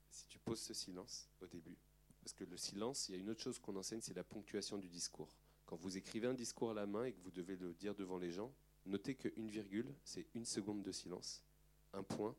Si 0.08 0.24
tu 0.28 0.38
poses 0.38 0.60
ce 0.60 0.72
silence 0.72 1.28
au 1.40 1.46
début, 1.46 1.76
parce 2.20 2.32
que 2.32 2.44
le 2.44 2.56
silence, 2.56 3.08
il 3.08 3.14
y 3.14 3.18
a 3.18 3.20
une 3.20 3.30
autre 3.30 3.40
chose 3.40 3.58
qu'on 3.58 3.76
enseigne, 3.76 4.00
c'est 4.02 4.14
la 4.14 4.24
ponctuation 4.24 4.78
du 4.78 4.88
discours. 4.88 5.34
Quand 5.66 5.76
vous 5.76 5.96
écrivez 5.96 6.26
un 6.26 6.34
discours 6.34 6.70
à 6.70 6.74
la 6.74 6.86
main 6.86 7.04
et 7.04 7.12
que 7.12 7.20
vous 7.20 7.30
devez 7.30 7.56
le 7.56 7.72
dire 7.74 7.94
devant 7.94 8.18
les 8.18 8.30
gens, 8.30 8.52
notez 8.86 9.14
qu'une 9.14 9.48
virgule, 9.48 9.94
c'est 10.04 10.26
une 10.34 10.44
seconde 10.44 10.82
de 10.82 10.92
silence. 10.92 11.42
Un 11.92 12.02
point, 12.02 12.34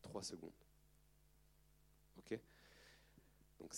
trois 0.00 0.22
secondes. 0.22 0.50
Ok? 2.18 2.38
Donc 3.58 3.74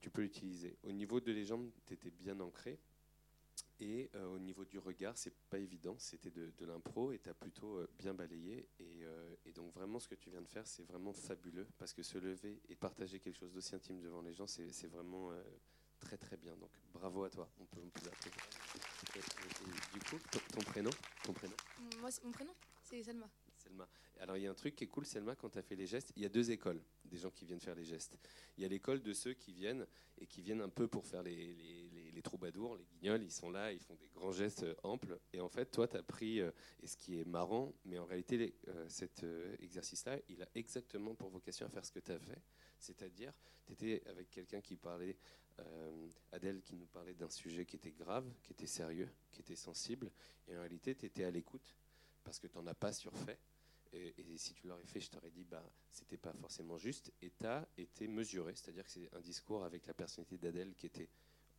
tu 0.00 0.10
peux 0.10 0.22
l'utiliser. 0.22 0.76
Au 0.82 0.92
niveau 0.92 1.20
de 1.20 1.32
jambes, 1.42 1.70
tu 1.86 1.94
étais 1.94 2.10
bien 2.10 2.38
ancré. 2.40 2.78
Et 3.80 4.10
euh, 4.14 4.26
au 4.26 4.38
niveau 4.38 4.64
du 4.64 4.78
regard, 4.78 5.16
c'est 5.18 5.34
pas 5.50 5.58
évident, 5.58 5.96
c'était 5.98 6.30
de, 6.30 6.52
de 6.56 6.66
l'impro 6.66 7.10
et 7.10 7.18
tu 7.18 7.28
as 7.28 7.34
plutôt 7.34 7.78
euh, 7.78 7.88
bien 7.98 8.14
balayé. 8.14 8.68
Et, 8.78 9.04
euh, 9.04 9.34
et 9.44 9.52
donc, 9.52 9.72
vraiment, 9.74 9.98
ce 9.98 10.06
que 10.06 10.14
tu 10.14 10.30
viens 10.30 10.42
de 10.42 10.46
faire, 10.48 10.66
c'est 10.66 10.84
vraiment 10.84 11.12
fabuleux 11.12 11.66
parce 11.78 11.92
que 11.92 12.02
se 12.02 12.18
lever 12.18 12.60
et 12.68 12.76
partager 12.76 13.18
quelque 13.18 13.36
chose 13.36 13.52
d'aussi 13.52 13.74
intime 13.74 14.00
devant 14.00 14.22
les 14.22 14.34
gens, 14.34 14.46
c'est 14.46 14.86
vraiment 14.86 15.32
très 15.98 16.16
très 16.16 16.36
bien. 16.36 16.56
Donc, 16.56 16.70
bravo 16.92 17.24
à 17.24 17.30
toi. 17.30 17.50
On 17.58 17.64
peut, 17.66 17.80
on 17.82 17.90
peut. 17.90 18.10
Et- 19.16 19.92
du 19.92 20.00
coup, 20.00 20.18
ton, 20.30 20.38
ton 20.52 20.60
prénom, 20.60 20.90
ton 21.24 21.32
prénom? 21.32 21.54
Moi, 22.00 22.10
mon 22.24 22.30
prénom, 22.32 22.52
c'est 22.82 23.02
Salma. 23.02 23.28
Selma. 23.58 23.88
Alors 24.20 24.36
il 24.36 24.42
y 24.42 24.46
a 24.46 24.50
un 24.50 24.54
truc 24.54 24.74
qui 24.76 24.84
est 24.84 24.88
cool, 24.88 25.04
Selma, 25.04 25.34
quand 25.36 25.50
tu 25.50 25.58
as 25.58 25.62
fait 25.62 25.76
les 25.76 25.86
gestes, 25.86 26.12
il 26.16 26.22
y 26.22 26.26
a 26.26 26.28
deux 26.28 26.50
écoles 26.50 26.80
des 27.04 27.18
gens 27.18 27.30
qui 27.30 27.44
viennent 27.44 27.60
faire 27.60 27.74
les 27.74 27.84
gestes. 27.84 28.16
Il 28.56 28.62
y 28.62 28.64
a 28.64 28.68
l'école 28.68 29.02
de 29.02 29.12
ceux 29.12 29.34
qui 29.34 29.52
viennent 29.52 29.86
et 30.18 30.26
qui 30.26 30.42
viennent 30.42 30.60
un 30.60 30.68
peu 30.68 30.88
pour 30.88 31.06
faire 31.06 31.22
les, 31.22 31.54
les, 31.54 31.81
les- 32.12 32.22
troubadours, 32.22 32.76
les 32.76 32.84
guignols, 32.84 33.22
ils 33.22 33.30
sont 33.32 33.50
là, 33.50 33.72
ils 33.72 33.80
font 33.80 33.94
des 33.96 34.08
grands 34.14 34.32
gestes 34.32 34.62
euh, 34.62 34.74
amples. 34.82 35.18
Et 35.32 35.40
en 35.40 35.48
fait, 35.48 35.66
toi, 35.66 35.88
tu 35.88 35.96
as 35.96 36.02
pris, 36.02 36.40
euh, 36.40 36.50
et 36.82 36.86
ce 36.86 36.96
qui 36.96 37.20
est 37.20 37.24
marrant, 37.24 37.72
mais 37.84 37.98
en 37.98 38.04
réalité, 38.04 38.54
euh, 38.68 38.88
cet 38.88 39.24
exercice-là, 39.60 40.18
il 40.28 40.42
a 40.42 40.48
exactement 40.54 41.14
pour 41.14 41.30
vocation 41.30 41.66
à 41.66 41.68
faire 41.68 41.84
ce 41.84 41.92
que 41.92 42.00
tu 42.00 42.12
as 42.12 42.18
fait. 42.18 42.40
C'est-à-dire, 42.78 43.32
tu 43.66 43.72
étais 43.72 44.02
avec 44.06 44.30
quelqu'un 44.30 44.60
qui 44.60 44.76
parlait, 44.76 45.16
Adèle, 46.32 46.62
qui 46.62 46.74
nous 46.74 46.86
parlait 46.86 47.14
d'un 47.14 47.28
sujet 47.28 47.64
qui 47.66 47.76
était 47.76 47.92
grave, 47.92 48.26
qui 48.42 48.52
était 48.52 48.66
sérieux, 48.66 49.08
qui 49.30 49.42
était 49.42 49.54
sensible, 49.54 50.10
et 50.48 50.56
en 50.56 50.60
réalité, 50.60 50.94
tu 50.94 51.06
étais 51.06 51.24
à 51.24 51.30
l'écoute 51.30 51.76
parce 52.24 52.38
que 52.38 52.46
tu 52.46 52.56
n'en 52.56 52.66
as 52.66 52.74
pas 52.74 52.92
surfait. 52.92 53.38
Et, 53.92 54.14
et 54.18 54.36
si 54.38 54.54
tu 54.54 54.66
l'aurais 54.66 54.86
fait, 54.86 55.00
je 55.00 55.10
t'aurais 55.10 55.30
dit, 55.30 55.44
bah, 55.44 55.62
c'était 55.90 56.16
pas 56.16 56.32
forcément 56.32 56.78
juste. 56.78 57.12
Et 57.20 57.30
tu 57.38 57.46
as 57.46 57.68
été 57.76 58.08
mesuré, 58.08 58.54
c'est-à-dire 58.54 58.84
que 58.84 58.90
c'est 58.90 59.08
un 59.14 59.20
discours 59.20 59.64
avec 59.64 59.86
la 59.86 59.94
personnalité 59.94 60.38
d'Adèle 60.38 60.74
qui 60.74 60.86
était 60.86 61.08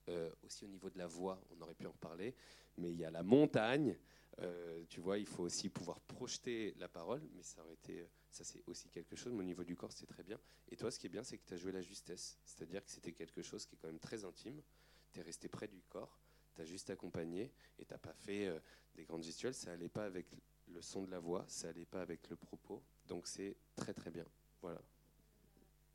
euh, 0.09 0.29
aussi 0.43 0.65
au 0.65 0.67
niveau 0.67 0.89
de 0.89 0.97
la 0.97 1.07
voix, 1.07 1.41
on 1.51 1.61
aurait 1.61 1.75
pu 1.75 1.87
en 1.87 1.91
reparler, 1.91 2.35
mais 2.77 2.91
il 2.91 2.97
y 2.97 3.05
a 3.05 3.11
la 3.11 3.23
montagne. 3.23 3.97
euh, 4.39 4.83
tu 4.89 4.99
vois, 4.99 5.19
il 5.19 5.27
faut 5.27 5.43
aussi 5.43 5.69
pouvoir 5.69 6.01
projeter 6.01 6.73
la 6.77 6.87
parole, 6.87 7.21
mais 7.35 7.43
ça 7.43 7.61
aurait 7.61 7.73
été, 7.75 8.07
ça 8.31 8.43
c'est 8.43 8.63
aussi 8.67 8.89
quelque 8.89 9.15
chose. 9.15 9.31
Mais 9.31 9.41
au 9.41 9.43
niveau 9.43 9.63
du 9.63 9.75
corps, 9.75 9.91
c'est 9.91 10.07
très 10.07 10.23
bien. 10.23 10.39
Et 10.69 10.75
toi, 10.75 10.89
ce 10.89 10.97
qui 10.99 11.05
est 11.05 11.09
bien, 11.09 11.23
c'est 11.23 11.37
que 11.37 11.45
tu 11.45 11.53
as 11.53 11.57
joué 11.57 11.71
la 11.71 11.81
justesse, 11.81 12.39
c'est-à-dire 12.43 12.83
que 12.83 12.89
c'était 12.91 13.13
quelque 13.13 13.41
chose 13.41 13.65
qui 13.65 13.75
est 13.75 13.77
quand 13.77 13.87
même 13.87 13.99
très 13.99 14.25
intime. 14.25 14.61
Tu 15.11 15.19
es 15.19 15.23
resté 15.23 15.47
près 15.49 15.67
du 15.67 15.83
corps, 15.83 16.19
tu 16.55 16.61
as 16.61 16.65
juste 16.65 16.89
accompagné 16.89 17.51
et 17.77 17.85
tu 17.85 17.95
pas 17.97 18.13
fait 18.13 18.47
euh, 18.47 18.59
des 18.95 19.05
grandes 19.05 19.23
gestuelles. 19.23 19.53
Ça 19.53 19.71
allait 19.71 19.89
pas 19.89 20.05
avec 20.05 20.27
le 20.67 20.81
son 20.81 21.03
de 21.03 21.11
la 21.11 21.19
voix, 21.19 21.45
ça 21.47 21.69
allait 21.69 21.85
pas 21.85 22.01
avec 22.01 22.29
le 22.29 22.35
propos. 22.35 22.83
Donc 23.05 23.27
c'est 23.27 23.55
très 23.75 23.93
très 23.93 24.09
bien. 24.09 24.25
Voilà. 24.61 24.81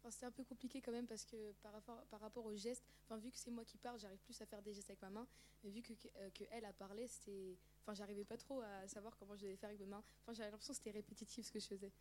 Enfin, 0.09 0.11
c'était 0.11 0.27
un 0.27 0.31
peu 0.31 0.45
compliqué 0.45 0.81
quand 0.81 0.93
même 0.93 1.07
parce 1.07 1.25
que 1.25 1.53
par 1.63 1.73
rapport, 1.73 2.03
par 2.07 2.21
rapport 2.21 2.45
aux 2.47 2.55
gestes, 2.55 2.85
enfin, 3.05 3.19
vu 3.19 3.31
que 3.31 3.39
c'est 3.39 3.51
moi 3.51 3.65
qui 3.65 3.77
parle, 3.79 3.99
j'arrive 3.99 4.21
plus 4.21 4.41
à 4.41 4.47
faire 4.47 4.63
des 4.63 4.73
gestes 4.73 4.91
avec 4.91 5.03
ma 5.03 5.11
main. 5.11 5.27
Mais 5.63 5.71
vu 5.71 5.83
que, 5.83 5.93
euh, 6.17 6.69
a 6.69 6.73
parlé, 6.73 7.07
c'était, 7.07 7.57
enfin, 7.83 7.95
j'arrivais 7.95 8.25
pas 8.25 8.37
trop 8.37 8.61
à 8.61 8.89
savoir 8.89 9.17
comment 9.17 9.37
je 9.37 9.43
devais 9.43 9.57
faire 9.57 9.69
avec 9.69 9.81
mes 9.81 9.87
mains. 9.87 10.03
Enfin, 10.23 10.33
j'avais 10.33 10.51
l'impression 10.51 10.73
que 10.73 10.79
c'était 10.79 10.91
répétitif 10.91 11.47
ce 11.47 11.53
que 11.53 11.61
je 11.61 11.67
faisais. 11.67 11.93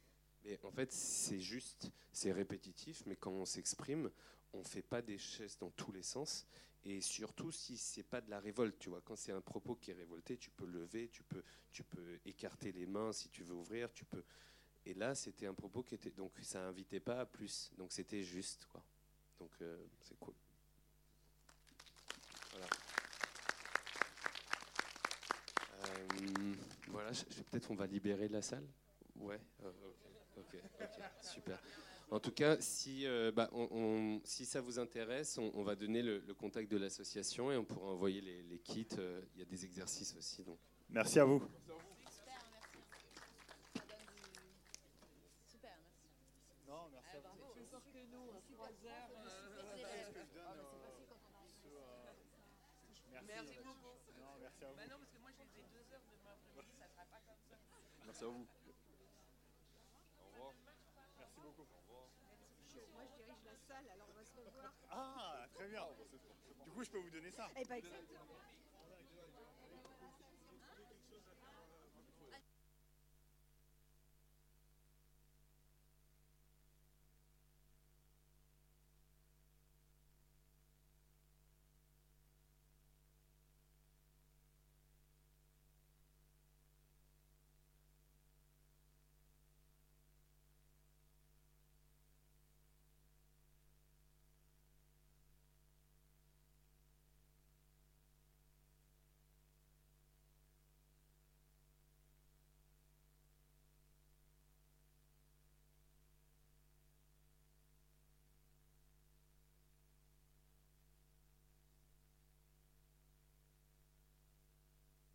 Mais 0.44 0.60
en 0.64 0.72
fait, 0.72 0.92
c'est 0.92 1.40
juste, 1.40 1.92
c'est 2.14 2.32
répétitif, 2.32 3.04
mais 3.06 3.16
quand 3.16 3.32
on 3.32 3.46
s'exprime, 3.46 4.10
on 4.54 4.64
fait 4.64 4.82
pas 4.84 5.02
des 5.02 5.18
gestes 5.18 5.60
dans 5.62 5.72
tous 5.72 5.92
les 5.92 6.04
sens. 6.04 6.48
Et 6.86 7.02
surtout, 7.02 7.52
si 7.52 7.78
c'est 7.78 8.04
pas 8.04 8.22
de 8.22 8.30
la 8.30 8.40
révolte, 8.40 8.78
tu 8.80 8.90
vois, 8.90 9.02
quand 9.02 9.16
c'est 9.16 9.34
un 9.34 9.42
propos 9.42 9.76
qui 9.76 9.92
est 9.92 9.96
révolté, 9.96 10.38
tu 10.38 10.52
peux 10.52 10.66
lever, 10.66 11.10
tu 11.10 11.24
peux, 11.24 11.44
tu 11.72 11.84
peux 11.84 12.20
écarter 12.26 12.72
les 12.72 12.86
mains 12.86 13.12
si 13.12 13.30
tu 13.30 13.44
veux 13.44 13.56
ouvrir, 13.56 13.92
tu 13.92 14.06
peux. 14.06 14.24
Et 14.90 14.94
là, 14.94 15.14
c'était 15.16 15.48
un 15.48 15.54
propos 15.54 15.84
qui 15.84 15.96
était, 15.96 16.12
donc 16.12 16.32
ça 16.42 16.62
invitait 16.66 17.02
pas 17.02 17.20
à 17.20 17.26
plus, 17.26 17.72
donc 17.78 17.92
c'était 17.92 18.24
juste, 18.24 18.66
quoi. 18.72 18.82
Donc 19.38 19.52
euh, 19.62 19.78
c'est 20.02 20.18
cool. 20.18 20.34
Voilà. 22.52 22.68
Euh, 25.84 26.54
voilà, 26.88 27.12
je- 27.12 27.26
je- 27.30 27.42
peut-être 27.44 27.70
on 27.70 27.76
va 27.76 27.86
libérer 27.86 28.30
la 28.30 28.42
salle. 28.42 28.66
Ouais. 29.18 29.40
euh, 29.64 29.72
ok, 30.38 30.56
ok, 30.56 30.62
ok, 30.80 31.04
super. 31.22 31.60
En 32.10 32.22
tout 32.22 32.32
cas, 32.32 32.56
si, 32.62 33.06
euh, 33.06 33.30
bah, 33.34 33.50
on- 33.52 33.68
on- 33.70 34.22
si 34.24 34.46
ça 34.46 34.62
vous 34.62 34.80
intéresse, 34.80 35.38
on, 35.38 35.52
on 35.54 35.64
va 35.64 35.76
donner 35.76 36.02
le, 36.02 36.20
le 36.20 36.34
contact 36.34 36.72
de 36.72 36.78
l'association 36.78 37.52
et 37.52 37.58
on 37.58 37.66
pourra 37.66 37.88
envoyer 37.90 38.22
les, 38.22 38.42
les 38.44 38.60
kits. 38.60 38.88
euh, 38.98 39.22
Il 39.36 39.40
y 39.40 39.42
a 39.42 39.46
des 39.46 39.66
exercices 39.66 40.16
aussi. 40.16 40.44
Donc. 40.46 40.58
Merci 40.90 41.20
à 41.20 41.26
vous. 41.26 41.40
Super, 45.46 45.76
merci. 45.84 46.08
Non, 46.68 46.88
merci 46.94 47.18
à 47.18 47.20
vous. 47.36 47.54
Plus 47.54 47.66
fort 47.66 47.82
que 47.92 48.00
nous, 48.10 48.32
à 48.32 48.42
3 48.56 48.68
heures. 48.88 49.10
Merci 53.28 53.58
beaucoup. 53.60 53.98
Non, 54.18 54.32
merci 54.40 54.64
à 54.64 54.68
vous. 54.70 54.76
Bah 54.76 54.88
non, 54.90 54.98
parce 55.00 55.12
que 55.12 55.20
moi 55.20 55.30
je 55.36 55.44
les 55.44 55.50
ai 55.60 55.64
2 55.74 55.94
heures 55.94 56.02
demain 56.08 56.32
après-midi, 56.32 56.72
ça 56.80 56.88
sera 56.88 57.06
pas 57.12 57.20
comme 57.28 57.44
ça. 57.50 57.58
Merci 58.18 58.26
à 58.26 58.30
vous. 58.30 58.48
Au 60.20 60.30
revoir. 60.32 60.54
Merci 61.20 61.40
beaucoup. 61.40 61.62
Au 61.62 61.82
revoir. 61.82 62.10
Moi, 62.94 63.04
je 63.06 63.24
dirige 63.24 63.44
la 63.46 63.58
salle, 63.68 63.90
alors 63.90 64.08
on 64.10 64.14
va 64.14 64.26
se 64.26 64.40
revoir. 64.40 64.74
Ah, 64.90 65.46
très 65.54 65.68
bien. 65.68 65.86
Du 66.66 66.72
coup, 66.72 66.84
je 66.84 66.90
peux 66.90 66.98
vous 66.98 67.10
donner 67.12 67.30
ça 67.30 67.48
Eh 67.56 67.66
ben, 67.66 67.76
exactement. 67.76 68.26